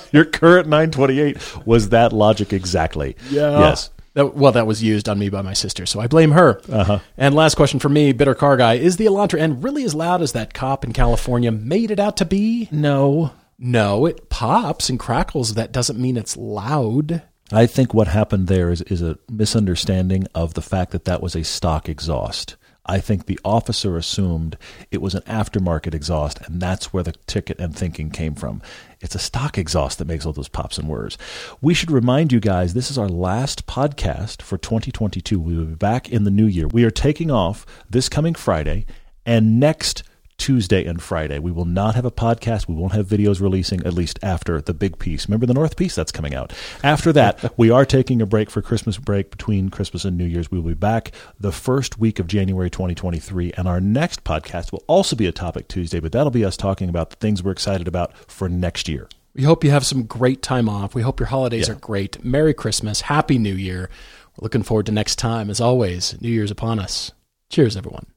Your 0.13 0.25
current 0.25 0.67
928 0.67 1.65
was 1.65 1.89
that 1.89 2.13
logic 2.13 2.53
exactly. 2.53 3.17
Yeah. 3.29 3.59
Yes. 3.59 3.89
That, 4.13 4.33
well, 4.33 4.53
that 4.53 4.65
was 4.65 4.81
used 4.81 5.07
on 5.09 5.19
me 5.19 5.29
by 5.29 5.43
my 5.43 5.53
sister, 5.53 5.85
so 5.85 5.99
I 5.99 6.07
blame 6.07 6.31
her. 6.31 6.59
Uh-huh. 6.67 6.99
And 7.17 7.35
last 7.35 7.55
question 7.55 7.79
for 7.79 7.89
me, 7.89 8.13
bitter 8.13 8.33
car 8.33 8.57
guy: 8.57 8.73
Is 8.73 8.97
the 8.97 9.05
Elantra 9.05 9.39
N 9.39 9.61
really 9.61 9.83
as 9.83 9.93
loud 9.93 10.23
as 10.23 10.31
that 10.31 10.55
cop 10.55 10.83
in 10.83 10.91
California 10.91 11.51
made 11.51 11.91
it 11.91 11.99
out 11.99 12.17
to 12.17 12.25
be? 12.25 12.67
No, 12.71 13.31
no, 13.59 14.07
it 14.07 14.29
pops 14.29 14.89
and 14.89 14.97
crackles. 14.97 15.53
That 15.53 15.71
doesn't 15.71 15.99
mean 15.99 16.17
it's 16.17 16.35
loud. 16.35 17.21
I 17.51 17.67
think 17.67 17.93
what 17.93 18.07
happened 18.07 18.47
there 18.47 18.71
is 18.71 18.81
is 18.83 19.03
a 19.03 19.19
misunderstanding 19.29 20.25
of 20.33 20.55
the 20.55 20.63
fact 20.63 20.93
that 20.93 21.05
that 21.05 21.21
was 21.21 21.35
a 21.35 21.43
stock 21.43 21.87
exhaust. 21.87 22.55
I 22.87 22.99
think 22.99 23.25
the 23.25 23.39
officer 23.43 23.97
assumed 23.97 24.57
it 24.91 25.01
was 25.01 25.13
an 25.13 25.21
aftermarket 25.23 25.93
exhaust, 25.93 26.39
and 26.41 26.61
that's 26.61 26.93
where 26.93 27.03
the 27.03 27.13
ticket 27.27 27.59
and 27.59 27.75
thinking 27.75 28.09
came 28.09 28.33
from. 28.33 28.61
It's 29.01 29.15
a 29.15 29.19
stock 29.19 29.57
exhaust 29.57 29.99
that 29.99 30.07
makes 30.07 30.25
all 30.25 30.33
those 30.33 30.47
pops 30.47 30.77
and 30.77 30.87
whirs. 30.87 31.17
We 31.61 31.73
should 31.73 31.91
remind 31.91 32.31
you 32.31 32.39
guys 32.39 32.73
this 32.73 32.89
is 32.89 32.97
our 32.97 33.09
last 33.09 33.67
podcast 33.67 34.41
for 34.41 34.57
2022. 34.57 35.39
We 35.39 35.57
will 35.57 35.65
be 35.65 35.75
back 35.75 36.09
in 36.09 36.23
the 36.23 36.31
new 36.31 36.45
year. 36.45 36.67
We 36.67 36.85
are 36.85 36.91
taking 36.91 37.29
off 37.29 37.65
this 37.89 38.09
coming 38.09 38.35
Friday, 38.35 38.85
and 39.25 39.59
next 39.59 40.03
Tuesday 40.37 40.85
and 40.85 41.01
Friday. 41.01 41.39
We 41.39 41.51
will 41.51 41.65
not 41.65 41.95
have 41.95 42.05
a 42.05 42.11
podcast. 42.11 42.67
We 42.67 42.75
won't 42.75 42.93
have 42.93 43.07
videos 43.07 43.41
releasing 43.41 43.85
at 43.85 43.93
least 43.93 44.19
after 44.21 44.61
the 44.61 44.73
big 44.73 44.99
piece. 44.99 45.27
Remember 45.27 45.45
the 45.45 45.53
North 45.53 45.75
piece 45.75 45.95
that's 45.95 46.11
coming 46.11 46.35
out. 46.35 46.53
After 46.83 47.11
that, 47.13 47.53
we 47.57 47.69
are 47.69 47.85
taking 47.85 48.21
a 48.21 48.25
break 48.25 48.49
for 48.49 48.61
Christmas 48.61 48.97
break 48.97 49.31
between 49.31 49.69
Christmas 49.69 50.05
and 50.05 50.17
New 50.17 50.25
Year's. 50.25 50.51
We 50.51 50.59
will 50.59 50.69
be 50.69 50.75
back 50.75 51.11
the 51.39 51.51
first 51.51 51.99
week 51.99 52.19
of 52.19 52.27
January 52.27 52.69
2023 52.69 53.53
and 53.57 53.67
our 53.67 53.81
next 53.81 54.23
podcast 54.23 54.71
will 54.71 54.83
also 54.87 55.15
be 55.15 55.27
a 55.27 55.31
topic 55.31 55.67
Tuesday, 55.67 55.99
but 55.99 56.11
that'll 56.11 56.31
be 56.31 56.45
us 56.45 56.57
talking 56.57 56.89
about 56.89 57.09
the 57.09 57.15
things 57.17 57.43
we're 57.43 57.51
excited 57.51 57.87
about 57.87 58.15
for 58.29 58.47
next 58.47 58.87
year. 58.87 59.07
We 59.33 59.43
hope 59.43 59.63
you 59.63 59.69
have 59.69 59.85
some 59.85 60.03
great 60.03 60.41
time 60.41 60.67
off. 60.67 60.95
We 60.95 61.03
hope 61.03 61.19
your 61.19 61.27
holidays 61.27 61.67
yeah. 61.67 61.75
are 61.75 61.77
great. 61.77 62.23
Merry 62.25 62.55
Christmas. 62.55 63.01
Happy 63.01 63.37
New 63.37 63.53
Year. 63.53 63.89
We're 64.35 64.45
looking 64.45 64.63
forward 64.63 64.87
to 64.87 64.91
next 64.91 65.17
time. 65.17 65.51
As 65.51 65.61
always, 65.61 66.19
New 66.21 66.29
Year's 66.29 66.49
upon 66.49 66.79
us. 66.79 67.11
Cheers, 67.49 67.77
everyone. 67.77 68.07